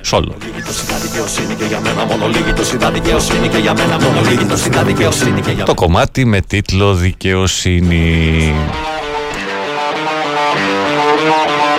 σόλο 0.00 0.34
το 0.66 0.72
συντά 0.72 0.96
δικαιοσύνη 0.98 1.54
και 1.54 1.64
για 1.64 1.80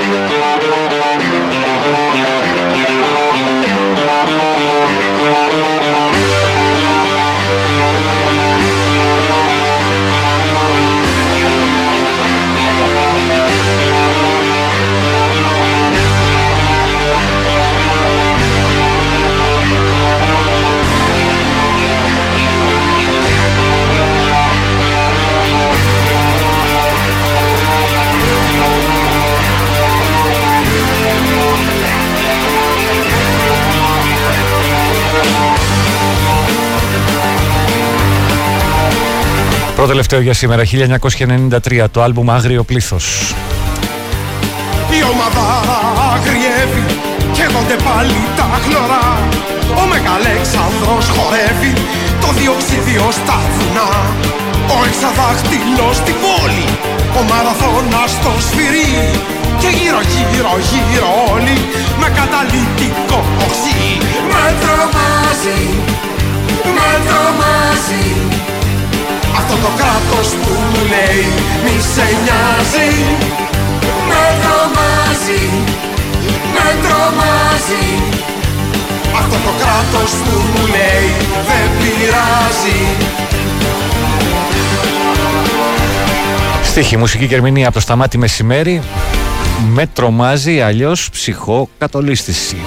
Thank. 0.05 0.34
Πρώτο 39.85 39.99
τελευταίο 39.99 40.25
για 40.27 40.37
σήμερα 40.41 40.63
1993 41.85 41.85
το 41.91 42.01
άλμπουμ 42.01 42.31
Άγριο 42.31 42.63
Πλήθος 42.63 43.35
Η 44.97 44.99
ομάδα 45.13 45.45
αγριεύει 46.13 46.85
Καίγονται 47.35 47.77
πάλι 47.87 48.19
τα 48.37 48.47
χλωρά. 48.63 49.07
Ο 49.81 49.83
Μεγαλέξανδρος 49.91 51.05
χορεύει 51.15 51.73
Το 52.21 52.29
διοξίδιο 52.37 53.07
στα 53.19 53.37
βουνά. 53.53 53.91
Ο 54.75 54.77
εξαδάχτυλος 54.87 55.95
στην 56.01 56.17
πόλη 56.23 56.67
Ο 57.19 57.21
μαραθώνας 57.29 58.11
στο 58.17 58.33
σφυρί. 58.47 58.93
Και 59.61 59.69
γύρω 59.79 60.01
γύρω 60.13 60.53
γύρω 60.69 61.11
όλοι 61.33 61.57
Με 62.01 62.07
καταλυτικό 62.19 63.19
οξύ. 63.45 63.81
Με 64.31 64.45
τρομάζει 64.61 65.61
Με 66.77 66.89
τρομάζει 67.07 68.05
αυτό 69.39 69.55
το 69.63 69.71
κράτος 69.79 70.27
που 70.41 70.53
μου 70.69 70.81
λέει 70.93 71.23
μη 71.63 71.75
σε 71.93 72.07
νοιάζει 72.23 72.91
Με 74.09 74.23
τρομάζει, 74.41 75.43
με 76.55 76.67
τρομάζει 76.83 77.85
Αυτό 79.19 79.37
το 79.45 79.53
κράτος 79.61 80.11
που 80.23 80.35
μου 80.51 80.65
λέει 80.75 81.07
δεν 81.47 81.67
πειράζει 81.77 82.79
Στίχη, 86.63 86.97
μουσική 86.97 87.27
και 87.27 87.35
ερμηνεία 87.35 87.65
από 87.65 87.73
το 87.75 87.81
σταμάτη 87.81 88.17
μεσημέρι. 88.17 88.81
Με 89.67 89.87
τρομάζει 89.93 90.61
αλλιώς 90.61 91.09
ψυχό 91.09 91.69
κατολίσθηση. 91.77 92.57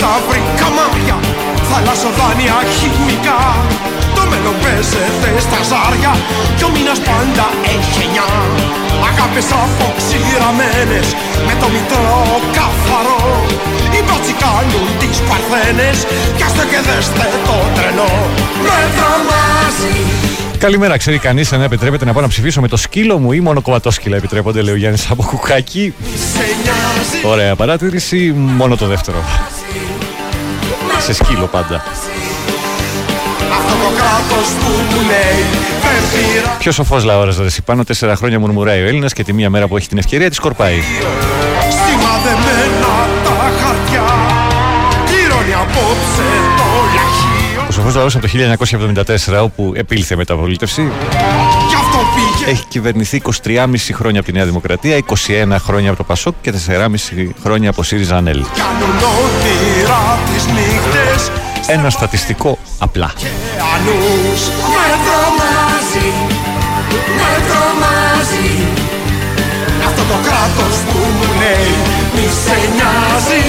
Αγγελωτή 0.00 0.08
στα 0.08 0.12
βρήκα 0.28 0.68
μάτια 0.78 1.16
Θαλασσοδάνεια 1.70 2.56
χημικά 2.76 3.40
Το 4.16 4.22
μέλλον 4.30 4.56
παίζεται 4.62 5.30
στα 5.46 5.60
ζάρια 5.70 6.12
Κι 6.56 6.64
ο 6.68 6.70
μήνας 6.74 7.00
πάντα 7.08 7.46
έχει 7.74 8.00
εννιά. 8.06 8.30
Αγάπες 9.08 9.48
αποξηραμένες 9.62 11.06
Με 11.46 11.54
το 11.60 11.66
μητρό 11.74 12.18
καθαρό 12.56 13.24
Οι 13.96 14.00
μπάτσι 14.06 14.34
κάνουν 14.44 14.86
τις 15.00 15.16
παρθένες 15.28 15.98
Πιάστε 16.36 16.64
και 16.70 16.80
δέστε 16.88 17.26
το 17.46 17.56
τρελό. 17.76 18.12
Με 18.66 18.78
τρομάζει. 18.96 19.96
Καλημέρα, 20.64 20.96
ξέρει 20.96 21.18
κανείς 21.18 21.52
αν 21.52 21.62
επιτρέπεται 21.62 22.04
να 22.04 22.12
πάω 22.12 22.22
να 22.22 22.28
ψηφίσω 22.28 22.60
με 22.60 22.68
το 22.68 22.76
σκύλο 22.76 23.18
μου 23.18 23.32
ή 23.32 23.40
μόνο 23.40 23.62
κομματόσκυλα 23.62 24.16
επιτρέπονται, 24.16 24.62
λέει 24.62 24.74
ο 24.74 24.76
Γιάννης 24.76 25.10
από 25.10 25.22
κουκάκι. 25.22 25.94
Ωραία 27.24 27.56
παράτηρηση, 27.56 28.32
μόνο 28.36 28.76
το 28.76 28.86
δεύτερο. 28.86 29.18
Σε 31.00 31.12
σκύλο 31.12 31.46
πάντα. 31.46 31.82
Αυτό 33.52 33.72
το 33.72 33.90
κράτος 33.96 34.48
που 34.60 34.70
μου 34.90 35.00
λέει 35.06 35.44
δεν 35.82 36.02
πειράζει 36.12 36.58
Πιο 36.58 36.72
σοφό 36.72 36.98
λαόρας, 37.04 37.36
ρε 37.36 37.46
πάνω 37.64 37.84
τέσσερα 37.84 38.16
χρόνια 38.16 38.38
μουρμουράει 38.38 38.82
ο 38.82 38.86
Έλληνας 38.86 39.12
και 39.12 39.24
τη 39.24 39.32
μία 39.32 39.50
μέρα 39.50 39.68
που 39.68 39.76
έχει 39.76 39.88
την 39.88 39.98
ευκαιρία 39.98 40.28
τη 40.28 40.34
σκορπάει. 40.34 40.82
Σημαδεμένα 41.70 43.08
τα 43.24 43.52
χαρτιά 43.60 44.04
Κληρώνει 45.04 45.54
απόψε 45.54 46.28
το 46.56 46.68
λαχείο 46.94 47.64
Ο 47.68 47.72
σοφός 47.72 47.94
λαό 47.94 48.06
από 48.06 48.20
το 48.20 48.28
1974, 49.38 49.42
όπου 49.42 49.72
επήλθε 49.76 50.16
μεταβολήτευση, 50.16 50.82
Γι' 50.82 50.86
αυτό 50.86 51.18
πήγε 51.18 51.69
έχει 52.46 52.64
κυβερνηθεί 52.68 53.22
23,5 53.44 53.66
χρόνια 53.92 54.20
από 54.20 54.28
τη 54.28 54.36
Νέα 54.36 54.44
Δημοκρατία, 54.44 54.98
21 55.06 55.56
χρόνια 55.58 55.88
από 55.88 55.98
το 55.98 56.04
Πασόκ 56.04 56.34
και 56.40 56.52
4,5 56.66 57.28
χρόνια 57.42 57.70
από 57.70 57.82
ΣΥΡΙΖΑ 57.82 58.16
ΑΝΕΛ. 58.16 58.44
Κάνουν 58.56 58.96
όνειρα 59.22 60.18
τις 60.32 60.46
νύχτες 60.46 61.30
Ένα 61.66 61.90
στατιστικό 61.90 62.58
απλά. 62.78 63.12
Ανούς 63.74 64.40
Με 64.74 64.88
τρομάζει 65.06 66.08
Με 67.18 67.32
τρομάζει 67.48 68.50
Αυτό 69.86 70.02
το 70.02 70.18
κράτος 70.22 70.76
που 70.92 70.98
μου 70.98 71.28
λέει 71.40 71.74
Μη 72.14 72.28
σε 72.44 72.56
νοιάζει 72.74 73.44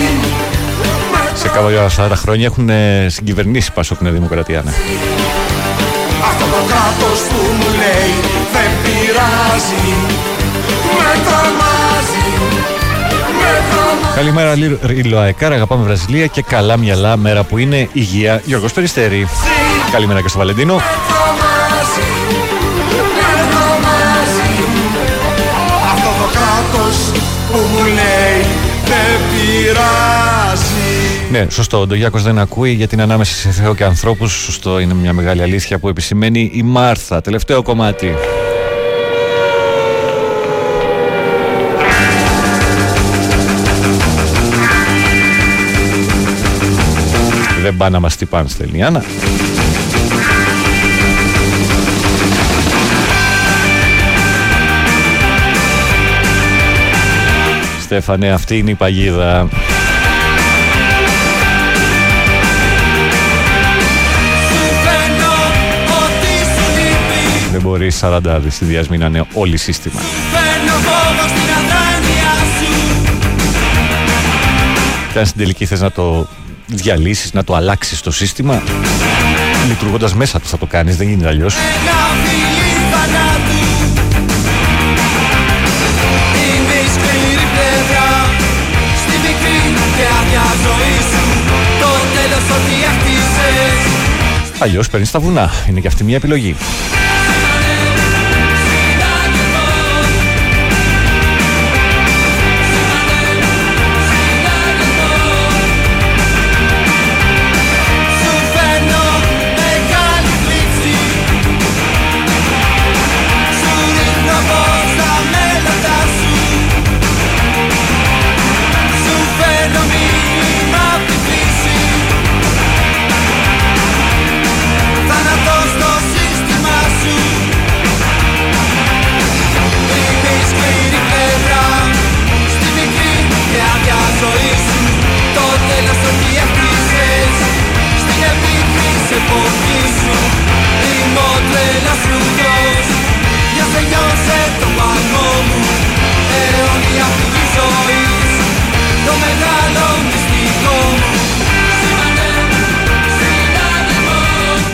Σε 1.34 1.48
κάποια 1.48 2.08
40 2.08 2.12
χρόνια 2.16 2.46
έχουν 2.46 2.70
ε, 2.70 3.08
συγκυβερνήσει 3.10 3.72
Πασόκ 3.72 4.02
Νέα 4.02 4.12
Δημοκρατία. 4.12 4.62
Ναι. 4.66 4.72
Αυτό 6.30 6.46
το 6.46 6.62
κράτος 6.68 7.20
που 7.30 7.42
μου 7.58 7.61
λέει 7.82 8.14
Δεν 8.54 8.70
πειράζει 8.84 9.96
Με 10.98 11.12
τρομάζει 11.26 12.28
Με 13.40 13.52
τρομάζει 13.72 14.16
Καλημέρα, 14.16 14.54
Ρίλο 14.86 15.18
Αεκάρα. 15.18 15.56
Αγαπάμε 15.56 15.84
Βραζιλία 15.84 16.28
και 16.28 16.42
καλά 16.42 16.78
μυαλά 16.78 17.18
μέρα 17.18 17.44
που 17.44 17.58
είναι 17.58 17.90
υγεία. 17.94 18.42
Γιώργος 18.46 18.74
Περιστέρη. 18.74 19.28
Καλημέρα 19.92 20.22
και 20.22 20.28
στο 20.28 20.38
Βαλεντίνο. 20.38 20.82
τρομάζει 21.08 22.10
Με 23.18 23.48
τρομάζει 23.52 24.52
Αυτό 25.92 26.10
το 26.20 26.28
κράτος 26.38 27.22
που 27.52 27.58
μου 27.74 27.86
λέει 27.86 28.46
Δεν 28.86 29.20
πειράζει 29.32 30.31
Ναι, 31.32 31.46
σωστό. 31.50 31.80
Ο 31.80 31.88
Ντογιάκος 31.88 32.24
δεν 32.24 32.40
ακούει 32.40 32.72
γιατί 32.72 32.94
είναι 32.94 33.04
ανάμεσα 33.04 33.34
σε 33.34 33.50
Θεό 33.50 33.76
και 33.76 33.84
ανθρώπους. 33.84 34.32
Σωστό, 34.32 34.80
είναι 34.80 34.94
μια 34.94 35.14
μεγάλη 35.14 35.42
αλήθεια 35.42 35.80
που 35.80 35.88
επισημαίνει 35.88 36.52
η 36.54 36.64
Μάρθα. 36.64 37.22
Τελευταίο 37.22 37.62
κομμάτι. 37.62 38.14
Δεν 47.62 47.78
πάνε 47.78 47.92
να 47.92 48.00
μας 48.00 48.16
τυπάνε, 48.16 48.48
στέλνει 48.48 48.78
η 48.78 48.82
Άννα. 48.82 49.04
Στέφανε, 57.82 58.32
αυτή 58.32 58.58
είναι 58.58 58.72
η 58.72 58.76
παγίδα. 58.76 59.50
Δεν 67.62 67.70
μπορεί 67.70 67.92
40 68.02 68.20
συνδυασμοί 68.48 68.98
να 68.98 69.06
είναι 69.06 69.24
όλοι 69.34 69.58
σύστημα. 69.58 70.00
Φαίνω 70.00 70.72
φόβο 70.72 71.28
στην 71.28 71.50
αδράνεια 71.60 72.34
σου 72.58 72.72
Και 75.14 75.20
αν 75.20 75.26
στην 75.26 75.40
τελική 75.40 75.66
θες 75.66 75.82
να 75.82 75.92
το 75.92 76.28
διαλύσεις, 76.66 77.34
να 77.34 77.44
το 77.44 77.56
αλλάξεις 77.56 78.02
το 78.02 78.12
σύστημα, 78.12 78.62
λειτουργώντας 79.68 80.14
μέσα 80.14 80.40
του 80.40 80.48
θα 80.48 80.58
το 80.58 80.66
κάνεις, 80.66 80.98
δεν 80.98 81.08
γίνεται 81.08 81.28
αλλιώς. 81.28 81.56
Ένα 81.56 82.00
φιλί 82.24 82.72
θανάτου 82.92 83.60
Είναι 86.44 86.78
η 86.86 86.90
σκληρή 86.96 87.48
πλευρά 87.56 88.10
Στη 89.02 89.16
μικρή 89.26 89.60
και 89.98 90.06
άδεια 90.20 90.46
ζωή 90.64 90.98
σου 91.12 91.24
Το 91.80 91.92
τέλος 92.16 92.46
ό,τι 92.56 92.74
έχτισες 92.90 93.92
Αλλιώς 94.60 94.90
παίρνεις 94.90 95.12
τα 95.12 95.20
βουνά. 95.20 95.50
Είναι 95.70 95.80
και 95.80 95.88
αυτή 95.88 96.04
μια 96.04 96.16
επιλογή. 96.16 96.56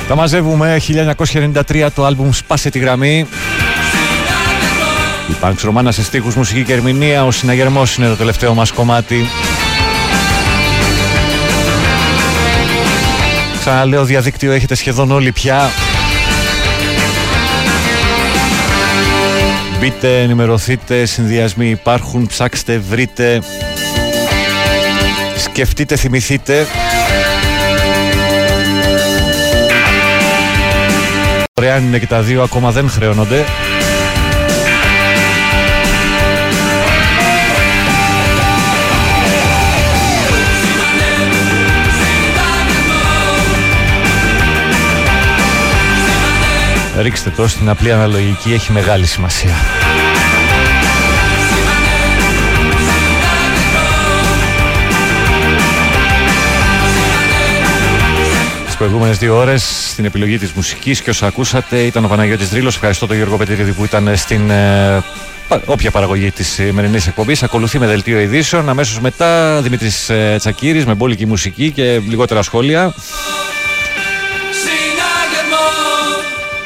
Τα 0.07 0.15
μαζεύουμε 0.15 0.81
1993 1.71 1.87
το 1.95 2.05
άλμπουμ 2.05 2.31
Σπάσε 2.31 2.69
τη 2.69 2.79
γραμμή. 2.79 3.27
Η 5.29 5.33
Πανξ 5.39 5.63
Ρωμάνα 5.63 5.91
σε 5.91 6.03
στίχους, 6.03 6.35
μουσική 6.35 6.63
και 6.63 6.73
ερμηνεία. 6.73 7.25
Ο 7.25 7.31
συναγερμός 7.31 7.95
είναι 7.95 8.07
το 8.07 8.15
τελευταίο 8.15 8.53
μας 8.53 8.71
κομμάτι. 8.71 9.25
Ξαναλέω 13.59 14.03
διαδίκτυο 14.03 14.51
έχετε 14.51 14.75
σχεδόν 14.75 15.11
όλοι 15.11 15.31
πια. 15.31 15.69
Μπείτε, 19.79 20.21
ενημερωθείτε, 20.21 21.05
συνδυασμοί 21.05 21.69
υπάρχουν, 21.69 22.27
ψάξτε, 22.27 22.77
βρείτε. 22.77 23.41
Σκεφτείτε, 25.37 25.95
θυμηθείτε. 25.95 26.67
Δωρεάν 31.59 31.83
είναι 31.83 31.99
και 31.99 32.07
τα 32.07 32.21
δύο, 32.21 32.43
ακόμα 32.43 32.71
δεν 32.71 32.89
χρεώνονται. 32.89 33.45
Ρίξτε 47.01 47.29
το 47.29 47.47
στην 47.47 47.69
απλή 47.69 47.91
αναλογική, 47.91 48.53
έχει 48.53 48.71
μεγάλη 48.71 49.05
σημασία. 49.05 49.53
Τις 58.77 58.85
προηγούμενες 58.85 59.17
δύο 59.17 59.37
ώρες 59.37 59.89
στην 59.91 60.05
επιλογή 60.05 60.37
της 60.37 60.51
μουσικής 60.51 61.01
και 61.01 61.09
όσα 61.09 61.27
ακούσατε 61.27 61.79
ήταν 61.81 62.05
ο 62.05 62.07
Παναγιώτης 62.07 62.49
Δρύλος. 62.49 62.75
Ευχαριστώ 62.75 63.07
τον 63.07 63.15
Γιώργο 63.15 63.37
Πετρίδη 63.37 63.71
που 63.71 63.83
ήταν 63.83 64.17
στην 64.17 64.49
ε, 64.49 65.03
πα- 65.47 65.61
όποια 65.65 65.91
παραγωγή 65.91 66.31
της 66.31 66.47
σημερινής 66.47 67.07
εκπομπής. 67.07 67.43
Ακολουθεί 67.43 67.79
με 67.79 67.87
δελτίο 67.87 68.19
ειδήσεων. 68.19 68.69
Αμέσως 68.69 68.99
μετά 68.99 69.61
Δημήτρης 69.61 70.09
ε, 70.09 70.35
Τσακύρης 70.39 70.85
με 70.85 70.93
μπόλικη 70.93 71.25
μουσική 71.25 71.71
και 71.71 71.99
λιγότερα 72.07 72.41
σχόλια. 72.41 72.93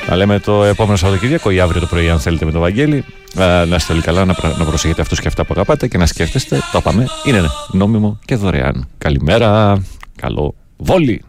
Να 0.09 0.15
λέμε 0.15 0.39
το 0.39 0.63
επόμενο 0.63 0.97
Σαββατοκύριακο 0.97 1.49
ή 1.49 1.59
αύριο 1.59 1.79
το 1.81 1.87
πρωί, 1.87 2.09
αν 2.09 2.19
θέλετε, 2.19 2.45
με 2.45 2.51
τον 2.51 2.61
Βαγγέλη. 2.61 3.05
Ε, 3.37 3.65
να 3.65 3.75
είστε 3.75 3.93
όλοι 3.93 4.01
καλά, 4.01 4.25
να, 4.25 4.33
πρα- 4.33 4.57
να 4.57 4.65
προσέχετε 4.65 5.01
αυτούς 5.01 5.19
και 5.19 5.27
αυτά 5.27 5.43
που 5.45 5.53
αγαπάτε 5.53 5.87
και 5.87 5.97
να 5.97 6.05
σκέφτεστε. 6.05 6.61
Το 6.71 6.77
είπαμε, 6.77 7.05
είναι 7.23 7.41
νόμιμο 7.71 8.19
και 8.25 8.35
δωρεάν. 8.35 8.87
Καλημέρα, 8.97 9.81
καλό 10.21 10.55
βόλι. 10.77 11.23